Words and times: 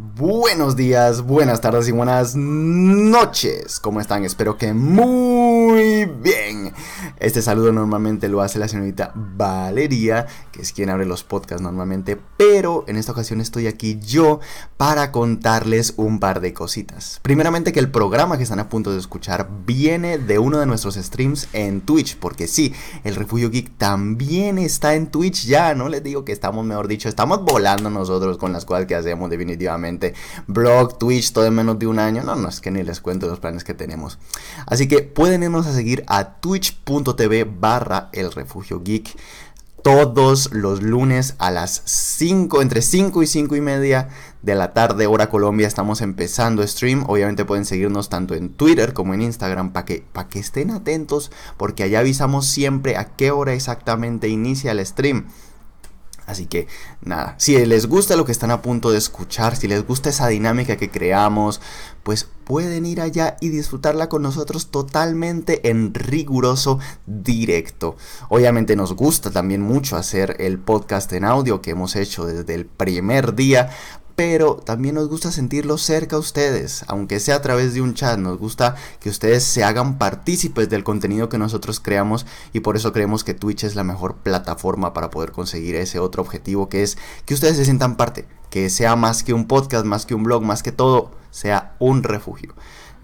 Buenos 0.00 0.76
días, 0.76 1.22
buenas 1.22 1.60
tardes 1.60 1.88
y 1.88 1.90
buenas 1.90 2.36
noches. 2.36 3.80
¿Cómo 3.80 4.00
están? 4.00 4.24
Espero 4.24 4.56
que 4.56 4.72
muy 4.72 6.04
bien. 6.04 6.72
Este 7.20 7.42
saludo 7.42 7.72
normalmente 7.72 8.28
lo 8.28 8.42
hace 8.42 8.60
la 8.60 8.68
señorita 8.68 9.12
Valeria, 9.14 10.26
que 10.52 10.62
es 10.62 10.72
quien 10.72 10.88
abre 10.88 11.04
los 11.04 11.24
podcasts 11.24 11.60
normalmente, 11.60 12.16
pero 12.36 12.84
en 12.86 12.96
esta 12.96 13.10
ocasión 13.10 13.40
estoy 13.40 13.66
aquí 13.66 13.98
yo 14.00 14.38
para 14.76 15.10
contarles 15.10 15.94
un 15.96 16.20
par 16.20 16.40
de 16.40 16.52
cositas. 16.52 17.18
Primeramente 17.22 17.72
que 17.72 17.80
el 17.80 17.90
programa 17.90 18.36
que 18.36 18.44
están 18.44 18.60
a 18.60 18.68
punto 18.68 18.92
de 18.92 18.98
escuchar 18.98 19.48
viene 19.66 20.18
de 20.18 20.38
uno 20.38 20.60
de 20.60 20.66
nuestros 20.66 20.94
streams 20.94 21.48
en 21.52 21.80
Twitch, 21.80 22.16
porque 22.18 22.46
sí, 22.46 22.72
el 23.02 23.16
Refugio 23.16 23.50
Geek 23.50 23.76
también 23.76 24.58
está 24.58 24.94
en 24.94 25.08
Twitch 25.08 25.46
ya, 25.46 25.74
no 25.74 25.88
les 25.88 26.04
digo 26.04 26.24
que 26.24 26.30
estamos, 26.30 26.64
mejor 26.64 26.86
dicho, 26.86 27.08
estamos 27.08 27.44
volando 27.44 27.90
nosotros 27.90 28.38
con 28.38 28.52
las 28.52 28.64
cosas 28.64 28.86
que 28.86 28.94
hacemos 28.94 29.28
definitivamente 29.28 30.14
blog, 30.46 30.98
Twitch, 30.98 31.32
todo 31.32 31.46
en 31.46 31.54
menos 31.54 31.78
de 31.80 31.88
un 31.88 31.98
año. 31.98 32.22
No, 32.22 32.36
no 32.36 32.48
es 32.48 32.60
que 32.60 32.70
ni 32.70 32.84
les 32.84 33.00
cuento 33.00 33.26
los 33.26 33.40
planes 33.40 33.64
que 33.64 33.74
tenemos. 33.74 34.18
Así 34.66 34.86
que 34.86 35.02
pueden 35.02 35.42
irnos 35.42 35.66
a 35.66 35.72
seguir 35.72 36.04
a 36.06 36.36
twitch.tv 37.14 37.44
barra 37.44 38.10
el 38.12 38.32
refugio 38.32 38.82
geek 38.82 39.16
todos 39.82 40.52
los 40.52 40.82
lunes 40.82 41.36
a 41.38 41.50
las 41.50 41.82
5, 41.84 42.62
entre 42.62 42.82
5 42.82 43.22
y 43.22 43.26
5 43.26 43.56
y 43.56 43.60
media 43.60 44.08
de 44.42 44.54
la 44.56 44.74
tarde, 44.74 45.06
hora 45.06 45.30
Colombia, 45.30 45.68
estamos 45.68 46.00
empezando 46.00 46.66
stream. 46.66 47.04
Obviamente 47.06 47.44
pueden 47.44 47.64
seguirnos 47.64 48.08
tanto 48.08 48.34
en 48.34 48.50
Twitter 48.50 48.92
como 48.92 49.14
en 49.14 49.22
Instagram 49.22 49.72
para 49.72 49.86
que, 49.86 50.04
que 50.30 50.40
estén 50.40 50.72
atentos, 50.72 51.30
porque 51.56 51.84
allá 51.84 52.00
avisamos 52.00 52.46
siempre 52.46 52.96
a 52.96 53.04
qué 53.16 53.30
hora 53.30 53.54
exactamente 53.54 54.28
inicia 54.28 54.72
el 54.72 54.84
stream. 54.84 55.28
Así 56.28 56.44
que 56.44 56.68
nada, 57.00 57.34
si 57.38 57.56
les 57.64 57.86
gusta 57.86 58.14
lo 58.14 58.26
que 58.26 58.32
están 58.32 58.50
a 58.50 58.60
punto 58.60 58.90
de 58.90 58.98
escuchar, 58.98 59.56
si 59.56 59.66
les 59.66 59.86
gusta 59.86 60.10
esa 60.10 60.28
dinámica 60.28 60.76
que 60.76 60.90
creamos, 60.90 61.62
pues 62.02 62.28
pueden 62.44 62.84
ir 62.84 63.00
allá 63.00 63.38
y 63.40 63.48
disfrutarla 63.48 64.10
con 64.10 64.20
nosotros 64.20 64.70
totalmente 64.70 65.70
en 65.70 65.94
riguroso 65.94 66.80
directo. 67.06 67.96
Obviamente 68.28 68.76
nos 68.76 68.92
gusta 68.92 69.30
también 69.30 69.62
mucho 69.62 69.96
hacer 69.96 70.36
el 70.38 70.58
podcast 70.58 71.10
en 71.14 71.24
audio 71.24 71.62
que 71.62 71.70
hemos 71.70 71.96
hecho 71.96 72.26
desde 72.26 72.54
el 72.54 72.66
primer 72.66 73.34
día 73.34 73.70
pero 74.18 74.56
también 74.56 74.96
nos 74.96 75.08
gusta 75.08 75.30
sentirlos 75.30 75.80
cerca 75.80 76.16
a 76.16 76.18
ustedes, 76.18 76.84
aunque 76.88 77.20
sea 77.20 77.36
a 77.36 77.40
través 77.40 77.72
de 77.72 77.82
un 77.82 77.94
chat, 77.94 78.18
nos 78.18 78.36
gusta 78.36 78.74
que 78.98 79.10
ustedes 79.10 79.44
se 79.44 79.62
hagan 79.62 79.96
partícipes 79.96 80.68
del 80.68 80.82
contenido 80.82 81.28
que 81.28 81.38
nosotros 81.38 81.78
creamos 81.78 82.26
y 82.52 82.58
por 82.58 82.74
eso 82.74 82.92
creemos 82.92 83.22
que 83.22 83.34
Twitch 83.34 83.62
es 83.62 83.76
la 83.76 83.84
mejor 83.84 84.16
plataforma 84.16 84.92
para 84.92 85.10
poder 85.10 85.30
conseguir 85.30 85.76
ese 85.76 86.00
otro 86.00 86.20
objetivo 86.20 86.68
que 86.68 86.82
es 86.82 86.98
que 87.26 87.34
ustedes 87.34 87.58
se 87.58 87.64
sientan 87.64 87.96
parte, 87.96 88.26
que 88.50 88.70
sea 88.70 88.96
más 88.96 89.22
que 89.22 89.34
un 89.34 89.46
podcast, 89.46 89.84
más 89.84 90.04
que 90.04 90.16
un 90.16 90.24
blog, 90.24 90.42
más 90.42 90.64
que 90.64 90.72
todo, 90.72 91.12
sea 91.30 91.76
un 91.78 92.02
refugio. 92.02 92.56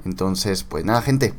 Entonces, 0.05 0.65
pues 0.65 0.85
nada, 0.85 1.01
gente, 1.01 1.33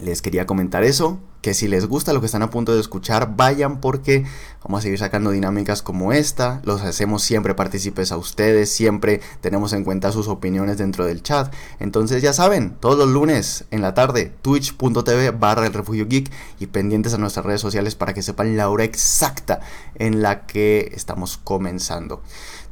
les 0.00 0.22
quería 0.22 0.46
comentar 0.46 0.82
eso 0.82 1.20
que 1.40 1.54
si 1.54 1.68
les 1.68 1.86
gusta 1.86 2.12
lo 2.12 2.20
que 2.20 2.26
están 2.26 2.42
a 2.42 2.50
punto 2.50 2.74
de 2.74 2.80
escuchar, 2.80 3.36
vayan 3.36 3.80
porque 3.80 4.24
vamos 4.62 4.80
a 4.80 4.82
seguir 4.82 4.98
sacando 4.98 5.30
dinámicas 5.30 5.82
como 5.82 6.12
esta. 6.12 6.60
Los 6.64 6.82
hacemos 6.82 7.22
siempre 7.22 7.54
partícipes 7.54 8.12
a 8.12 8.16
ustedes, 8.16 8.70
siempre 8.70 9.20
tenemos 9.40 9.72
en 9.72 9.84
cuenta 9.84 10.12
sus 10.12 10.28
opiniones 10.28 10.78
dentro 10.78 11.06
del 11.06 11.22
chat. 11.22 11.52
Entonces 11.78 12.22
ya 12.22 12.32
saben, 12.32 12.76
todos 12.80 12.98
los 12.98 13.08
lunes 13.08 13.64
en 13.70 13.82
la 13.82 13.94
tarde, 13.94 14.32
twitch.tv 14.42 15.30
barra 15.30 15.66
el 15.66 15.72
refugio 15.72 16.06
geek 16.08 16.30
y 16.58 16.66
pendientes 16.66 17.14
a 17.14 17.18
nuestras 17.18 17.46
redes 17.46 17.60
sociales 17.60 17.94
para 17.94 18.14
que 18.14 18.22
sepan 18.22 18.56
la 18.56 18.68
hora 18.68 18.84
exacta 18.84 19.60
en 19.94 20.22
la 20.22 20.46
que 20.46 20.90
estamos 20.94 21.36
comenzando. 21.36 22.22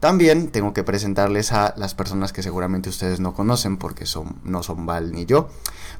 También 0.00 0.48
tengo 0.48 0.74
que 0.74 0.84
presentarles 0.84 1.52
a 1.52 1.72
las 1.76 1.94
personas 1.94 2.32
que 2.32 2.42
seguramente 2.42 2.90
ustedes 2.90 3.18
no 3.18 3.32
conocen 3.32 3.78
porque 3.78 4.06
son, 4.06 4.36
no 4.44 4.62
son 4.62 4.86
Val 4.86 5.12
ni 5.12 5.24
yo. 5.24 5.48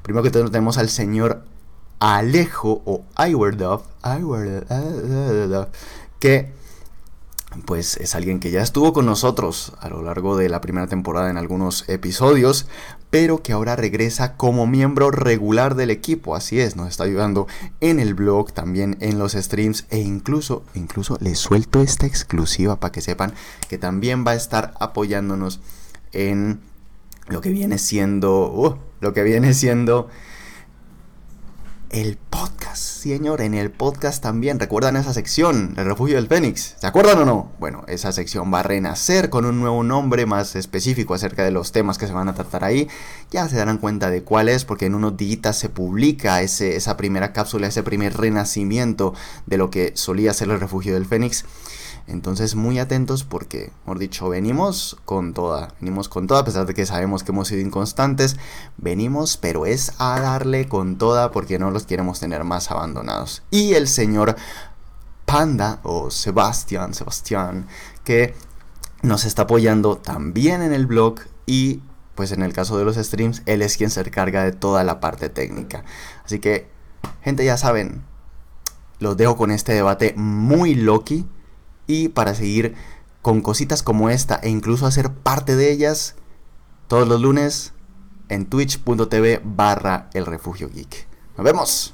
Primero 0.03 0.23
que 0.23 0.31
todo 0.31 0.51
tenemos 0.51 0.77
al 0.79 0.91
señor 0.91 1.45
Alejo 1.99 2.83
o 2.85 3.05
Iwerdov, 3.19 3.83
que 6.19 6.53
pues 7.65 7.97
es 7.97 8.15
alguien 8.15 8.39
que 8.39 8.51
ya 8.51 8.61
estuvo 8.61 8.93
con 8.93 9.07
nosotros 9.07 9.73
a 9.81 9.89
lo 9.89 10.03
largo 10.03 10.37
de 10.37 10.49
la 10.49 10.61
primera 10.61 10.89
temporada 10.89 11.31
en 11.31 11.39
algunos 11.39 11.89
episodios, 11.89 12.67
pero 13.09 13.43
que 13.43 13.53
ahora 13.53 13.77
regresa 13.77 14.37
como 14.37 14.67
miembro 14.67 15.11
regular 15.11 15.75
del 15.75 15.91
equipo. 15.91 16.37
Así 16.37 16.61
es, 16.61 16.77
nos 16.77 16.89
está 16.89 17.05
ayudando 17.05 17.47
en 17.81 17.99
el 17.99 18.15
blog, 18.15 18.53
también 18.53 18.99
en 19.01 19.19
los 19.19 19.33
streams 19.33 19.87
e 19.91 19.99
incluso, 19.99 20.65
incluso 20.75 21.17
les 21.21 21.39
suelto 21.39 21.81
esta 21.81 22.07
exclusiva 22.07 22.79
para 22.79 22.93
que 22.93 23.01
sepan 23.01 23.33
que 23.69 23.79
también 23.79 24.27
va 24.27 24.33
a 24.33 24.37
estar 24.37 24.75
apoyándonos 24.79 25.61
en 26.13 26.61
lo 27.29 27.41
que 27.41 27.51
viene 27.51 27.79
siendo, 27.79 28.53
uh, 28.53 28.77
lo 29.01 29.15
que 29.15 29.23
viene 29.23 29.55
siendo 29.55 30.09
el 31.91 32.17
podcast, 32.17 32.77
señor, 32.77 33.41
en 33.41 33.55
el 33.55 33.71
podcast 33.71 34.23
también. 34.23 34.59
¿Recuerdan 34.59 34.97
esa 34.97 35.13
sección, 35.13 35.75
el 35.77 35.85
refugio 35.85 36.17
del 36.17 36.27
Fénix? 36.27 36.75
¿Se 36.79 36.87
acuerdan 36.87 37.19
o 37.19 37.25
no? 37.25 37.53
Bueno, 37.59 37.85
esa 37.89 38.13
sección 38.13 38.53
va 38.53 38.61
a 38.61 38.63
renacer 38.63 39.31
con 39.31 39.45
un 39.45 39.61
nuevo 39.61 39.83
nombre 39.83 40.27
más 40.27 40.57
específico 40.57 41.15
acerca 41.15 41.45
de 41.45 41.51
los 41.51 41.73
temas 41.73 41.99
que 41.99 42.07
se 42.07 42.13
van 42.13 42.29
a 42.29 42.35
tratar 42.35 42.65
ahí. 42.65 42.89
Ya 43.31 43.49
se 43.49 43.57
darán 43.57 43.79
cuenta 43.79 44.11
de 44.11 44.23
cuál 44.23 44.49
es, 44.49 44.65
porque 44.65 44.87
en 44.87 44.95
unos 44.95 45.17
días 45.17 45.57
se 45.57 45.69
publica 45.69 46.43
esa 46.43 46.97
primera 46.97 47.33
cápsula, 47.33 47.69
ese 47.69 47.83
primer 47.83 48.17
renacimiento 48.17 49.15
de 49.47 49.57
lo 49.57 49.71
que 49.71 49.93
solía 49.95 50.33
ser 50.35 50.51
el 50.51 50.61
refugio 50.61 50.95
del 50.95 51.07
Fénix. 51.07 51.45
Entonces 52.07 52.55
muy 52.55 52.79
atentos 52.79 53.25
porque, 53.25 53.73
mejor 53.85 53.99
dicho, 53.99 54.29
venimos 54.29 54.97
con 55.05 55.35
toda, 55.35 55.75
venimos 55.81 56.09
con 56.09 56.27
toda, 56.27 56.41
a 56.41 56.45
pesar 56.45 56.67
de 56.67 56.75
que 56.75 56.87
sabemos 56.87 57.25
que 57.25 57.33
hemos 57.33 57.49
sido 57.49 57.61
inconstantes, 57.61 58.37
venimos, 58.77 59.37
pero 59.37 59.67
es 59.67 59.93
a 59.99 60.21
darle 60.21 60.69
con 60.69 60.99
toda 60.99 61.33
porque 61.33 61.59
no 61.59 61.71
los 61.71 61.85
queremos 61.85 62.21
tener 62.21 62.45
más 62.45 62.71
abandonados. 62.71 63.43
Y 63.51 63.75
el 63.75 63.89
señor 63.89 64.37
Panda 65.25 65.81
o 65.83 66.11
Sebastián, 66.13 66.95
Sebastián, 66.95 67.67
que 68.05 68.35
nos 69.03 69.25
está 69.25 69.43
apoyando 69.43 69.97
también 69.97 70.63
en 70.63 70.73
el 70.73 70.87
blog 70.87 71.21
y 71.45 71.83
pues 72.15 72.33
en 72.33 72.43
el 72.43 72.53
caso 72.53 72.79
de 72.79 72.85
los 72.85 72.97
streams, 72.97 73.43
él 73.47 73.63
es 73.63 73.77
quien 73.77 73.91
se 73.91 74.01
encarga 74.01 74.43
de 74.45 74.53
toda 74.53 74.85
la 74.85 75.01
parte 75.01 75.29
técnica. 75.29 75.85
Así 76.25 76.39
que, 76.39 76.69
gente, 77.23 77.45
ya 77.45 77.57
saben, 77.59 78.03
los 79.01 79.17
dejo 79.17 79.37
con 79.37 79.51
este 79.51 79.75
debate 79.75 80.15
muy 80.17 80.75
loki 80.75 81.27
y 81.87 82.09
para 82.09 82.35
seguir 82.35 82.75
con 83.23 83.41
cositas 83.41 83.83
como 83.83 84.11
esta 84.11 84.37
e 84.37 84.49
incluso 84.49 84.87
hacer 84.87 85.13
parte 85.13 85.57
de 85.57 85.73
ellas 85.73 86.15
todos 86.89 87.09
los 87.09 87.21
lunes 87.21 87.73
en 88.29 88.47
twitch.tv 88.47 89.41
barra 89.45 90.11
el 90.15 90.27
refugio 90.27 90.69
geek. 90.73 91.09
Nos 91.37 91.45
vemos. 91.45 91.93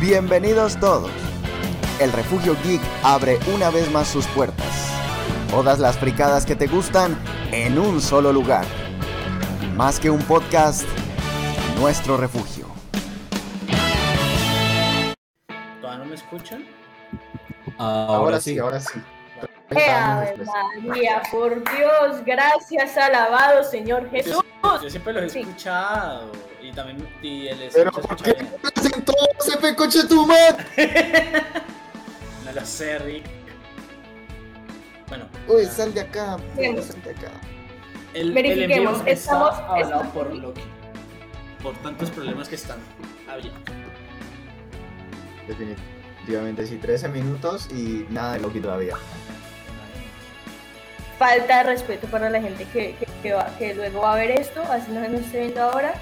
Bienvenidos 0.00 0.78
todos. 0.78 1.10
El 1.98 2.12
refugio 2.12 2.56
geek 2.62 2.80
abre 3.02 3.40
una 3.52 3.70
vez 3.70 3.90
más 3.90 4.06
sus 4.06 4.24
puertas 4.28 4.95
Todas 5.50 5.78
las 5.78 5.96
fricadas 5.96 6.44
que 6.44 6.56
te 6.56 6.66
gustan 6.66 7.16
en 7.52 7.78
un 7.78 8.00
solo 8.00 8.32
lugar. 8.32 8.64
Más 9.74 10.00
que 10.00 10.10
un 10.10 10.20
podcast, 10.20 10.84
nuestro 11.78 12.16
refugio. 12.16 12.66
¿Todavía 15.80 16.04
no 16.04 16.10
me 16.10 16.14
escuchan? 16.16 16.64
ahora, 17.78 18.40
sí, 18.40 18.58
ahora 18.58 18.80
sí. 18.80 19.00
¡Ave 19.70 20.36
María, 20.82 21.22
por 21.30 21.54
Dios! 21.54 22.24
Gracias, 22.24 22.96
alabado 22.96 23.64
Señor 23.64 24.10
Jesús. 24.10 24.44
Yo, 24.82 24.90
siempre 24.90 25.12
los 25.12 25.34
he 25.34 25.40
escuchado. 25.40 26.32
Y 26.60 26.72
también 26.72 27.08
y 27.22 27.48
el 27.48 27.70
Pero 27.72 27.92
¿por 27.92 28.16
qué 28.16 28.36
hacen 28.74 29.04
todo 29.04 29.16
ese 29.38 29.76
coche 29.76 30.04
tu 30.08 30.26
madre? 30.26 30.64
no 32.44 32.52
lo 32.52 32.66
sé, 32.66 32.98
Rick. 32.98 33.35
Bueno. 35.08 35.26
Uy, 35.48 35.64
sal 35.66 35.94
de 35.94 36.00
acá. 36.00 36.36
Sal 36.56 37.02
de 37.02 37.10
acá. 37.10 37.30
El, 38.14 38.32
Verifiquemos. 38.32 39.00
El 39.02 39.08
estamos, 39.08 39.54
está 39.78 40.02
por 40.12 40.34
Loki. 40.34 40.62
Por 41.62 41.74
tantos 41.78 42.10
problemas 42.10 42.48
que 42.48 42.54
están 42.54 42.78
habiendo. 43.28 43.58
Definitivamente, 45.46 46.66
sí, 46.66 46.76
13 46.76 47.08
minutos 47.08 47.68
y 47.70 48.06
nada 48.10 48.34
de 48.34 48.40
Loki 48.40 48.60
todavía. 48.60 48.96
Falta 51.18 51.58
de 51.58 51.62
respeto 51.62 52.06
para 52.08 52.28
la 52.28 52.40
gente 52.42 52.66
que, 52.72 52.94
que, 53.22 53.32
va, 53.32 53.46
que 53.58 53.74
luego 53.74 54.02
va 54.02 54.14
a 54.14 54.16
ver 54.16 54.32
esto, 54.32 54.62
así 54.70 54.92
no 54.92 55.02
se 55.02 55.08
nos 55.08 55.20
esté 55.22 55.40
viendo 55.40 55.62
ahora. 55.62 55.94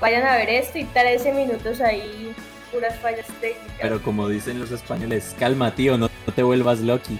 Vayan 0.00 0.26
a 0.26 0.36
ver 0.36 0.48
esto 0.50 0.78
y 0.78 0.84
13 0.84 1.32
minutos 1.32 1.80
ahí, 1.80 2.34
puras 2.72 2.98
fallas 3.00 3.26
técnicas. 3.40 3.78
Pero 3.80 4.02
como 4.02 4.28
dicen 4.28 4.58
los 4.58 4.70
españoles, 4.70 5.34
calma 5.38 5.74
tío, 5.74 5.98
no, 5.98 6.08
no 6.26 6.32
te 6.32 6.42
vuelvas 6.42 6.80
Loki. 6.80 7.18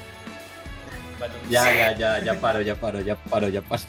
Ya, 1.51 1.75
ya, 1.75 1.97
ya, 1.97 2.25
ya 2.25 2.41
paro, 2.41 2.61
ya 2.61 2.75
paro, 2.75 3.01
ya 3.01 3.17
paro, 3.17 3.49
ya 3.49 3.63
paro. 3.63 3.83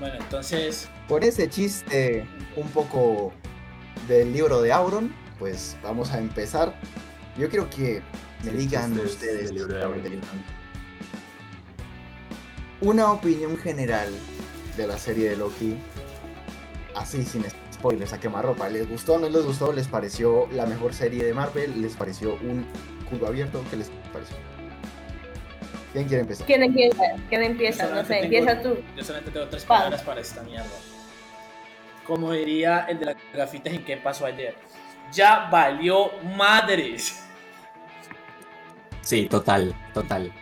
Bueno, 0.00 0.16
entonces 0.18 0.88
Por 1.08 1.24
ese 1.24 1.48
chiste 1.48 2.26
un 2.56 2.68
poco 2.68 3.32
del 4.08 4.32
libro 4.32 4.60
de 4.60 4.72
Auron, 4.72 5.14
pues 5.38 5.76
vamos 5.82 6.10
a 6.12 6.18
empezar. 6.18 6.74
Yo 7.38 7.48
quiero 7.48 7.68
que 7.70 8.02
me 8.44 8.52
digan 8.52 8.98
ustedes 8.98 9.52
una 12.80 13.10
opinión 13.12 13.56
general 13.56 14.08
de 14.76 14.86
la 14.86 14.98
serie 14.98 15.30
de 15.30 15.36
Loki, 15.36 15.76
así 16.94 17.24
sin 17.24 17.44
spoilers, 17.72 18.12
a 18.12 18.20
quemarropa. 18.20 18.68
¿Les 18.68 18.88
gustó 18.88 19.14
o 19.14 19.18
no 19.18 19.28
les 19.28 19.44
gustó? 19.44 19.72
¿Les 19.72 19.88
pareció 19.88 20.48
la 20.52 20.66
mejor 20.66 20.92
serie 20.92 21.24
de 21.24 21.32
Marvel? 21.32 21.80
¿Les 21.80 21.94
pareció 21.94 22.34
un 22.34 22.66
cubo 23.08 23.26
abierto? 23.26 23.64
¿Qué 23.70 23.76
les 23.76 23.90
pareció? 24.12 24.36
¿Quién 25.94 26.08
quiere 26.08 26.22
empezar? 26.22 26.46
¿Quién 26.48 26.62
empieza? 26.64 27.02
¿Quién 27.28 27.42
empieza? 27.44 27.86
No 27.86 28.04
sé, 28.04 28.18
empieza 28.18 28.60
tú. 28.60 28.76
Yo 28.96 29.04
solamente 29.04 29.30
tengo 29.30 29.46
tres 29.46 29.64
palabras 29.64 30.02
para 30.02 30.20
esta 30.20 30.42
mierda. 30.42 30.66
Como 32.04 32.32
diría 32.32 32.86
el 32.88 32.98
de 32.98 33.06
la 33.06 33.16
gafita 33.32 33.70
en 33.70 33.84
qué 33.84 33.96
pasó 33.96 34.26
ayer. 34.26 34.56
Ya 35.12 35.48
valió 35.52 36.10
madres. 36.36 37.24
Sí, 39.02 39.26
total, 39.26 39.72
total. 39.92 40.32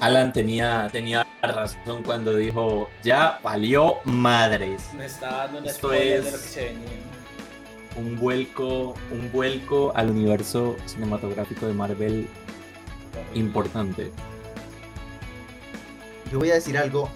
Alan 0.00 0.32
tenía, 0.32 0.88
tenía 0.90 1.24
razón 1.40 2.02
cuando 2.02 2.34
dijo, 2.34 2.90
ya 3.04 3.38
valió 3.44 3.98
madres. 4.04 4.92
Me 4.94 5.06
está 5.06 5.30
dando 5.44 5.58
un 5.60 5.66
Esto 5.66 5.92
es 5.92 6.24
de 6.24 6.30
lo 6.32 6.38
que 6.38 6.42
se 6.42 6.64
venía. 6.64 6.88
Un 7.94 8.18
vuelco, 8.18 8.94
un 9.12 9.30
vuelco 9.30 9.92
al 9.94 10.10
universo 10.10 10.76
cinematográfico 10.86 11.68
de 11.68 11.72
Marvel 11.72 12.28
importante 13.34 14.10
yo 16.30 16.38
voy 16.38 16.50
a 16.50 16.54
decir 16.54 16.78
algo. 16.78 17.08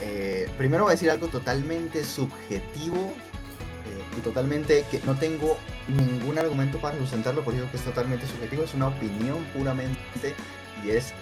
Eh, 0.00 0.50
primero 0.58 0.84
voy 0.84 0.90
a 0.90 0.94
decir 0.94 1.10
algo 1.10 1.28
totalmente 1.28 2.04
subjetivo 2.04 3.12
eh, 3.86 4.18
y 4.18 4.20
totalmente 4.20 4.84
que 4.90 5.00
no 5.04 5.16
tengo 5.16 5.56
ningún 5.86 6.38
argumento 6.38 6.78
para 6.78 6.98
sustentarlo, 6.98 7.44
por 7.44 7.54
eso 7.54 7.70
que 7.70 7.76
es 7.76 7.84
totalmente 7.84 8.26
subjetivo, 8.26 8.64
es 8.64 8.74
una 8.74 8.88
opinión 8.88 9.44
puramente 9.56 10.34
y 10.84 10.90
es 10.90 11.12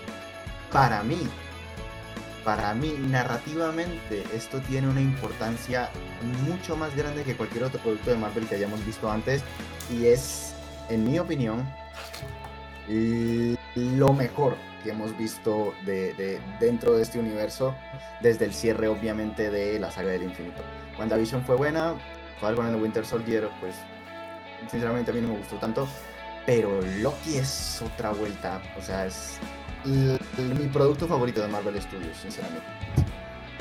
para 0.72 1.02
mí, 1.02 1.28
para 2.43 2.75
mí 2.75 2.94
narrativamente 3.08 4.25
esto 4.34 4.61
tiene 4.61 4.88
una 4.88 5.02
importancia 5.02 5.90
mucho 6.49 6.75
más 6.75 6.96
grande 6.96 7.22
que 7.22 7.37
cualquier 7.37 7.64
otro 7.64 7.81
producto 7.81 8.11
de 8.11 8.17
Marvel 8.17 8.46
que 8.46 8.55
hayamos 8.55 8.84
visto 8.87 9.11
antes 9.11 9.43
y 9.93 10.06
es, 10.06 10.55
en 10.88 11.05
mi 11.05 11.19
opinión, 11.19 11.69
lo 13.75 14.12
mejor 14.14 14.56
que 14.82 14.91
hemos 14.91 15.17
visto 15.17 15.75
de, 15.85 16.41
dentro 16.59 16.97
de 16.97 17.03
este 17.03 17.19
universo 17.19 17.75
desde 18.21 18.44
el 18.44 18.55
cierre 18.55 18.88
obviamente 18.88 19.50
de 19.50 19.79
la 19.79 19.91
saga 19.91 20.11
del 20.11 20.25
infinito. 20.25 20.62
WandaVision 20.99 21.44
fue 21.44 21.56
buena, 21.56 21.94
Falcon 22.41 22.67
and 22.67 22.77
the 22.77 22.82
Winter 22.82 23.05
Soldier 23.05 23.49
pues 23.61 23.75
sinceramente 24.71 25.11
a 25.11 25.15
mí 25.15 25.21
no 25.21 25.29
me 25.29 25.38
gustó 25.38 25.56
tanto, 25.56 25.88
pero 26.47 26.81
Loki 26.99 27.37
es 27.37 27.82
otra 27.82 28.11
vuelta, 28.11 28.61
o 28.79 28.82
sea, 28.82 29.06
es 29.06 29.38
mi 29.85 30.67
producto 30.67 31.06
favorito 31.06 31.41
de 31.41 31.49
Marvel 31.49 31.81
Studios, 31.81 32.17
sinceramente. 32.17 32.67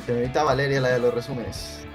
Señorita 0.05 0.43
Valeria, 0.43 0.81
la 0.81 0.89
de 0.89 0.99
los 0.99 1.13
resúmenes. 1.13 1.85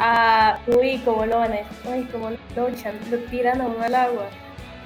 Ah, 0.00 0.58
uy, 0.66 1.00
cómo 1.04 1.26
lo 1.26 1.38
van 1.38 1.52
a... 1.52 1.56
Uy, 1.88 2.04
cómo 2.10 2.30
lo, 2.30 2.38
lo 2.56 3.18
tiran 3.30 3.60
a 3.60 3.66
uno 3.66 3.84
al 3.84 3.94
agua. 3.94 4.28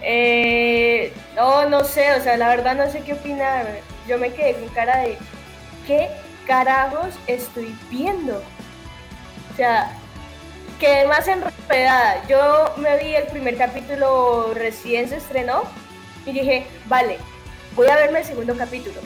Eh, 0.02 1.12
no, 1.37 1.69
no 1.69 1.85
sé, 1.85 2.12
o 2.14 2.23
sea, 2.23 2.37
la 2.37 2.49
verdad 2.49 2.76
no 2.76 2.91
sé 2.91 3.02
qué 3.02 3.14
opinar. 3.14 3.67
Yo 4.06 4.19
me 4.19 4.32
quedé 4.32 4.55
con 4.55 4.69
cara 4.70 4.99
de, 4.99 5.19
¿qué 5.87 6.08
carajos 6.47 7.14
estoy 7.26 7.76
viendo? 7.91 8.43
O 9.52 9.56
sea, 9.56 9.93
quedé 10.79 11.06
más 11.06 11.29
enredada. 11.29 12.26
Yo 12.29 12.75
me 12.79 12.97
vi 12.99 13.14
el 13.14 13.26
primer 13.26 13.56
capítulo 13.56 14.52
recién 14.55 15.08
se 15.08 15.17
estrenó 15.17 15.62
y 16.26 16.32
dije, 16.32 16.67
vale, 16.87 17.19
voy 17.76 17.88
a 17.88 17.97
verme 17.97 18.20
el 18.20 18.25
segundo 18.25 18.56
capítulo. 18.56 19.00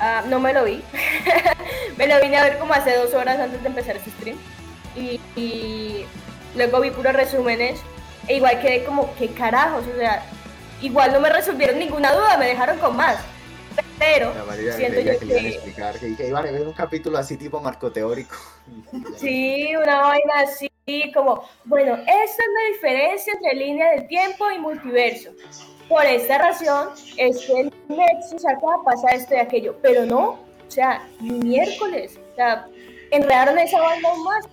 Ah, 0.00 0.22
no 0.26 0.40
me 0.40 0.52
lo 0.52 0.64
vi. 0.64 0.82
me 1.96 2.06
lo 2.06 2.20
vine 2.20 2.36
a 2.36 2.44
ver 2.44 2.58
como 2.58 2.72
hace 2.72 2.96
dos 2.96 3.12
horas 3.14 3.38
antes 3.38 3.60
de 3.62 3.68
empezar 3.68 3.96
este 3.96 4.10
stream. 4.10 4.38
Y, 4.96 5.20
y 5.36 6.06
luego 6.54 6.80
vi 6.80 6.90
puros 6.90 7.12
resúmenes 7.12 7.80
e 8.28 8.36
igual 8.36 8.60
quedé 8.60 8.84
como, 8.84 9.14
¿qué 9.16 9.28
carajos? 9.28 9.84
O 9.86 9.96
sea, 9.96 10.22
igual 10.80 11.12
no 11.12 11.20
me 11.20 11.30
resolvieron 11.30 11.78
ninguna 11.78 12.12
duda, 12.12 12.36
me 12.36 12.46
dejaron 12.46 12.78
con 12.78 12.96
más. 12.96 13.18
Pero 13.98 14.32
siento 14.76 15.00
yo 15.00 15.18
que... 15.18 15.48
explicar 15.48 15.98
que, 15.98 16.26
iban 16.26 16.46
a 16.46 16.50
ver 16.50 16.66
un 16.66 16.72
capítulo 16.72 17.18
así 17.18 17.36
tipo 17.36 17.60
marco 17.60 17.90
teórico. 17.90 18.36
Sí, 19.16 19.74
una 19.74 20.00
vaina 20.00 20.40
así 20.40 20.70
como, 21.12 21.42
bueno, 21.64 21.94
esta 21.94 22.12
es 22.12 22.38
la 22.38 22.72
diferencia 22.72 23.32
entre 23.32 23.54
línea 23.54 23.90
del 23.92 24.06
tiempo 24.06 24.50
y 24.50 24.58
multiverso. 24.58 25.30
Por 25.88 26.04
esta 26.04 26.38
razón 26.38 26.90
es 27.16 27.46
que 27.46 27.60
el 27.60 27.72
Nexus 27.88 28.46
acá 28.46 28.66
pasa 28.84 29.08
esto 29.14 29.34
y 29.34 29.38
aquello, 29.38 29.76
pero 29.82 30.04
no, 30.04 30.30
o 30.30 30.70
sea, 30.70 31.08
miércoles, 31.20 32.18
o 32.32 32.34
sea, 32.36 32.66
enredaron 33.10 33.58
esa 33.58 33.80
banda 33.80 34.08
aún 34.08 34.24
más. 34.24 34.44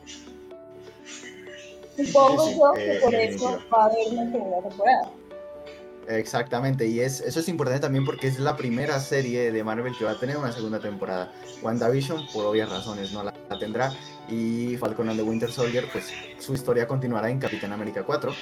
Supongo 1.96 2.50
yo 2.52 2.74
que 2.74 2.98
eh, 2.98 3.00
por 3.02 3.16
eso 3.16 3.60
va 3.74 3.84
a 3.84 3.86
haber 3.86 4.08
una 4.12 4.32
segunda 4.32 4.70
temporada. 4.70 5.12
Exactamente, 6.08 6.88
y 6.88 7.00
es, 7.00 7.22
eso 7.22 7.40
es 7.40 7.50
importante 7.50 7.82
también 7.82 8.06
porque 8.06 8.28
es 8.28 8.40
la 8.40 8.56
primera 8.56 9.00
serie 9.00 9.52
de 9.52 9.64
Marvel 9.64 9.96
que 9.98 10.06
va 10.06 10.12
a 10.12 10.20
tener 10.20 10.38
una 10.38 10.52
segunda 10.52 10.80
temporada. 10.80 11.34
WandaVision, 11.64 12.28
por 12.32 12.46
obvias 12.46 12.70
razones, 12.70 13.12
no 13.12 13.24
la, 13.24 13.34
tendrá. 13.60 13.92
Y 14.30 14.78
Falcon 14.78 15.10
and 15.10 15.20
the 15.20 15.24
Winter 15.24 15.52
Soldier, 15.52 15.86
pues 15.92 16.12
su 16.38 16.54
historia 16.54 16.88
continuará 16.88 17.30
en 17.30 17.40
Capitán 17.40 17.72
América 17.72 18.04
4. 18.04 18.34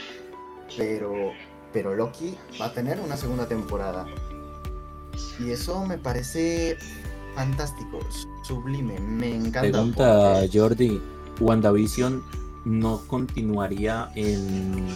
Pero, 0.78 1.32
pero 1.72 1.96
Loki 1.96 2.36
va 2.60 2.66
a 2.66 2.74
tener 2.74 3.00
una 3.00 3.16
segunda 3.16 3.48
temporada. 3.48 4.06
Y 5.40 5.52
eso 5.52 5.86
me 5.86 5.98
parece 5.98 6.78
fantástico, 7.34 8.00
sublime, 8.44 9.00
me 9.00 9.36
encanta. 9.36 9.62
Pregunta 9.62 10.42
Jordi, 10.52 11.02
WandaVision 11.40 12.43
no 12.66 13.02
continuaría 13.08 14.10
en, 14.16 14.88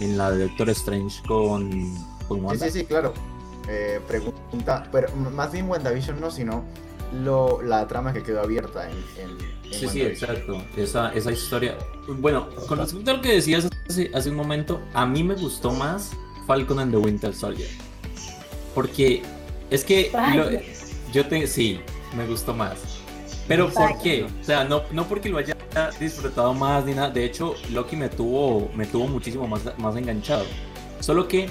en 0.00 0.18
la 0.18 0.30
de 0.30 0.48
Doctor 0.48 0.70
Strange 0.70 1.22
con, 1.26 1.94
con 2.28 2.44
Wanda. 2.44 2.64
Sí, 2.66 2.72
sí, 2.72 2.80
sí, 2.80 2.86
claro. 2.86 3.12
Eh, 3.68 4.00
pregunta, 4.08 4.88
pero 4.90 5.08
más 5.14 5.52
bien 5.52 5.68
WandaVision 5.68 6.20
no, 6.20 6.30
sino 6.30 6.64
lo, 7.12 7.62
la 7.62 7.86
trama 7.86 8.12
que 8.12 8.22
quedó 8.22 8.40
abierta 8.40 8.90
en, 8.90 8.96
en, 9.18 9.52
Sí, 9.72 9.88
sí, 9.88 10.02
exacto. 10.02 10.62
Esa, 10.76 11.12
esa 11.14 11.32
historia. 11.32 11.78
Bueno, 12.06 12.48
con 12.68 12.78
respecto 12.78 13.10
a 13.10 13.14
lo 13.14 13.22
que 13.22 13.34
decías 13.34 13.68
hace, 13.88 14.10
hace 14.12 14.30
un 14.30 14.36
momento, 14.36 14.80
a 14.92 15.06
mí 15.06 15.22
me 15.24 15.34
gustó 15.34 15.72
más 15.72 16.10
Falcon 16.46 16.78
and 16.78 16.92
the 16.92 16.98
Winter 16.98 17.34
Soldier. 17.34 17.68
Porque 18.74 19.22
es 19.70 19.84
que 19.84 20.10
yo 21.12 21.26
te 21.26 21.46
sí, 21.46 21.80
me 22.16 22.26
gustó 22.26 22.52
más. 22.54 23.01
Pero 23.52 23.68
¿por 23.68 23.98
qué? 23.98 24.24
O 24.24 24.44
sea, 24.44 24.64
no, 24.64 24.80
no 24.92 25.04
porque 25.04 25.28
lo 25.28 25.36
haya 25.36 25.54
disfrutado 26.00 26.54
más 26.54 26.86
ni 26.86 26.94
nada. 26.94 27.10
De 27.10 27.22
hecho, 27.22 27.54
Loki 27.70 27.96
me 27.96 28.08
tuvo, 28.08 28.70
me 28.74 28.86
tuvo 28.86 29.06
muchísimo 29.06 29.46
más, 29.46 29.60
más 29.76 29.94
enganchado. 29.94 30.46
Solo 31.00 31.28
que 31.28 31.50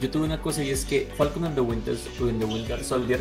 yo 0.00 0.08
tuve 0.08 0.26
una 0.26 0.40
cosa 0.40 0.62
y 0.62 0.70
es 0.70 0.84
que 0.84 1.08
Falcon 1.16 1.44
and 1.46 1.56
the, 1.56 1.60
Winter, 1.60 1.96
the 1.96 2.44
Winter 2.44 2.84
Soldier 2.84 3.20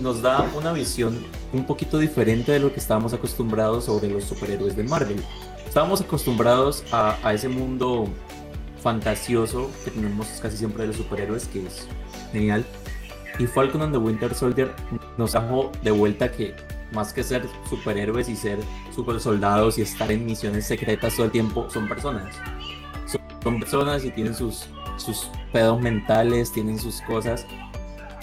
nos 0.00 0.22
da 0.22 0.50
una 0.56 0.72
visión 0.72 1.24
un 1.52 1.64
poquito 1.64 1.98
diferente 1.98 2.50
de 2.50 2.58
lo 2.58 2.72
que 2.72 2.80
estábamos 2.80 3.12
acostumbrados 3.12 3.84
sobre 3.84 4.08
los 4.08 4.24
superhéroes 4.24 4.74
de 4.74 4.82
Marvel. 4.82 5.22
Estábamos 5.64 6.00
acostumbrados 6.00 6.82
a, 6.90 7.16
a 7.22 7.32
ese 7.32 7.48
mundo 7.48 8.08
fantasioso 8.82 9.70
que 9.84 9.92
tenemos 9.92 10.26
casi 10.42 10.56
siempre 10.56 10.82
de 10.82 10.88
los 10.88 10.96
superhéroes, 10.96 11.46
que 11.46 11.64
es 11.64 11.86
genial. 12.32 12.64
Y 13.38 13.46
Falcon 13.46 13.82
and 13.82 13.92
the 13.92 13.98
Winter 13.98 14.34
Soldier 14.34 14.74
nos 15.16 15.30
trajo 15.30 15.70
de 15.84 15.92
vuelta 15.92 16.28
que 16.32 16.56
más 16.92 17.12
que 17.12 17.22
ser 17.22 17.46
superhéroes 17.68 18.28
y 18.28 18.36
ser 18.36 18.58
super 18.94 19.20
soldados 19.20 19.78
y 19.78 19.82
estar 19.82 20.10
en 20.10 20.24
misiones 20.24 20.66
secretas 20.66 21.14
todo 21.14 21.26
el 21.26 21.32
tiempo, 21.32 21.68
son 21.70 21.88
personas. 21.88 22.34
Son, 23.42 23.58
personas 23.58 24.04
y 24.04 24.10
tienen 24.10 24.34
sus, 24.34 24.68
sus 24.96 25.28
pedos 25.52 25.80
mentales, 25.80 26.52
tienen 26.52 26.78
sus 26.78 27.00
cosas. 27.02 27.46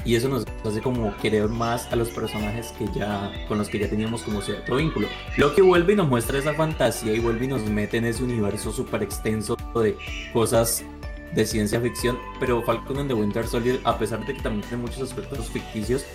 Y 0.05 0.15
eso 0.15 0.29
nos 0.29 0.45
hace 0.65 0.81
como 0.81 1.15
querer 1.17 1.49
más 1.49 1.91
a 1.91 1.95
los 1.97 2.09
personajes 2.09 2.73
que 2.77 2.88
ya, 2.95 3.31
con 3.47 3.57
los 3.57 3.67
que 3.67 3.79
ya 3.79 3.89
teníamos 3.89 4.23
como 4.23 4.41
cierto 4.41 4.77
vínculo. 4.77 5.07
Lo 5.35 5.53
que 5.53 5.61
vuelve 5.61 5.93
y 5.93 5.95
nos 5.97 6.07
muestra 6.07 6.39
esa 6.39 6.53
fantasía 6.53 7.13
y 7.13 7.19
vuelve 7.19 7.45
y 7.45 7.47
nos 7.49 7.63
mete 7.63 7.97
en 7.97 8.05
ese 8.05 8.23
universo 8.23 8.71
súper 8.71 9.03
extenso 9.03 9.57
de 9.75 9.97
cosas 10.31 10.85
de 11.33 11.45
ciencia 11.45 11.81
ficción. 11.81 12.17
Pero 12.39 12.61
Falcon 12.63 12.99
and 12.99 13.09
the 13.09 13.13
Winter 13.13 13.45
Soldier, 13.45 13.79
a 13.83 13.97
pesar 13.97 14.25
de 14.25 14.33
que 14.33 14.41
también 14.41 14.67
tiene 14.67 14.83
muchos 14.83 15.01
aspectos 15.01 15.49
ficticios, 15.49 16.05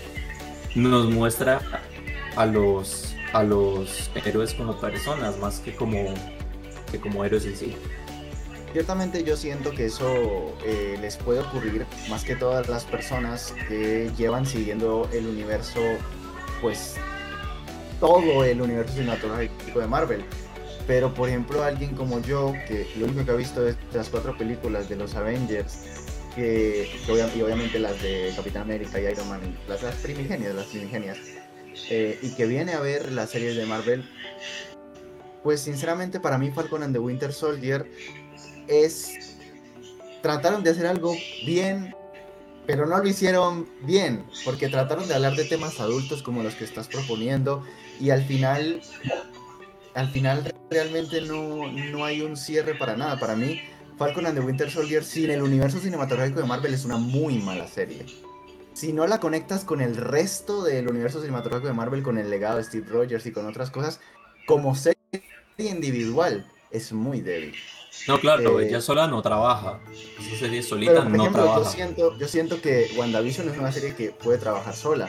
nos 0.75 1.11
muestra 1.11 1.61
a 2.37 2.47
los, 2.47 3.15
a 3.33 3.43
los 3.43 4.11
héroes 4.15 4.55
como 4.55 4.79
personas 4.79 5.39
más 5.39 5.61
que 5.61 5.75
como, 5.75 6.15
que 6.91 7.01
como 7.01 7.25
héroes 7.25 7.47
en 7.47 7.57
sí. 7.57 7.77
Ciertamente 8.73 9.23
yo 9.23 9.37
siento 9.37 9.71
que 9.71 9.87
eso 9.87 10.57
eh, 10.65 10.99
les 11.01 11.17
puede 11.17 11.41
ocurrir 11.41 11.87
más 12.09 12.25
que 12.25 12.35
todas 12.35 12.69
las 12.69 12.85
personas 12.85 13.55
que 13.69 14.11
llevan 14.17 14.45
siguiendo 14.45 15.09
el 15.13 15.29
universo 15.29 15.81
pues 16.61 16.97
todo 18.01 18.45
el 18.45 18.61
universo 18.61 18.95
cinematográfico 18.95 19.79
de 19.79 19.87
Marvel. 19.87 20.25
Pero 20.87 21.15
por 21.15 21.29
ejemplo 21.29 21.63
alguien 21.63 21.95
como 21.95 22.21
yo, 22.21 22.53
que 22.67 22.91
lo 22.99 23.07
único 23.07 23.25
que 23.25 23.31
ha 23.31 23.37
visto 23.37 23.67
es 23.67 23.77
las 23.93 24.09
cuatro 24.09 24.37
películas 24.37 24.89
de 24.89 24.97
los 24.97 25.15
Avengers, 25.15 25.79
que, 26.35 26.91
y 27.07 27.43
obviamente 27.43 27.79
las 27.79 28.03
de 28.03 28.33
Capitán 28.35 28.63
América 28.63 29.01
y 29.01 29.05
Iron 29.05 29.29
Man, 29.29 29.57
las, 29.69 29.83
las 29.83 29.95
primigenias, 29.97 30.55
las 30.55 30.67
primigenias, 30.67 31.19
eh, 31.91 32.19
y 32.23 32.31
que 32.31 32.47
viene 32.47 32.73
a 32.73 32.81
ver 32.81 33.13
las 33.13 33.31
series 33.31 33.57
de 33.57 33.67
Marvel, 33.67 34.09
pues 35.43 35.61
sinceramente 35.61 36.21
para 36.21 36.39
mí 36.39 36.51
Falcon 36.51 36.83
and 36.83 36.95
the 36.95 36.99
Winter 36.99 37.33
Soldier 37.33 37.91
es... 38.69 39.37
Trataron 40.23 40.65
de 40.65 40.71
hacer 40.71 40.87
algo 40.87 41.15
bien, 41.45 41.95
pero 42.67 42.87
no 42.87 42.97
lo 42.97 43.07
hicieron 43.07 43.69
bien, 43.83 44.25
porque 44.47 44.69
trataron 44.69 45.07
de 45.07 45.15
hablar 45.15 45.37
de 45.37 45.45
temas 45.45 45.81
adultos 45.81 46.23
como 46.23 46.43
los 46.43 46.55
que 46.55 46.65
estás 46.65 46.89
proponiendo 46.89 47.63
y 48.01 48.09
al 48.09 48.25
final, 48.25 48.81
al 49.95 50.09
final 50.09 50.55
realmente 50.71 51.21
no, 51.21 51.71
no 51.71 52.05
hay 52.07 52.23
un 52.23 52.39
cierre 52.39 52.75
para 52.75 52.97
nada. 52.97 53.21
Para 53.21 53.37
mí, 53.37 53.61
Falcon 53.99 54.27
and 54.27 54.39
the 54.39 54.45
Winter 54.45 54.71
Soldier 54.71 55.05
sin 55.05 55.31
el 55.31 55.43
universo 55.43 55.79
cinematográfico 55.79 56.41
de 56.41 56.47
Marvel 56.47 56.73
es 56.73 56.87
una 56.87 56.97
muy 56.97 57.39
mala 57.39 57.69
serie. 57.69 58.07
Si 58.75 58.93
no 58.93 59.07
la 59.07 59.21
conectas 59.21 59.65
con 59.65 59.81
el 59.81 59.97
resto 59.97 60.65
del 60.65 60.89
universo 60.89 61.21
cinematográfico 61.21 61.69
de 61.69 61.75
Marvel, 61.75 62.03
con 62.03 62.19
el 62.19 62.29
legado 62.29 62.59
de 62.59 62.65
Steve 62.65 62.87
Rogers 62.89 63.25
y 63.25 63.33
con 63.33 63.47
otras 63.47 63.71
cosas, 63.71 64.01
como 64.47 64.75
serie 64.75 64.99
individual, 65.59 66.47
es 66.73 66.93
muy 66.93 67.21
débil. 67.21 67.55
No, 68.09 68.19
claro, 68.19 68.59
eh, 68.59 68.69
ella 68.69 68.81
sola 68.81 69.07
no 69.07 69.23
trabaja. 69.23 69.79
Esa 70.19 70.37
serie 70.37 70.63
solita 70.63 71.05
no 71.05 71.31
trabaja. 71.31 71.61
Yo 71.61 71.71
siento, 71.71 72.19
yo 72.19 72.27
siento 72.27 72.61
que 72.61 72.91
WandaVision 72.97 73.49
es 73.49 73.59
una 73.59 73.71
serie 73.71 73.95
que 73.95 74.11
puede 74.11 74.39
trabajar 74.39 74.75
sola. 74.75 75.09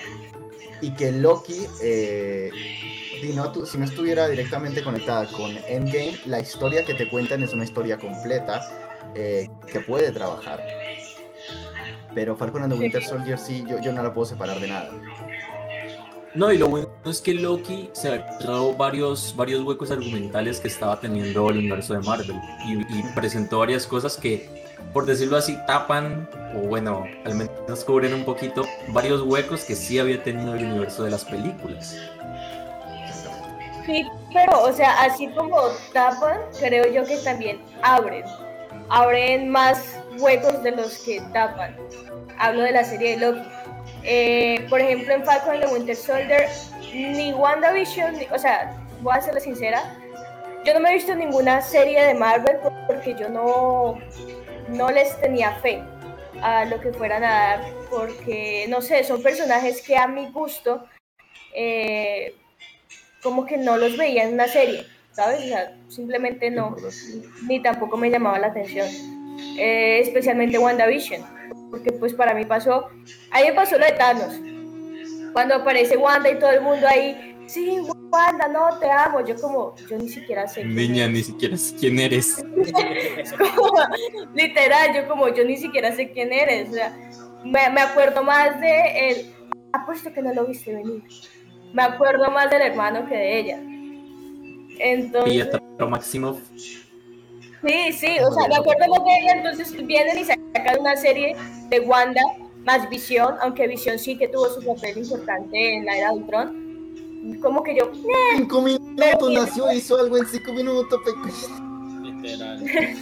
Y 0.82 0.92
que 0.92 1.12
Loki, 1.12 1.66
eh, 1.82 2.52
si, 3.20 3.34
no, 3.34 3.66
si 3.66 3.78
no 3.80 3.86
estuviera 3.86 4.28
directamente 4.28 4.84
conectada 4.84 5.26
con 5.32 5.58
Endgame, 5.68 6.20
la 6.28 6.40
historia 6.40 6.86
que 6.86 6.94
te 6.94 7.10
cuentan 7.10 7.42
es 7.42 7.54
una 7.54 7.64
historia 7.64 7.98
completa 7.98 8.62
eh, 9.16 9.50
que 9.72 9.80
puede 9.80 10.12
trabajar. 10.12 10.62
Pero 12.16 12.36
Falcon 12.36 12.64
and 12.64 12.74
the 12.74 12.80
Winter 12.80 13.04
Soldier 13.04 13.38
sí, 13.38 13.64
yo, 13.68 13.80
yo 13.82 13.92
no 13.92 14.02
la 14.02 14.14
puedo 14.14 14.26
separar 14.26 14.60
de 14.60 14.70
nada. 14.70 14.90
No, 16.36 16.52
y 16.52 16.58
lo 16.58 16.68
bueno 16.68 16.90
es 17.06 17.22
que 17.22 17.34
Loki 17.34 17.90
se 17.94 18.22
cerró 18.40 18.74
varios, 18.74 19.34
varios 19.38 19.64
huecos 19.64 19.90
argumentales 19.90 20.60
que 20.60 20.68
estaba 20.68 21.00
teniendo 21.00 21.50
el 21.50 21.60
universo 21.60 21.94
de 21.94 22.02
Marvel 22.02 22.36
y, 22.66 23.04
presentó 23.16 23.60
varias 23.60 23.88
cosas 23.88 24.18
que, 24.18 24.50
por 24.92 25.06
decirlo 25.06 25.38
así, 25.38 25.58
tapan, 25.66 26.30
o 26.54 26.68
bueno, 26.68 27.06
al 27.24 27.36
menos 27.36 27.86
cubren 27.86 28.14
un 28.14 28.26
poquito, 28.26 28.66
varios 28.90 29.22
huecos 29.22 29.64
que 29.64 29.76
sí 29.76 29.98
había 29.98 30.22
tenido 30.24 30.56
el 30.56 30.66
universo 30.66 31.06
de 31.06 31.12
las 31.12 31.24
películas. 31.24 31.98
Sí, 33.86 34.06
pero, 34.34 34.62
o 34.62 34.74
sea, 34.74 35.04
así 35.04 35.28
como 35.28 35.58
tapan, 35.94 36.40
creo 36.60 36.86
yo 36.92 37.06
que 37.06 37.18
también 37.20 37.62
abren. 37.82 38.26
Abren 38.90 39.50
más 39.50 40.00
huecos 40.20 40.64
de 40.64 40.72
los 40.72 41.00
que 41.00 41.22
tapan. 41.34 41.76
Hablo 42.38 42.64
de 42.64 42.72
la 42.72 42.84
serie 42.84 43.12
de 43.12 43.26
Loki 43.26 43.48
eh, 44.04 44.66
por 44.70 44.80
ejemplo, 44.80 45.14
en 45.14 45.26
Falcon 45.26 45.56
and 45.56 45.64
the 45.64 45.74
Winter 45.74 45.96
Soldier, 45.96 46.48
ni 46.94 47.34
WandaVision, 47.34 48.16
o 48.32 48.38
sea, 48.38 48.78
voy 49.02 49.16
a 49.18 49.22
serle 49.22 49.42
sincera, 49.42 49.82
yo 50.64 50.74
no 50.74 50.80
me 50.80 50.92
he 50.92 50.94
visto 50.94 51.16
ninguna 51.16 51.62
serie 51.62 52.04
de 52.06 52.14
Marvel 52.14 52.58
porque 52.88 53.16
yo 53.16 53.30
no, 53.30 53.98
no 54.70 54.92
les 54.92 55.20
tenía 55.22 55.56
fe 55.56 55.84
a 56.42 56.66
lo 56.66 56.80
que 56.80 56.94
fueran 56.94 57.24
a 57.24 57.30
dar, 57.30 57.62
porque, 57.90 58.68
no 58.70 58.82
sé, 58.82 59.04
son 59.04 59.24
personajes 59.24 59.82
que 59.82 59.98
a 59.98 60.08
mi 60.08 60.30
gusto, 60.32 60.86
eh, 61.56 62.36
como 63.24 63.46
que 63.46 63.58
no 63.58 63.78
los 63.78 63.98
veía 63.98 64.24
en 64.24 64.34
una 64.34 64.48
serie, 64.48 64.86
¿sabes? 65.12 65.40
O 65.40 65.48
sea, 65.48 65.76
simplemente 65.88 66.52
no, 66.52 66.76
ni 67.48 67.60
tampoco 67.60 67.98
me 67.98 68.12
llamaba 68.12 68.38
la 68.38 68.48
atención, 68.48 68.88
eh, 69.58 70.00
especialmente 70.00 70.58
WandaVision 70.58 71.36
porque 71.76 71.92
pues 71.92 72.14
para 72.14 72.34
mí 72.34 72.46
pasó, 72.46 72.90
ahí 73.32 73.50
me 73.50 73.54
pasó 73.54 73.78
lo 73.78 73.86
de 73.86 73.92
Thanos, 73.92 74.34
cuando 75.34 75.56
aparece 75.56 75.98
Wanda 75.98 76.30
y 76.30 76.40
todo 76.40 76.52
el 76.52 76.62
mundo 76.62 76.88
ahí, 76.88 77.36
sí, 77.48 77.80
Wanda, 78.10 78.48
no, 78.48 78.80
te 78.80 78.90
amo, 78.90 79.26
yo 79.26 79.36
como, 79.36 79.76
yo 79.90 79.98
ni 79.98 80.08
siquiera 80.08 80.48
sé. 80.48 80.64
Niña, 80.64 81.08
ni 81.10 81.22
siquiera 81.22 81.58
sé 81.58 81.76
quién 81.76 82.00
eres. 82.00 82.42
literal, 84.34 84.96
yo 84.96 85.08
como, 85.08 85.28
yo 85.28 85.44
ni 85.44 85.58
siquiera 85.58 85.94
sé 85.94 86.12
quién 86.12 86.32
eres, 86.32 86.70
o 86.70 86.74
sea, 86.74 86.96
me, 87.44 87.70
me 87.72 87.82
acuerdo 87.82 88.24
más 88.24 88.60
de 88.62 89.10
él, 89.10 89.36
apuesto 89.74 90.14
que 90.14 90.22
no 90.22 90.34
lo 90.34 90.46
viste 90.46 90.74
venir, 90.74 91.04
me 91.74 91.84
acuerdo 91.84 92.32
más 92.32 92.50
del 92.50 92.62
hermano 92.62 93.06
que 93.08 93.16
de 93.16 93.40
ella. 93.40 93.60
Entonces... 94.80 95.34
Pietro 95.34 95.90
Maximoff. 95.90 96.40
Sí, 97.66 97.92
sí, 97.94 98.18
o 98.20 98.32
sea, 98.32 98.48
me 98.48 98.56
acuerdo 98.58 98.88
más 98.88 99.04
de 99.06 99.20
ella, 99.22 99.34
entonces 99.38 99.88
vienen 99.88 100.20
y 100.20 100.24
sacan 100.24 100.80
una 100.80 100.96
serie 100.96 101.36
de 101.70 101.80
Wanda 101.80 102.22
más 102.64 102.88
Visión, 102.90 103.36
aunque 103.42 103.68
Visión 103.68 103.98
sí 103.98 104.18
que 104.18 104.28
tuvo 104.28 104.50
su 104.50 104.64
papel 104.64 105.00
importante 105.00 105.76
en 105.76 105.86
la 105.86 105.98
era 105.98 106.10
de 106.10 106.16
Ultron. 106.16 107.40
Como 107.42 107.64
que 107.64 107.76
yo. 107.76 107.86
Eh, 107.86 108.38
cinco 108.38 108.62
minutos 108.62 109.32
nació, 109.34 109.72
hizo 109.72 109.98
algo 109.98 110.18
en 110.18 110.28
cinco 110.28 110.54
minutos. 110.54 111.02
Literal. 112.04 112.64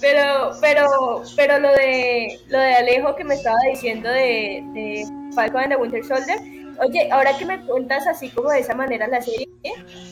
pero, 0.00 0.50
pero, 0.60 1.22
pero 1.36 1.58
lo 1.60 1.68
de 1.68 2.40
lo 2.48 2.58
de 2.58 2.74
Alejo 2.74 3.14
que 3.14 3.22
me 3.22 3.34
estaba 3.34 3.58
diciendo 3.70 4.08
de, 4.08 4.64
de 4.74 5.06
Falcon 5.36 5.62
and 5.62 5.72
the 5.72 5.76
Winter 5.76 6.04
Soldier, 6.04 6.40
oye, 6.80 7.08
ahora 7.12 7.36
que 7.38 7.46
me 7.46 7.60
cuentas 7.64 8.08
así 8.08 8.28
como 8.30 8.50
de 8.50 8.58
esa 8.58 8.74
manera 8.74 9.06
la 9.06 9.22
serie, 9.22 9.48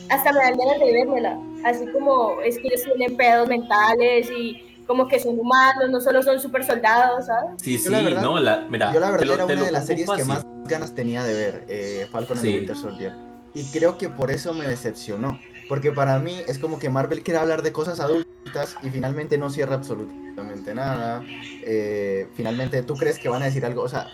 hasta 0.09 0.31
me 0.31 0.39
dan 0.39 0.57
ganas 0.57 0.79
de 0.79 0.93
vérmela. 0.93 1.37
Así 1.63 1.85
como 1.91 2.41
es 2.41 2.57
que 2.57 2.67
ellos 2.67 2.83
tienen 2.83 3.17
pedos 3.17 3.47
mentales 3.47 4.29
y 4.31 4.71
como 4.87 5.07
que 5.07 5.19
son 5.19 5.39
humanos, 5.39 5.89
no 5.89 6.01
solo 6.01 6.21
son 6.21 6.39
super 6.39 6.65
soldados, 6.65 7.27
¿sabes? 7.27 7.61
Sí, 7.61 7.77
sí, 7.77 7.89
no, 7.89 8.39
la, 8.39 8.65
mira, 8.69 8.93
yo 8.93 8.99
la 8.99 9.11
verdad 9.11 9.33
era 9.35 9.45
una 9.45 9.63
de 9.63 9.71
las 9.71 9.85
series 9.85 10.09
que 10.09 10.25
más 10.25 10.45
ganas 10.65 10.93
tenía 10.93 11.23
de 11.23 11.33
ver, 11.33 11.65
eh, 11.69 12.07
Falcon 12.11 12.37
and 12.37 12.45
the 12.45 12.57
Winter 12.57 12.75
Soldier. 12.75 13.13
Y 13.53 13.63
creo 13.71 13.97
que 13.97 14.09
por 14.09 14.31
eso 14.31 14.53
me 14.53 14.67
decepcionó. 14.67 15.39
Porque 15.67 15.93
para 15.93 16.19
mí 16.19 16.41
es 16.47 16.59
como 16.59 16.79
que 16.79 16.89
Marvel 16.89 17.23
quiere 17.23 17.39
hablar 17.39 17.61
de 17.61 17.71
cosas 17.71 18.01
adultas 18.01 18.75
y 18.83 18.89
finalmente 18.89 19.37
no 19.37 19.49
cierra 19.49 19.75
absolutamente 19.75 20.75
nada. 20.75 21.23
Eh, 21.63 22.27
finalmente 22.33 22.83
tú 22.83 22.95
crees 22.95 23.17
que 23.17 23.29
van 23.29 23.41
a 23.41 23.45
decir 23.45 23.65
algo. 23.65 23.83
O 23.83 23.87
sea, 23.87 24.07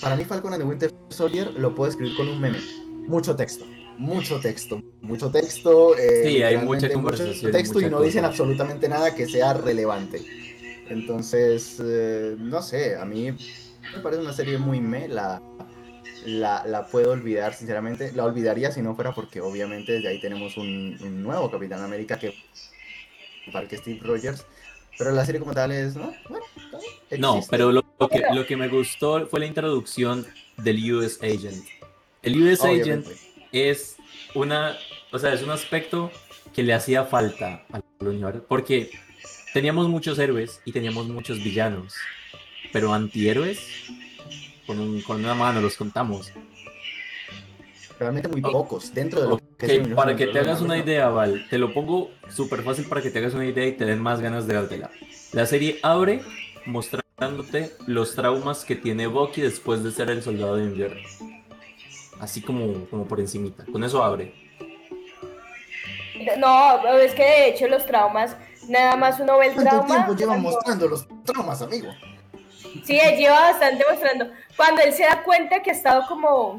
para 0.00 0.16
mí 0.16 0.24
Falcon 0.24 0.54
and 0.54 0.62
the 0.62 0.68
Winter 0.68 0.90
Soldier 1.10 1.52
lo 1.52 1.74
puedo 1.74 1.90
escribir 1.90 2.16
con 2.16 2.28
un 2.28 2.40
meme. 2.40 2.58
Mucho 3.06 3.36
texto 3.36 3.66
mucho 3.98 4.40
texto, 4.40 4.82
mucho 5.00 5.30
texto. 5.30 5.96
Eh, 5.96 6.22
sí, 6.24 6.42
hay 6.42 6.56
mucha 6.58 6.92
conversación. 6.92 7.52
texto 7.52 7.80
y 7.80 7.90
no 7.90 8.00
dicen 8.02 8.24
absolutamente 8.24 8.88
nada 8.88 9.14
que 9.14 9.26
sea 9.26 9.54
relevante. 9.54 10.22
Entonces, 10.88 11.80
eh, 11.82 12.36
no 12.38 12.62
sé, 12.62 12.96
a 12.96 13.04
mí 13.04 13.30
me 13.32 14.00
parece 14.02 14.22
una 14.22 14.32
serie 14.32 14.58
muy 14.58 14.80
me, 14.80 15.08
la, 15.08 15.40
la, 16.26 16.86
puedo 16.90 17.12
olvidar, 17.12 17.54
sinceramente. 17.54 18.12
La 18.12 18.24
olvidaría 18.24 18.70
si 18.70 18.82
no 18.82 18.94
fuera 18.94 19.12
porque 19.12 19.40
obviamente 19.40 19.92
desde 19.92 20.08
ahí 20.08 20.20
tenemos 20.20 20.56
un, 20.56 21.22
nuevo 21.22 21.50
Capitán 21.50 21.82
América 21.82 22.18
que 22.18 22.34
parque 23.52 23.76
Steve 23.76 24.00
Rogers. 24.02 24.44
Pero 24.96 25.10
la 25.10 25.24
serie 25.24 25.40
como 25.40 25.52
tal 25.52 25.72
es, 25.72 25.96
¿no? 25.96 26.14
no, 27.18 27.40
pero 27.50 27.72
lo, 27.72 27.82
que, 28.08 28.22
lo 28.32 28.46
que 28.46 28.56
me 28.56 28.68
gustó 28.68 29.26
fue 29.26 29.40
la 29.40 29.46
introducción 29.46 30.24
del 30.56 30.92
US 30.92 31.18
Agent. 31.20 31.64
El 32.22 32.40
US 32.40 32.64
Agent 32.64 33.06
es 33.54 33.96
una, 34.34 34.76
o 35.12 35.18
sea, 35.18 35.32
es 35.32 35.42
un 35.42 35.50
aspecto 35.50 36.10
que 36.52 36.62
le 36.62 36.74
hacía 36.74 37.04
falta 37.04 37.64
al 37.72 37.82
universo, 38.00 38.44
porque 38.48 38.90
teníamos 39.52 39.88
muchos 39.88 40.18
héroes 40.18 40.60
y 40.64 40.72
teníamos 40.72 41.06
muchos 41.06 41.42
villanos, 41.42 41.94
pero 42.72 42.92
antihéroes, 42.92 43.60
con, 44.66 45.00
con 45.02 45.18
una 45.18 45.34
mano 45.34 45.60
los 45.60 45.76
contamos. 45.76 46.32
Realmente 47.98 48.28
muy 48.28 48.40
pocos 48.40 48.92
dentro 48.92 49.22
de 49.22 49.28
lo 49.28 49.40
que 49.56 49.78
Para 49.94 50.16
que 50.16 50.26
te 50.26 50.40
hagas 50.40 50.60
una 50.60 50.76
idea, 50.76 51.08
Val, 51.08 51.46
te 51.48 51.58
lo 51.58 51.72
pongo 51.72 52.10
súper 52.28 52.62
fácil 52.62 52.86
para 52.86 53.00
que 53.00 53.10
te 53.10 53.20
hagas 53.20 53.34
una 53.34 53.46
idea 53.46 53.66
y 53.66 53.72
te 53.72 53.84
den 53.84 54.00
más 54.00 54.20
ganas 54.20 54.48
de 54.48 54.54
vértela. 54.54 54.90
La 55.32 55.46
serie 55.46 55.78
abre 55.82 56.22
mostrándote 56.66 57.70
los 57.86 58.16
traumas 58.16 58.64
que 58.64 58.74
tiene 58.74 59.06
Bucky 59.06 59.42
después 59.42 59.84
de 59.84 59.92
ser 59.92 60.10
el 60.10 60.22
soldado 60.22 60.56
de 60.56 60.64
invierno 60.64 61.33
así 62.20 62.40
como, 62.42 62.86
como 62.90 63.04
por 63.04 63.20
encimita. 63.20 63.64
Con 63.70 63.82
eso 63.84 64.02
abre. 64.02 64.34
No, 66.38 66.86
es 66.98 67.14
que 67.14 67.22
de 67.22 67.48
hecho 67.48 67.68
los 67.68 67.84
traumas, 67.86 68.36
nada 68.68 68.96
más 68.96 69.20
uno 69.20 69.38
ve 69.38 69.48
el 69.48 69.54
trauma. 69.54 69.86
¿Cuánto 69.86 70.16
tiempo 70.16 70.34
lleva 70.34 70.36
mostrando 70.36 70.88
los 70.88 71.06
traumas, 71.24 71.60
amigo? 71.62 71.92
Sí, 72.84 72.98
él 72.98 73.16
lleva 73.16 73.40
bastante 73.40 73.84
mostrando. 73.88 74.30
Cuando 74.56 74.82
él 74.82 74.92
se 74.92 75.04
da 75.04 75.22
cuenta 75.22 75.62
que 75.62 75.70
ha 75.70 75.74
estado 75.74 76.06
como, 76.08 76.58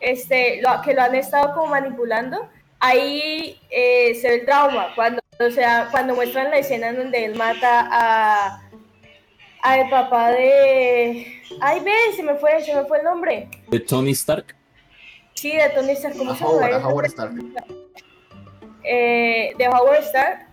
este, 0.00 0.60
lo, 0.62 0.80
que 0.82 0.94
lo 0.94 1.02
han 1.02 1.14
estado 1.14 1.54
como 1.54 1.68
manipulando, 1.68 2.48
ahí 2.80 3.60
eh, 3.70 4.14
se 4.20 4.28
ve 4.28 4.34
el 4.36 4.44
trauma. 4.46 4.94
Cuando, 4.94 5.20
o 5.38 5.50
sea, 5.50 5.88
cuando 5.90 6.14
muestran 6.14 6.50
la 6.50 6.58
escena 6.58 6.88
en 6.88 6.96
donde 6.96 7.24
él 7.24 7.34
mata 7.34 7.88
a 7.90 8.62
al 9.62 9.88
papá 9.88 10.30
de. 10.32 11.40
Ay, 11.60 11.80
ve, 11.80 11.92
se 12.14 12.22
me 12.22 12.34
fue, 12.34 12.62
se 12.62 12.74
me 12.74 12.84
fue 12.84 12.98
el 12.98 13.04
nombre. 13.04 13.48
De 13.68 13.80
Tony 13.80 14.10
Stark. 14.10 14.56
Sí, 15.42 15.50
de 15.50 15.70
Tony 15.70 15.90
Stark. 15.90 16.16
¿Cómo 16.16 16.30
A 16.30 16.36
se 16.36 16.44
Howard, 16.44 16.72
a 16.72 16.86
Howard 16.86 17.06
Stark. 17.06 17.34
Eh, 18.84 19.52
de 19.58 19.68
Howard 19.68 20.04
Stark. 20.04 20.46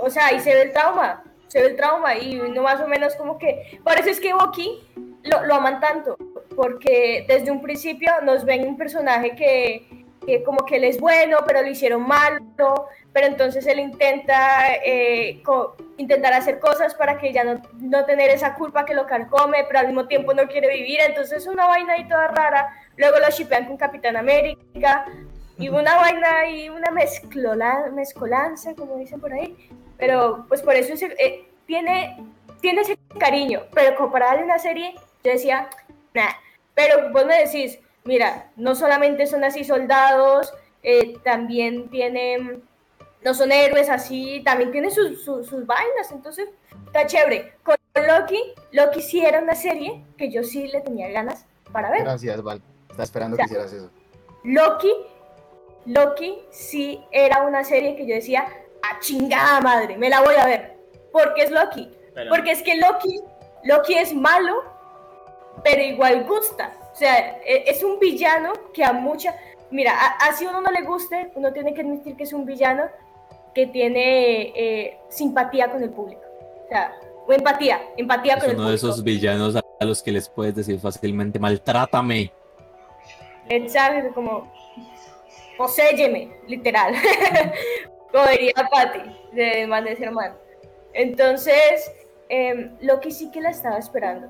O 0.00 0.10
sea, 0.10 0.26
ahí 0.26 0.40
se 0.40 0.52
ve 0.52 0.62
el 0.62 0.72
trauma. 0.72 1.22
Se 1.46 1.60
ve 1.60 1.68
el 1.68 1.76
trauma 1.76 2.16
y 2.16 2.34
no 2.34 2.62
más 2.62 2.80
o 2.80 2.88
menos 2.88 3.14
como 3.14 3.38
que... 3.38 3.78
Por 3.84 3.96
eso 3.96 4.10
es 4.10 4.18
que 4.18 4.34
Bucky 4.34 4.80
lo, 5.22 5.46
lo 5.46 5.54
aman 5.54 5.78
tanto. 5.78 6.16
Porque 6.56 7.24
desde 7.28 7.52
un 7.52 7.62
principio 7.62 8.10
nos 8.24 8.44
ven 8.44 8.66
un 8.66 8.76
personaje 8.76 9.36
que, 9.36 10.04
que 10.26 10.42
como 10.42 10.64
que 10.64 10.76
él 10.76 10.84
es 10.84 10.98
bueno, 10.98 11.38
pero 11.46 11.62
lo 11.62 11.68
hicieron 11.68 12.02
malo, 12.02 12.88
pero 13.12 13.28
entonces 13.28 13.64
él 13.68 13.78
intenta 13.78 14.74
eh, 14.84 15.42
intentar 15.96 16.32
hacer 16.32 16.58
cosas 16.58 16.94
para 16.96 17.18
que 17.18 17.32
ya 17.32 17.44
no, 17.44 17.62
no 17.78 18.04
tener 18.04 18.30
esa 18.30 18.54
culpa 18.54 18.84
que 18.84 18.94
lo 18.94 19.06
carcome, 19.06 19.64
pero 19.68 19.78
al 19.78 19.86
mismo 19.86 20.08
tiempo 20.08 20.34
no 20.34 20.48
quiere 20.48 20.68
vivir, 20.74 20.98
entonces 21.06 21.42
es 21.42 21.46
una 21.46 21.66
vaina 21.66 21.94
ahí 21.94 22.08
toda 22.08 22.28
rara. 22.28 22.80
Luego 22.96 23.18
lo 23.18 23.30
shipean 23.30 23.66
con 23.66 23.76
Capitán 23.76 24.16
América 24.16 25.06
y 25.58 25.68
una 25.68 25.96
vaina 25.96 26.38
ahí, 26.40 26.68
una 26.68 26.90
mezclola, 26.90 27.90
mezcolanza, 27.92 28.74
como 28.74 28.96
dicen 28.96 29.20
por 29.20 29.32
ahí. 29.32 29.56
Pero 29.98 30.46
pues 30.48 30.62
por 30.62 30.74
eso 30.74 30.94
es, 30.94 31.02
eh, 31.02 31.48
tiene, 31.66 32.16
tiene 32.60 32.82
ese 32.82 32.98
cariño, 33.18 33.62
pero 33.72 33.96
comparado 33.96 34.40
a 34.40 34.44
una 34.44 34.58
serie, 34.58 34.94
yo 35.22 35.32
decía, 35.32 35.68
nah. 36.14 36.32
Pero 36.74 37.12
vos 37.12 37.24
me 37.24 37.38
decís, 37.44 37.78
mira, 38.02 38.50
no 38.56 38.74
solamente 38.74 39.26
son 39.26 39.44
así 39.44 39.62
soldados, 39.62 40.52
eh, 40.82 41.16
también 41.22 41.88
tienen, 41.88 42.62
no 43.24 43.34
son 43.34 43.52
héroes 43.52 43.88
así, 43.88 44.42
también 44.44 44.72
tienen 44.72 44.90
sus, 44.90 45.22
sus, 45.24 45.46
sus 45.46 45.64
vainas, 45.66 46.10
entonces 46.10 46.48
está 46.86 47.06
chévere. 47.06 47.54
Con 47.62 47.76
Loki, 47.94 48.40
Loki 48.72 49.02
sí 49.02 49.24
era 49.24 49.40
una 49.40 49.54
serie 49.54 50.04
que 50.18 50.32
yo 50.32 50.42
sí 50.42 50.66
le 50.66 50.80
tenía 50.80 51.08
ganas 51.10 51.46
para 51.70 51.90
ver. 51.90 52.02
Gracias, 52.02 52.42
Val. 52.42 52.60
Estaba 52.94 53.04
esperando 53.04 53.36
que 53.36 53.42
hicieras 53.44 53.72
eso. 53.72 53.90
Loki, 54.44 54.92
Loki 55.86 56.38
sí 56.50 57.00
era 57.10 57.42
una 57.42 57.64
serie 57.64 57.96
que 57.96 58.06
yo 58.06 58.14
decía, 58.14 58.46
a 58.82 59.00
chingada 59.00 59.60
madre, 59.60 59.96
me 59.96 60.08
la 60.08 60.20
voy 60.22 60.34
a 60.36 60.46
ver. 60.46 60.76
Porque 61.12 61.42
es 61.42 61.50
Loki. 61.50 61.90
Pero- 62.14 62.30
Porque 62.30 62.52
es 62.52 62.62
que 62.62 62.76
Loki, 62.76 63.20
Loki 63.64 63.94
es 63.94 64.14
malo, 64.14 64.62
pero 65.64 65.82
igual 65.82 66.24
gusta. 66.24 66.72
O 66.92 66.96
sea, 66.96 67.38
e- 67.44 67.64
es 67.66 67.82
un 67.82 67.98
villano 67.98 68.52
que 68.72 68.84
a 68.84 68.92
mucha... 68.92 69.34
Mira, 69.70 69.92
así 70.20 70.46
uno 70.46 70.60
no 70.60 70.70
le 70.70 70.82
guste, 70.82 71.32
uno 71.34 71.52
tiene 71.52 71.74
que 71.74 71.80
admitir 71.80 72.16
que 72.16 72.22
es 72.24 72.32
un 72.32 72.44
villano 72.46 72.84
que 73.54 73.66
tiene 73.66 74.52
eh, 74.54 74.98
simpatía 75.08 75.70
con 75.72 75.82
el 75.82 75.90
público. 75.90 76.22
O 76.64 76.68
sea, 76.68 76.94
o 77.26 77.32
empatía, 77.32 77.80
empatía 77.96 78.34
Es 78.34 78.40
con 78.42 78.50
el 78.50 78.56
uno 78.56 78.68
de 78.68 78.76
público. 78.76 78.88
esos 78.92 79.02
villanos 79.04 79.56
a 79.56 79.84
los 79.84 80.02
que 80.02 80.12
les 80.12 80.28
puedes 80.28 80.54
decir 80.54 80.78
fácilmente, 80.78 81.38
maltrátame. 81.40 82.30
Exacto, 83.48 84.12
como 84.14 84.52
poséyeme, 85.56 86.36
literal. 86.46 86.94
como 88.12 88.26
diría 88.28 88.52
Patty 88.70 89.00
de 89.32 89.66
Man 89.66 89.84
de 89.84 89.92
Hermano. 89.92 90.34
Entonces, 90.92 91.92
em, 92.28 92.76
Loki 92.80 93.10
sí 93.10 93.30
que 93.30 93.40
la 93.40 93.50
estaba 93.50 93.78
esperando. 93.78 94.28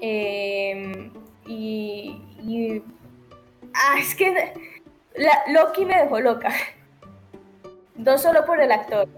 Em, 0.00 1.12
y, 1.46 2.22
y- 2.42 2.82
ah, 3.74 3.96
es 3.98 4.14
que 4.14 4.52
Loki 5.48 5.84
me 5.84 6.02
dejó 6.02 6.20
loca. 6.20 6.50
No 7.96 8.16
solo 8.16 8.46
por 8.46 8.60
el 8.60 8.70
actor, 8.70 9.08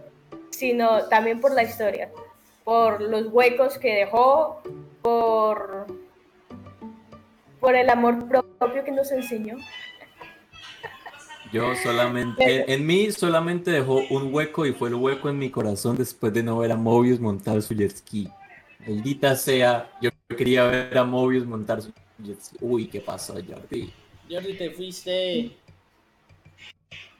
sino 0.48 1.06
también 1.08 1.38
por 1.38 1.52
la 1.52 1.62
historia. 1.64 2.10
Por 2.64 3.02
los 3.02 3.26
huecos 3.26 3.76
que 3.76 3.94
dejó, 3.94 4.62
por 5.02 5.86
por 7.60 7.76
el 7.76 7.88
amor 7.90 8.26
propio 8.58 8.82
que 8.84 8.90
nos 8.92 9.10
enseñó. 9.12 9.56
Yo 11.52 11.74
solamente, 11.82 12.62
en, 12.62 12.70
en 12.70 12.86
mí 12.86 13.10
solamente 13.10 13.70
dejó 13.72 14.02
un 14.10 14.32
hueco 14.32 14.66
y 14.66 14.72
fue 14.72 14.88
el 14.88 14.94
hueco 14.94 15.28
en 15.28 15.38
mi 15.38 15.50
corazón 15.50 15.96
después 15.96 16.32
de 16.32 16.42
no 16.44 16.58
ver 16.58 16.70
a 16.70 16.76
Mobius 16.76 17.18
montar 17.18 17.60
su 17.62 17.74
jet 17.74 17.90
ski. 17.96 18.28
Maldita 18.86 19.34
sea, 19.34 19.90
yo 20.00 20.10
quería 20.36 20.64
ver 20.64 20.96
a 20.96 21.04
Mobius 21.04 21.44
montar 21.46 21.82
su 21.82 21.92
jet 22.22 22.40
ski. 22.40 22.56
Uy, 22.60 22.86
¿qué 22.86 23.00
pasó, 23.00 23.34
Jordi? 23.34 23.92
Jordi, 24.30 24.54
te 24.56 24.70
fuiste. 24.70 25.56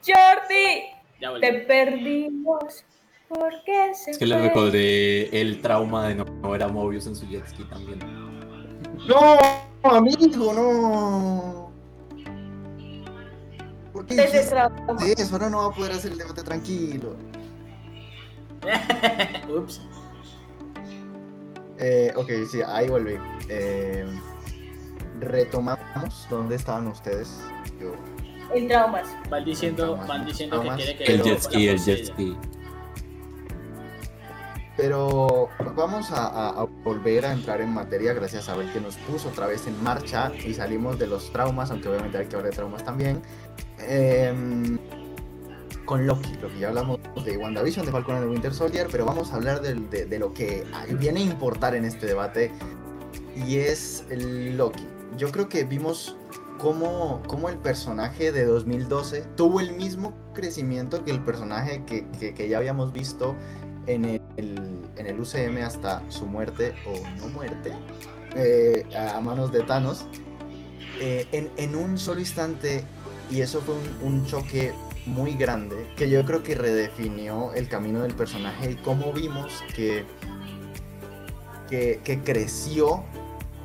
Jordi, 0.06 1.40
te 1.40 1.52
perdimos. 1.66 2.84
porque 3.28 3.94
se 3.94 4.12
Es 4.12 4.18
que 4.18 4.26
le 4.26 4.36
fue? 4.38 4.48
recordé 4.48 5.40
el 5.40 5.60
trauma 5.60 6.06
de 6.08 6.14
no 6.14 6.24
ver 6.50 6.62
a 6.62 6.68
Mobius 6.68 7.06
en 7.08 7.16
su 7.16 7.26
jet 7.26 7.46
ski 7.48 7.64
también. 7.64 7.98
¡No! 9.08 9.38
¡Amigo, 9.82 10.52
no! 10.52 11.70
¿Por 13.92 14.06
qué 14.06 14.16
trauma. 14.48 15.04
eso? 15.04 15.32
Ahora 15.32 15.50
no 15.50 15.58
va 15.58 15.66
a 15.66 15.70
poder 15.70 15.92
hacer 15.92 16.12
el 16.12 16.18
debate 16.18 16.42
tranquilo. 16.42 17.16
Ups. 19.48 19.80
Eh, 21.78 22.12
ok, 22.14 22.30
sí, 22.50 22.60
ahí 22.66 22.88
volví. 22.88 23.16
Eh, 23.48 24.06
retomamos. 25.18 26.26
¿Dónde 26.28 26.56
estaban 26.56 26.86
ustedes? 26.88 27.40
Yo. 27.80 27.94
En 28.54 28.68
traumas. 28.68 29.08
Van 29.30 29.44
diciendo, 29.44 29.84
Traumas, 29.84 30.08
van 30.08 30.26
diciendo 30.26 30.62
que 30.62 30.68
quiere 30.76 30.96
que 30.96 31.04
El 31.04 31.22
jet 31.22 31.40
ski, 31.40 31.68
el 31.68 31.78
jet 31.78 32.04
ski. 32.06 32.36
Pero 34.80 35.48
vamos 35.76 36.10
a, 36.10 36.26
a- 36.26 36.60
a 36.62 36.64
volver 36.64 37.26
a 37.26 37.32
entrar 37.32 37.60
en 37.60 37.68
materia 37.74 38.14
gracias 38.14 38.48
a 38.48 38.56
ver 38.56 38.72
que 38.72 38.80
nos 38.80 38.96
puso 38.96 39.28
otra 39.28 39.46
vez 39.46 39.66
en 39.66 39.82
marcha 39.82 40.32
y 40.46 40.54
salimos 40.54 40.98
de 40.98 41.06
los 41.06 41.30
traumas, 41.32 41.70
aunque 41.70 41.88
obviamente 41.90 42.16
hay 42.16 42.26
que 42.26 42.36
hablar 42.36 42.50
de 42.50 42.56
traumas 42.56 42.82
también. 42.82 43.20
Em, 43.86 44.78
con 45.84 46.06
Loki, 46.06 46.32
lo 46.40 46.48
ya 46.58 46.68
hablamos 46.68 46.98
de 47.24 47.36
WandaVision, 47.36 47.84
de 47.84 47.92
Falcon 47.92 48.14
and 48.16 48.24
the 48.24 48.30
Winter 48.30 48.54
Soldier, 48.54 48.86
pero 48.90 49.04
vamos 49.04 49.32
a 49.32 49.36
hablar 49.36 49.60
de, 49.60 49.74
lo 50.18 50.32
que 50.32 50.64
viene 50.98 51.20
a 51.20 51.24
importar 51.24 51.74
en 51.74 51.84
este 51.84 52.06
debate 52.06 52.50
y 53.36 53.56
es 53.56 54.06
Loki. 54.10 54.86
Yo 55.18 55.30
creo 55.30 55.48
que 55.50 55.64
vimos 55.64 56.16
cómo, 56.58 57.20
cómo 57.26 57.50
el 57.50 57.58
personaje 57.58 58.32
de 58.32 58.46
2012 58.46 59.26
tuvo 59.36 59.60
el 59.60 59.72
mismo 59.72 60.14
crecimiento 60.32 61.04
que 61.04 61.10
el 61.10 61.20
personaje 61.20 61.84
que- 61.84 62.06
que 62.34 62.48
ya 62.48 62.56
habíamos 62.58 62.92
visto 62.94 63.34
en 63.86 64.04
el, 64.04 64.20
en 64.96 65.06
el 65.06 65.20
UCM 65.20 65.58
hasta 65.64 66.02
su 66.10 66.26
muerte 66.26 66.74
o 66.86 67.18
no 67.18 67.28
muerte 67.28 67.72
eh, 68.36 68.84
a 68.96 69.20
manos 69.20 69.52
de 69.52 69.62
Thanos 69.62 70.06
eh, 71.00 71.26
en, 71.32 71.50
en 71.56 71.74
un 71.74 71.98
solo 71.98 72.20
instante 72.20 72.84
y 73.30 73.40
eso 73.40 73.60
fue 73.60 73.74
un, 73.74 74.14
un 74.14 74.26
choque 74.26 74.72
muy 75.06 75.34
grande 75.34 75.86
que 75.96 76.10
yo 76.10 76.24
creo 76.24 76.42
que 76.42 76.54
redefinió 76.54 77.52
el 77.54 77.68
camino 77.68 78.02
del 78.02 78.14
personaje 78.14 78.72
y 78.72 78.74
cómo 78.76 79.12
vimos 79.12 79.64
que, 79.74 80.04
que, 81.68 82.00
que 82.04 82.20
creció 82.20 83.02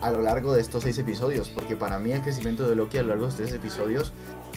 a 0.01 0.11
lo 0.11 0.21
largo 0.21 0.53
de 0.53 0.61
estos 0.61 0.83
seis 0.83 0.97
episodios 0.97 1.49
porque 1.49 1.75
para 1.75 1.99
mí 1.99 2.11
el 2.11 2.21
crecimiento 2.21 2.67
de 2.67 2.75
Loki 2.75 2.97
a 2.97 3.01
lo 3.01 3.09
largo 3.09 3.25
de 3.25 3.29
estos 3.31 3.47
tres 3.47 3.59
episodios 3.59 4.13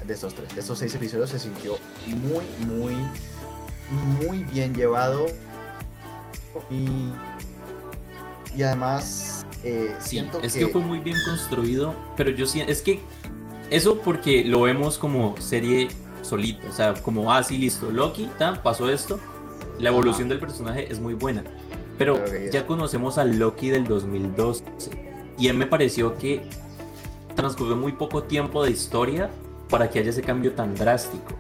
de 0.07 0.15
estos 0.15 0.35
tres, 0.35 0.55
de 0.55 0.61
estos 0.61 0.79
seis 0.79 0.95
episodios 0.95 1.31
se 1.31 1.39
sintió 1.39 1.77
muy, 2.07 2.45
muy, 2.67 2.95
muy 4.21 4.45
bien 4.45 4.75
llevado 4.75 5.27
y, 6.71 7.13
y 8.57 8.63
además 8.63 9.39
eh, 9.65 9.95
Sí, 9.99 10.11
siento 10.11 10.41
es 10.43 10.55
que, 10.55 10.61
que... 10.61 10.69
fue 10.69 10.81
muy 10.81 11.01
bien 11.01 11.17
construido, 11.25 11.95
pero 12.17 12.31
yo 12.31 12.47
siento, 12.47 12.71
es 12.71 12.83
que 12.83 13.01
eso 13.71 13.99
porque 13.99 14.45
lo 14.45 14.63
vemos 14.63 14.99
como 14.99 15.37
serie 15.41 15.89
solita, 16.23 16.69
o 16.69 16.73
sea, 16.73 16.95
como, 16.95 17.33
ah, 17.33 17.43
sí, 17.43 17.59
listo, 17.59 17.91
Loki, 17.91 18.29
ta, 18.39 18.63
pasó 18.63 18.89
esto, 18.89 19.19
la 19.79 19.91
evolución 19.91 20.29
del 20.29 20.39
personaje 20.39 20.91
es 20.91 21.01
muy 21.01 21.15
buena, 21.15 21.43
pero 21.97 22.25
ya. 22.27 22.51
ya 22.51 22.67
conocemos 22.67 23.19
al 23.19 23.39
Loki 23.39 23.71
del 23.71 23.85
2012 23.85 24.65
y 25.39 25.49
a 25.49 25.53
mí 25.53 25.59
me 25.59 25.67
pareció 25.67 26.17
que 26.17 26.43
transcurrió 27.35 27.77
muy 27.77 27.93
poco 27.93 28.25
tiempo 28.25 28.65
de 28.65 28.71
historia 28.71 29.31
para 29.69 29.91
que 29.91 30.01
haya 30.01 30.11
ese 30.11 30.23
cambio 30.23 30.53
tan 30.53 30.75
drástico. 30.75 31.35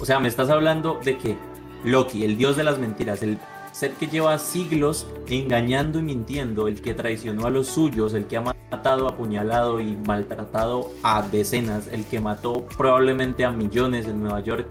O 0.00 0.06
sea, 0.06 0.18
me 0.18 0.28
estás 0.28 0.48
hablando 0.48 1.00
de 1.04 1.18
que 1.18 1.36
Loki, 1.84 2.24
el 2.24 2.36
dios 2.36 2.56
de 2.56 2.64
las 2.64 2.78
mentiras, 2.78 3.22
el 3.22 3.38
ser 3.72 3.92
que 3.94 4.06
lleva 4.06 4.38
siglos 4.38 5.06
engañando 5.26 5.98
y 5.98 6.02
mintiendo, 6.02 6.68
el 6.68 6.80
que 6.82 6.94
traicionó 6.94 7.46
a 7.46 7.50
los 7.50 7.66
suyos, 7.68 8.14
el 8.14 8.26
que 8.26 8.36
ha 8.36 8.40
matado, 8.70 9.08
apuñalado 9.08 9.80
y 9.80 9.96
maltratado 9.96 10.90
a 11.02 11.22
decenas, 11.22 11.88
el 11.88 12.04
que 12.04 12.20
mató 12.20 12.66
probablemente 12.76 13.44
a 13.44 13.50
millones 13.50 14.06
en 14.06 14.22
Nueva 14.22 14.40
York, 14.40 14.66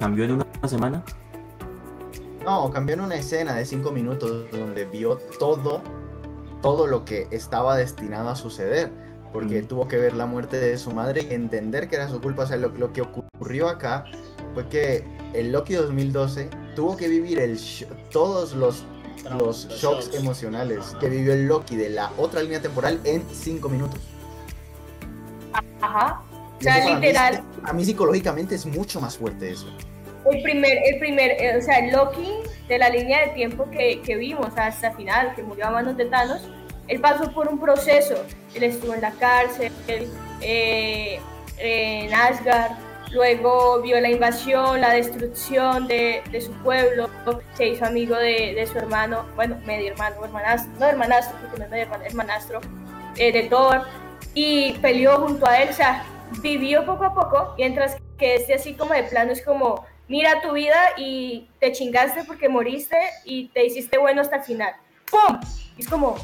cambió 0.00 0.24
en 0.24 0.32
una 0.32 0.46
semana. 0.66 1.04
no, 2.44 2.70
cambió 2.70 2.94
en 2.94 3.00
una 3.02 3.14
escena 3.16 3.54
de 3.54 3.64
cinco 3.64 3.90
minutos 3.90 4.50
donde 4.50 4.84
vio 4.84 5.16
todo, 5.38 5.80
todo 6.62 6.86
lo 6.86 7.04
que 7.04 7.26
estaba 7.30 7.76
destinado 7.76 8.28
a 8.30 8.36
suceder, 8.36 8.90
porque 9.32 9.62
Mm. 9.62 9.66
tuvo 9.66 9.88
que 9.88 9.96
ver 9.96 10.14
la 10.14 10.26
muerte 10.26 10.58
de 10.58 10.76
su 10.78 10.90
madre 10.92 11.26
y 11.30 11.34
entender 11.34 11.88
que 11.88 11.96
era 11.96 12.08
su 12.08 12.20
culpa, 12.20 12.44
o 12.44 12.46
sea, 12.46 12.56
lo, 12.58 12.68
lo 12.68 12.92
que 12.92 13.00
ocurrió 13.02 13.68
acá 13.68 14.04
fue 14.54 14.68
que 14.68 15.04
el 15.32 15.52
Loki 15.52 15.74
2012 15.74 16.48
tuvo 16.74 16.96
que 16.96 17.08
vivir 17.08 17.38
el 17.38 17.56
sh- 17.56 17.86
todos 18.10 18.52
los 18.54 18.84
los 19.38 19.68
shocks 19.68 20.14
emocionales 20.14 20.94
que 21.00 21.08
vivió 21.08 21.32
el 21.32 21.46
Loki 21.46 21.76
de 21.76 21.88
la 21.88 22.10
otra 22.18 22.42
línea 22.42 22.60
temporal 22.60 23.00
en 23.04 23.22
cinco 23.32 23.68
minutos. 23.70 24.00
Ajá. 25.80 26.22
O 26.58 26.62
sea, 26.62 26.98
literal. 26.98 27.42
a 27.62 27.72
mí 27.72 27.84
psicológicamente 27.84 28.54
es 28.54 28.66
mucho 28.66 29.00
más 29.00 29.16
fuerte 29.16 29.50
eso. 29.50 29.66
El 30.30 30.42
primer, 30.42 30.78
el 30.92 30.98
primer, 30.98 31.30
eh, 31.32 31.56
o 31.58 31.62
sea, 31.62 31.78
el 31.78 31.92
Loki 31.92 32.28
de 32.68 32.78
la 32.78 32.88
línea 32.88 33.20
de 33.26 33.28
tiempo 33.34 33.68
que, 33.70 34.00
que 34.02 34.16
vimos 34.16 34.48
hasta 34.56 34.88
el 34.88 34.96
final, 34.96 35.34
que 35.34 35.42
murió 35.42 35.66
a 35.66 35.70
manos 35.70 35.96
de 35.96 36.06
Thanos, 36.06 36.42
él 36.88 37.00
pasó 37.00 37.30
por 37.32 37.48
un 37.48 37.58
proceso. 37.58 38.14
Él 38.54 38.62
estuvo 38.64 38.94
en 38.94 39.00
la 39.02 39.10
cárcel, 39.12 39.72
eh, 40.40 41.20
en 41.58 42.12
Asgard, 42.14 42.72
luego 43.14 43.80
vio 43.80 44.00
la 44.00 44.10
invasión, 44.10 44.80
la 44.80 44.90
destrucción 44.90 45.86
de, 45.86 46.22
de 46.30 46.40
su 46.40 46.52
pueblo, 46.62 47.08
se 47.54 47.68
hizo 47.68 47.86
amigo 47.86 48.16
de, 48.16 48.54
de, 48.54 48.66
su 48.66 48.76
hermano, 48.76 49.24
bueno, 49.36 49.56
medio 49.64 49.92
hermano, 49.92 50.24
hermanastro, 50.24 50.72
no 50.78 50.86
hermanastro, 50.86 51.36
porque 51.40 51.58
no 51.58 51.64
es 51.64 51.70
medio 51.70 51.86
hermanastro, 52.04 52.60
eh, 53.16 53.32
de 53.32 53.44
Thor, 53.44 53.82
y 54.34 54.72
peleó 54.82 55.20
junto 55.20 55.46
a 55.46 55.62
él, 55.62 55.68
o 55.70 55.72
sea, 55.72 56.04
vivió 56.40 56.84
poco 56.84 57.04
a 57.04 57.14
poco, 57.14 57.54
mientras 57.56 57.96
que 58.18 58.34
este 58.34 58.54
así 58.54 58.74
como 58.74 58.92
de 58.92 59.04
plano 59.04 59.30
es 59.30 59.44
como, 59.44 59.86
mira 60.08 60.42
tu 60.42 60.52
vida 60.52 60.80
y 60.96 61.48
te 61.60 61.70
chingaste 61.70 62.24
porque 62.24 62.48
moriste 62.48 62.98
y 63.24 63.48
te 63.48 63.64
hiciste 63.64 63.96
bueno 63.96 64.22
hasta 64.22 64.36
el 64.36 64.42
final. 64.42 64.74
¡Pum! 65.10 65.38
es 65.78 65.88
como, 65.88 66.16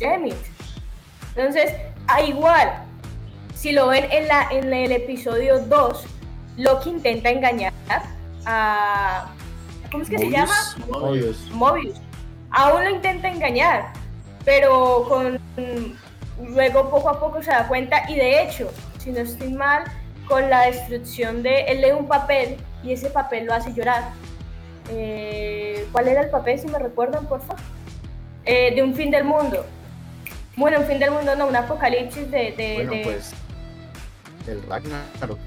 damn 0.00 0.26
it. 0.26 0.34
Entonces, 1.34 1.74
a 2.08 2.22
igual, 2.22 2.85
si 3.56 3.72
lo 3.72 3.88
ven 3.88 4.06
en, 4.12 4.28
la, 4.28 4.48
en 4.50 4.72
el 4.72 4.92
episodio 4.92 5.58
2, 5.60 6.04
Loki 6.58 6.90
intenta 6.90 7.30
engañar 7.30 7.72
a... 8.44 9.32
¿Cómo 9.90 10.02
es 10.02 10.10
que 10.10 10.18
se 10.18 10.30
llama? 10.30 10.54
Mobius. 10.88 11.50
Mobius. 11.50 11.96
Aún 12.50 12.84
lo 12.84 12.90
intenta 12.90 13.28
engañar, 13.28 13.92
pero 14.44 15.04
con 15.08 15.40
luego 16.50 16.90
poco 16.90 17.08
a 17.08 17.18
poco 17.18 17.42
se 17.42 17.50
da 17.50 17.66
cuenta 17.66 18.08
y 18.10 18.16
de 18.16 18.42
hecho, 18.42 18.70
si 18.98 19.10
no 19.10 19.20
estoy 19.20 19.52
mal, 19.52 19.84
con 20.28 20.50
la 20.50 20.66
destrucción 20.66 21.42
de... 21.42 21.62
Él 21.62 21.80
lee 21.80 21.92
un 21.92 22.06
papel 22.06 22.58
y 22.82 22.92
ese 22.92 23.08
papel 23.08 23.46
lo 23.46 23.54
hace 23.54 23.72
llorar. 23.72 24.10
Eh, 24.90 25.86
¿Cuál 25.92 26.08
era 26.08 26.20
el 26.20 26.30
papel, 26.30 26.58
si 26.58 26.66
me 26.68 26.78
recuerdan, 26.78 27.26
por 27.26 27.40
favor? 27.40 27.62
Eh, 28.44 28.74
de 28.74 28.82
un 28.82 28.94
fin 28.94 29.10
del 29.10 29.24
mundo. 29.24 29.64
Bueno, 30.56 30.80
un 30.80 30.86
fin 30.86 30.98
del 30.98 31.10
mundo, 31.10 31.34
no, 31.36 31.46
un 31.46 31.56
apocalipsis 31.56 32.30
de... 32.30 32.52
de, 32.52 32.74
bueno, 32.74 32.90
de... 32.90 33.02
pues... 33.02 33.34
El 34.46 34.62
Ragnarok. 34.62 35.38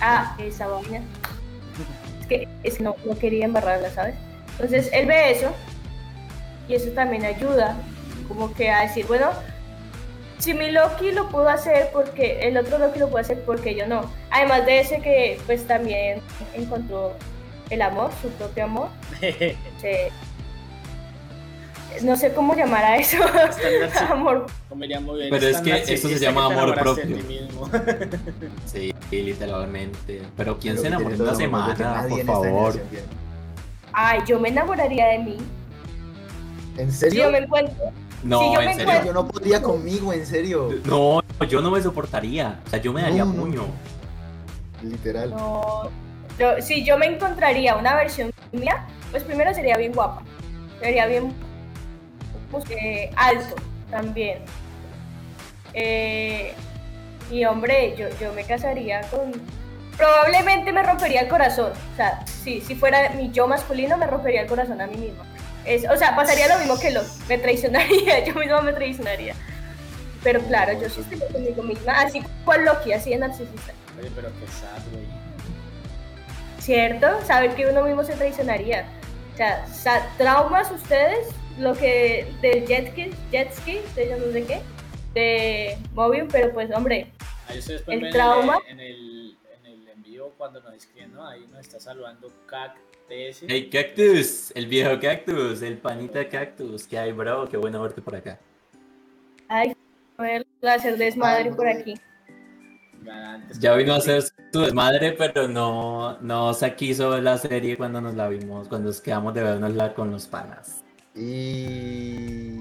Ah, 0.00 0.36
esa 0.38 0.66
vaina. 0.66 1.02
Es 2.20 2.26
que, 2.26 2.48
es 2.62 2.76
que 2.76 2.82
no, 2.82 2.96
no 3.04 3.16
quería 3.18 3.44
embarrarla, 3.44 3.90
¿sabes? 3.90 4.14
Entonces 4.52 4.90
él 4.92 5.06
ve 5.06 5.30
eso 5.30 5.52
y 6.68 6.74
eso 6.74 6.90
también 6.90 7.24
ayuda 7.24 7.76
como 8.28 8.52
que 8.54 8.70
a 8.70 8.82
decir, 8.82 9.06
bueno, 9.06 9.30
si 10.38 10.54
mi 10.54 10.70
Loki 10.70 11.12
lo 11.12 11.28
pudo 11.28 11.48
hacer 11.48 11.90
porque 11.92 12.40
el 12.40 12.56
otro 12.56 12.78
Loki 12.78 12.98
lo 12.98 13.08
puede 13.08 13.24
hacer 13.24 13.42
porque 13.44 13.74
yo 13.74 13.86
no. 13.86 14.10
Además 14.30 14.66
de 14.66 14.80
ese 14.80 15.00
que 15.00 15.38
pues 15.46 15.66
también 15.66 16.20
encontró 16.54 17.16
el 17.70 17.80
amor, 17.80 18.10
su 18.20 18.28
propio 18.30 18.64
amor. 18.64 18.88
Se, 19.80 20.10
no 22.02 22.16
sé 22.16 22.32
cómo 22.32 22.54
llamar 22.54 22.84
a 22.84 22.96
eso. 22.96 23.18
amor. 24.10 24.46
Pero 24.68 25.46
es 25.48 25.60
que 25.60 25.94
eso 25.94 26.08
se 26.08 26.18
llama 26.18 26.46
amor 26.46 26.74
propio. 26.78 27.16
sí, 28.66 28.92
literalmente. 29.10 30.22
Pero 30.36 30.58
¿quién 30.58 30.78
se 30.78 30.86
enamoró 30.88 31.14
en 31.14 31.22
una 31.22 31.34
semana, 31.34 32.06
por 32.08 32.24
favor? 32.24 32.80
Ay, 33.92 34.20
yo 34.26 34.40
me 34.40 34.48
enamoraría 34.48 35.06
de 35.08 35.18
mí. 35.18 35.36
¿En 36.78 36.90
serio? 36.90 37.10
Si 37.12 37.18
yo 37.26 37.30
me 37.30 37.38
encuentro. 37.38 37.92
No, 38.22 38.38
si 38.40 38.54
yo 38.54 38.60
en 38.60 38.66
me 38.66 38.74
serio. 38.74 38.82
encuentro- 38.88 39.06
Yo 39.06 39.12
no 39.12 39.28
podría 39.28 39.62
conmigo, 39.62 40.12
en 40.12 40.26
serio. 40.26 40.70
No, 40.84 41.20
yo 41.48 41.60
no 41.60 41.70
me 41.70 41.82
soportaría. 41.82 42.60
O 42.66 42.70
sea, 42.70 42.80
yo 42.80 42.92
me 42.92 43.02
daría 43.02 43.24
No, 43.24 43.32
no. 43.32 43.42
puño. 43.42 43.66
Literal. 44.82 45.30
No, 45.30 45.90
yo, 46.38 46.60
si 46.60 46.84
yo 46.84 46.96
me 46.98 47.06
encontraría 47.06 47.76
una 47.76 47.94
versión 47.94 48.32
mía, 48.52 48.86
pues 49.10 49.22
primero 49.24 49.52
sería 49.54 49.76
bien 49.76 49.92
guapa, 49.92 50.22
sería 50.80 51.06
bien 51.06 51.32
pues, 52.52 52.64
eh, 52.70 53.10
alto 53.16 53.56
también. 53.90 54.38
Eh, 55.74 56.54
y 57.30 57.44
hombre, 57.44 57.96
yo, 57.96 58.08
yo 58.20 58.32
me 58.34 58.44
casaría 58.44 59.00
con... 59.10 59.32
Probablemente 59.96 60.72
me 60.72 60.82
rompería 60.82 61.22
el 61.22 61.28
corazón. 61.28 61.72
O 61.92 61.96
sea, 61.96 62.24
si, 62.26 62.60
si 62.60 62.74
fuera 62.74 63.10
mi 63.10 63.30
yo 63.30 63.48
masculino, 63.48 63.96
me 63.96 64.06
rompería 64.06 64.42
el 64.42 64.46
corazón 64.46 64.80
a 64.80 64.86
mí 64.86 64.96
misma. 64.96 65.24
Es, 65.64 65.88
o 65.88 65.96
sea, 65.96 66.14
pasaría 66.14 66.48
lo 66.48 66.58
mismo 66.58 66.78
que 66.78 66.90
lo 66.90 67.02
me 67.28 67.38
traicionaría, 67.38 68.24
yo 68.24 68.34
misma 68.34 68.62
me 68.62 68.72
traicionaría. 68.72 69.34
Pero 70.22 70.40
claro, 70.42 70.72
yo 70.80 70.88
sí 70.88 71.00
estoy 71.00 71.18
conmigo 71.32 71.62
misma, 71.62 72.00
así 72.00 72.22
cual 72.44 72.64
Loki, 72.64 72.92
así 72.92 73.10
de 73.10 73.18
narcisista. 73.18 73.72
Oye, 73.98 74.10
pero 74.14 74.28
qué 74.40 74.46
sad, 74.46 74.82
güey. 74.92 75.06
¿Cierto? 76.58 77.06
Saber 77.26 77.54
que 77.54 77.66
uno 77.66 77.82
mismo 77.82 78.04
se 78.04 78.14
traicionaría. 78.14 78.86
O 79.34 79.74
sea, 79.74 80.08
traumas 80.16 80.70
ustedes, 80.70 81.28
lo 81.58 81.74
que 81.74 82.26
del 82.40 82.66
jet 82.66 82.90
ski, 82.90 83.10
jet 83.30 83.52
ski, 83.52 83.78
de 83.94 84.10
yo 84.10 84.16
no 84.18 84.32
sé 84.32 84.44
qué, 84.44 84.60
de 85.14 85.78
Mobius, 85.94 86.28
pero 86.30 86.52
pues 86.52 86.70
hombre, 86.74 87.12
Ahí 87.48 87.58
ustedes 87.58 87.82
El 87.86 88.10
trauma. 88.10 88.58
En 88.68 88.80
el, 88.80 89.36
en 89.58 89.66
el 89.66 89.88
envío 89.88 90.30
cuando 90.38 90.60
nos 90.60 90.74
escriben, 90.74 91.12
¿no? 91.12 91.26
Ahí 91.26 91.46
nos 91.50 91.60
está 91.60 91.80
saludando 91.80 92.30
CAC 92.46 92.76
TS. 93.08 93.44
Hey, 93.48 93.68
Cactus, 93.70 94.52
el 94.54 94.66
viejo 94.66 94.98
Cactus, 95.00 95.62
el 95.62 95.78
panita 95.78 96.28
Cactus. 96.28 96.86
¿Qué 96.86 96.98
hay, 96.98 97.12
bro? 97.12 97.48
Qué 97.48 97.56
bueno 97.56 97.82
verte 97.82 98.00
por 98.00 98.14
acá. 98.16 98.38
ay, 99.48 99.74
a 100.18 100.72
hacer 100.72 100.96
desmadre 100.96 101.52
por 101.52 101.66
aquí. 101.66 101.94
Ya 103.58 103.74
vino 103.74 103.94
a 103.94 103.96
hacer 103.96 104.22
su 104.22 104.60
desmadre, 104.60 105.12
pero 105.12 105.48
no, 105.48 106.18
no 106.20 106.54
se 106.54 106.72
quiso 106.76 107.10
ver 107.10 107.24
la 107.24 107.36
serie 107.36 107.76
cuando 107.76 108.00
nos 108.00 108.14
la 108.14 108.28
vimos, 108.28 108.68
cuando 108.68 108.88
nos 108.88 109.00
quedamos 109.00 109.34
de 109.34 109.42
vernosla 109.42 109.92
con 109.92 110.12
los 110.12 110.26
panas. 110.28 110.81
Y. 111.14 112.56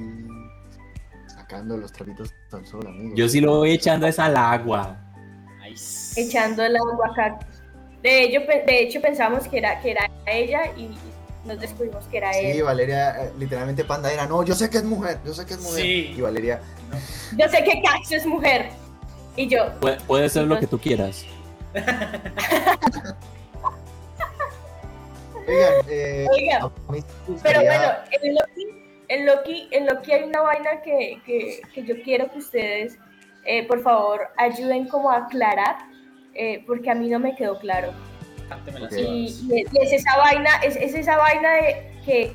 Sacando 1.28 1.78
los 1.78 1.92
trapitos 1.92 2.34
al 2.52 2.66
sol, 2.66 2.86
amigo. 2.88 3.16
Yo 3.16 3.28
sí 3.30 3.40
lo 3.42 3.58
voy 3.58 3.72
echando 3.72 4.08
es 4.08 4.20
al 4.20 4.36
agua. 4.38 4.98
Echando 6.16 6.64
el 6.64 6.76
agua 6.76 7.08
acá. 7.12 7.40
De 8.04 8.24
hecho, 8.24 8.46
pe- 8.46 8.64
de 8.66 8.82
hecho 8.84 9.00
pensamos 9.02 9.48
que 9.48 9.60
era, 9.60 9.80
que 9.82 9.92
era 9.92 10.10
ella 10.26 10.64
y 10.76 10.90
nos 11.46 11.60
descubrimos 11.60 12.06
que 12.06 12.18
era 12.18 12.34
Sí, 12.34 12.40
él. 12.46 12.64
Valeria, 12.64 13.24
eh, 13.26 13.32
literalmente 13.38 13.84
Panda 13.86 14.12
era, 14.12 14.26
no, 14.26 14.44
yo 14.44 14.54
sé 14.56 14.70
que 14.70 14.78
es 14.80 14.84
mujer, 14.84 15.20
yo 15.26 15.34
sé 15.34 15.46
que 15.46 15.54
es 15.54 15.62
mujer. 15.62 15.82
Sí. 15.82 16.14
Y 16.18 16.22
Valeria, 16.22 16.60
Yo 17.38 17.48
sé 17.48 17.64
que 17.64 17.82
Cax 17.82 18.12
es 18.12 18.26
mujer. 18.26 18.70
Y 19.38 19.48
yo, 19.48 19.60
Pu- 19.80 19.98
puede 20.02 20.28
ser 20.30 20.46
lo 20.46 20.60
que 20.60 20.68
tú 20.68 20.78
quieras. 20.80 21.26
oigan, 25.48 25.74
eh, 25.90 26.28
oiga, 26.32 26.58
a 26.58 26.92
mí 26.92 27.04
me 27.28 27.38
Pero 27.44 27.62
bueno, 27.62 27.92
en 28.22 28.36
Loki, 28.36 28.68
en 29.08 29.26
Loki, 29.26 29.68
en 29.72 29.86
Loki 29.88 30.12
hay 30.12 30.24
una 30.24 30.42
vaina 30.42 30.82
que, 30.82 31.22
que, 31.26 31.62
que 31.74 31.84
yo 31.84 32.02
quiero 32.04 32.32
que 32.32 32.40
ustedes, 32.40 32.98
eh, 33.46 33.68
por 33.68 33.82
favor, 33.82 34.30
ayuden 34.38 34.88
como 34.88 35.12
a 35.12 35.18
aclarar, 35.18 35.78
eh, 36.34 36.64
porque 36.66 36.90
a 36.90 36.96
mí 36.96 37.10
no 37.10 37.20
me 37.20 37.36
quedó 37.36 37.60
claro. 37.60 37.92
Y, 38.92 39.28
es, 39.28 39.44
y 39.50 39.78
es 39.82 39.94
esa 39.94 40.18
vaina, 40.18 40.50
es, 40.64 40.76
es 40.76 40.94
esa 40.94 41.18
vaina 41.18 41.54
de 41.54 41.92
que 42.06 42.34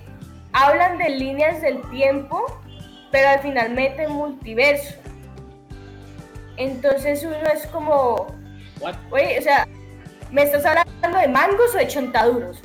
hablan 0.52 0.96
de 0.98 1.10
líneas 1.10 1.60
del 1.60 1.82
tiempo, 1.90 2.44
pero 3.12 3.28
al 3.28 3.40
final 3.40 3.70
meten 3.70 4.12
multiverso. 4.12 4.94
Entonces 6.56 7.22
uno 7.24 7.36
es 7.52 7.66
como, 7.66 8.34
What? 8.80 8.94
oye, 9.10 9.38
o 9.38 9.42
sea, 9.42 9.68
¿me 10.30 10.42
estás 10.42 10.64
hablando 10.64 11.18
de 11.18 11.28
mangos 11.28 11.74
o 11.74 11.78
de 11.78 11.86
chontaduros? 11.86 12.60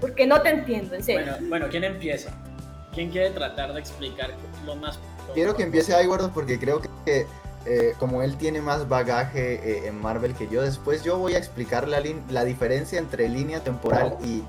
Porque 0.00 0.26
no 0.26 0.40
te 0.42 0.50
entiendo, 0.50 0.94
en 0.94 1.02
serio. 1.02 1.32
Bueno, 1.32 1.48
bueno, 1.48 1.66
¿quién 1.70 1.84
empieza? 1.84 2.30
¿Quién 2.92 3.10
quiere 3.10 3.30
tratar 3.30 3.72
de 3.74 3.80
explicar 3.80 4.30
lo 4.64 4.76
más? 4.76 4.98
Quiero 5.34 5.54
que 5.54 5.64
empiece 5.64 5.92
Iward 6.02 6.30
porque 6.30 6.58
creo 6.58 6.80
que 6.80 7.26
eh, 7.66 7.94
como 7.98 8.22
él 8.22 8.36
tiene 8.36 8.60
más 8.60 8.88
bagaje 8.88 9.54
eh, 9.54 9.88
en 9.88 10.00
Marvel 10.00 10.34
que 10.34 10.48
yo, 10.48 10.62
después 10.62 11.02
yo 11.02 11.18
voy 11.18 11.34
a 11.34 11.38
explicar 11.38 11.88
la, 11.88 12.00
la 12.30 12.44
diferencia 12.44 12.98
entre 12.98 13.28
línea 13.28 13.60
temporal 13.60 14.16
y 14.22 14.44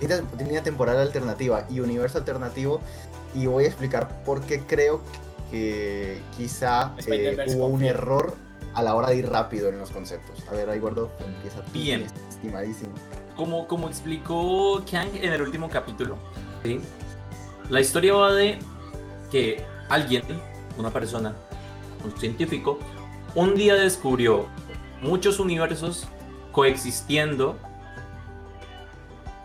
línea, 0.00 0.22
línea 0.38 0.62
temporal 0.62 0.98
alternativa 0.98 1.66
y 1.68 1.80
universo 1.80 2.18
alternativo 2.18 2.80
y 3.34 3.46
voy 3.46 3.64
a 3.64 3.66
explicar 3.66 4.22
por 4.24 4.40
qué 4.42 4.60
creo 4.60 5.02
que 5.50 6.20
quizá 6.36 6.94
eh, 7.06 7.36
hubo 7.48 7.66
un 7.66 7.82
error 7.82 8.34
a 8.74 8.82
la 8.82 8.94
hora 8.94 9.08
de 9.08 9.16
ir 9.16 9.28
rápido 9.28 9.68
en 9.68 9.78
los 9.78 9.90
conceptos. 9.90 10.44
A 10.48 10.52
ver, 10.52 10.74
Iward, 10.76 11.08
empieza 11.26 11.62
tú, 11.62 11.72
Bien. 11.72 12.06
estimadísimo. 12.28 12.94
Como, 13.40 13.66
como 13.66 13.88
explicó 13.88 14.82
Kang 14.84 15.08
en 15.14 15.32
el 15.32 15.40
último 15.40 15.70
capítulo, 15.70 16.18
¿sí? 16.62 16.78
la 17.70 17.80
historia 17.80 18.12
va 18.12 18.34
de 18.34 18.58
que 19.30 19.64
alguien, 19.88 20.24
una 20.76 20.90
persona, 20.90 21.34
un 22.04 22.14
científico, 22.20 22.78
un 23.34 23.54
día 23.54 23.76
descubrió 23.76 24.44
muchos 25.00 25.40
universos 25.40 26.06
coexistiendo 26.52 27.56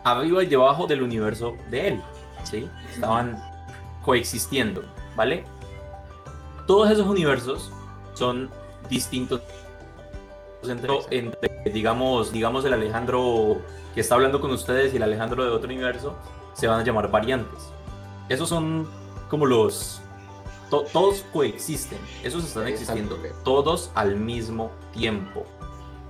arriba 0.04 0.44
y 0.44 0.48
debajo 0.48 0.88
del 0.88 1.02
universo 1.02 1.56
de 1.72 1.88
él. 1.88 2.02
¿sí? 2.44 2.68
Estaban 2.94 3.42
coexistiendo, 4.04 4.84
¿vale? 5.16 5.46
Todos 6.68 6.92
esos 6.92 7.08
universos 7.08 7.72
son 8.14 8.50
distintos 8.90 9.40
entre, 10.70 11.00
digamos, 11.74 12.32
digamos, 12.32 12.66
el 12.66 12.74
Alejandro 12.74 13.62
que 13.94 14.02
está 14.02 14.16
hablando 14.16 14.42
con 14.42 14.52
ustedes 14.52 14.94
y 14.94 14.98
el 14.98 15.04
Alejandro 15.04 15.44
de 15.44 15.52
otro 15.52 15.68
universo, 15.68 16.16
se 16.54 16.68
van 16.68 16.82
a 16.82 16.84
llamar 16.84 17.10
variantes. 17.10 17.72
Esos 18.30 18.50
son 18.50 18.88
como 19.30 19.46
los... 19.46 20.02
todos 20.70 21.26
coexisten, 21.32 22.00
esos 22.24 22.44
están 22.44 22.68
existiendo, 22.68 23.18
todos 23.44 23.92
al 23.96 24.16
mismo 24.16 24.72
tiempo. 24.94 25.46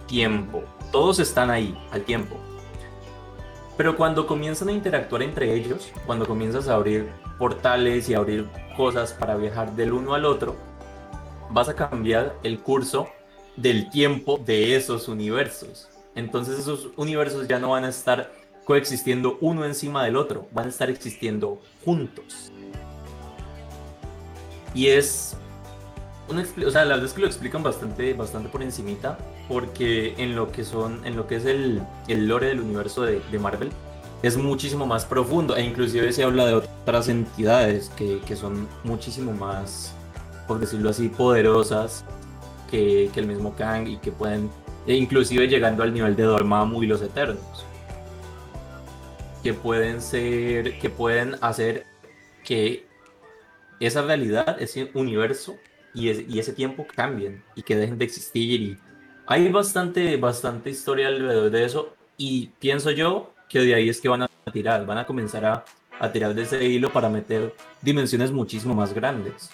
Tiempo. 0.08 0.64
Todos 0.92 1.20
están 1.20 1.50
ahí, 1.50 1.78
al 1.92 2.04
tiempo. 2.04 2.38
Pero 3.78 3.98
cuando 3.98 4.26
comienzan 4.26 4.70
a 4.70 4.72
interactuar 4.72 5.22
entre 5.22 5.54
ellos, 5.54 5.92
cuando 6.06 6.26
comienzas 6.26 6.68
a 6.68 6.76
abrir 6.76 7.10
portales 7.38 8.08
y 8.10 8.14
abrir 8.14 8.48
cosas 8.78 9.14
para 9.14 9.36
viajar 9.36 9.76
del 9.76 9.94
uno 9.94 10.14
al 10.14 10.26
otro, 10.26 10.56
vas 11.50 11.70
a 11.70 11.76
cambiar 11.76 12.36
el 12.44 12.60
curso 12.60 13.08
del 13.58 13.90
tiempo 13.90 14.40
de 14.44 14.76
esos 14.76 15.08
universos. 15.08 15.88
Entonces 16.16 16.60
esos 16.60 16.90
universos 16.96 17.48
ya 17.48 17.60
no 17.60 17.72
van 17.72 17.84
a 17.84 17.90
estar 17.90 18.32
coexistiendo 18.64 19.38
uno 19.42 19.66
encima 19.66 20.04
del 20.04 20.16
otro, 20.16 20.48
van 20.52 20.66
a 20.66 20.70
estar 20.70 20.90
existiendo 20.90 21.62
juntos. 21.84 22.52
Y 24.74 24.88
es 24.88 25.38
o 26.28 26.72
sea, 26.72 26.86
la 26.86 26.96
verdad 26.96 27.06
es 27.06 27.14
que 27.14 27.22
lo 27.22 27.28
explican 27.28 27.62
bastante, 27.62 28.14
bastante 28.14 28.50
por 28.50 28.64
encimita, 28.64 29.18
porque 29.48 30.16
en 30.18 30.36
lo 30.36 30.52
que 30.52 30.64
son, 30.64 31.06
en 31.06 31.16
lo 31.16 31.28
que 31.28 31.36
es 31.36 31.46
el, 31.46 31.82
el 32.08 32.28
lore 32.28 32.48
del 32.48 32.62
universo 32.62 33.04
de, 33.04 33.22
de, 33.32 33.40
Marvel, 33.40 33.70
es 34.24 34.36
muchísimo 34.38 34.88
más 34.88 35.06
profundo, 35.06 35.56
e 35.56 35.62
inclusive 35.64 36.12
se 36.14 36.24
habla 36.24 36.48
de 36.48 36.56
otras 36.56 37.10
entidades 37.10 37.90
que, 37.96 38.20
que 38.22 38.36
son 38.36 38.68
muchísimo 38.84 39.34
más, 39.34 39.94
por 40.48 40.60
decirlo 40.60 40.90
así, 40.90 41.10
poderosas 41.10 42.04
que, 42.70 43.10
que, 43.14 43.20
el 43.20 43.28
mismo 43.28 43.56
Kang 43.56 43.88
y 43.88 43.98
que 43.98 44.12
pueden, 44.12 44.50
e 44.88 44.96
inclusive 44.96 45.48
llegando 45.48 45.84
al 45.84 45.94
nivel 45.94 46.16
de 46.16 46.24
Dormammu 46.24 46.84
y 46.84 46.88
los 46.88 47.02
Eternos, 47.02 47.66
que 49.44 49.54
pueden 49.54 50.02
ser, 50.02 50.80
que 50.80 50.90
pueden 50.90 51.36
hacer 51.42 51.86
que 52.44 52.86
esa 53.80 54.02
realidad, 54.02 54.62
ese 54.62 54.90
universo, 54.94 55.56
y, 55.96 56.38
ese 56.40 56.54
tiempo 56.54 56.86
cambien 56.94 57.42
y 57.56 57.64
que 57.64 57.76
dejen 57.76 57.98
de 57.98 58.06
existir. 58.06 58.62
Y 58.62 58.78
hay 59.26 59.50
bastante, 59.50 60.18
bastante 60.18 60.70
historia 60.70 61.08
alrededor 61.08 61.50
de 61.50 61.66
eso 61.66 61.96
y 62.18 62.48
pienso 62.60 62.92
yo 62.92 63.34
que 63.50 63.60
de 63.60 63.74
ahí 63.74 63.90
es 63.90 64.02
que 64.02 64.10
van 64.10 64.24
a 64.24 64.30
tirar, 64.52 64.86
van 64.86 65.00
a 65.00 65.06
comenzar 65.06 65.46
a, 65.46 65.66
a 66.00 66.12
tirar 66.12 66.36
de 66.36 66.44
ese 66.44 66.64
hilo 66.64 66.92
para 66.92 67.10
meter 67.10 67.56
dimensiones 67.82 68.32
muchísimo 68.32 68.76
más 68.76 68.94
grandes. 68.94 69.50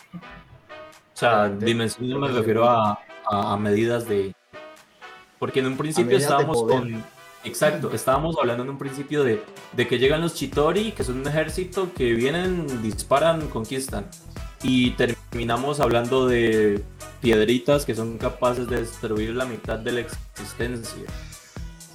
Sea, 1.21 1.49
dimensiones 1.49 2.17
me 2.17 2.27
refiero 2.29 2.67
a, 2.67 2.99
a, 3.27 3.55
medidas 3.55 4.07
de... 4.07 4.33
Porque 5.37 5.59
en 5.59 5.67
un 5.67 5.77
principio 5.77 6.17
estábamos 6.17 6.63
con... 6.63 7.03
Exacto, 7.43 7.91
estábamos 7.93 8.35
hablando 8.39 8.63
en 8.63 8.71
un 8.71 8.79
principio 8.79 9.23
de, 9.23 9.43
de 9.73 9.87
que 9.87 9.99
llegan 9.99 10.21
los 10.21 10.33
Chitori, 10.33 10.93
que 10.93 11.03
son 11.03 11.19
un 11.19 11.27
ejército 11.27 11.93
que 11.93 12.13
vienen, 12.13 12.81
disparan, 12.81 13.49
conquistan 13.49 14.07
y 14.63 14.91
terminamos 14.91 15.79
hablando 15.79 16.25
de 16.25 16.83
piedritas 17.21 17.85
que 17.85 17.93
son 17.93 18.17
capaces 18.17 18.67
de 18.67 18.79
destruir 18.81 19.35
la 19.35 19.45
mitad 19.45 19.77
de 19.77 19.91
la 19.91 19.99
existencia. 19.99 21.03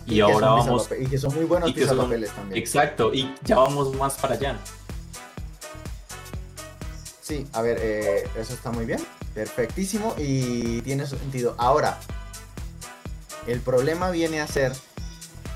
Y, 0.06 0.20
ahora 0.20 0.50
vamos. 0.50 0.88
Y 1.00 1.06
que 1.06 1.18
son 1.18 1.34
muy 1.34 1.46
buenos 1.46 1.72
papeles 1.72 2.30
también. 2.30 2.60
Exacto, 2.60 3.12
y 3.12 3.34
ya 3.42 3.56
vamos 3.56 3.92
más 3.96 4.16
para 4.18 4.34
allá. 4.34 4.56
Sí, 7.26 7.44
a 7.54 7.60
ver, 7.60 7.78
eh, 7.80 8.28
eso 8.38 8.54
está 8.54 8.70
muy 8.70 8.86
bien. 8.86 9.00
Perfectísimo 9.34 10.14
y 10.16 10.80
tiene 10.82 11.06
su 11.06 11.16
sentido. 11.16 11.56
Ahora, 11.58 11.98
el 13.48 13.60
problema 13.60 14.10
viene 14.10 14.40
a 14.40 14.46
ser. 14.46 14.72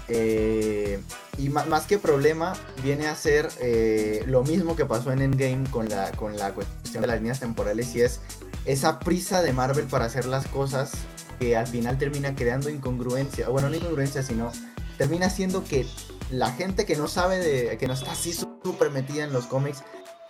Eh, 0.08 1.00
y 1.38 1.48
más 1.48 1.86
que 1.86 1.98
problema, 1.98 2.54
viene 2.82 3.06
a 3.06 3.14
ser 3.14 3.48
eh, 3.60 4.24
lo 4.26 4.42
mismo 4.42 4.74
que 4.74 4.84
pasó 4.84 5.12
en 5.12 5.22
Endgame 5.22 5.70
con 5.70 5.88
la, 5.88 6.10
con 6.10 6.36
la 6.36 6.52
cuestión 6.52 7.02
de 7.02 7.06
las 7.06 7.18
líneas 7.18 7.38
temporales 7.38 7.94
y 7.94 8.02
es 8.02 8.20
esa 8.64 8.98
prisa 8.98 9.40
de 9.40 9.52
Marvel 9.52 9.86
para 9.86 10.06
hacer 10.06 10.26
las 10.26 10.48
cosas 10.48 10.90
que 11.38 11.56
al 11.56 11.68
final 11.68 11.96
termina 11.98 12.34
creando 12.34 12.68
incongruencia, 12.68 13.48
bueno, 13.48 13.70
no 13.70 13.76
incongruencia, 13.76 14.24
sino 14.24 14.50
termina 14.98 15.26
haciendo 15.26 15.62
que 15.64 15.86
la 16.30 16.50
gente 16.52 16.84
que 16.84 16.96
no 16.96 17.06
sabe 17.08 17.38
de, 17.38 17.78
que 17.78 17.86
no 17.86 17.94
está 17.94 18.12
así 18.12 18.32
súper 18.32 18.90
metida 18.90 19.24
en 19.24 19.32
los 19.32 19.46
cómics, 19.46 19.82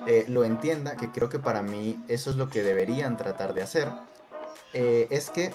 eh, 0.07 0.25
lo 0.29 0.45
entienda, 0.45 0.97
que 0.97 1.11
creo 1.11 1.29
que 1.29 1.39
para 1.39 1.63
mí 1.63 2.03
eso 2.09 2.31
es 2.31 2.37
lo 2.37 2.49
que 2.49 2.63
deberían 2.63 3.17
tratar 3.17 3.55
de 3.55 3.63
hacer, 3.63 3.89
eh, 4.73 5.09
es 5.11 5.31
que 5.31 5.53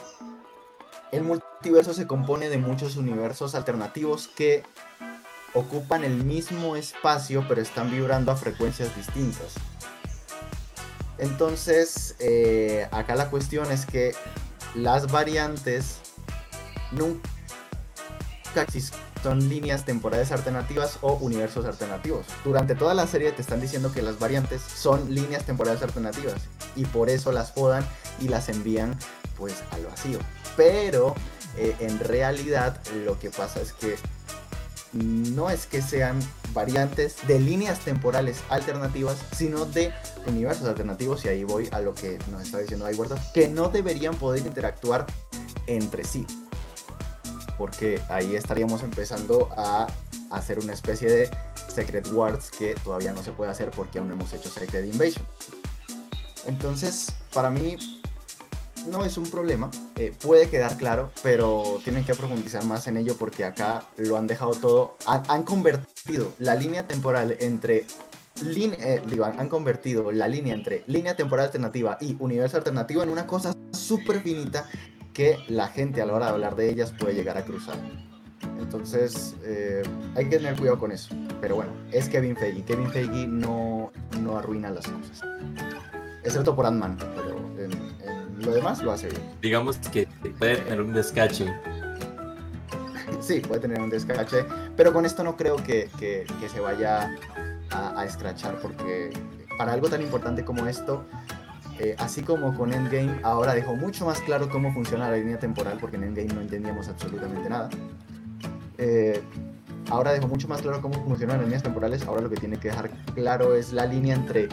el 1.11 1.23
multiverso 1.23 1.93
se 1.93 2.07
compone 2.07 2.49
de 2.49 2.57
muchos 2.57 2.97
universos 2.97 3.55
alternativos 3.55 4.27
que 4.27 4.63
ocupan 5.53 6.03
el 6.03 6.23
mismo 6.23 6.75
espacio 6.75 7.45
pero 7.47 7.61
están 7.61 7.89
vibrando 7.89 8.31
a 8.31 8.35
frecuencias 8.35 8.95
distintas. 8.95 9.53
Entonces, 11.17 12.15
eh, 12.19 12.87
acá 12.91 13.15
la 13.15 13.29
cuestión 13.29 13.71
es 13.71 13.85
que 13.85 14.13
las 14.75 15.09
variantes 15.11 15.99
nunca 16.91 17.29
son 19.25 19.49
líneas 19.49 19.85
temporales 19.85 20.31
alternativas 20.31 20.99
o 21.01 21.13
universos 21.13 21.65
alternativos. 21.65 22.27
Durante 22.43 22.75
toda 22.75 22.93
la 22.93 23.07
serie 23.07 23.31
te 23.31 23.41
están 23.41 23.59
diciendo 23.59 23.91
que 23.91 24.03
las 24.03 24.19
variantes 24.19 24.61
son 24.61 25.15
líneas 25.15 25.43
temporales 25.45 25.81
alternativas 25.81 26.35
y 26.75 26.85
por 26.85 27.09
eso 27.09 27.31
las 27.31 27.51
podan 27.51 27.83
y 28.21 28.27
las 28.27 28.49
envían 28.49 28.95
pues 29.35 29.63
al 29.71 29.87
vacío. 29.87 30.19
Pero 30.55 31.15
eh, 31.57 31.75
en 31.79 31.97
realidad 31.97 32.79
lo 33.03 33.17
que 33.17 33.31
pasa 33.31 33.61
es 33.61 33.73
que 33.73 33.95
no 34.93 35.49
es 35.49 35.65
que 35.65 35.81
sean 35.81 36.19
variantes 36.53 37.15
de 37.27 37.39
líneas 37.39 37.79
temporales 37.79 38.43
alternativas, 38.49 39.17
sino 39.35 39.65
de 39.65 39.91
universos 40.27 40.67
alternativos, 40.67 41.25
y 41.25 41.29
ahí 41.29 41.43
voy 41.43 41.67
a 41.71 41.81
lo 41.81 41.95
que 41.95 42.19
nos 42.29 42.43
está 42.43 42.59
diciendo 42.59 42.85
Aywerda, 42.85 43.17
que 43.33 43.47
no 43.47 43.69
deberían 43.69 44.13
poder 44.13 44.45
interactuar 44.45 45.07
entre 45.65 46.03
sí. 46.03 46.27
Porque 47.57 48.01
ahí 48.09 48.35
estaríamos 48.35 48.83
empezando 48.83 49.49
a 49.57 49.87
hacer 50.31 50.59
una 50.59 50.73
especie 50.73 51.09
de 51.09 51.29
Secret 51.67 52.07
Wars 52.11 52.51
que 52.51 52.75
todavía 52.75 53.13
no 53.13 53.23
se 53.23 53.31
puede 53.31 53.51
hacer 53.51 53.71
porque 53.71 53.99
aún 53.99 54.09
no 54.09 54.15
hemos 54.15 54.33
hecho 54.33 54.49
Secret 54.49 54.85
Invasion. 54.85 55.25
Entonces, 56.45 57.11
para 57.33 57.49
mí, 57.49 57.77
no 58.87 59.03
es 59.03 59.17
un 59.17 59.29
problema, 59.29 59.69
eh, 59.95 60.13
puede 60.21 60.49
quedar 60.49 60.77
claro, 60.77 61.11
pero 61.23 61.79
tienen 61.83 62.05
que 62.05 62.13
profundizar 62.13 62.63
más 62.65 62.87
en 62.87 62.97
ello 62.97 63.15
porque 63.17 63.43
acá 63.43 63.83
lo 63.97 64.17
han 64.17 64.27
dejado 64.27 64.51
todo, 64.53 64.97
han, 65.05 65.43
convertido 65.43 66.31
la 66.39 66.55
línea 66.55 66.87
temporal 66.87 67.35
entre 67.39 67.85
eh, 68.45 69.01
han 69.23 69.49
convertido 69.49 70.11
la 70.11 70.27
línea 70.27 70.53
entre 70.53 70.83
línea 70.87 71.15
temporal 71.15 71.45
alternativa 71.45 71.97
y 72.01 72.17
universo 72.19 72.57
alternativo 72.57 73.01
en 73.01 73.09
una 73.09 73.25
cosa 73.25 73.55
súper 73.71 74.21
finita 74.21 74.69
que 75.15 75.39
la 75.47 75.69
gente 75.69 76.01
a 76.01 76.05
la 76.05 76.13
hora 76.13 76.25
de 76.27 76.31
hablar 76.33 76.55
de 76.55 76.69
ellas 76.69 76.93
puede 76.99 77.15
llegar 77.15 77.37
a 77.37 77.45
cruzar. 77.45 77.77
Entonces 78.59 79.35
eh, 79.43 79.81
hay 80.13 80.29
que 80.29 80.37
tener 80.37 80.55
cuidado 80.57 80.77
con 80.77 80.91
eso. 80.91 81.15
Pero 81.41 81.55
bueno, 81.55 81.71
es 81.91 82.09
Kevin 82.09 82.35
Feige. 82.35 82.63
Kevin 82.63 82.89
Feige 82.91 83.25
no, 83.25 83.91
no 84.21 84.37
arruina 84.37 84.69
las 84.69 84.85
cosas. 84.85 85.21
Excepto 86.23 86.55
por 86.55 86.65
Ant-Man, 86.65 86.97
pero 87.15 87.35
lo 88.43 88.53
demás 88.53 88.83
lo 88.83 88.91
hace 88.91 89.07
bien. 89.07 89.21
Digamos 89.41 89.77
que 89.77 90.07
puede 90.37 90.57
tener 90.57 90.81
un 90.81 90.93
descache. 90.93 91.45
sí, 93.21 93.39
puede 93.39 93.61
tener 93.61 93.81
un 93.81 93.89
descache, 93.89 94.45
pero 94.75 94.91
con 94.91 95.05
esto 95.05 95.23
no 95.23 95.37
creo 95.37 95.55
que, 95.55 95.89
que, 95.97 96.25
se 96.51 96.59
vaya 96.59 97.15
a, 97.71 97.99
a, 97.99 98.05
escrachar, 98.05 98.59
porque 98.61 99.11
para 99.57 99.73
algo 99.73 99.89
tan 99.89 100.01
importante 100.01 100.43
como 100.43 100.67
esto, 100.67 101.05
eh, 101.79 101.95
así 101.99 102.21
como 102.21 102.55
con 102.55 102.73
Endgame, 102.73 103.19
ahora 103.23 103.53
dejó 103.53 103.75
mucho 103.75 104.05
más 104.05 104.21
claro 104.21 104.49
cómo 104.49 104.73
funciona 104.73 105.09
la 105.09 105.17
línea 105.17 105.37
temporal, 105.37 105.77
porque 105.79 105.97
en 105.97 106.05
Endgame 106.05 106.33
no 106.33 106.41
entendíamos 106.41 106.87
absolutamente 106.87 107.49
nada. 107.49 107.69
Eh, 108.77 109.21
ahora 109.89 110.13
dejó 110.13 110.27
mucho 110.27 110.47
más 110.47 110.61
claro 110.61 110.81
cómo 110.81 111.03
funcionan 111.03 111.37
las 111.37 111.45
líneas 111.45 111.63
temporales, 111.63 112.05
ahora 112.05 112.21
lo 112.21 112.29
que 112.29 112.37
tiene 112.37 112.57
que 112.57 112.69
dejar 112.69 112.89
claro 113.13 113.55
es 113.55 113.73
la 113.73 113.85
línea 113.85 114.15
entre 114.15 114.47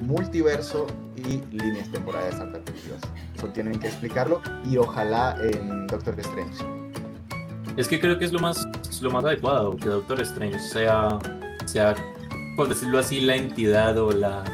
multiverso 0.00 0.86
y 1.16 1.42
líneas 1.54 1.90
temporales 1.90 2.34
alternativas. 2.34 3.00
Eso 3.36 3.48
tienen 3.48 3.78
que 3.78 3.88
explicarlo 3.88 4.40
y 4.64 4.76
ojalá 4.76 5.36
en 5.42 5.86
Doctor 5.88 6.18
Strange. 6.20 6.64
Es 7.76 7.88
que 7.88 8.00
creo 8.00 8.18
que 8.18 8.24
es 8.24 8.32
lo 8.32 8.40
más, 8.40 8.66
lo 9.00 9.10
más 9.10 9.24
adecuado 9.24 9.76
que 9.76 9.88
Doctor 9.88 10.20
Strange 10.20 10.58
sea, 10.58 11.18
sea, 11.66 11.94
por 12.56 12.68
decirlo 12.68 12.98
así, 12.98 13.20
la 13.20 13.36
entidad 13.36 13.96
o 13.98 14.12
la, 14.12 14.44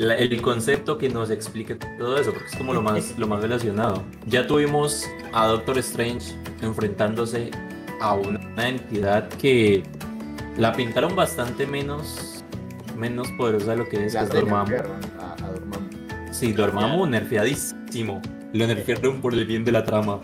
el 0.00 0.42
concepto 0.42 0.98
que 0.98 1.08
nos 1.08 1.30
explique 1.30 1.74
todo 1.74 2.18
eso, 2.18 2.32
porque 2.32 2.48
es 2.48 2.56
como 2.56 2.72
lo 2.72 2.82
más, 2.82 3.18
lo 3.18 3.26
más 3.26 3.42
relacionado. 3.42 4.02
Ya 4.26 4.46
tuvimos 4.46 5.06
a 5.32 5.46
Doctor 5.46 5.78
Strange 5.78 6.34
enfrentándose 6.62 7.50
a 8.00 8.14
una 8.14 8.68
entidad 8.68 9.28
que 9.28 9.82
la 10.56 10.72
pintaron 10.72 11.14
bastante 11.14 11.66
menos 11.66 12.40
menos 13.00 13.28
poderosa 13.38 13.72
de 13.72 13.76
lo 13.78 13.88
que 13.88 14.06
es, 14.06 14.12
Dormammu. 14.12 14.76
Sí, 16.30 16.52
Dormammu 16.52 17.06
nerfeadísimo. 17.06 18.20
Lo 18.52 18.66
nerfearon 18.66 19.20
por 19.20 19.32
el 19.34 19.46
bien 19.46 19.64
de 19.64 19.72
la 19.72 19.84
trama. 19.84 20.20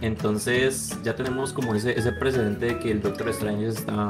entonces 0.00 0.96
ya 1.02 1.14
tenemos 1.14 1.52
como 1.52 1.74
ese, 1.74 1.98
ese 1.98 2.12
precedente 2.12 2.66
de 2.66 2.78
que 2.78 2.92
el 2.92 3.02
Doctor 3.02 3.28
Strange 3.30 3.66
está 3.66 4.08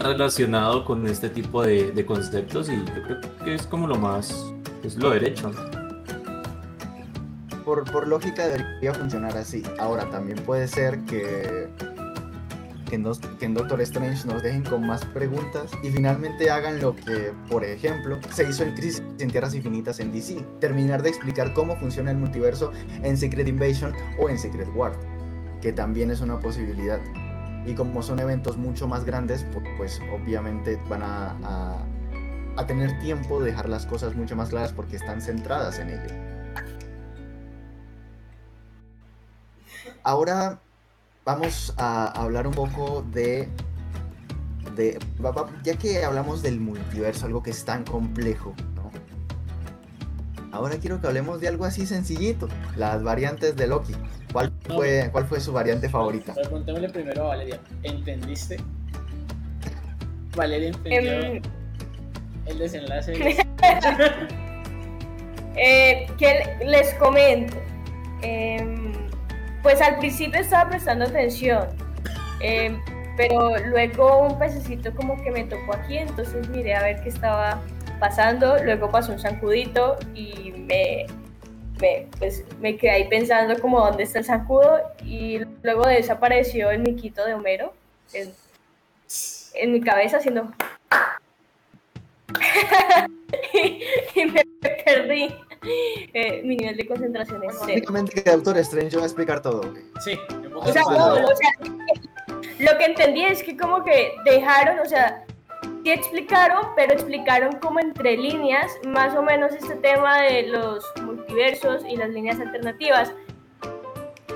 relacionado 0.00 0.84
con 0.84 1.06
este 1.06 1.28
tipo 1.28 1.62
de, 1.62 2.04
conceptos 2.06 2.68
y 2.68 2.76
yo 2.76 3.02
creo 3.02 3.20
que 3.44 3.54
es 3.54 3.66
como 3.66 3.86
lo 3.86 3.96
más, 3.96 4.52
es 4.82 4.96
lo 4.96 5.10
derecho. 5.10 5.52
Por, 7.64 7.90
por 7.92 8.08
lógica 8.08 8.48
debería 8.48 8.94
funcionar 8.94 9.36
así. 9.36 9.62
Ahora 9.78 10.10
también 10.10 10.38
puede 10.44 10.66
ser 10.66 10.98
que 11.04 11.68
que, 12.90 13.46
en 13.46 13.54
Doctor 13.54 13.80
Strange 13.82 14.26
nos 14.26 14.42
dejen 14.42 14.64
con 14.64 14.86
más 14.86 15.04
preguntas 15.06 15.70
y 15.82 15.90
finalmente 15.90 16.50
hagan 16.50 16.80
lo 16.80 16.96
que, 16.96 17.32
por 17.48 17.64
ejemplo, 17.64 18.18
se 18.34 18.48
hizo 18.48 18.64
en 18.64 18.74
Crisis 18.74 19.02
en 19.18 19.30
Tierras 19.30 19.54
Infinitas 19.54 20.00
en 20.00 20.12
DC, 20.12 20.44
terminar 20.58 21.02
de 21.02 21.10
explicar 21.10 21.54
cómo 21.54 21.76
funciona 21.76 22.10
el 22.10 22.16
multiverso 22.16 22.72
en 23.02 23.16
Secret 23.16 23.46
Invasion 23.46 23.94
o 24.18 24.28
en 24.28 24.38
Secret 24.38 24.68
War, 24.74 24.92
que 25.62 25.72
también 25.72 26.10
es 26.10 26.20
una 26.20 26.38
posibilidad. 26.40 27.00
Y 27.70 27.74
como 27.74 28.02
son 28.02 28.18
eventos 28.18 28.56
mucho 28.56 28.88
más 28.88 29.04
grandes, 29.04 29.46
pues, 29.78 30.00
obviamente 30.12 30.76
van 30.88 31.02
a, 31.04 31.84
a 32.56 32.66
tener 32.66 32.98
tiempo 32.98 33.38
de 33.40 33.50
dejar 33.50 33.68
las 33.68 33.86
cosas 33.86 34.16
mucho 34.16 34.34
más 34.34 34.48
claras 34.48 34.72
porque 34.72 34.96
están 34.96 35.20
centradas 35.22 35.78
en 35.78 35.90
ello. 35.90 36.12
Ahora 40.02 40.60
vamos 41.24 41.72
a 41.76 42.06
hablar 42.06 42.48
un 42.48 42.54
poco 42.54 43.04
de, 43.12 43.48
de, 44.74 44.98
ya 45.62 45.76
que 45.76 46.04
hablamos 46.04 46.42
del 46.42 46.58
multiverso, 46.58 47.26
algo 47.26 47.40
que 47.40 47.50
es 47.50 47.64
tan 47.64 47.84
complejo. 47.84 48.52
Ahora 50.52 50.76
quiero 50.78 51.00
que 51.00 51.06
hablemos 51.06 51.40
de 51.40 51.48
algo 51.48 51.64
así 51.64 51.86
sencillito, 51.86 52.48
las 52.76 53.02
variantes 53.02 53.54
de 53.56 53.66
Loki. 53.66 53.94
¿Cuál 54.32 54.52
fue, 54.66 55.08
cuál 55.12 55.26
fue 55.26 55.40
su 55.40 55.52
variante 55.52 55.88
favorita? 55.88 56.34
Preguntémosle 56.34 56.88
primero 56.88 57.24
a 57.24 57.28
Valeria, 57.28 57.60
¿entendiste? 57.82 58.56
Valeria 60.36 60.68
entendió 60.68 61.12
em, 61.12 61.42
el 62.46 62.58
desenlace. 62.58 63.12
eh, 65.56 66.06
que 66.18 66.58
les 66.64 66.94
comento. 66.94 67.56
Eh, 68.22 68.80
pues 69.62 69.80
al 69.80 69.98
principio 69.98 70.40
estaba 70.40 70.70
prestando 70.70 71.04
atención, 71.04 71.68
em, 72.40 72.80
pero 73.16 73.56
luego 73.66 74.26
un 74.28 74.38
pececito 74.38 74.94
como 74.94 75.22
que 75.22 75.30
me 75.30 75.44
tocó 75.44 75.74
aquí, 75.74 75.98
entonces 75.98 76.48
miré 76.48 76.74
a 76.74 76.82
ver 76.82 77.00
qué 77.02 77.10
estaba 77.10 77.60
pasando, 78.00 78.56
luego 78.64 78.90
pasó 78.90 79.12
un 79.12 79.20
zancudito 79.20 79.96
y 80.14 80.50
me, 80.56 81.06
me, 81.80 82.08
pues, 82.18 82.44
me 82.60 82.76
quedé 82.76 82.90
ahí 82.90 83.08
pensando 83.08 83.60
como 83.60 83.78
dónde 83.80 84.02
está 84.02 84.18
el 84.18 84.24
zancudo 84.24 84.80
y 85.04 85.38
luego 85.62 85.86
desapareció 85.86 86.70
el 86.70 86.80
miquito 86.80 87.24
de 87.24 87.34
Homero 87.34 87.72
en, 88.12 88.32
en 89.54 89.72
mi 89.72 89.80
cabeza 89.80 90.16
haciendo... 90.16 90.50
y 94.14 94.24
me 94.26 94.44
perdí. 94.84 95.34
Eh, 95.62 96.42
mi 96.42 96.56
nivel 96.56 96.76
de 96.76 96.86
concentración 96.86 97.42
es 97.44 97.54
cero. 97.58 97.66
Básicamente 97.66 98.22
que 98.22 98.30
Doctor 98.30 98.56
Strange 98.58 98.96
va 98.96 99.02
a 99.02 99.06
explicar 99.06 99.42
todo. 99.42 99.74
Sí, 100.04 100.18
o 100.54 100.72
sea, 100.72 100.82
lo 102.58 102.78
que 102.78 102.84
entendí 102.84 103.24
es 103.24 103.42
que 103.42 103.56
como 103.56 103.84
que 103.84 104.12
dejaron, 104.24 104.78
o 104.78 104.86
sea, 104.86 105.24
sí 105.82 105.90
explicaron, 105.90 106.68
pero 106.76 106.92
explicaron 106.92 107.52
como 107.60 107.80
entre 107.80 108.16
líneas 108.16 108.70
más 108.86 109.14
o 109.14 109.22
menos 109.22 109.52
este 109.52 109.76
tema 109.76 110.20
de 110.22 110.48
los 110.48 110.84
multiversos 111.02 111.84
y 111.88 111.96
las 111.96 112.10
líneas 112.10 112.40
alternativas. 112.40 113.12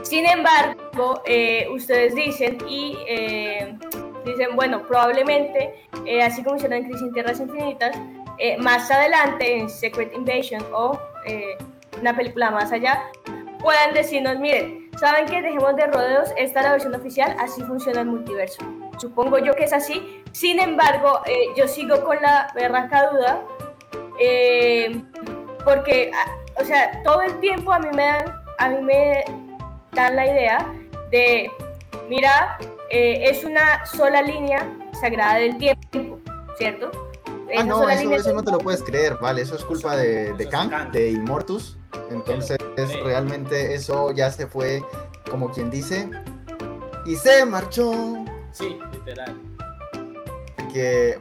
Sin 0.03 0.27
embargo, 0.27 1.23
eh, 1.25 1.67
ustedes 1.73 2.15
dicen 2.15 2.59
y 2.69 2.97
eh, 3.09 3.77
dicen, 4.25 4.55
bueno, 4.55 4.83
probablemente, 4.87 5.89
así 6.23 6.43
como 6.43 6.57
hicieron 6.57 6.79
en 6.79 6.85
Crisis 6.85 7.03
en 7.03 7.13
Tierras 7.15 7.41
Infinitas, 7.41 7.97
más 8.59 8.91
adelante 8.91 9.59
en 9.59 9.69
Secret 9.69 10.13
Invasion 10.15 10.63
o 10.73 10.99
eh, 11.27 11.57
una 12.01 12.15
película 12.15 12.51
más 12.51 12.73
allá, 12.73 13.03
puedan 13.61 13.95
decirnos, 13.95 14.39
miren, 14.39 14.91
¿saben 14.99 15.27
que 15.27 15.41
Dejemos 15.41 15.77
de 15.77 15.87
rodeos, 15.87 16.29
esta 16.37 16.61
es 16.61 16.67
la 16.67 16.73
versión 16.73 16.95
oficial, 16.95 17.35
así 17.39 17.63
funciona 17.63 18.01
el 18.01 18.07
multiverso. 18.07 18.63
Supongo 18.99 19.39
yo 19.39 19.55
que 19.55 19.65
es 19.65 19.73
así, 19.73 20.23
sin 20.33 20.61
embargo, 20.61 21.21
eh, 21.27 21.49
yo 21.57 21.69
sigo 21.69 22.05
con 22.05 22.21
la 22.23 22.51
berraca 22.55 23.11
duda, 23.11 23.43
eh, 24.21 25.03
porque, 25.65 26.11
ah, 26.15 26.31
o 26.61 26.65
sea, 26.65 27.03
todo 27.03 27.23
el 27.23 27.39
tiempo 27.41 27.73
a 27.73 27.79
mí 27.79 27.89
me 27.95 28.05
dan, 28.05 28.25
a 28.59 28.69
mí 28.69 28.83
me 28.83 29.25
dan 29.93 30.17
la 30.17 30.27
idea 30.27 30.75
de, 31.11 31.51
mira, 32.09 32.59
es 32.91 33.43
una 33.43 33.85
sola 33.87 34.23
línea 34.23 34.73
sagrada 35.01 35.37
del 35.37 35.59
tiempo, 35.59 36.21
¿cierto? 36.57 36.91
Ah, 37.57 37.63
no, 37.63 37.89
eso, 37.89 38.33
no 38.33 38.43
te 38.43 38.51
lo 38.51 38.59
puedes 38.59 38.83
creer, 38.83 39.17
vale, 39.21 39.43
eso 39.43 39.55
es 39.57 39.65
culpa 39.65 39.97
de, 39.97 40.33
de 40.33 40.49
Kang, 40.49 40.91
de 40.93 41.11
Immortus. 41.11 41.77
Entonces, 42.11 42.59
realmente 43.03 43.75
eso 43.75 44.13
ya 44.13 44.31
se 44.31 44.47
fue, 44.47 44.83
como 45.31 45.51
quien 45.51 45.71
dice, 45.71 46.09
y 47.07 47.17
se 47.17 47.45
marchó. 47.45 48.25
Sí, 48.55 48.79
literal 48.93 49.37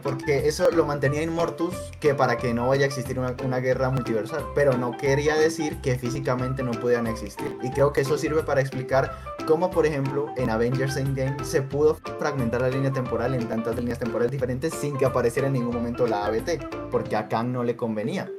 porque 0.02 0.48
eso 0.48 0.69
lo 0.72 0.86
mantenía 0.86 1.22
Inmortus 1.22 1.76
que 2.00 2.15
para 2.15 2.38
que 2.38 2.54
no 2.54 2.67
vaya 2.67 2.86
a 2.86 2.88
existir 2.88 3.19
una, 3.19 3.60
guerra 3.60 3.91
multiversal, 3.91 4.43
pero 4.56 4.78
no 4.78 4.98
quería 4.98 5.36
decir 5.36 5.80
que 5.82 5.96
físicamente 5.96 6.63
no 6.63 6.72
pudieran 6.72 7.06
existir. 7.06 7.56
Y 7.62 7.69
creo 7.69 7.93
que 7.93 8.02
eso 8.02 8.17
sirve 8.17 8.41
para 8.41 8.62
explicar 8.62 9.12
cómo, 9.46 9.69
por 9.69 9.86
ejemplo, 9.86 10.34
en 10.38 10.50
Avengers 10.50 10.98
Endgame 10.98 11.43
se 11.46 11.62
pudo 11.62 11.96
fragmentar 12.17 12.62
la 12.62 12.69
línea 12.69 12.91
temporal 12.91 13.36
en 13.36 13.48
tantas 13.48 13.76
líneas 13.76 14.00
temporales 14.00 14.32
diferentes 14.32 14.74
sin 14.74 14.98
que 14.98 15.06
apareciera 15.06 15.48
en 15.48 15.54
ningún 15.54 15.76
momento 15.76 16.08
la 16.08 16.26
ABT, 16.26 16.89
porque 16.89 17.15
a 17.15 17.28
Kang 17.28 17.52
no 17.52 17.63
le 17.63 17.76
convenía. 17.76 18.30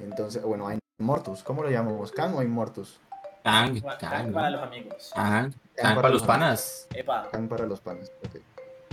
Entonces, 0.00 0.42
bueno, 0.42 0.68
a 0.68 0.78
Inmortus, 0.98 1.42
¿cómo 1.42 1.62
lo 1.62 1.70
llamamos? 1.70 2.12
¿Kang 2.12 2.34
o 2.34 2.42
Inmortus? 2.42 2.98
Kang, 3.44 3.78
Kang, 4.00 4.32
para 4.32 4.50
los 4.50 4.62
amigos. 4.62 5.12
Kang, 5.14 5.52
para, 5.76 6.08
los 6.08 6.22
panas. 6.22 6.88
Kang 7.30 7.48
para 7.48 7.66
los 7.66 7.80
panas, 7.80 8.10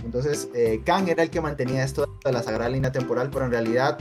entonces, 0.04 0.48
eh, 0.54 0.82
Kang 0.84 1.08
era 1.08 1.22
el 1.22 1.30
que 1.30 1.40
mantenía 1.40 1.84
esto 1.84 2.06
de 2.24 2.32
la 2.32 2.42
sagrada 2.42 2.70
línea 2.70 2.92
temporal, 2.92 3.30
pero 3.30 3.44
en 3.44 3.50
realidad 3.50 3.98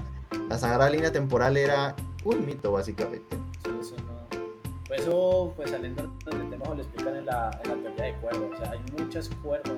la 0.47 0.57
sagrada 0.57 0.89
línea 0.89 1.11
temporal 1.11 1.57
era 1.57 1.95
un 2.23 2.45
mito, 2.45 2.71
básicamente. 2.71 3.37
Sí, 3.63 3.71
eso 3.81 3.95
no. 3.97 4.39
Pues 4.87 5.01
eso, 5.01 5.53
pues 5.55 5.71
saliendo 5.71 6.03
del 6.25 6.49
tema, 6.49 6.73
lo 6.73 6.81
explican 6.81 7.15
en 7.17 7.25
la, 7.25 7.59
en 7.63 7.69
la 7.69 7.75
teoría 7.75 8.05
de 8.05 8.13
cuerdas. 8.21 8.41
O 8.53 8.57
sea, 8.57 8.71
hay 8.71 8.79
muchas 8.97 9.29
cuerdas, 9.43 9.77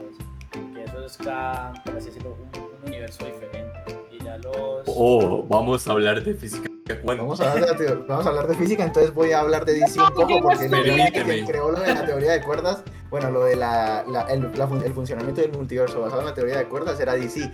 que 0.51 0.83
eso 0.83 1.05
es 1.05 1.17
Kang, 1.17 1.83
por 1.83 1.97
así 1.97 2.07
decirlo, 2.07 2.37
un, 2.53 2.87
universo 2.87 3.25
diferente. 3.25 4.00
Los. 4.37 4.83
Oh, 4.87 5.45
vamos 5.47 5.87
a 5.87 5.91
hablar 5.91 6.23
de 6.23 6.33
física 6.33 6.71
Vamos, 7.03 7.39
a 7.39 7.51
hablar 7.51 7.77
de, 7.77 7.93
vamos 8.07 8.25
a 8.25 8.29
hablar 8.29 8.47
de 8.47 8.55
física, 8.55 8.83
entonces 8.83 9.13
voy 9.13 9.31
a 9.31 9.39
hablar 9.39 9.65
de 9.65 9.73
DC 9.73 9.99
un 9.99 10.09
poco, 10.09 10.41
porque 10.41 10.69
que 10.69 11.45
creó 11.45 11.71
lo 11.71 11.79
de 11.79 11.93
la 11.93 12.05
teoría 12.05 12.31
de 12.33 12.41
cuerdas, 12.41 12.83
bueno, 13.09 13.29
lo 13.31 13.45
de 13.45 13.55
la, 13.55 14.03
el, 14.29 14.51
el, 14.83 14.93
funcionamiento 14.93 15.41
del 15.41 15.51
multiverso 15.51 16.01
basado 16.01 16.21
en 16.21 16.27
la 16.27 16.33
teoría 16.33 16.57
de 16.57 16.67
cuerdas 16.67 16.99
era 16.99 17.13
DC. 17.13 17.51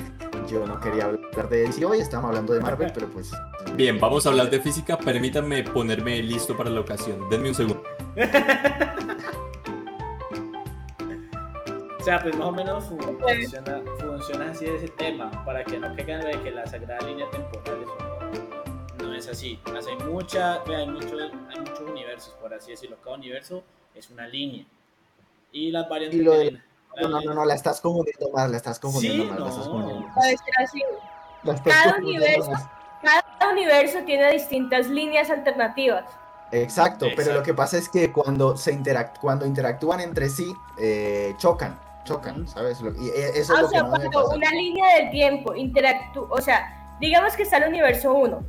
Yo 0.49 0.65
no 0.65 0.79
quería 0.79 1.05
hablar 1.05 1.49
de 1.49 1.63
DC 1.63 1.85
hoy, 1.85 1.99
estamos 1.99 2.29
hablando 2.29 2.53
de 2.53 2.61
Marvel, 2.61 2.91
pero 2.93 3.07
pues... 3.07 3.31
Bien, 3.75 3.99
vamos 3.99 4.25
a 4.25 4.29
hablar 4.29 4.49
de 4.49 4.59
física, 4.59 4.97
permítanme 4.97 5.63
ponerme 5.63 6.21
listo 6.23 6.55
para 6.55 6.69
la 6.69 6.79
ocasión, 6.79 7.29
denme 7.29 7.49
un 7.49 7.55
segundo. 7.55 7.83
O 12.07 12.09
sea, 12.09 12.21
pues 12.21 12.37
más 12.37 12.47
o 12.47 12.51
menos 12.53 12.85
funciona, 12.85 13.81
funciona 13.99 14.51
así 14.51 14.63
ese 14.63 14.87
tema, 14.87 15.29
para 15.43 15.61
que 15.65 15.77
no 15.77 15.93
caigan 15.93 16.21
de 16.21 16.41
que 16.41 16.51
la 16.51 16.65
sagrada 16.65 17.05
línea 17.05 17.29
temporal 17.29 17.83
es 17.83 19.25
es 19.25 19.27
así. 19.27 19.59
Hay, 19.65 20.05
mucha, 20.07 20.63
hay, 20.63 20.87
muchos, 20.87 21.11
hay 21.21 21.59
muchos 21.59 21.81
universos, 21.81 22.33
por 22.39 22.53
así 22.53 22.71
decirlo. 22.71 22.95
Cada 23.03 23.17
universo 23.17 23.61
es 23.93 24.09
una 24.09 24.25
línea. 24.25 24.63
Y 25.51 25.69
las 25.69 25.89
variantes. 25.89 26.57
no, 27.01 27.09
no, 27.09 27.33
no, 27.33 27.43
la 27.43 27.55
estás 27.55 27.81
confundiendo 27.81 28.31
más, 28.31 28.49
la 28.51 28.55
estás 28.55 28.79
confundiendo 28.79 29.25
más. 29.25 29.41
La 29.41 29.47
estás 29.49 29.67
confundiendo 29.67 30.09
cada, 31.65 31.97
universo, 31.97 32.51
cada 33.01 33.51
universo 33.51 33.99
tiene 34.05 34.31
distintas 34.31 34.87
líneas 34.87 35.29
alternativas. 35.29 36.05
Exacto, 36.53 37.07
pero 37.17 37.33
lo 37.33 37.43
que 37.43 37.53
pasa 37.53 37.77
es 37.77 37.89
que 37.89 38.13
cuando, 38.13 38.55
se 38.55 38.71
interact 38.71 39.17
cuando 39.19 39.45
interactúan 39.45 39.99
entre 39.99 40.29
sí, 40.29 40.55
eh, 40.77 41.35
chocan, 41.37 41.77
chocan, 42.07 42.47
¿sabes? 42.47 42.79
Y 42.99 43.09
eso 43.09 43.37
es 43.37 43.49
ah, 43.49 43.61
lo 43.61 43.67
o 43.67 43.69
sea, 43.69 43.83
cuando 43.83 44.29
una 44.29 44.51
línea 44.51 44.95
del 44.95 45.09
tiempo 45.11 45.53
interactúa, 45.55 46.27
o 46.29 46.41
sea, 46.41 46.95
digamos 46.99 47.35
que 47.35 47.43
está 47.43 47.57
el 47.57 47.69
universo 47.69 48.13
1, 48.13 48.47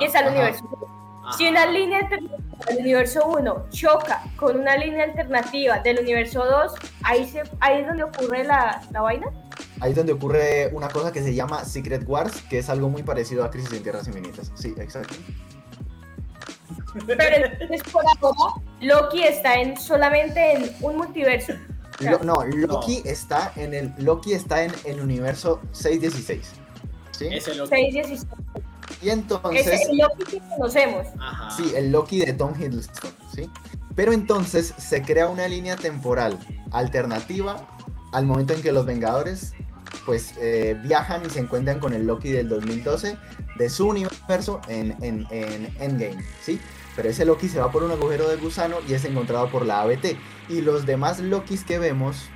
y 0.00 0.04
es 0.04 0.14
al 0.14 0.28
universo 0.28 0.64
1. 0.70 1.02
Si 1.36 1.48
una 1.48 1.66
línea 1.66 2.00
alternativa 2.00 2.64
del 2.66 2.78
universo 2.78 3.26
1 3.26 3.70
choca 3.70 4.22
con 4.36 4.58
una 4.58 4.76
línea 4.76 5.04
alternativa 5.04 5.78
del 5.78 6.00
universo 6.00 6.44
2, 6.44 6.74
ahí, 7.04 7.26
se, 7.26 7.42
ahí 7.60 7.80
es 7.80 7.86
donde 7.86 8.04
ocurre 8.04 8.44
la, 8.44 8.82
la 8.90 9.00
vaina. 9.00 9.28
Ahí 9.80 9.90
es 9.90 9.96
donde 9.96 10.12
ocurre 10.12 10.70
una 10.72 10.88
cosa 10.88 11.12
que 11.12 11.22
se 11.22 11.34
llama 11.34 11.64
Secret 11.64 12.02
Wars, 12.06 12.42
que 12.50 12.58
es 12.58 12.68
algo 12.68 12.88
muy 12.88 13.02
parecido 13.02 13.44
a 13.44 13.50
Crisis 13.50 13.72
en 13.72 13.82
Tierras 13.82 14.06
Infinitas. 14.08 14.52
Sí, 14.54 14.74
exacto. 14.78 15.14
Pero 17.06 17.46
entonces 17.46 17.82
por 17.90 18.04
ahora 18.04 18.54
Loki 18.80 19.22
está 19.22 19.54
en 19.54 19.76
solamente 19.78 20.54
en 20.54 20.76
un 20.80 20.96
multiverso. 20.96 21.54
No, 22.00 22.44
Loki 22.44 23.02
está 23.04 23.52
en 23.56 23.74
el 23.74 23.92
Loki 23.98 24.32
está 24.32 24.64
en 24.64 24.72
el 24.84 25.00
universo 25.00 25.60
616. 25.72 26.40
¿Sí? 27.12 27.28
Es 27.30 27.48
el 27.48 27.58
Loki. 27.58 27.70
616. 27.70 28.26
Y 29.02 29.10
entonces. 29.10 29.66
Es 29.66 29.88
el 29.88 29.98
Loki 29.98 30.24
que 30.24 30.40
conocemos. 30.56 31.06
Ajá. 31.18 31.50
Sí, 31.56 31.72
el 31.76 31.92
Loki 31.92 32.20
de 32.20 32.32
Tom 32.32 32.54
Hiddleston, 32.58 33.10
¿sí? 33.34 33.50
Pero 33.94 34.12
entonces 34.12 34.74
se 34.78 35.02
crea 35.02 35.28
una 35.28 35.48
línea 35.48 35.76
temporal 35.76 36.38
alternativa 36.70 37.66
al 38.12 38.26
momento 38.26 38.54
en 38.54 38.62
que 38.62 38.72
los 38.72 38.86
Vengadores 38.86 39.54
pues 40.06 40.34
eh, 40.40 40.76
viajan 40.82 41.24
y 41.26 41.30
se 41.30 41.40
encuentran 41.40 41.78
con 41.78 41.92
el 41.92 42.06
Loki 42.06 42.30
del 42.30 42.48
2012 42.48 43.16
de 43.56 43.70
su 43.70 43.88
universo 43.88 44.60
en, 44.68 44.96
en, 45.02 45.26
en 45.30 45.74
Endgame, 45.78 46.24
¿sí? 46.40 46.58
Pero 46.96 47.08
ese 47.08 47.24
Loki 47.24 47.48
se 47.48 47.58
va 47.58 47.70
por 47.70 47.82
un 47.82 47.90
agujero 47.90 48.28
de 48.28 48.36
gusano 48.36 48.76
y 48.88 48.94
es 48.94 49.04
encontrado 49.04 49.50
por 49.50 49.64
la 49.64 49.80
ABT. 49.82 50.16
Y 50.52 50.60
los 50.60 50.84
demás 50.84 51.18
Lokis 51.18 51.64
que 51.64 51.78
vemos, 51.78 52.28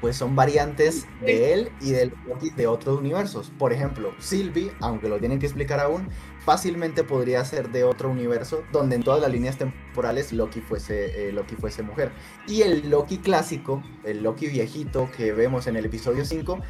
pues 0.00 0.16
son 0.16 0.34
variantes 0.34 1.06
de 1.20 1.52
él 1.52 1.70
y 1.82 1.90
del 1.90 2.14
Loki 2.26 2.48
de 2.48 2.66
otros 2.66 2.98
universos. 2.98 3.52
Por 3.58 3.74
ejemplo, 3.74 4.14
Sylvie, 4.18 4.72
aunque 4.80 5.10
lo 5.10 5.18
tienen 5.18 5.38
que 5.38 5.44
explicar 5.44 5.78
aún, 5.78 6.08
fácilmente 6.42 7.04
podría 7.04 7.44
ser 7.44 7.70
de 7.70 7.84
otro 7.84 8.08
universo 8.08 8.62
donde 8.72 8.96
en 8.96 9.02
todas 9.02 9.20
las 9.20 9.30
líneas 9.30 9.58
temporales 9.58 10.32
Loki 10.32 10.62
fuese, 10.62 11.28
eh, 11.28 11.32
Loki 11.32 11.54
fuese 11.54 11.82
mujer. 11.82 12.12
Y 12.48 12.62
el 12.62 12.88
Loki 12.88 13.18
clásico, 13.18 13.82
el 14.04 14.22
Loki 14.22 14.46
viejito 14.46 15.10
que 15.14 15.34
vemos 15.34 15.66
en 15.66 15.76
el 15.76 15.84
episodio 15.84 16.24
5, 16.24 16.60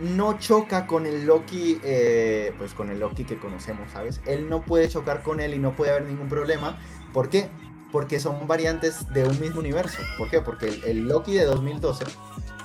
no 0.00 0.36
choca 0.40 0.88
con 0.88 1.06
el 1.06 1.26
Loki, 1.26 1.78
eh, 1.84 2.52
pues 2.58 2.74
con 2.74 2.90
el 2.90 2.98
Loki 2.98 3.22
que 3.22 3.38
conocemos, 3.38 3.92
¿sabes? 3.92 4.20
Él 4.26 4.48
no 4.48 4.62
puede 4.62 4.88
chocar 4.88 5.22
con 5.22 5.38
él 5.38 5.54
y 5.54 5.60
no 5.60 5.76
puede 5.76 5.92
haber 5.92 6.06
ningún 6.06 6.28
problema. 6.28 6.76
¿Por 7.12 7.30
qué? 7.30 7.48
Porque 7.96 8.20
son 8.20 8.46
variantes 8.46 9.10
de 9.14 9.24
un 9.24 9.40
mismo 9.40 9.60
universo. 9.60 9.96
¿Por 10.18 10.28
qué? 10.28 10.42
Porque 10.42 10.82
el, 10.84 11.08
Loki 11.08 11.32
de 11.32 11.46
2012, 11.46 12.04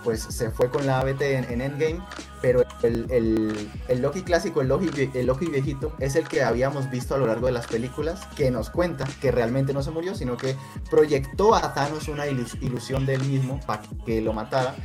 pues 0.03 0.19
se 0.19 0.51
fue 0.51 0.69
con 0.69 0.85
la 0.85 0.99
ABT 0.99 1.21
en, 1.21 1.61
Endgame, 1.61 2.01
pero 2.41 2.65
el, 2.83 3.69
Loki 4.01 4.23
clásico, 4.23 4.59
el 4.59 4.67
Loki, 4.67 4.89
el 5.13 5.25
Loki 5.25 5.45
viejito, 5.45 5.95
es 5.99 6.17
el 6.17 6.27
que 6.27 6.43
habíamos 6.43 6.91
visto 6.91 7.15
a 7.15 7.17
lo 7.17 7.27
largo 7.27 7.45
de 7.45 7.53
las 7.53 7.65
películas, 7.65 8.27
que 8.35 8.51
nos 8.51 8.69
cuenta 8.69 9.07
que 9.21 9.31
realmente 9.31 9.73
no 9.73 9.81
se 9.81 9.91
murió, 9.91 10.15
sino 10.15 10.35
que 10.35 10.57
proyectó 10.89 11.55
a 11.55 11.73
Thanos 11.73 12.09
una 12.09 12.27
ilusión 12.27 13.05
de 13.05 13.13
él 13.13 13.23
mismo 13.23 13.61
para 13.65 13.83
que 14.05 14.19
lo 14.19 14.33
matara. 14.33 14.75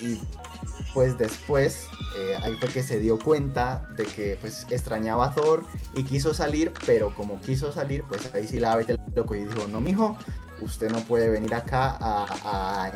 Y 0.00 0.20
pues 0.94 1.18
después 1.18 1.88
eh, 2.16 2.36
ahí 2.42 2.56
fue 2.56 2.70
que 2.70 2.82
se 2.82 2.98
dio 2.98 3.18
cuenta 3.18 3.86
de 3.96 4.04
que 4.04 4.38
pues 4.40 4.66
extrañaba 4.70 5.26
a 5.26 5.34
Thor 5.34 5.64
y 5.94 6.04
quiso 6.04 6.32
salir, 6.32 6.72
pero 6.86 7.14
como 7.14 7.40
quiso 7.40 7.72
salir, 7.72 8.04
pues 8.04 8.32
ahí 8.34 8.46
sí 8.46 8.58
la 8.58 8.74
el 8.80 8.98
loco 9.14 9.34
y 9.34 9.44
dijo, 9.44 9.66
no 9.68 9.80
mijo, 9.80 10.16
usted 10.60 10.90
no 10.90 11.00
puede 11.00 11.28
venir 11.28 11.54
acá 11.54 11.96
a, 12.00 12.86
a 12.86 12.92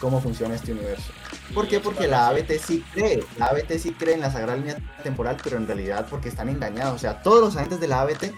cómo 0.00 0.20
funciona 0.20 0.54
este 0.54 0.72
universo. 0.72 1.12
¿Por 1.54 1.66
qué? 1.66 1.80
Porque 1.80 2.06
la 2.06 2.28
ABT 2.28 2.52
sí 2.60 2.84
cree, 2.92 3.24
la 3.38 3.46
ABT 3.46 3.78
sí 3.78 3.92
cree 3.94 4.14
en 4.14 4.20
la 4.20 4.30
sagrada 4.30 4.56
línea 4.56 4.76
temporal, 5.02 5.36
pero 5.42 5.56
en 5.56 5.66
realidad 5.66 6.06
porque 6.08 6.28
están 6.28 6.48
engañados. 6.48 6.94
O 6.94 6.98
sea, 6.98 7.22
todos 7.22 7.40
los 7.40 7.56
agentes 7.56 7.80
de 7.80 7.88
la 7.88 8.02
ABT 8.02 8.32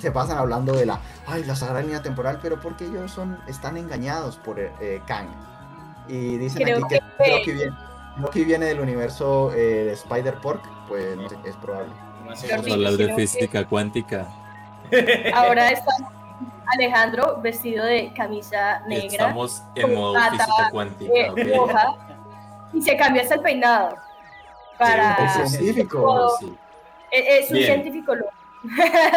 se 0.00 0.10
pasan 0.10 0.38
hablando 0.38 0.72
de 0.72 0.86
la, 0.86 1.00
ay, 1.26 1.44
la 1.44 1.54
sagrada 1.54 1.82
línea 1.82 2.02
temporal, 2.02 2.40
pero 2.42 2.60
porque 2.60 2.86
ellos 2.86 3.12
son, 3.12 3.38
están 3.46 3.76
engañados 3.76 4.36
por 4.38 4.58
eh, 4.58 5.00
Kang. 5.06 5.28
Y 6.08 6.38
dicen 6.38 6.68
aquí 6.68 6.82
que, 6.88 7.00
que, 7.24 7.42
que 7.44 7.52
bien 7.52 7.74
Loki 8.18 8.44
viene 8.44 8.66
del 8.66 8.80
universo 8.80 9.52
eh, 9.52 9.84
de 9.84 9.92
Spider-Pork, 9.92 10.62
pues 10.88 11.16
no 11.16 11.28
sé, 11.28 11.36
es 11.44 11.56
probable. 11.56 11.92
Vamos 12.24 12.70
a 12.70 12.72
hablar 12.72 12.92
de 12.92 13.14
física 13.14 13.66
cuántica. 13.66 14.28
Ahora 15.34 15.70
está 15.70 15.92
Alejandro 16.66 17.40
vestido 17.42 17.84
de 17.84 18.12
camisa 18.14 18.80
negra. 18.86 19.06
Estamos 19.06 19.62
en 19.74 19.94
modo 19.94 20.14
física 20.30 20.70
cuántica. 20.70 21.12
Eh, 21.12 21.56
roja, 21.56 21.96
y 22.72 22.82
se 22.82 22.96
cambia 22.96 23.22
hasta 23.22 23.34
el 23.34 23.40
peinado. 23.40 23.96
Para... 24.78 25.42
Es 25.42 25.50
científico. 25.50 26.30
Es, 27.10 27.50
un 27.50 27.56
científico 27.58 28.12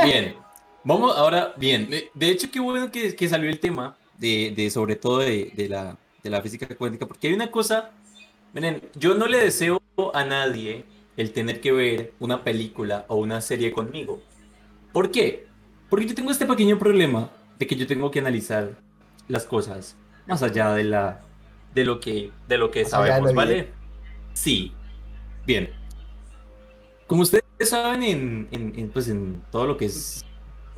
Bien. 0.04 0.36
Vamos 0.84 1.18
ahora, 1.18 1.54
bien. 1.56 1.90
De 2.14 2.30
hecho, 2.30 2.50
qué 2.52 2.60
bueno 2.60 2.92
que, 2.92 3.16
que 3.16 3.28
salió 3.28 3.50
el 3.50 3.60
tema 3.60 3.96
de, 4.18 4.54
de 4.56 4.70
sobre 4.70 4.96
todo 4.96 5.20
de, 5.20 5.52
de, 5.56 5.70
la, 5.70 5.96
de 6.24 6.30
la 6.30 6.42
física 6.42 6.68
cuántica, 6.76 7.06
porque 7.06 7.28
hay 7.28 7.34
una 7.34 7.52
cosa 7.52 7.92
Miren, 8.54 8.82
yo 8.96 9.16
no 9.16 9.28
le 9.28 9.40
deseo 9.40 9.82
a 10.14 10.24
nadie 10.24 10.86
el 11.16 11.32
tener 11.32 11.62
que 11.62 11.72
ver 11.72 12.14
una 12.20 12.44
película 12.44 13.06
o 13.08 13.18
una 13.18 13.42
serie 13.42 13.72
conmigo. 13.72 14.22
¿Por 14.94 15.12
qué? 15.12 15.48
Porque 15.90 16.06
yo 16.06 16.16
tengo 16.16 16.32
este 16.32 16.46
pequeño 16.46 16.78
problema 16.78 17.30
de 17.60 17.68
que 17.68 17.76
yo 17.76 17.88
tengo 17.88 18.12
que 18.12 18.20
analizar 18.20 18.72
las 19.28 19.46
cosas 19.46 19.96
más 20.28 20.44
allá 20.44 20.74
de 20.74 20.84
la 20.84 21.22
de 21.74 21.86
lo 21.86 22.00
que 22.00 22.32
de 22.48 22.58
lo 22.58 22.72
que 22.72 22.86
sabemos, 22.86 23.34
¿vale? 23.34 23.70
Sí. 24.34 24.74
Bien. 25.46 25.70
Como 27.08 27.22
ustedes 27.22 27.44
saben 27.64 28.04
en, 28.04 28.48
en, 28.52 28.90
pues 28.90 29.08
en 29.08 29.42
todo 29.52 29.66
lo 29.66 29.78
que 29.78 29.86
es 29.86 30.26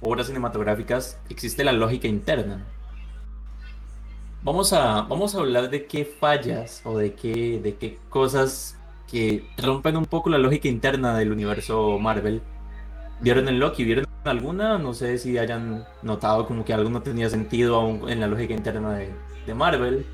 obras 0.01 0.27
cinematográficas 0.27 1.19
existe 1.29 1.63
la 1.63 1.71
lógica 1.71 2.07
interna. 2.07 2.65
Vamos 4.41 4.71
a, 4.71 5.01
vamos 5.01 5.35
a 5.35 5.39
hablar 5.39 5.69
de 5.69 5.85
qué 5.85 6.05
fallas 6.05 6.81
o 6.85 6.97
de 6.97 7.13
qué, 7.13 7.59
de 7.61 7.75
qué 7.75 7.99
cosas 8.09 8.77
que 9.09 9.43
rompen 9.57 9.97
un 9.97 10.05
poco 10.05 10.29
la 10.29 10.37
lógica 10.37 10.69
interna 10.69 11.17
del 11.17 11.31
universo 11.31 11.99
Marvel. 11.99 12.41
¿Vieron 13.19 13.49
en 13.49 13.59
Loki? 13.59 13.83
¿Vieron 13.83 14.05
alguna? 14.23 14.77
No 14.77 14.93
sé 14.93 15.17
si 15.17 15.37
hayan 15.37 15.85
notado 16.03 16.45
como 16.47 16.63
que 16.63 16.73
algo 16.73 16.89
no 16.89 17.01
tenía 17.01 17.29
sentido 17.29 17.75
aún 17.75 18.09
en 18.09 18.21
la 18.21 18.27
lógica 18.27 18.53
interna 18.53 18.93
de, 18.93 19.09
de 19.45 19.53
Marvel. 19.53 20.05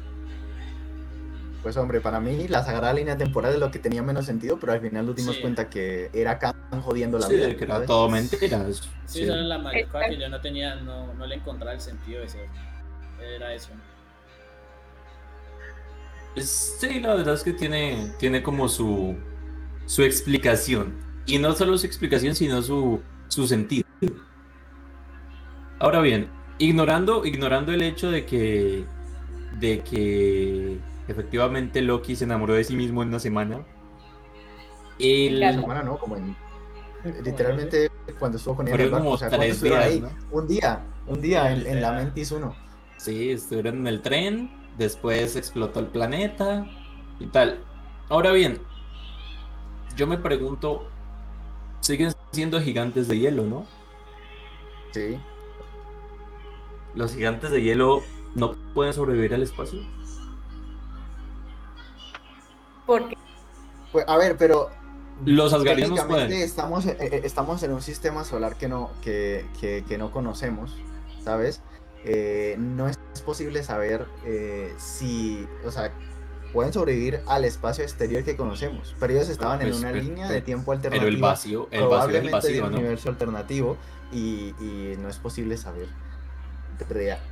Pues 1.61 1.77
hombre, 1.77 2.01
para 2.01 2.19
mí 2.19 2.47
la 2.47 2.63
sagrada 2.63 2.93
línea 2.93 3.17
temporal 3.17 3.53
es 3.53 3.59
lo 3.59 3.69
que 3.69 3.77
tenía 3.79 4.01
menos 4.01 4.25
sentido, 4.25 4.57
pero 4.59 4.73
al 4.73 4.81
final 4.81 5.05
nos 5.05 5.15
dimos 5.15 5.37
cuenta 5.37 5.69
que 5.69 6.09
era 6.13 6.39
Khan 6.39 6.55
jodiendo 6.81 7.19
la 7.19 7.27
vida. 7.27 7.49
Sí, 7.49 7.55
que 7.55 7.63
era 7.63 7.85
todo 7.85 8.09
mentira. 8.09 8.65
Sí, 8.71 8.81
sí. 9.05 9.23
era 9.23 9.35
la 9.35 9.59
marica 9.59 10.07
que 10.07 10.17
yo 10.17 10.29
no 10.29 10.41
tenía, 10.41 10.75
no, 10.75 11.13
no 11.13 11.25
le 11.27 11.35
encontraba 11.35 11.73
el 11.73 11.81
sentido 11.81 12.21
de 12.21 12.25
eso. 12.25 12.37
Era 13.19 13.53
eso. 13.53 13.69
Sí, 16.37 16.99
la 16.99 17.15
verdad 17.15 17.35
es 17.35 17.43
que 17.43 17.53
tiene, 17.53 18.11
tiene 18.19 18.43
como 18.43 18.67
su, 18.67 19.15
su 19.85 20.03
explicación. 20.03 20.93
Y 21.25 21.39
no 21.39 21.53
solo 21.53 21.77
su 21.77 21.85
explicación, 21.85 22.35
sino 22.35 22.61
su, 22.61 23.01
su 23.27 23.47
sentido. 23.47 23.85
Ahora 25.79 26.01
bien, 26.01 26.29
ignorando, 26.57 27.25
ignorando 27.25 27.71
el 27.71 27.81
hecho 27.81 28.11
de 28.11 28.25
que, 28.25 28.85
de 29.59 29.81
que 29.81 30.77
efectivamente 31.07 31.81
Loki 31.81 32.15
se 32.15 32.25
enamoró 32.25 32.53
de 32.53 32.63
sí 32.63 32.75
mismo 32.75 33.01
en 33.01 33.09
una 33.09 33.19
semana. 33.19 33.65
El... 34.99 35.37
Una 35.37 35.53
semana 35.53 35.83
no, 35.83 35.97
como 35.97 36.17
en, 36.17 36.35
literalmente 37.23 37.91
cuando 38.19 38.37
estuvo 38.37 38.55
con 38.55 38.67
él 38.67 38.93
o 38.93 39.17
sea, 39.17 39.29
estuvieron 39.29 39.81
ahí, 39.81 40.03
un 40.31 40.47
día, 40.47 40.83
un 41.07 41.21
día 41.21 41.51
en, 41.51 41.65
en 41.65 41.81
la 41.81 41.91
Mentis 41.91 42.31
1. 42.31 42.55
Sí, 42.97 43.31
estuvieron 43.31 43.79
en 43.79 43.87
el 43.87 44.01
tren, 44.01 44.51
después 44.77 45.35
explotó 45.35 45.79
el 45.79 45.87
planeta 45.87 46.65
y 47.19 47.27
tal. 47.27 47.59
Ahora 48.09 48.31
bien, 48.31 48.61
yo 49.95 50.07
me 50.07 50.17
pregunto, 50.17 50.87
siguen 51.79 52.13
siendo 52.31 52.61
gigantes 52.61 53.07
de 53.07 53.19
hielo, 53.19 53.43
¿no? 53.43 53.65
Sí. 54.91 55.19
¿Los 56.93 57.13
gigantes 57.13 57.51
de 57.51 57.61
hielo 57.61 58.01
no 58.35 58.53
pueden 58.73 58.93
sobrevivir 58.93 59.33
al 59.33 59.43
espacio? 59.43 59.81
¿Por 62.85 63.09
qué? 63.09 63.17
Pues, 63.91 64.05
a 64.07 64.17
ver, 64.17 64.37
pero 64.37 64.69
los 65.25 65.53
asgardianos 65.53 65.99
pueden. 66.01 66.31
Estamos, 66.33 66.85
eh, 66.85 66.97
eh, 66.99 67.21
estamos 67.23 67.63
en 67.63 67.73
un 67.73 67.81
sistema 67.81 68.23
solar 68.23 68.57
que 68.57 68.67
no, 68.67 68.91
que, 69.01 69.45
que, 69.59 69.83
que 69.87 69.97
no 69.97 70.11
conocemos, 70.11 70.75
¿sabes? 71.23 71.61
Eh, 72.07 72.55
no 72.59 72.87
es 72.87 72.97
posible 73.25 73.63
saber 73.63 74.05
eh, 74.25 74.71
si, 74.77 75.47
o 75.65 75.71
sea, 75.71 75.91
pueden 76.53 76.71
sobrevivir 76.71 77.21
al 77.25 77.45
espacio 77.45 77.83
exterior 77.83 78.23
que 78.23 78.35
conocemos, 78.35 78.95
pero 78.99 79.13
ellos 79.13 79.27
estaban 79.27 79.59
en 79.61 79.69
pues, 79.69 79.79
una 79.79 79.91
línea 79.91 80.29
de 80.29 80.41
tiempo 80.41 80.71
alternativa, 80.71 81.03
pero 81.03 81.15
el 81.15 81.21
vacío, 81.21 81.67
el 81.71 81.79
probablemente 81.79 82.31
vacío, 82.31 82.51
de 82.51 82.61
un 82.61 82.75
universo 82.75 83.09
alternativo 83.09 83.77
y, 84.13 84.53
no 84.99 85.09
es 85.09 85.17
posible 85.17 85.57
saber. 85.57 85.87
Real. 86.89 87.19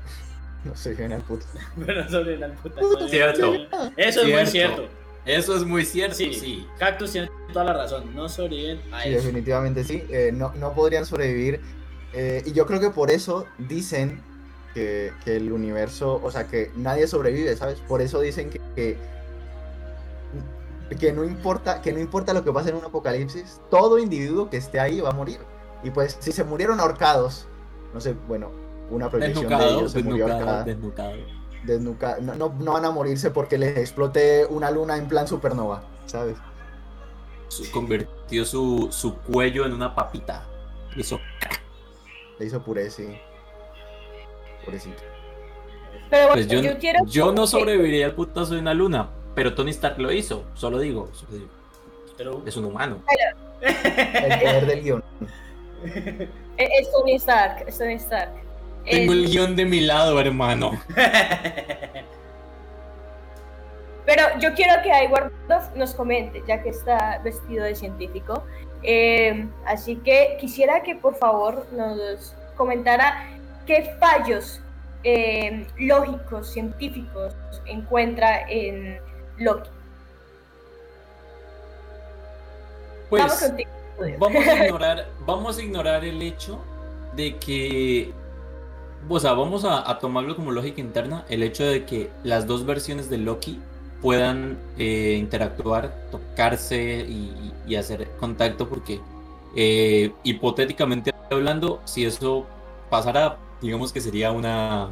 No 0.63 0.77
soy 0.77 0.95
bien 0.95 1.11
al 1.11 1.21
puto. 1.21 1.45
Pero 1.85 2.09
soy 2.09 2.41
al 2.41 2.53
puto. 2.53 3.09
Cierto. 3.09 3.53
Eso 3.97 4.21
es 4.21 4.33
muy 4.33 4.45
cierto. 4.45 4.87
Eso 5.25 5.57
es 5.57 5.65
muy 5.65 5.83
cierto, 5.83 6.15
sí. 6.15 6.65
Cactus 6.79 7.11
tiene 7.11 7.29
toda 7.51 7.65
la 7.65 7.73
razón. 7.73 8.15
No 8.15 8.29
sobreviven 8.29 8.79
a 8.93 9.03
sí, 9.03 9.09
Definitivamente 9.09 9.83
sí. 9.83 10.05
Eh, 10.09 10.31
no, 10.33 10.53
no 10.55 10.71
podrían 10.71 11.05
sobrevivir. 11.05 11.59
y 12.13 12.53
yo 12.53 12.65
creo 12.65 12.79
que 12.79 12.91
por 12.91 13.11
eso 13.11 13.45
dicen 13.57 14.21
que, 14.73 15.13
el 15.25 15.51
universo, 15.51 16.19
o 16.23 16.31
sea, 16.31 16.47
que 16.47 16.71
nadie 16.75 17.07
sobrevive, 17.07 17.55
¿sabes? 17.55 17.79
Por 17.79 18.01
eso 18.01 18.19
dicen 18.19 18.49
que, 18.49 18.97
que, 20.99 21.13
no 21.13 21.23
importa, 21.23 21.81
que 21.81 21.93
no 21.93 21.99
importa 21.99 22.33
lo 22.33 22.43
que 22.43 22.51
pase 22.51 22.69
en 22.69 22.75
un 22.75 22.85
apocalipsis, 22.85 23.61
todo 23.69 23.99
individuo 23.99 24.49
que 24.49 24.57
esté 24.57 24.79
ahí 24.79 24.99
va 24.99 25.09
a 25.09 25.13
morir. 25.13 25.39
Y 25.83 25.91
pues 25.91 26.17
si 26.19 26.31
se 26.31 26.43
murieron 26.43 26.79
ahorcados, 26.79 27.47
no 27.93 27.99
sé, 27.99 28.15
bueno, 28.27 28.51
una 28.89 29.09
proyección 29.09 29.47
de 29.47 29.55
ellos 29.55 29.91
se 29.91 30.03
murió 30.03 30.25
acá. 30.25 30.63
Desnucado. 30.63 32.21
No, 32.21 32.35
no, 32.35 32.73
van 32.73 32.85
a 32.85 32.91
morirse 32.91 33.31
porque 33.31 33.57
les 33.57 33.77
explote 33.77 34.45
una 34.49 34.69
luna 34.69 34.97
en 34.97 35.07
plan 35.07 35.27
supernova, 35.27 35.83
¿sabes? 36.05 36.37
Convirtió 37.71 38.45
su, 38.45 38.89
su 38.91 39.15
cuello 39.17 39.65
en 39.65 39.73
una 39.73 39.95
papita. 39.95 40.45
Le 40.95 41.01
hizo. 41.01 41.19
Le 42.39 42.45
hizo 42.45 42.61
puré, 42.61 42.89
sí. 42.89 43.17
Purecito. 44.65 45.03
Pero 46.09 46.33
pues 46.33 46.47
yo, 46.47 46.61
yo, 46.61 46.77
quiero... 46.77 47.05
yo 47.05 47.31
no 47.31 47.47
sobreviviría 47.47 48.05
al 48.05 48.13
putazo 48.13 48.53
de 48.53 48.59
una 48.59 48.73
luna, 48.73 49.09
pero 49.35 49.55
Tony 49.55 49.71
Stark 49.71 49.99
lo 49.99 50.11
hizo, 50.11 50.43
solo 50.53 50.79
digo. 50.79 51.09
Solo 51.13 51.31
digo. 51.33 51.49
Pero... 52.17 52.43
Es 52.45 52.55
un 52.57 52.65
humano. 52.65 53.01
El 53.61 54.39
poder 54.39 54.65
del 54.67 54.83
guion. 54.83 55.03
Es 56.57 56.91
Tony 56.91 57.15
Stark, 57.15 57.65
es 57.67 57.77
Tony 57.77 57.95
Stark. 57.95 58.31
Tengo 58.85 59.13
el 59.13 59.27
guion 59.27 59.55
de 59.55 59.65
mi 59.65 59.81
lado, 59.81 60.19
hermano. 60.19 60.79
Pero 64.05 64.23
yo 64.39 64.53
quiero 64.53 64.81
que 64.83 64.91
Ayward 64.91 65.31
nos 65.75 65.93
comente, 65.93 66.43
ya 66.47 66.61
que 66.61 66.69
está 66.69 67.19
vestido 67.23 67.63
de 67.63 67.75
científico. 67.75 68.43
Eh, 68.83 69.47
así 69.65 69.95
que 69.95 70.37
quisiera 70.39 70.83
que 70.83 70.95
por 70.95 71.15
favor 71.15 71.65
nos 71.71 72.35
comentara 72.57 73.29
qué 73.65 73.95
fallos 73.99 74.59
eh, 75.03 75.67
lógicos, 75.77 76.51
científicos 76.51 77.35
encuentra 77.65 78.49
en 78.49 78.99
Loki. 79.37 79.69
Pues, 83.09 83.53
vamos, 84.17 84.47
a 84.47 84.65
ignorar, 84.65 85.07
vamos 85.25 85.57
a 85.57 85.61
ignorar 85.61 86.03
el 86.03 86.21
hecho 86.21 86.59
de 87.15 87.37
que 87.37 88.11
o 89.09 89.19
sea, 89.19 89.33
vamos 89.33 89.65
a, 89.65 89.97
tomarlo 89.99 90.35
como 90.35 90.51
lógica 90.51 90.81
interna, 90.81 91.25
el 91.29 91.43
hecho 91.43 91.65
de 91.65 91.85
que 91.85 92.09
las 92.23 92.47
dos 92.47 92.65
versiones 92.65 93.09
de 93.09 93.17
Loki 93.17 93.59
puedan 94.01 94.57
eh, 94.77 95.17
interactuar, 95.19 95.93
tocarse 96.11 97.05
y, 97.07 97.75
hacer 97.75 98.07
contacto, 98.19 98.69
porque 98.69 98.99
eh, 99.55 100.11
hipotéticamente 100.23 101.11
hablando, 101.31 101.81
si 101.85 102.05
eso 102.05 102.45
pasara, 102.89 103.37
digamos 103.63 103.93
que 103.93 104.01
sería 104.01 104.31
una, 104.31 104.89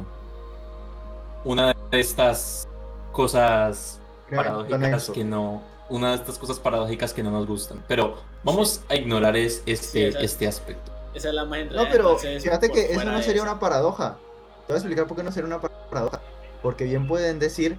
una 1.44 1.76
de 1.90 2.00
estas 2.00 2.66
cosas 3.12 4.00
paradójicas 4.34 5.10
que 5.10 5.24
no, 5.24 5.62
una 5.90 6.10
de 6.10 6.16
estas 6.16 6.38
cosas 6.38 6.58
paradójicas 6.58 7.12
que 7.12 7.22
no 7.22 7.30
nos 7.30 7.46
gustan. 7.46 7.84
Pero 7.86 8.16
vamos 8.42 8.80
a 8.88 8.96
ignorar 8.96 9.36
es, 9.36 9.62
este, 9.66 10.08
este 10.24 10.48
aspecto. 10.48 10.90
Esa 11.14 11.28
es 11.28 11.34
la 11.34 11.44
No, 11.44 11.84
pero 11.90 12.16
fíjate 12.16 12.70
que 12.70 12.92
eso 12.92 13.04
no 13.04 13.22
sería 13.22 13.42
una 13.42 13.60
paradoja. 13.60 14.16
Te 14.66 14.72
voy 14.72 14.76
a 14.76 14.78
explicar 14.78 15.06
por 15.06 15.18
qué 15.18 15.22
no 15.22 15.32
sería 15.32 15.46
una 15.46 15.60
paradoja. 15.60 16.22
Porque 16.62 16.84
bien 16.84 17.06
pueden 17.06 17.38
decir 17.38 17.76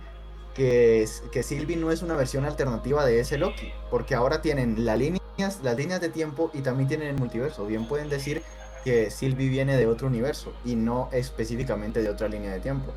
que, 0.53 1.07
que 1.31 1.41
Sylvie 1.41 1.77
no 1.77 1.91
es 1.91 2.03
una 2.03 2.15
versión 2.15 2.45
alternativa 2.45 3.03
de 3.03 3.19
ese 3.19 3.39
Loki. 3.39 3.73
Porque 3.89 4.13
ahora 4.13 4.43
tienen 4.43 4.85
las 4.85 4.99
líneas, 4.99 5.59
las 5.63 5.75
líneas 5.75 6.01
de 6.01 6.09
tiempo 6.09 6.51
y 6.53 6.61
también 6.61 6.87
tienen 6.87 7.07
el 7.07 7.15
multiverso. 7.15 7.65
Bien 7.65 7.87
pueden 7.87 8.09
decir 8.09 8.43
que 8.83 9.09
Sylvie 9.09 9.49
viene 9.49 9.77
de 9.77 9.87
otro 9.87 10.07
universo 10.07 10.53
y 10.65 10.75
no 10.75 11.09
específicamente 11.11 12.01
de 12.01 12.09
otra 12.09 12.27
línea 12.27 12.51
de 12.51 12.59
tiempo. 12.59 12.91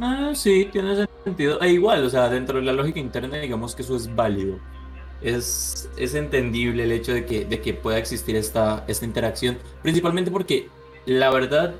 Ah, 0.00 0.32
sí, 0.34 0.68
tiene 0.72 1.06
sentido. 1.22 1.60
E 1.60 1.70
igual, 1.70 2.04
o 2.04 2.10
sea, 2.10 2.28
dentro 2.28 2.58
de 2.58 2.64
la 2.64 2.72
lógica 2.72 2.98
interna, 2.98 3.38
digamos 3.38 3.74
que 3.74 3.82
eso 3.82 3.94
es 3.96 4.12
válido 4.14 4.58
es, 5.24 5.88
es 5.96 6.14
entendible 6.14 6.84
el 6.84 6.92
hecho 6.92 7.12
de 7.12 7.24
que, 7.24 7.44
de 7.46 7.60
que 7.60 7.72
pueda 7.74 7.98
existir 7.98 8.36
esta, 8.36 8.84
esta 8.86 9.04
interacción, 9.04 9.58
principalmente 9.82 10.30
porque 10.30 10.68
la 11.06 11.30
verdad, 11.30 11.74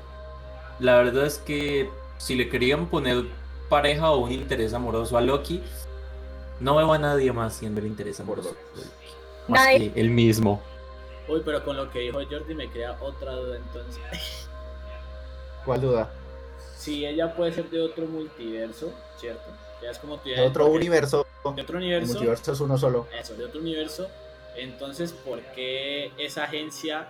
la 0.79 0.95
verdad 0.95 1.27
es 1.27 1.37
que 1.37 1.89
si 2.17 2.35
le 2.35 2.49
querían 2.49 2.87
poner 2.87 3.25
pareja 3.69 4.11
o 4.11 4.25
un 4.25 4.31
interés 4.31 4.73
amoroso 4.73 5.17
a 5.17 5.21
Loki, 5.21 5.61
no 6.59 6.75
veo 6.75 6.91
a 6.91 6.97
nadie 6.97 7.31
más 7.31 7.53
siendo 7.53 7.81
el 7.81 7.87
interés 7.87 8.19
amoroso. 8.19 8.55
Más 9.47 9.67
que 9.67 9.91
él 9.95 10.09
mismo. 10.09 10.61
Uy, 11.27 11.41
pero 11.43 11.63
con 11.63 11.75
lo 11.75 11.89
que 11.89 11.99
dijo 11.99 12.19
Jordi 12.29 12.53
me 12.53 12.69
crea 12.69 12.97
otra 13.01 13.33
duda 13.33 13.57
entonces. 13.57 14.01
¿Cuál 15.65 15.81
duda? 15.81 16.11
Si 16.77 17.05
ella 17.05 17.35
puede 17.35 17.51
ser 17.51 17.69
de 17.69 17.81
otro 17.81 18.05
multiverso, 18.05 18.93
¿cierto? 19.17 19.49
Ya 19.81 19.89
es 19.89 19.97
como 19.97 20.17
de 20.17 20.39
otro 20.41 20.67
universo. 20.67 21.25
De 21.55 21.61
otro 21.61 21.77
universo. 21.77 22.05
El 22.05 22.13
multiverso 22.13 22.51
es 22.51 22.59
uno 22.59 22.77
solo. 22.77 23.07
Eso, 23.19 23.35
de 23.35 23.45
otro 23.45 23.59
universo. 23.59 24.07
Entonces, 24.55 25.11
¿por 25.11 25.41
qué 25.53 26.11
esa 26.17 26.43
agencia 26.43 27.07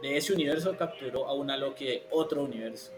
de 0.00 0.16
ese 0.16 0.32
universo 0.32 0.76
capturó 0.76 1.26
a 1.26 1.34
una 1.34 1.56
Loki 1.56 1.84
de 1.84 2.06
otro 2.10 2.42
universo? 2.42 2.92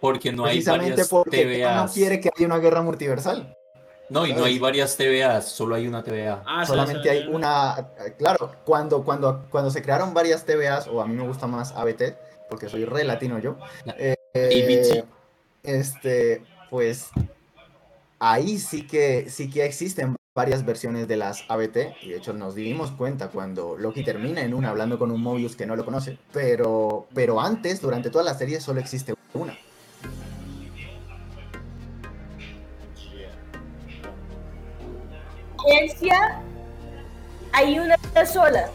Porque 0.00 0.32
no 0.32 0.46
hay 0.46 0.62
varias 0.62 1.08
porque 1.08 1.62
no 1.62 1.86
quiere 1.92 2.20
que 2.20 2.30
haya 2.34 2.46
una 2.46 2.58
guerra 2.58 2.80
multiversal. 2.80 3.54
No, 4.10 4.26
y 4.26 4.32
no 4.32 4.44
hay 4.44 4.58
varias 4.58 4.96
TVAs, 4.96 5.48
solo 5.48 5.76
hay 5.76 5.86
una 5.86 6.02
TVA. 6.02 6.42
Ah, 6.44 6.66
Solamente 6.66 7.08
hay 7.08 7.28
una. 7.28 7.92
Claro, 8.18 8.52
cuando, 8.64 9.04
cuando, 9.04 9.46
cuando 9.50 9.70
se 9.70 9.82
crearon 9.82 10.12
varias 10.12 10.44
TVAs, 10.44 10.88
o 10.88 11.00
a 11.00 11.06
mí 11.06 11.14
me 11.14 11.26
gusta 11.26 11.46
más 11.46 11.72
ABT, 11.72 12.16
porque 12.50 12.68
soy 12.68 12.84
re 12.84 13.04
latino 13.04 13.38
yo. 13.38 13.56
Eh, 13.96 14.16
este, 15.62 16.42
pues 16.70 17.10
ahí 18.18 18.58
sí 18.58 18.86
que, 18.86 19.30
sí 19.30 19.48
que 19.48 19.64
existen 19.64 20.16
varias 20.34 20.64
versiones 20.64 21.06
de 21.06 21.16
las 21.16 21.44
ABT, 21.48 21.94
y 22.02 22.10
de 22.10 22.16
hecho 22.16 22.32
nos 22.32 22.56
dimos 22.56 22.90
cuenta 22.90 23.28
cuando 23.28 23.76
Loki 23.76 24.02
termina 24.02 24.42
en 24.42 24.54
una 24.54 24.70
hablando 24.70 24.98
con 24.98 25.10
un 25.10 25.22
Mobius 25.22 25.54
que 25.54 25.66
no 25.66 25.76
lo 25.76 25.84
conoce, 25.84 26.18
pero, 26.32 27.06
pero 27.14 27.40
antes, 27.40 27.80
durante 27.80 28.10
toda 28.10 28.24
la 28.24 28.34
serie, 28.34 28.60
solo 28.60 28.80
existe 28.80 29.14
una. 29.34 29.56
Hay 37.52 37.78
una 37.78 37.96
sola. 38.26 38.70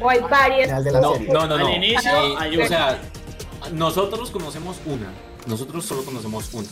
O 0.00 0.10
hay 0.10 0.20
varias. 0.20 0.84
No, 0.84 1.16
no, 1.18 1.46
no, 1.46 1.58
no. 1.58 1.66
O 1.66 2.66
sea, 2.66 2.98
nosotros 3.72 4.30
conocemos 4.30 4.76
una. 4.86 5.12
Nosotros 5.46 5.84
solo 5.84 6.04
conocemos 6.04 6.52
una. 6.54 6.68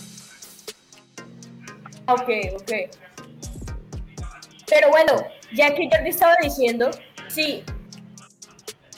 Ok, 2.07 2.29
ok. 2.61 2.73
Pero 4.69 4.91
bueno, 4.91 5.13
ya 5.55 5.75
que 5.75 5.89
Jordi 5.91 6.11
estaba 6.11 6.35
diciendo, 6.43 6.91
sí, 7.29 7.63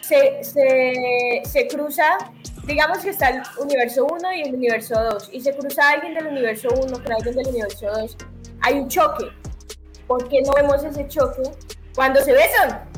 se, 0.01 0.43
se, 0.43 1.43
se, 1.45 1.66
cruza, 1.68 2.16
digamos 2.64 2.99
que 2.99 3.11
está 3.11 3.29
el 3.29 3.43
universo 3.59 4.07
1 4.07 4.33
y 4.33 4.43
el 4.43 4.55
universo 4.55 4.95
2, 4.95 5.31
y 5.33 5.41
se 5.41 5.55
cruza 5.57 5.91
alguien 5.91 6.14
del 6.14 6.29
universo 6.29 6.68
1 6.70 7.03
con 7.03 7.12
alguien 7.12 7.35
del 7.35 7.49
universo 7.49 7.87
2, 7.93 8.16
hay 8.62 8.74
un 8.74 8.89
choque. 8.89 9.27
¿Por 10.07 10.28
qué 10.28 10.42
no 10.42 10.52
vemos 10.52 10.82
ese 10.84 11.07
choque 11.09 11.42
cuando 11.94 12.22
se 12.22 12.32
besan? 12.32 12.88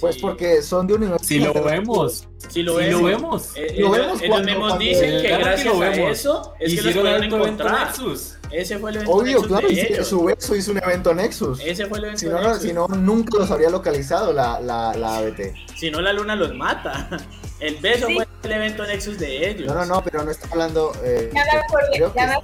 pues 0.00 0.18
porque 0.18 0.62
son 0.62 0.86
de 0.86 0.94
universo. 0.94 1.24
Si 1.24 1.38
lo 1.38 1.52
vemos. 1.52 2.26
Si 2.48 2.62
lo, 2.62 2.76
vemos. 2.76 3.00
lo 3.00 3.06
vemos. 3.06 3.52
Eh, 3.56 3.76
lo 3.78 3.90
vemos 3.90 4.22
ellos, 4.22 4.44
mismos 4.44 4.78
dicen 4.78 5.22
que 5.22 5.28
gracias 5.28 5.74
a 5.80 5.94
eso 6.10 6.54
es 6.58 6.74
que 6.74 6.82
los 6.82 6.94
pueden 6.94 7.24
encontrar. 7.24 7.86
Nexus. 7.86 8.36
Ese 8.50 8.78
fue 8.78 8.90
el 8.90 8.96
evento 8.96 9.12
Obvio, 9.12 9.32
Nexus 9.34 9.46
claro, 9.46 9.68
de 9.68 9.80
ellos. 9.80 10.08
su 10.08 10.24
beso 10.24 10.56
hizo 10.56 10.72
un 10.72 10.78
evento 10.78 11.14
Nexus. 11.14 11.60
Ese 11.60 11.86
fue 11.86 11.98
el 11.98 12.04
evento 12.04 12.20
si 12.20 12.26
no, 12.26 12.40
Nexus. 12.40 12.62
Si 12.62 12.72
no, 12.72 12.88
nunca 12.88 13.38
los 13.38 13.50
habría 13.50 13.70
localizado 13.70 14.32
la, 14.32 14.60
la, 14.60 14.92
la 14.94 15.18
ABT. 15.18 15.54
Si 15.76 15.90
no, 15.90 16.00
la 16.00 16.12
luna 16.12 16.34
los 16.34 16.54
mata. 16.54 17.08
El 17.60 17.76
beso 17.76 18.06
fue 18.06 18.26
el 18.42 18.52
evento 18.52 18.86
Nexus 18.86 19.18
de 19.18 19.50
ellos. 19.50 19.66
No, 19.66 19.74
no, 19.74 19.84
no, 19.84 20.02
pero 20.02 20.24
no 20.24 20.30
está 20.30 20.48
hablando. 20.50 20.92
Eh, 21.04 21.30
ya 21.34 21.44
me 21.44 21.60
acordé, 21.60 22.12
ya 22.16 22.26
me... 22.26 22.34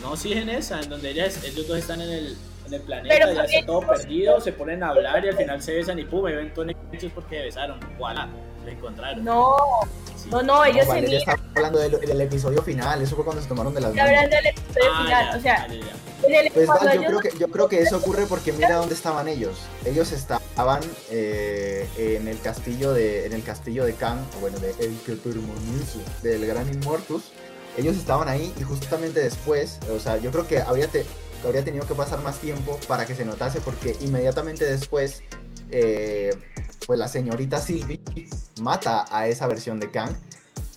No, 0.00 0.16
sí, 0.16 0.32
en 0.32 0.48
esa, 0.48 0.80
en 0.80 0.88
donde 0.88 1.10
ellos 1.10 1.34
dos 1.68 1.76
están 1.76 2.00
en 2.00 2.08
el, 2.08 2.38
en 2.68 2.74
el 2.74 2.82
planeta, 2.82 3.32
ya 3.32 3.42
está 3.42 3.66
todo 3.66 3.80
perdido, 3.80 4.40
se 4.40 4.52
ponen 4.52 4.82
a 4.82 4.90
hablar 4.90 5.24
y 5.24 5.28
al 5.28 5.36
final 5.36 5.60
se 5.62 5.74
besan 5.74 5.98
y 5.98 6.04
pum, 6.04 6.28
evento 6.28 6.64
Nexus 6.64 7.12
porque 7.12 7.42
besaron. 7.42 7.80
Voilà 7.98 8.28
encontraron. 8.70 9.24
No, 9.24 9.56
no, 10.30 10.42
no, 10.42 10.64
ellos 10.64 10.86
no, 10.86 10.94
se 10.94 11.16
Está 11.16 11.36
hablando 11.54 11.78
del, 11.78 12.20
episodio 12.20 12.62
final, 12.62 13.02
eso 13.02 13.16
fue 13.16 13.24
cuando 13.24 13.42
se 13.42 13.48
tomaron 13.48 13.74
de 13.74 13.80
las 13.80 13.90
Está 13.90 14.04
hablando 14.04 14.36
del 14.36 14.46
episodio 14.46 14.90
ah, 14.92 15.02
final, 15.04 15.38
o 15.38 15.40
sea. 15.40 15.66
pues 16.52 16.66
yo, 16.94 17.04
creo 17.04 17.20
que, 17.20 17.30
yo 17.38 17.48
creo 17.48 17.68
que 17.68 17.80
eso 17.80 17.96
ocurre 17.98 18.26
porque 18.26 18.52
mira 18.52 18.76
dónde 18.76 18.94
estaban 18.94 19.28
ellos. 19.28 19.58
Ellos 19.84 20.12
estaban 20.12 20.80
eh, 21.10 21.88
en 21.96 22.28
el 22.28 22.40
castillo 22.40 22.92
de 22.92 23.26
en 23.26 23.32
el 23.32 23.42
castillo 23.42 23.84
de 23.84 23.94
Khan, 23.94 24.18
bueno, 24.40 24.58
de 24.58 24.70
El 24.80 24.96
del 26.22 26.46
Gran 26.46 26.68
Immortus. 26.72 27.32
Ellos 27.76 27.96
estaban 27.96 28.28
ahí 28.28 28.52
y 28.58 28.64
justamente 28.64 29.20
después, 29.20 29.78
o 29.94 30.00
sea, 30.00 30.16
yo 30.18 30.32
creo 30.32 30.48
que 30.48 30.60
habría, 30.60 30.88
te, 30.88 31.06
habría 31.46 31.64
tenido 31.64 31.86
que 31.86 31.94
pasar 31.94 32.22
más 32.22 32.38
tiempo 32.38 32.78
para 32.88 33.06
que 33.06 33.14
se 33.14 33.24
notase 33.24 33.60
porque 33.60 33.96
inmediatamente 34.00 34.64
después 34.64 35.22
eh, 35.70 36.34
pues 36.86 36.98
la 36.98 37.08
señorita 37.08 37.60
Sylvie 37.60 38.00
mata 38.60 39.04
a 39.10 39.28
esa 39.28 39.46
versión 39.46 39.78
de 39.80 39.90
Kang. 39.90 40.14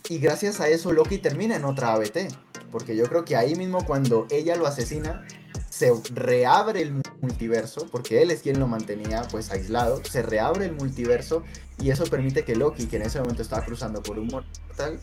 Y 0.10 0.20
gracias 0.20 0.60
a 0.60 0.68
eso 0.68 0.92
Loki 0.92 1.18
termina 1.20 1.56
en 1.56 1.64
otra 1.66 1.94
ABT. 1.94 2.28
Porque 2.72 2.96
yo 2.96 3.06
creo 3.06 3.26
que 3.26 3.36
ahí 3.36 3.56
mismo 3.56 3.86
cuando 3.86 4.28
ella 4.30 4.56
lo 4.56 4.66
asesina, 4.68 5.26
se 5.70 5.92
reabre 6.14 6.82
el 6.82 7.02
multiverso, 7.22 7.88
porque 7.92 8.22
él 8.22 8.32
es 8.32 8.42
quien 8.42 8.60
lo 8.60 8.68
mantenía 8.68 9.24
pues 9.32 9.52
aislado, 9.52 10.04
se 10.04 10.22
reabre 10.22 10.66
el 10.66 10.74
multiverso 10.74 11.44
y 11.80 11.92
eso 11.92 12.04
permite 12.06 12.44
que 12.44 12.56
Loki, 12.56 12.88
que 12.88 12.98
en 12.98 13.04
ese 13.04 13.20
momento 13.20 13.42
estaba 13.42 13.66
cruzando 13.66 14.04
por 14.04 14.20
un 14.20 14.28
mortal, 14.28 15.00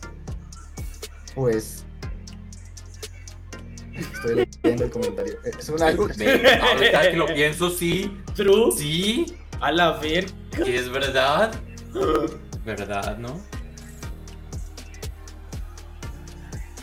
Pues. 1.35 1.83
Estoy 3.93 4.48
leyendo 4.63 4.85
el 4.85 4.91
comentario. 4.91 5.39
Es 5.43 5.69
una 5.69 5.87
Ahorita 5.87 7.11
que 7.11 7.17
lo 7.17 7.25
pienso, 7.27 7.69
sí. 7.69 8.11
True. 8.35 8.71
Sí. 8.75 9.25
A 9.59 9.71
la 9.71 9.93
ver. 9.93 10.25
Es 10.65 10.89
verdad. 10.89 11.53
¿Verdad, 12.65 13.17
no? 13.17 13.41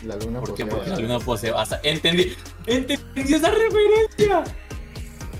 La 0.03 0.15
luna 0.15 0.41
posee 0.41 0.65
Porque 0.65 0.89
la 0.89 0.99
luna 0.99 1.19
posee 1.19 1.51
basas. 1.51 1.79
Entendí. 1.83 2.35
Entendí 2.65 3.33
esa 3.33 3.49
referencia. 3.51 4.43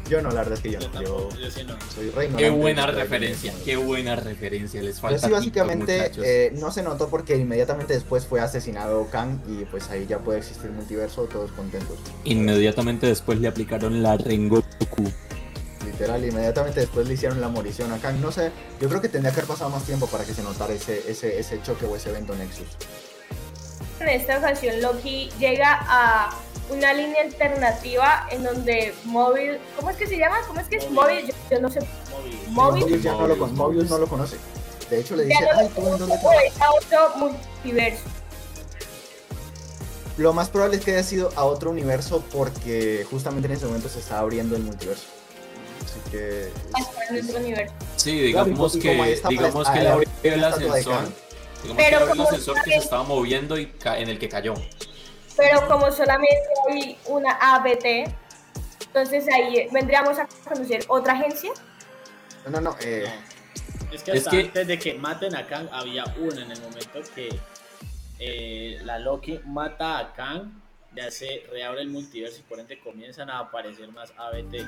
Yo 0.09 0.21
no, 0.21 0.29
la 0.29 0.35
verdad 0.35 0.53
es 0.53 0.59
que 0.61 0.71
yo 0.71 0.79
Yo 0.79 0.87
no. 0.87 0.93
tampoco, 0.93 1.29
Yo 1.35 1.39
yo 1.39 1.51
sí 1.51 1.63
no. 1.65 1.75
soy 1.93 2.09
rey. 2.11 2.29
Qué 2.37 2.49
buena 2.49 2.87
referencia. 2.87 3.53
Qué 3.65 3.75
buena 3.75 4.15
referencia. 4.15 4.81
Les 4.81 4.99
Pero 4.99 5.19
falta. 5.19 5.19
sí, 5.19 5.45
TikTok, 5.45 5.67
básicamente 5.67 6.11
eh, 6.23 6.51
no 6.55 6.71
se 6.71 6.83
notó 6.83 7.09
porque 7.09 7.35
inmediatamente 7.37 7.93
después 7.93 8.25
fue 8.25 8.39
asesinado 8.39 9.07
Kang 9.09 9.39
y 9.47 9.65
pues 9.65 9.89
ahí 9.89 10.05
ya 10.07 10.19
puede 10.19 10.39
existir 10.39 10.71
multiverso, 10.71 11.23
todos 11.23 11.51
contentos. 11.51 11.97
Inmediatamente 12.23 13.07
después 13.07 13.39
le 13.39 13.47
aplicaron 13.47 14.01
la 14.01 14.17
Rengoku. 14.17 14.65
Literal, 15.85 16.23
inmediatamente 16.25 16.81
después 16.81 17.07
le 17.07 17.13
hicieron 17.15 17.41
la 17.41 17.47
morición 17.49 17.91
a 17.91 17.97
Kang. 17.97 18.19
No 18.19 18.31
sé, 18.31 18.51
yo 18.79 18.87
creo 18.89 19.01
que 19.01 19.09
tendría 19.09 19.31
que 19.33 19.39
haber 19.39 19.49
pasado 19.49 19.69
más 19.71 19.83
tiempo 19.83 20.07
para 20.07 20.23
que 20.25 20.33
se 20.33 20.43
notara 20.43 20.73
ese, 20.73 21.03
ese, 21.09 21.39
ese 21.39 21.61
choque 21.63 21.85
o 21.85 21.95
ese 21.95 22.09
evento 22.11 22.35
Nexus. 22.35 22.67
En 23.99 24.09
esta 24.09 24.37
ocasión 24.37 24.79
Loki 24.79 25.29
llega 25.39 25.79
a 25.81 26.29
una 26.69 26.93
línea 26.93 27.21
alternativa 27.21 28.27
en 28.29 28.43
donde 28.43 28.93
móvil, 29.05 29.57
¿cómo 29.75 29.89
es 29.89 29.97
que 29.97 30.07
se 30.07 30.17
llama? 30.17 30.37
¿Cómo 30.47 30.59
es 30.59 30.67
que 30.67 30.77
es 30.77 30.89
móvil? 30.91 31.27
Yo, 31.27 31.33
yo 31.51 31.61
no 31.61 31.69
sé. 31.69 31.79
Móvil. 32.49 32.81
Móvil. 32.81 33.01
Ya 33.01 33.11
no 33.13 33.27
lo, 33.27 33.35
Mobius 33.47 33.89
no 33.89 33.97
lo 33.97 34.07
conoce. 34.07 34.37
De 34.89 34.99
hecho, 34.99 35.15
le 35.15 35.25
dice, 35.25 35.41
no 35.41 35.59
ay, 35.59 35.69
¿tú 35.75 35.81
en 35.81 35.97
dónde 35.99 36.15
o 36.23 36.31
es 36.31 36.61
a 36.61 36.71
otro 36.71 37.15
multiverso. 37.17 38.03
Lo 40.17 40.33
más 40.33 40.49
probable 40.49 40.77
es 40.77 40.83
que 40.83 40.91
haya 40.91 41.03
sido 41.03 41.31
a 41.35 41.45
otro 41.45 41.69
universo 41.69 42.23
porque 42.31 43.05
justamente 43.09 43.47
en 43.47 43.53
ese 43.53 43.65
momento 43.65 43.87
se 43.87 43.99
está 43.99 44.19
abriendo 44.19 44.55
el 44.55 44.63
multiverso. 44.63 45.05
Así 45.85 45.99
que... 46.09 46.49
otro 47.21 47.37
universo. 47.39 47.73
Sí, 47.97 48.19
digamos 48.19 48.77
que, 48.77 49.19
digamos 49.29 49.69
que 49.69 49.79
le 49.79 49.89
abrió 49.89 50.09
el 50.23 50.43
ascensor. 50.43 50.81
Digamos 50.83 51.13
que 51.61 51.73
Pero 51.75 51.89
le 51.89 51.95
abrió 51.97 51.99
el 52.03 52.07
como 52.09 52.23
ascensor 52.23 52.55
que 52.63 52.71
se 52.71 52.77
estaba 52.77 53.03
moviendo 53.03 53.57
y 53.59 53.67
ca- 53.67 53.99
en 53.99 54.09
el 54.09 54.17
que 54.17 54.27
cayó. 54.29 54.55
Pero 55.37 55.67
como 55.67 55.91
solamente 55.91 56.37
hay 56.71 56.97
una 57.05 57.31
ABT, 57.55 58.11
entonces 58.87 59.25
ahí 59.33 59.67
vendríamos 59.71 60.17
a 60.19 60.27
conocer 60.47 60.83
otra 60.87 61.13
agencia. 61.13 61.51
No, 62.45 62.51
no, 62.51 62.61
no. 62.61 62.75
Eh. 62.81 63.05
Es 63.91 64.03
que 64.03 64.11
Es 64.11 64.17
hasta 64.19 64.31
que- 64.31 64.39
antes 64.41 64.67
de 64.67 64.79
que 64.79 64.93
maten 64.95 65.35
a 65.35 65.45
Kang 65.47 65.69
había 65.71 66.03
una 66.19 66.41
en 66.41 66.51
el 66.51 66.59
momento 66.61 66.99
que 67.15 67.29
eh, 68.19 68.79
la 68.83 68.97
Loki 68.99 69.39
mata 69.45 69.99
a 69.99 70.13
Kang, 70.13 70.51
ya 70.95 71.11
se 71.11 71.43
reabre 71.51 71.81
el 71.81 71.89
multiverso 71.89 72.39
y 72.39 72.41
por 72.41 72.59
ende 72.59 72.79
comienzan 72.79 73.29
a 73.29 73.39
aparecer 73.39 73.91
más 73.91 74.11
ABT. 74.17 74.65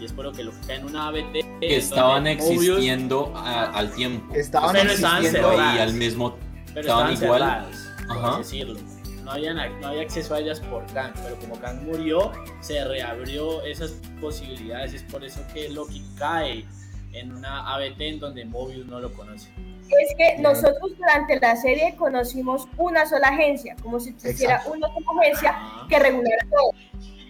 Y 0.00 0.06
es 0.06 0.12
por 0.12 0.24
lo 0.24 0.32
que 0.32 0.42
lo 0.42 0.52
cae 0.66 0.76
en 0.76 0.86
una 0.86 1.08
ABT. 1.08 1.44
Que 1.60 1.76
estaban 1.76 2.26
existiendo 2.26 3.32
a- 3.36 3.64
al 3.66 3.92
tiempo. 3.92 4.34
estaban 4.34 4.72
Pero 4.74 4.90
estaban 4.92 5.16
existiendo 5.24 5.50
cerradas. 5.50 5.76
Y 5.76 5.78
al 5.80 5.92
mismo 5.92 6.38
pero 6.74 6.80
estaban 6.80 7.12
estaban 7.12 7.12
igual. 7.36 7.40
cerradas, 7.40 8.06
por 8.08 8.16
Ajá. 8.16 8.38
decirlo. 8.38 8.80
No, 9.28 9.34
habían, 9.34 9.56
no 9.82 9.88
había 9.88 10.00
acceso 10.02 10.34
a 10.34 10.38
ellas 10.40 10.58
por 10.58 10.86
Kang, 10.94 11.12
pero 11.22 11.36
como 11.36 11.60
Kang 11.60 11.82
murió, 11.82 12.32
se 12.60 12.82
reabrió 12.82 13.62
esas 13.62 13.90
posibilidades. 14.22 14.94
Es 14.94 15.02
por 15.02 15.22
eso 15.22 15.42
que 15.52 15.68
Loki 15.68 16.02
cae 16.18 16.64
en 17.12 17.32
una 17.36 17.74
ABT 17.74 18.00
en 18.00 18.20
donde 18.20 18.46
Mobius 18.46 18.86
no 18.86 19.00
lo 19.00 19.12
conoce. 19.12 19.50
Es 19.90 20.14
que 20.16 20.38
nosotros 20.40 20.96
durante 20.96 21.38
la 21.40 21.56
serie 21.56 21.94
conocimos 21.96 22.66
una 22.78 23.04
sola 23.04 23.28
agencia, 23.28 23.76
como 23.82 24.00
si 24.00 24.10
existiera 24.10 24.62
una 24.66 24.88
sola 24.88 25.20
agencia 25.20 25.52
Ah. 25.54 25.86
que 25.90 25.98
regulara 25.98 26.46
todo. 26.50 26.70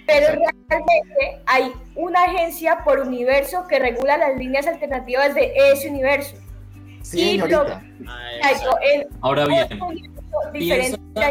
Pero 0.07 0.27
Exacto. 0.29 0.51
realmente 0.69 1.43
hay 1.47 1.73
una 1.97 2.23
agencia 2.27 2.79
por 2.85 3.01
universo 3.01 3.67
que 3.69 3.81
regula 3.81 4.17
las 4.19 4.39
líneas 4.39 4.69
alternativas 4.69 5.35
de 5.35 5.53
ese 5.73 5.91
universo. 5.91 6.37
Sí, 7.03 7.21
y 7.23 7.41
señorita. 7.41 7.83
Ah, 8.07 8.21
Ahora 9.21 9.47
bien, 9.47 9.67
piensa- 9.67 9.87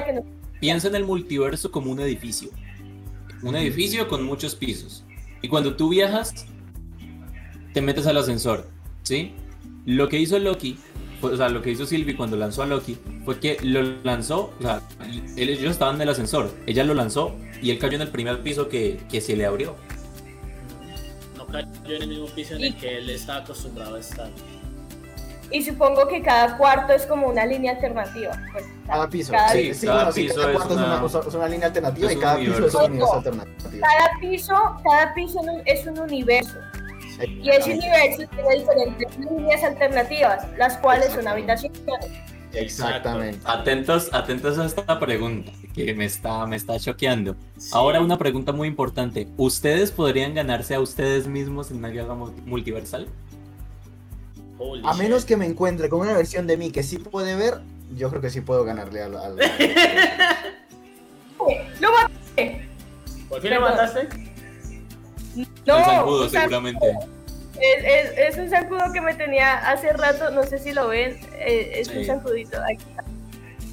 que 0.04 0.37
piensa 0.60 0.88
en 0.88 0.96
el 0.96 1.04
multiverso 1.06 1.72
como 1.72 1.92
un 1.92 2.00
edificio. 2.00 2.50
Un 3.44 3.56
edificio 3.56 4.08
con 4.08 4.24
muchos 4.24 4.56
pisos. 4.56 5.04
Y 5.42 5.48
cuando 5.48 5.76
tú 5.76 5.90
viajas, 5.90 6.46
te 7.74 7.82
metes 7.82 8.08
al 8.08 8.18
ascensor, 8.18 8.68
¿sí? 9.04 9.34
Lo 9.86 10.10
que 10.10 10.20
hizo 10.20 10.40
Loki, 10.40 10.78
o 11.22 11.36
sea, 11.38 11.50
lo 11.50 11.62
que 11.62 11.72
hizo 11.72 11.86
Sylvie 11.86 12.16
cuando 12.18 12.36
lanzó 12.38 12.64
a 12.64 12.66
Loki, 12.66 12.98
fue 13.24 13.40
que 13.40 13.58
lo 13.62 13.84
lanzó, 14.04 14.54
o 14.60 14.62
sea, 14.62 14.82
él- 15.36 15.50
ellos 15.50 15.72
estaban 15.72 15.96
en 15.96 16.02
el 16.02 16.10
ascensor, 16.10 16.52
ella 16.66 16.84
lo 16.84 16.94
lanzó 16.96 17.36
y 17.62 17.70
él 17.70 17.78
cayó 17.80 17.96
en 17.96 18.02
el 18.02 18.10
primer 18.10 18.42
piso 18.42 18.68
que, 18.68 19.00
que 19.10 19.22
se 19.22 19.36
le 19.36 19.46
abrió. 19.46 19.76
no 21.38 21.46
cayó 21.46 21.68
en 21.86 22.02
el 22.02 22.08
mismo 22.10 22.26
piso 22.28 22.56
en 22.56 22.64
el 22.66 22.76
que 22.76 22.98
él 22.98 23.10
está 23.12 23.38
acostumbrado 23.38 23.96
a 23.96 24.00
estar. 24.00 24.32
Y 25.52 25.64
supongo 25.64 26.08
que 26.08 26.22
cada 26.22 26.58
cuarto 26.58 26.94
es 26.94 27.06
como 27.06 27.28
una 27.28 27.46
línea 27.46 27.72
alternativa. 27.74 28.32
pues, 28.52 28.66
Cada 28.86 29.10
piso. 29.10 29.32
cada- 29.32 29.50
sí, 29.50 29.74
Sí, 29.74 29.74
sí, 29.74 29.88
cada 29.88 30.12
sí, 30.12 30.22
piso 30.24 30.36
cada 30.36 30.48
es 30.52 30.56
cuarto 30.58 30.74
es 30.74 30.80
una, 30.80 30.88
una- 30.88 31.02
cosa- 31.02 31.22
es 31.28 31.34
una 31.34 31.48
línea 31.48 31.68
alternativa 31.68 32.12
y 32.12 32.16
un 32.16 32.22
cada 32.22 32.36
piso 32.38 32.66
es 32.68 32.74
un 32.76 32.82
universo 32.84 33.14
alternativo. 33.14 33.82
cada 33.82 34.20
piso, 34.20 34.54
cada 34.84 35.14
piso 35.14 35.40
es 35.66 35.88
un 35.88 36.00
universo. 36.00 36.58
Y 37.28 37.50
ese 37.50 37.74
universo 37.74 38.24
tiene 38.36 38.56
diferentes 38.60 39.18
líneas 39.20 39.64
alternativas, 39.64 40.46
las 40.58 40.78
cuales 40.78 41.12
son 41.14 41.28
habitaciones. 41.28 41.80
Exactamente. 42.54 43.40
Atentos, 43.46 44.10
atentos 44.14 44.58
a 44.58 44.66
esta 44.66 45.00
pregunta 45.00 45.52
que 45.74 45.94
me 45.94 46.06
está, 46.06 46.46
me 46.46 46.56
está 46.56 46.80
choqueando. 46.80 47.36
Sí. 47.58 47.70
Ahora 47.74 48.02
una 48.02 48.18
pregunta 48.18 48.52
muy 48.52 48.68
importante. 48.68 49.28
¿Ustedes 49.38 49.92
podrían 49.92 50.34
ganarse 50.34 50.76
a 50.76 50.80
ustedes 50.80 51.28
mismos 51.28 51.72
en 51.72 51.78
una 51.78 51.90
guerra 51.90 52.14
mu- 52.16 52.32
multiversal? 52.46 53.08
Holy 54.60 54.82
A 54.86 54.94
shit. 54.94 55.02
menos 55.04 55.26
que 55.26 55.38
me 55.38 55.46
encuentre 55.46 55.90
con 55.90 56.00
una 56.02 56.14
versión 56.14 56.48
de 56.48 56.58
mí 56.58 56.72
que 56.72 56.84
sí 56.84 56.98
puede 56.98 57.36
ver, 57.36 57.62
yo 57.96 58.10
creo 58.10 58.22
que 58.22 58.30
sí 58.30 58.42
puedo 58.42 58.64
ganarle 58.64 59.02
al... 59.04 59.16
al- 59.18 59.38
¡Lo 61.80 61.92
maté! 61.92 62.68
¿Por 63.30 63.42
fin 63.42 63.52
le 63.52 63.60
mataste? 63.60 64.08
No, 65.66 65.78
El 65.78 65.86
zancudo, 65.86 66.24
un 66.24 66.30
zancudo. 66.30 66.30
seguramente. 66.30 66.88
Es, 67.60 67.84
es- 67.84 68.18
es 68.18 68.38
un 68.38 68.50
zancudo 68.50 68.92
que 68.94 69.02
me 69.02 69.14
tenía 69.14 69.70
hace 69.70 69.94
rato, 69.94 70.32
no 70.32 70.44
sé 70.44 70.58
si 70.60 70.72
lo 70.74 70.88
ven, 70.88 71.20
eh, 71.34 71.72
es 71.76 71.90
un 71.90 72.04
zancudito. 72.06 72.58
Aquí. 72.64 72.84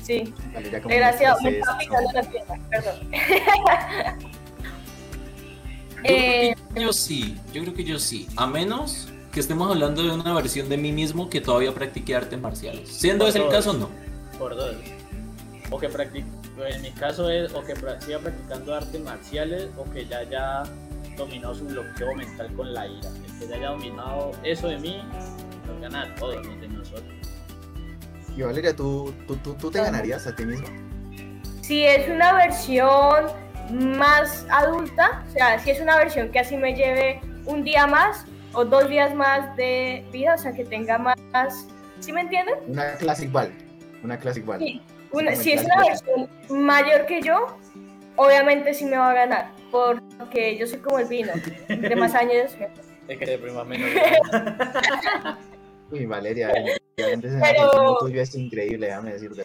Sí, 0.02 0.34
desgraciado, 0.86 1.38
no 1.42 1.50
me 1.50 1.58
estaba 1.58 1.78
picando 1.78 2.12
la 2.12 2.22
pierna, 2.22 2.60
perdón. 2.68 3.10
Yo 3.10 3.18
Eh, 6.04 6.54
creo 6.54 6.74
que 6.74 6.80
yo 6.82 6.92
sí, 6.92 7.38
yo 7.54 7.62
creo 7.62 7.74
que 7.74 7.84
yo 7.84 7.98
sí. 7.98 8.28
A 8.36 8.46
menos 8.46 9.08
que 9.34 9.40
estemos 9.40 9.68
hablando 9.68 10.02
de 10.02 10.10
una 10.12 10.32
versión 10.32 10.68
de 10.68 10.76
mí 10.76 10.92
mismo 10.92 11.28
que 11.28 11.40
todavía 11.40 11.74
practique 11.74 12.14
artes 12.14 12.40
marciales. 12.40 12.88
Siendo 12.88 13.26
ese 13.26 13.42
el 13.42 13.50
caso, 13.50 13.72
no. 13.72 13.90
Por 14.38 14.54
dos. 14.54 14.76
O 15.70 15.78
que 15.78 15.88
practique, 15.88 16.26
en 16.68 16.82
mi 16.82 16.92
caso 16.92 17.28
es 17.28 17.52
o 17.52 17.64
que 17.64 17.74
siga 17.74 18.20
practicando 18.20 18.74
artes 18.74 19.00
marciales 19.00 19.68
o 19.76 19.90
que 19.90 20.06
ya 20.06 20.18
haya 20.18 20.62
dominado 21.16 21.54
su 21.54 21.64
bloqueo 21.64 22.14
mental 22.14 22.48
con 22.54 22.72
la 22.72 22.86
ira. 22.86 23.08
El 23.08 23.38
que 23.40 23.48
ya 23.48 23.56
haya 23.56 23.70
dominado 23.70 24.30
eso 24.44 24.68
de 24.68 24.78
mí, 24.78 25.02
nos 25.66 25.80
gana 25.80 26.02
a 26.02 26.14
todos, 26.14 26.46
no 26.46 26.60
de 26.60 26.68
nosotros. 26.68 27.12
Y 28.36 28.42
Valeria, 28.42 28.74
¿tú, 28.74 29.12
tú, 29.26 29.36
tú, 29.36 29.54
tú 29.54 29.70
te 29.70 29.80
ganarías 29.80 30.26
a 30.28 30.34
ti 30.34 30.44
mismo? 30.44 30.68
si 31.60 31.82
es 31.82 32.08
una 32.10 32.34
versión 32.34 33.26
más 33.70 34.46
adulta, 34.50 35.24
o 35.26 35.32
sea, 35.32 35.58
si 35.58 35.70
es 35.70 35.80
una 35.80 35.96
versión 35.96 36.30
que 36.30 36.38
así 36.38 36.58
me 36.58 36.74
lleve 36.74 37.22
un 37.46 37.64
día 37.64 37.86
más 37.86 38.26
o 38.54 38.64
dos 38.64 38.88
días 38.88 39.14
más 39.14 39.56
de 39.56 40.04
vida, 40.12 40.34
o 40.34 40.38
sea, 40.38 40.52
que 40.52 40.64
tenga 40.64 40.98
más, 40.98 41.66
¿sí 42.00 42.12
me 42.12 42.20
entienden? 42.22 42.54
Una 42.66 42.94
Classic 42.96 43.30
Ball. 43.30 43.52
Una 44.02 44.18
Classic 44.18 44.44
Ball. 44.44 44.58
Sí. 44.58 44.82
Una- 45.12 45.34
si 45.36 45.52
es 45.52 45.64
una 45.64 45.76
versión 45.82 46.28
mayor 46.48 47.06
que 47.06 47.20
yo, 47.22 47.56
obviamente 48.16 48.74
sí 48.74 48.84
me 48.84 48.96
va 48.96 49.10
a 49.10 49.14
ganar, 49.14 49.50
porque 49.70 50.56
yo 50.56 50.66
soy 50.66 50.78
como 50.78 50.98
el 50.98 51.06
vino, 51.06 51.32
de 51.68 51.96
más 51.96 52.14
años. 52.14 52.52
Es 53.08 53.18
que 53.18 53.26
de 53.26 53.38
prima 53.38 53.64
menos. 53.64 53.90
Uy, 55.90 56.06
Valeria, 56.06 56.48
realmente 56.96 57.28
ese 57.28 57.38
Pero- 57.40 57.96
tuyo 57.98 58.22
es 58.22 58.34
increíble, 58.34 58.86
déjame 58.86 59.12
decirte. 59.12 59.44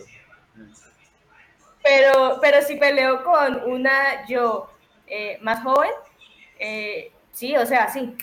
Pero, 1.84 2.38
pero 2.42 2.62
si 2.62 2.76
peleo 2.76 3.24
con 3.24 3.64
una 3.72 4.28
yo 4.28 4.70
eh, 5.08 5.38
más 5.42 5.64
joven, 5.64 5.90
eh, 6.60 7.12
sí, 7.32 7.56
o 7.56 7.66
sea, 7.66 7.90
sí. 7.90 8.16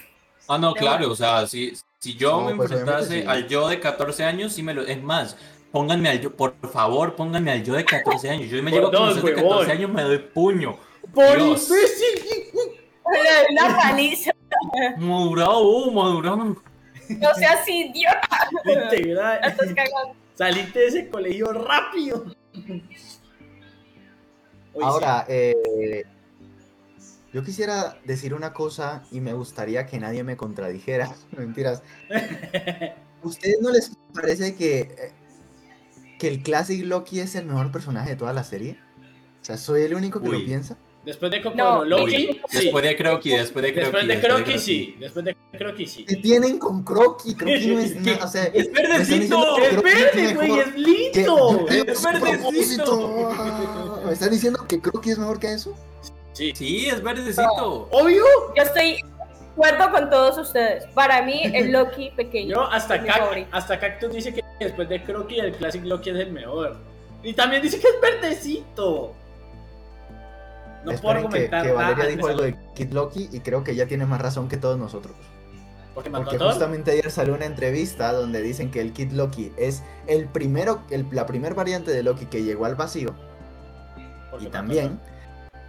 Ah, 0.49 0.59
no, 0.59 0.75
claro, 0.75 1.11
o 1.11 1.17
sea, 1.17 1.47
si, 1.47 1.73
si 1.99 2.15
yo 2.15 2.41
No, 2.41 2.51
me 2.51 2.55
pues, 2.57 2.71
enfrentase 2.71 3.23
sí. 3.23 3.27
al 3.27 3.49
yo 3.49 3.69
de 3.69 3.81
14 3.81 4.25
años, 4.25 4.53
sí 4.53 4.63
me 4.63 4.75
lo... 4.75 4.83
Es 4.83 5.03
más, 5.03 5.37
pónganme 5.73 6.09
al 6.09 6.21
yo, 6.21 6.35
por 6.35 6.55
favor, 6.73 7.17
pónganme 7.17 7.51
al 7.53 7.65
yo 7.65 7.75
de 7.75 7.85
14 7.85 8.31
años. 8.31 8.51
Yo 8.51 8.63
me 8.63 8.71
Por 8.71 8.79
llego 8.81 8.89
a 8.89 8.93
conocer 8.93 9.23
de 9.23 9.35
huevón. 9.35 9.51
14 9.51 9.73
años, 9.73 9.91
me 9.91 10.03
doy 10.03 10.19
puño. 10.19 10.79
¡Por! 11.15 11.39
Una 13.51 13.77
paliza, 13.77 14.33
Madurado, 14.99 15.91
madurado. 15.93 16.57
no 17.09 17.35
seas 17.37 17.69
idiota, 17.69 19.39
estás 19.45 19.69
cagando. 19.69 20.17
Saliste 20.35 20.79
de 20.81 20.87
ese 20.87 21.09
colegio 21.09 21.53
rápido. 21.53 22.27
Ahora, 24.83 25.25
eh, 25.29 26.05
yo 27.37 27.45
quisiera 27.45 27.99
decir 28.07 28.33
una 28.33 28.55
cosa 28.55 29.03
y 29.13 29.21
me 29.21 29.35
gustaría 29.35 29.85
que 29.85 29.99
nadie 29.99 30.25
me 30.25 30.39
contradijera. 30.39 31.15
Mentiras. 31.37 31.83
¿Ustedes 33.23 33.59
no 33.61 33.71
les 33.71 33.93
parece 34.15 34.55
que, 34.55 34.81
eh, 34.81 35.13
que 36.19 36.29
el 36.29 36.43
Classic 36.43 36.83
Loki 36.83 37.21
es 37.21 37.35
el 37.35 37.45
mejor 37.45 37.71
personaje 37.71 38.09
de 38.09 38.17
toda 38.17 38.33
la 38.33 38.43
serie? 38.43 38.79
O 39.43 39.45
sea, 39.45 39.59
¿soy 39.59 39.83
el 39.83 39.95
único 39.95 40.19
que 40.23 40.31
lo 40.31 40.43
piensa? 40.43 40.79
Después 41.05 41.31
de 41.31 41.43
Kokoro 41.43 41.85
Loki. 41.85 42.41
Después 42.51 42.83
de 42.83 42.97
Croqui, 42.97 43.31
después 43.33 43.63
de 43.63 43.75
Croqui. 43.75 43.91
Después 43.91 44.09
de 44.09 44.21
Croqui, 44.21 44.59
sí. 44.59 44.97
Después 44.99 45.25
de 45.27 45.37
Croqui, 45.59 45.87
sí. 45.87 46.05
¿Qué 46.07 46.17
tienen 46.17 46.59
con 46.59 46.85
Croqui? 46.85 47.35
Croqui 47.35 47.67
no 47.67 47.81
es 47.81 47.97
nada. 48.01 48.25
O 48.25 48.29
sea, 48.29 48.45
es 48.45 48.73
verdecito. 48.73 49.59
Es 49.59 49.83
verde, 49.83 50.35
güey. 50.35 50.59
Es 50.59 50.75
lindo. 50.75 51.69
Es 51.69 52.03
verdecito. 52.23 53.31
¿Me 54.07 54.13
están 54.15 54.31
diciendo 54.31 54.67
que 54.67 54.81
Croqui 54.81 55.11
es 55.11 55.19
mejor 55.19 55.39
que 55.39 55.53
eso? 55.53 55.77
Sí. 56.37 56.53
Sí, 56.55 56.87
es 56.87 57.03
verdecito. 57.03 57.89
Obvio. 57.91 58.23
Yo 58.55 58.63
estoy 58.63 58.97
de 58.97 59.05
acuerdo 59.53 59.91
con 59.91 60.11
todos 60.11 60.37
ustedes. 60.37 60.85
Para 60.89 61.23
mí, 61.23 61.41
el 61.45 61.73
Loki 61.73 62.11
pequeño. 62.11 62.57
Yo 62.57 62.63
hasta, 62.65 63.03
hasta 63.53 63.81
Cactus 63.81 64.13
dice 64.13 64.35
que 64.35 64.43
después 64.61 64.87
de 64.91 65.03
Croqui, 65.03 65.41
el 65.41 65.57
Classic 65.57 65.83
Loki 65.83 66.11
es 66.11 66.17
el 66.17 66.33
mejor. 66.33 66.77
Y 67.23 67.33
también 67.33 67.63
dice 67.63 67.81
que 67.81 67.89
es 67.89 68.01
verdecito. 68.03 69.15
No 70.85 70.93
puedo 70.93 71.17
argumentar 71.17 71.63
que, 71.63 71.69
que 71.69 71.75
Valeria 71.75 72.05
dijo 72.05 72.29
algo 72.29 72.43
de 72.43 72.57
Kid 72.75 72.93
Loki 72.93 73.31
y 73.33 73.41
creo 73.41 73.65
que 73.65 73.73
ella 73.73 73.89
tiene 73.89 74.05
más 74.05 74.21
razón 74.21 74.49
que 74.51 74.59
todos 74.59 74.79
nosotros. 74.79 75.17
Porque, 75.95 76.11
justamente 76.39 76.91
ayer 76.91 77.11
salió 77.11 77.33
una 77.33 77.47
entrevista 77.47 78.13
donde 78.13 78.43
dicen 78.43 78.71
que 78.71 78.83
el 78.83 78.93
Kid 78.93 79.13
Loki 79.13 79.53
es 79.57 79.83
el 80.07 80.29
primero, 80.29 80.83
la 81.11 81.25
primer 81.25 81.55
variante 81.55 81.91
de 81.91 82.03
Loki 82.03 82.27
que 82.27 82.43
llegó 82.43 82.67
al 82.67 82.75
vacío. 82.75 83.15
Y 84.39 84.47
también 84.49 85.01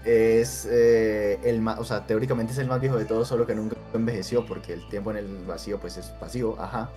es 0.08 0.66
eh, 0.72 1.38
el 1.44 1.60
más, 1.60 1.80
o 1.80 1.84
sea, 1.84 2.06
teóricamente 2.06 2.54
es 2.54 2.60
el 2.60 2.68
más 2.68 2.80
viejo 2.80 2.98
de 2.98 3.04
todos, 3.04 3.28
solo 3.28 3.46
que 3.46 3.54
nunca 3.54 3.76
envejeció 3.94 4.46
porque 4.46 4.74
el 4.74 4.88
tiempo 4.88 5.12
en 5.12 5.18
el 5.18 5.46
vacío 5.46 5.80
pues 5.80 5.98
es 5.98 6.14
vacío, 6.20 6.56
ajá. 6.60 6.90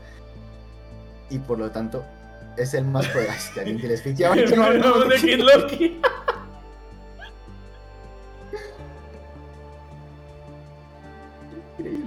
Y 1.28 1.38
por 1.40 1.58
lo 1.58 1.70
tanto 1.70 2.04
es 2.56 2.72
el 2.74 2.84
más 2.84 3.06
poderoso. 3.08 3.50
que 3.54 3.60
alguien 3.60 3.80
que 3.80 3.88
les 3.88 4.04
no 4.80 5.04
de 5.04 5.16
Kid 5.16 5.40
Loki. 5.40 6.00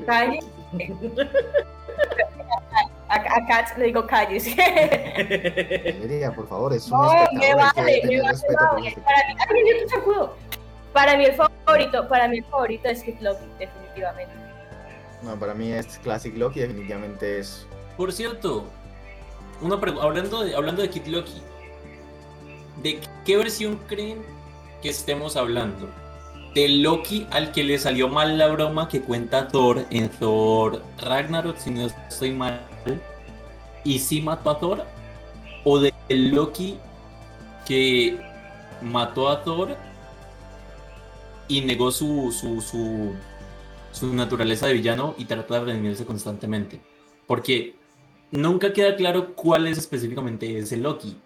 Calle. 0.06 0.39
A, 3.10 3.78
le 3.78 3.86
digo 3.86 4.08
calles. 4.08 4.47
por 6.36 6.47
favor, 6.47 6.74
es 6.74 6.89
un 6.89 6.99
no, 6.99 7.08
me 7.34 7.54
vale, 7.56 8.01
me 8.06 8.22
vale, 8.22 8.39
Para 8.47 8.76
mí, 8.76 8.89
Para 10.94 11.18
mí 11.18 11.26
el 11.26 11.36
favorito, 11.36 12.08
para 12.08 12.28
mí 12.28 12.38
el 12.38 12.46
favorito 12.46 12.88
es 12.88 13.04
Kid 13.04 13.20
Loki, 13.20 13.46
definitivamente. 13.60 14.34
No, 15.24 15.39
para 15.39 15.54
mí 15.54 15.72
es 15.72 15.98
Classic 16.00 16.36
Loki, 16.38 16.60
definitivamente 16.60 17.39
es. 17.39 17.66
Por 17.98 18.12
cierto, 18.12 18.66
una 19.62 19.76
hablando 19.76 20.44
de 20.44 20.56
hablando 20.56 20.82
de 20.82 20.89
Kid 20.89 21.08
Loki, 21.08 21.41
¿de 22.82 23.00
qué 23.26 23.38
versión 23.38 23.78
creen 23.88 24.22
que 24.82 24.89
estemos 24.89 25.36
hablando? 25.36 25.89
de 26.54 26.68
Loki 26.68 27.28
al 27.32 27.52
que 27.52 27.64
le 27.64 27.80
salió 27.80 28.08
mal 28.08 28.38
la 28.38 28.48
broma 28.48 28.88
que 28.88 29.02
cuenta 29.02 29.48
Thor 29.48 29.86
en 29.89 30.10
Thor 30.10 30.84
Ragnarok, 31.00 31.58
si 31.58 31.72
no 31.72 31.88
estoy 31.88 32.32
mal, 32.32 32.62
y 33.84 34.00
sí 34.00 34.22
mató 34.22 34.52
a 34.52 34.60
Thor, 34.60 34.86
o 35.64 35.80
de 35.80 35.94
Loki 36.10 36.78
que 37.66 38.20
mató 38.82 39.30
a 39.30 39.44
Thor 39.44 39.76
y 41.48 41.62
negó 41.62 41.91
su, 41.91 42.32
su, 42.32 42.62
su, 42.62 43.14
su 43.91 44.14
naturaleza 44.14 44.68
de 44.68 44.74
villano 44.74 45.16
y 45.18 45.26
trata 45.26 45.56
de 45.56 45.66
redimirse 45.66 46.06
constantemente. 46.06 46.82
Porque 47.28 47.76
nunca 48.32 48.74
queda 48.74 48.96
claro 48.96 49.36
cuál 49.36 49.68
es 49.68 49.78
específicamente 49.78 50.58
ese 50.58 50.78
Loki. 50.78 51.18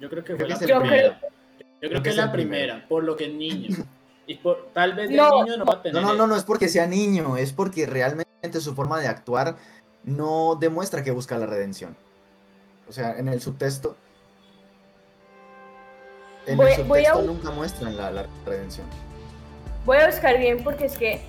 Yo 0.00 0.08
creo 0.08 0.24
que 0.24 0.36
fue 0.36 0.48
la 0.48 0.58
primera. 0.58 1.20
Yo 1.80 1.88
creo 1.88 2.02
que 2.02 2.08
es 2.08 2.16
la 2.16 2.32
primera, 2.32 2.86
por 2.88 3.04
lo 3.04 3.16
que 3.16 3.26
es 3.26 3.34
niño. 3.34 3.76
Y 4.26 4.34
por, 4.34 4.68
tal 4.74 4.92
vez 4.94 5.10
no, 5.10 5.42
niño 5.42 5.56
no 5.56 5.64
va 5.64 5.74
a 5.74 5.82
tener. 5.82 6.02
No, 6.02 6.14
no, 6.14 6.26
no, 6.26 6.36
es 6.36 6.44
porque 6.44 6.68
sea 6.68 6.86
niño, 6.86 7.38
es 7.38 7.54
porque 7.54 7.86
realmente 7.86 8.60
su 8.60 8.74
forma 8.74 9.00
de 9.00 9.08
actuar 9.08 9.56
no 10.04 10.56
demuestra 10.60 11.02
que 11.02 11.10
busca 11.12 11.38
la 11.38 11.46
redención. 11.46 11.96
O 12.88 12.92
sea, 12.92 13.18
en 13.18 13.28
el 13.28 13.40
subtexto. 13.40 13.96
En 16.46 16.60
el 16.60 16.76
subtexto 16.76 17.22
nunca 17.22 17.50
muestran 17.50 17.96
la, 17.96 18.26
redención. 18.44 18.86
Voy 19.88 19.96
a 19.96 20.06
buscar 20.06 20.38
bien 20.38 20.62
porque 20.62 20.84
es 20.84 20.98
que. 20.98 21.22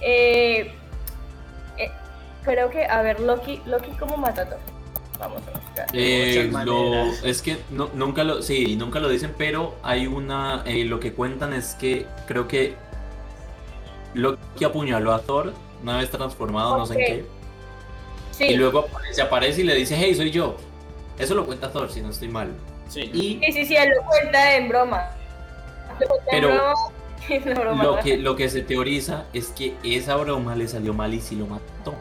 Eh, 0.00 0.72
eh, 1.76 1.90
creo 2.44 2.70
que, 2.70 2.84
a 2.84 3.02
ver, 3.02 3.18
Loki, 3.18 3.60
Loki 3.66 3.90
como 3.98 4.16
mata 4.16 4.46
Vamos 5.18 5.42
a 5.48 5.58
buscar. 5.58 5.86
Eh, 5.92 6.48
es 7.24 7.42
que 7.42 7.58
nunca 7.70 8.22
lo, 8.22 8.40
sí, 8.40 8.76
nunca 8.76 9.00
lo 9.00 9.08
dicen, 9.08 9.34
pero 9.36 9.74
hay 9.82 10.06
una, 10.06 10.62
eh, 10.64 10.84
lo 10.84 11.00
que 11.00 11.12
cuentan 11.12 11.54
es 11.54 11.74
que 11.74 12.06
creo 12.28 12.46
que 12.46 12.76
Loki 14.14 14.64
apuñaló 14.64 15.12
a 15.12 15.20
Thor 15.20 15.52
una 15.82 15.96
vez 15.96 16.08
transformado, 16.08 16.78
no 16.78 16.86
sé 16.86 16.94
en 16.94 16.98
qué. 17.00 17.24
Sí. 18.30 18.44
Y 18.44 18.54
luego 18.54 18.86
se 19.10 19.22
aparece 19.22 19.62
y 19.62 19.64
le 19.64 19.74
dice, 19.74 19.96
hey, 19.98 20.14
soy 20.14 20.30
yo. 20.30 20.56
Eso 21.18 21.34
lo 21.34 21.44
cuenta 21.44 21.72
Thor, 21.72 21.90
si 21.90 22.00
no 22.00 22.10
estoy 22.10 22.28
mal. 22.28 22.52
Sí, 22.88 23.10
y, 23.12 23.52
sí, 23.52 23.66
sí, 23.66 23.74
él 23.74 23.88
lo 23.88 24.06
cuenta 24.06 24.54
en 24.54 24.68
broma. 24.68 25.10
pero 26.30 26.74
lo, 27.82 27.98
que, 28.00 28.16
lo 28.16 28.36
que 28.36 28.48
se 28.48 28.62
teoriza 28.62 29.26
es 29.32 29.48
que 29.48 29.74
esa 29.82 30.16
broma 30.16 30.54
le 30.54 30.68
salió 30.68 30.92
mal 30.94 31.14
y 31.14 31.20
sí 31.20 31.36
lo 31.36 31.46
mató. 31.46 31.94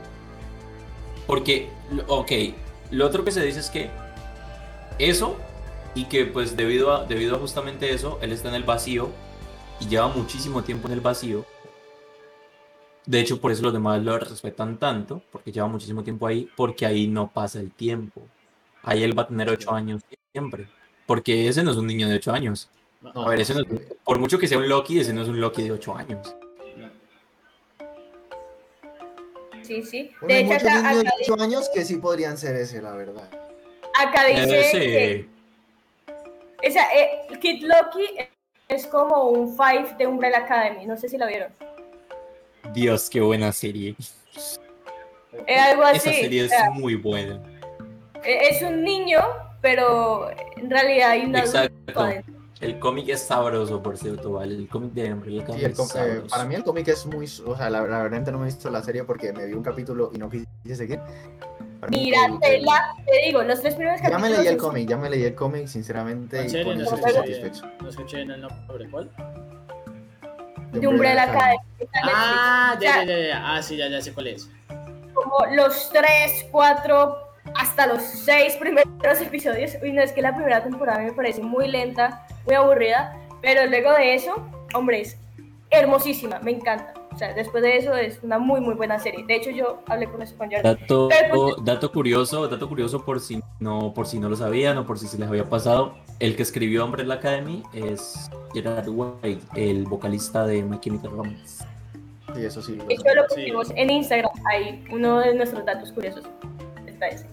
Porque, 1.28 1.70
ok, 2.08 2.32
lo 2.92 3.06
otro 3.06 3.24
que 3.24 3.32
se 3.32 3.44
dice 3.44 3.60
es 3.60 3.70
que 3.70 3.90
eso 5.00 5.38
y 5.96 6.06
que 6.06 6.26
pues 6.26 6.58
debido 6.58 6.94
a, 6.94 7.06
debido 7.06 7.36
a 7.36 7.40
justamente 7.40 7.92
eso, 7.92 8.20
él 8.22 8.32
está 8.32 8.50
en 8.50 8.56
el 8.56 8.64
vacío 8.64 9.10
y 9.80 9.88
lleva 9.88 10.08
muchísimo 10.08 10.64
tiempo 10.64 10.88
en 10.88 10.94
el 10.94 11.02
vacío. 11.02 11.46
De 13.06 13.20
hecho, 13.20 13.40
por 13.40 13.52
eso 13.52 13.64
los 13.64 13.74
demás 13.74 14.02
lo 14.02 14.18
respetan 14.18 14.78
tanto, 14.78 15.22
porque 15.32 15.52
lleva 15.52 15.68
muchísimo 15.68 16.04
tiempo 16.04 16.26
ahí, 16.26 16.50
porque 16.56 16.86
ahí 16.86 17.08
no 17.08 17.30
pasa 17.30 17.60
el 17.60 17.72
tiempo. 17.72 18.22
Ahí 18.82 19.04
él 19.04 19.18
va 19.18 19.24
a 19.24 19.28
tener 19.28 19.50
ocho 19.50 19.72
años 19.74 20.02
siempre. 20.32 20.68
Porque 21.06 21.48
ese 21.48 21.64
no 21.64 21.72
es 21.72 21.78
un 21.78 21.88
niño 21.88 22.08
de 22.08 22.16
ocho 22.16 22.32
años. 22.32 22.70
A 23.14 23.30
ver, 23.30 23.42
ese 23.42 23.54
no 23.54 23.64
por 24.04 24.20
mucho 24.20 24.38
que 24.38 24.48
sea 24.48 24.58
un 24.58 24.68
Loki, 24.68 25.00
ese 25.00 25.14
no 25.14 25.22
es 25.22 25.28
un 25.28 25.40
Loki 25.40 25.64
de 25.64 25.72
ocho 25.72 25.96
años. 25.96 26.36
Sí, 29.64 29.82
sí. 29.82 30.12
de 30.22 30.40
hecho, 30.40 30.54
acá, 30.56 30.92
niños 30.92 31.04
de 31.04 31.10
8 31.32 31.42
años 31.42 31.70
que 31.74 31.86
sí 31.86 31.96
podrían 31.96 32.38
ser 32.38 32.56
ese, 32.58 32.82
la 32.82 32.92
verdad. 32.92 33.30
Acá 33.98 34.26
dice 34.26 34.72
que, 34.72 35.30
o 36.68 36.72
sea, 36.72 36.88
eh, 36.94 37.40
Kid 37.40 37.64
Loki 37.64 38.06
es 38.68 38.88
como 38.88 39.30
un 39.30 39.56
Five 39.56 39.96
de 39.98 40.08
Umbrella 40.08 40.40
Academy, 40.40 40.86
no 40.86 40.98
sé 40.98 41.10
si 41.10 41.18
lo 41.18 41.28
vieron. 41.28 41.52
Dios, 42.74 43.10
qué 43.10 43.22
buena 43.22 43.52
serie. 43.52 43.96
Es 45.48 45.62
algo 45.62 45.84
así. 45.84 46.10
Esa 46.10 46.20
serie 46.22 46.46
es 46.46 46.52
muy 46.74 46.96
buena. 46.96 47.42
E, 48.24 48.50
es 48.50 48.62
un 48.62 48.84
niño, 48.84 49.20
pero 49.62 50.30
en 50.58 50.70
realidad 50.70 51.12
hay 51.12 51.26
una 51.26 51.40
Exacto. 51.40 52.10
El 52.64 52.80
cómic 52.80 53.10
es 53.10 53.22
sabroso, 53.22 53.84
por 53.84 53.98
cierto, 53.98 54.32
¿vale? 54.32 54.56
El 54.56 54.68
cómic 54.70 54.94
de 54.94 55.14
Umbrella 55.14 55.46
sí, 55.46 55.66
eh, 55.98 56.24
Para 56.30 56.46
mí 56.46 56.56
el 56.56 56.64
cómic 56.64 56.88
es 56.88 57.06
muy... 57.06 57.26
O 57.46 57.58
sea, 57.58 57.70
la, 57.70 57.82
verdad 57.82 58.32
no 58.32 58.38
me 58.40 58.46
he 58.46 58.48
visto 58.48 58.70
la 58.70 58.82
serie 58.82 59.04
porque 59.04 59.34
me 59.34 59.46
vi 59.46 59.54
un 59.54 59.64
capítulo 59.64 60.12
y 60.14 60.18
no 60.18 60.30
quise 60.30 60.48
seguir. 60.74 61.02
Míratela, 61.90 62.96
te 63.06 63.26
digo, 63.26 63.44
los 63.44 63.60
tres 63.60 63.76
primeros 63.76 64.00
capítulos... 64.00 64.22
Ya 64.22 64.30
me 64.30 64.38
leí 64.38 64.48
el 64.48 64.58
cómic, 64.58 64.88
ya 64.88 64.98
me 64.98 65.10
leí 65.10 65.24
el 65.24 65.36
cómic, 65.36 65.68
sinceramente, 65.68 66.48
y 66.48 66.64
por 66.64 66.82
eso 66.82 66.96
estoy 66.96 67.12
satisfecho. 67.12 67.66
No 67.82 67.90
escuché 67.90 68.22
en 68.22 68.32
el 68.32 68.42
nombre, 68.42 68.90
¿cuál? 68.90 69.12
De 70.72 70.88
Umbrella 70.88 71.24
Academy. 71.24 71.60
Ah, 72.06 72.78
ya, 72.80 73.04
ya, 73.04 73.20
ya, 73.20 73.56
ah, 73.56 73.62
sí, 73.62 73.76
ya, 73.76 73.90
ya 73.90 74.02
sé 74.02 74.14
cuál 74.14 74.28
es. 74.28 74.50
Como 75.14 75.46
los 75.54 75.90
tres, 75.92 76.46
cuatro, 76.50 77.18
hasta 77.56 77.86
los 77.88 78.02
seis 78.02 78.56
primeros 78.56 79.22
episodios. 79.22 79.74
Uy, 79.82 79.92
no, 79.92 80.02
es 80.02 80.14
que 80.14 80.22
la 80.22 80.34
primera 80.34 80.64
temporada 80.64 81.00
me 81.00 81.12
parece 81.12 81.42
muy 81.42 81.68
lenta 81.68 82.26
muy 82.46 82.56
aburrida, 82.56 83.20
pero 83.42 83.66
luego 83.68 83.92
de 83.94 84.16
eso, 84.16 84.36
hombre, 84.74 85.02
es 85.02 85.18
hermosísima, 85.70 86.40
me 86.40 86.52
encanta. 86.52 86.94
O 87.14 87.18
sea, 87.18 87.34
después 87.34 87.62
de 87.62 87.78
eso 87.78 87.96
es 87.96 88.20
una 88.24 88.40
muy 88.40 88.60
muy 88.60 88.74
buena 88.74 88.98
serie. 88.98 89.24
De 89.26 89.36
hecho, 89.36 89.52
yo 89.52 89.84
hablé 89.88 90.08
con 90.10 90.22
eso 90.22 90.36
con 90.36 90.50
Jordan. 90.50 90.78
Dato, 90.80 91.10
dato 91.62 91.92
curioso, 91.92 92.48
dato 92.48 92.68
curioso 92.68 93.06
por 93.06 93.20
si 93.20 93.40
no 93.60 93.94
por 93.94 94.08
si 94.08 94.20
no 94.20 94.30
lo 94.30 94.36
sabían 94.36 94.78
o 94.80 94.86
por 94.86 94.98
si 94.98 95.08
se 95.08 95.20
les 95.20 95.28
había 95.28 95.48
pasado, 95.48 95.96
el 96.20 96.36
que 96.36 96.42
escribió 96.42 96.88
la 96.88 97.16
Academy 97.16 97.62
es 97.74 98.32
Gerard 98.54 98.90
Way, 98.90 99.40
el 99.56 99.86
vocalista 99.86 100.46
de 100.48 100.64
My 100.64 100.80
Chemical 100.80 101.12
Romance. 101.12 101.66
Sí, 102.36 102.46
eso 102.46 102.62
sí. 102.64 102.80
Eso 102.90 103.04
lo 103.16 103.28
pusimos 103.28 103.72
en 103.76 103.92
Instagram, 103.92 104.32
ahí 104.52 104.84
uno 104.92 105.20
de 105.20 105.36
nuestros 105.36 105.64
datos 105.66 105.92
curiosos 105.92 106.26
está 106.88 107.08
ese. 107.10 107.28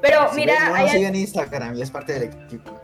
Pero 0.00 0.20
mira, 0.34 0.74
hay... 0.74 0.88
sigue 0.88 1.06
en 1.08 1.14
Instagram 1.14 1.76
y 1.76 1.82
es 1.82 1.90
parte 1.90 2.14
del 2.14 2.22
equipo. 2.24 2.80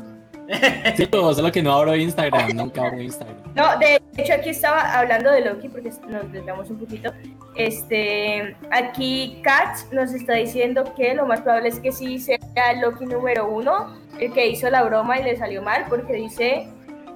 Sí, 0.96 1.07
pero 1.11 1.34
solo 1.34 1.53
que 1.53 1.62
no 1.62 1.72
abro 1.72 1.94
Instagram, 1.94 2.57
nunca 2.57 2.86
abro 2.86 3.01
Instagram. 3.01 3.36
No, 3.55 3.78
de 3.78 4.01
hecho 4.16 4.32
aquí 4.32 4.51
estaba 4.51 4.99
hablando 4.99 5.30
de 5.30 5.42
Loki 5.42 5.68
porque 5.68 5.90
nos 6.09 6.32
desviamos 6.32 6.70
un 6.70 6.78
poquito. 6.78 7.12
Este, 7.55 8.57
aquí 8.70 9.40
Katz 9.42 9.92
nos 9.92 10.12
está 10.12 10.34
diciendo 10.34 10.94
que 10.96 11.14
lo 11.14 11.26
más 11.26 11.42
probable 11.42 11.68
es 11.68 11.80
que 11.80 11.92
sí 11.92 12.18
sea 12.18 12.38
Loki 12.80 13.05
número 13.05 13.49
uno, 13.49 13.99
el 14.18 14.32
que 14.32 14.49
hizo 14.49 14.70
la 14.70 14.82
broma 14.84 15.20
y 15.20 15.24
le 15.24 15.36
salió 15.36 15.61
mal 15.61 15.84
porque 15.88 16.14
dice 16.14 16.68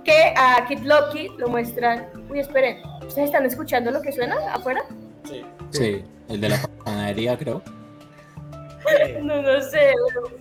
que 0.05 0.35
a 0.37 0.65
Kid 0.67 0.81
Loki 0.81 1.29
lo 1.39 1.49
muestran. 1.49 2.07
Uy, 2.29 2.41
esperen, 2.41 2.79
¿ustedes 3.07 3.27
están 3.27 3.47
escuchando 3.47 3.91
lo 3.91 4.03
que 4.03 4.13
suena 4.13 4.37
afuera? 4.53 4.83
Sí. 5.25 5.45
Sí, 5.71 6.05
el 6.29 6.41
de 6.41 6.49
la 6.51 6.61
panadería, 6.85 7.39
creo. 7.39 7.63
No, 9.23 9.43
no 9.43 9.61
sé. 9.61 9.93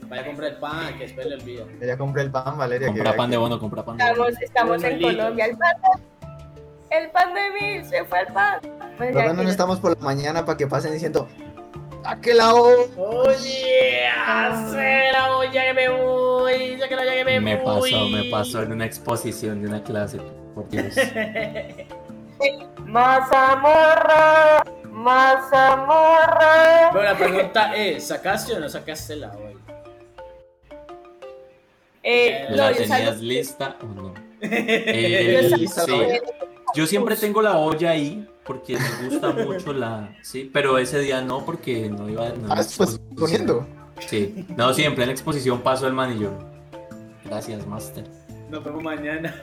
Vaya 0.07 0.21
a 0.21 0.25
comprar 0.25 0.51
el 0.51 0.57
pan, 0.57 0.97
que 0.97 1.03
después 1.05 1.27
le 1.27 1.35
olvida. 1.35 1.65
Ella 1.79 1.97
compré 1.97 2.23
el 2.23 2.31
pan, 2.31 2.57
Valeria. 2.57 2.87
Compra 2.87 3.15
pan 3.15 3.29
de 3.29 3.37
bono, 3.37 3.59
compra 3.59 3.85
pan 3.85 3.97
de 3.97 4.11
bono. 4.11 4.27
Estamos, 4.41 4.83
en 4.83 5.01
Colombia. 5.01 5.45
El 5.45 5.57
pan, 5.57 5.73
de, 5.81 6.97
el 6.97 7.11
pan 7.11 7.33
de 7.33 7.41
mil, 7.61 7.85
se 7.85 8.03
fue 8.05 8.21
el 8.21 8.27
pan. 8.33 8.59
Pues 8.97 9.11
Pero 9.13 9.33
no 9.33 9.41
estamos 9.43 9.79
por 9.79 9.97
la 9.97 10.03
mañana 10.03 10.45
para 10.45 10.57
que 10.57 10.67
pasen 10.67 10.93
diciendo 10.93 11.27
¿A 12.03 12.19
qué 12.19 12.33
lado? 12.33 12.87
Oye, 12.97 14.07
la 15.11 15.37
olla 15.37 15.63
que 15.63 15.73
me 15.73 15.89
voy, 15.89 16.77
ya 16.77 16.87
que 16.87 16.95
la 16.95 17.03
olla 17.03 17.13
que 17.13 17.25
me, 17.25 17.39
me 17.39 17.57
pasó, 17.57 18.09
me 18.09 18.23
pasó 18.25 18.63
en 18.63 18.71
una 18.71 18.85
exposición 18.85 19.61
de 19.61 19.67
una 19.67 19.83
clase, 19.83 20.19
por 20.55 20.67
Dios. 20.69 20.95
Mazamorra, 22.85 24.63
mazamorra. 24.91 26.89
Bueno, 26.91 27.09
la 27.11 27.17
pregunta 27.17 27.75
es, 27.75 28.07
¿sacaste 28.07 28.53
o 28.53 28.59
no 28.59 28.69
sacaste 28.69 29.15
la 29.15 29.31
olla? 29.31 29.59
Eh, 32.03 32.47
¿La 32.49 32.73
tenías 32.73 33.19
lista 33.21 33.77
o 33.81 33.85
no? 33.85 34.13
Eh, 34.41 35.67
sí. 35.67 35.93
Yo 36.73 36.87
siempre 36.87 37.15
tengo 37.15 37.41
la 37.41 37.57
olla 37.57 37.91
ahí 37.91 38.27
porque 38.43 38.77
me 38.77 39.09
gusta 39.09 39.31
mucho 39.31 39.71
la. 39.73 40.15
Sí, 40.23 40.49
pero 40.51 40.77
ese 40.77 40.99
día 40.99 41.21
no, 41.21 41.45
porque 41.45 41.89
no 41.89 42.09
iba. 42.09 42.29
No 42.29 42.51
ah, 42.51 42.61
pues 42.77 42.99
poniendo. 43.17 43.67
Sí, 44.07 44.45
no, 44.57 44.73
siempre 44.73 45.03
en 45.03 45.09
la 45.09 45.13
exposición 45.13 45.61
paso 45.61 45.87
el 45.87 45.93
manillo. 45.93 46.31
Gracias, 47.23 47.65
Master. 47.67 48.05
Nos 48.49 48.63
vemos 48.63 48.83
mañana. 48.83 49.35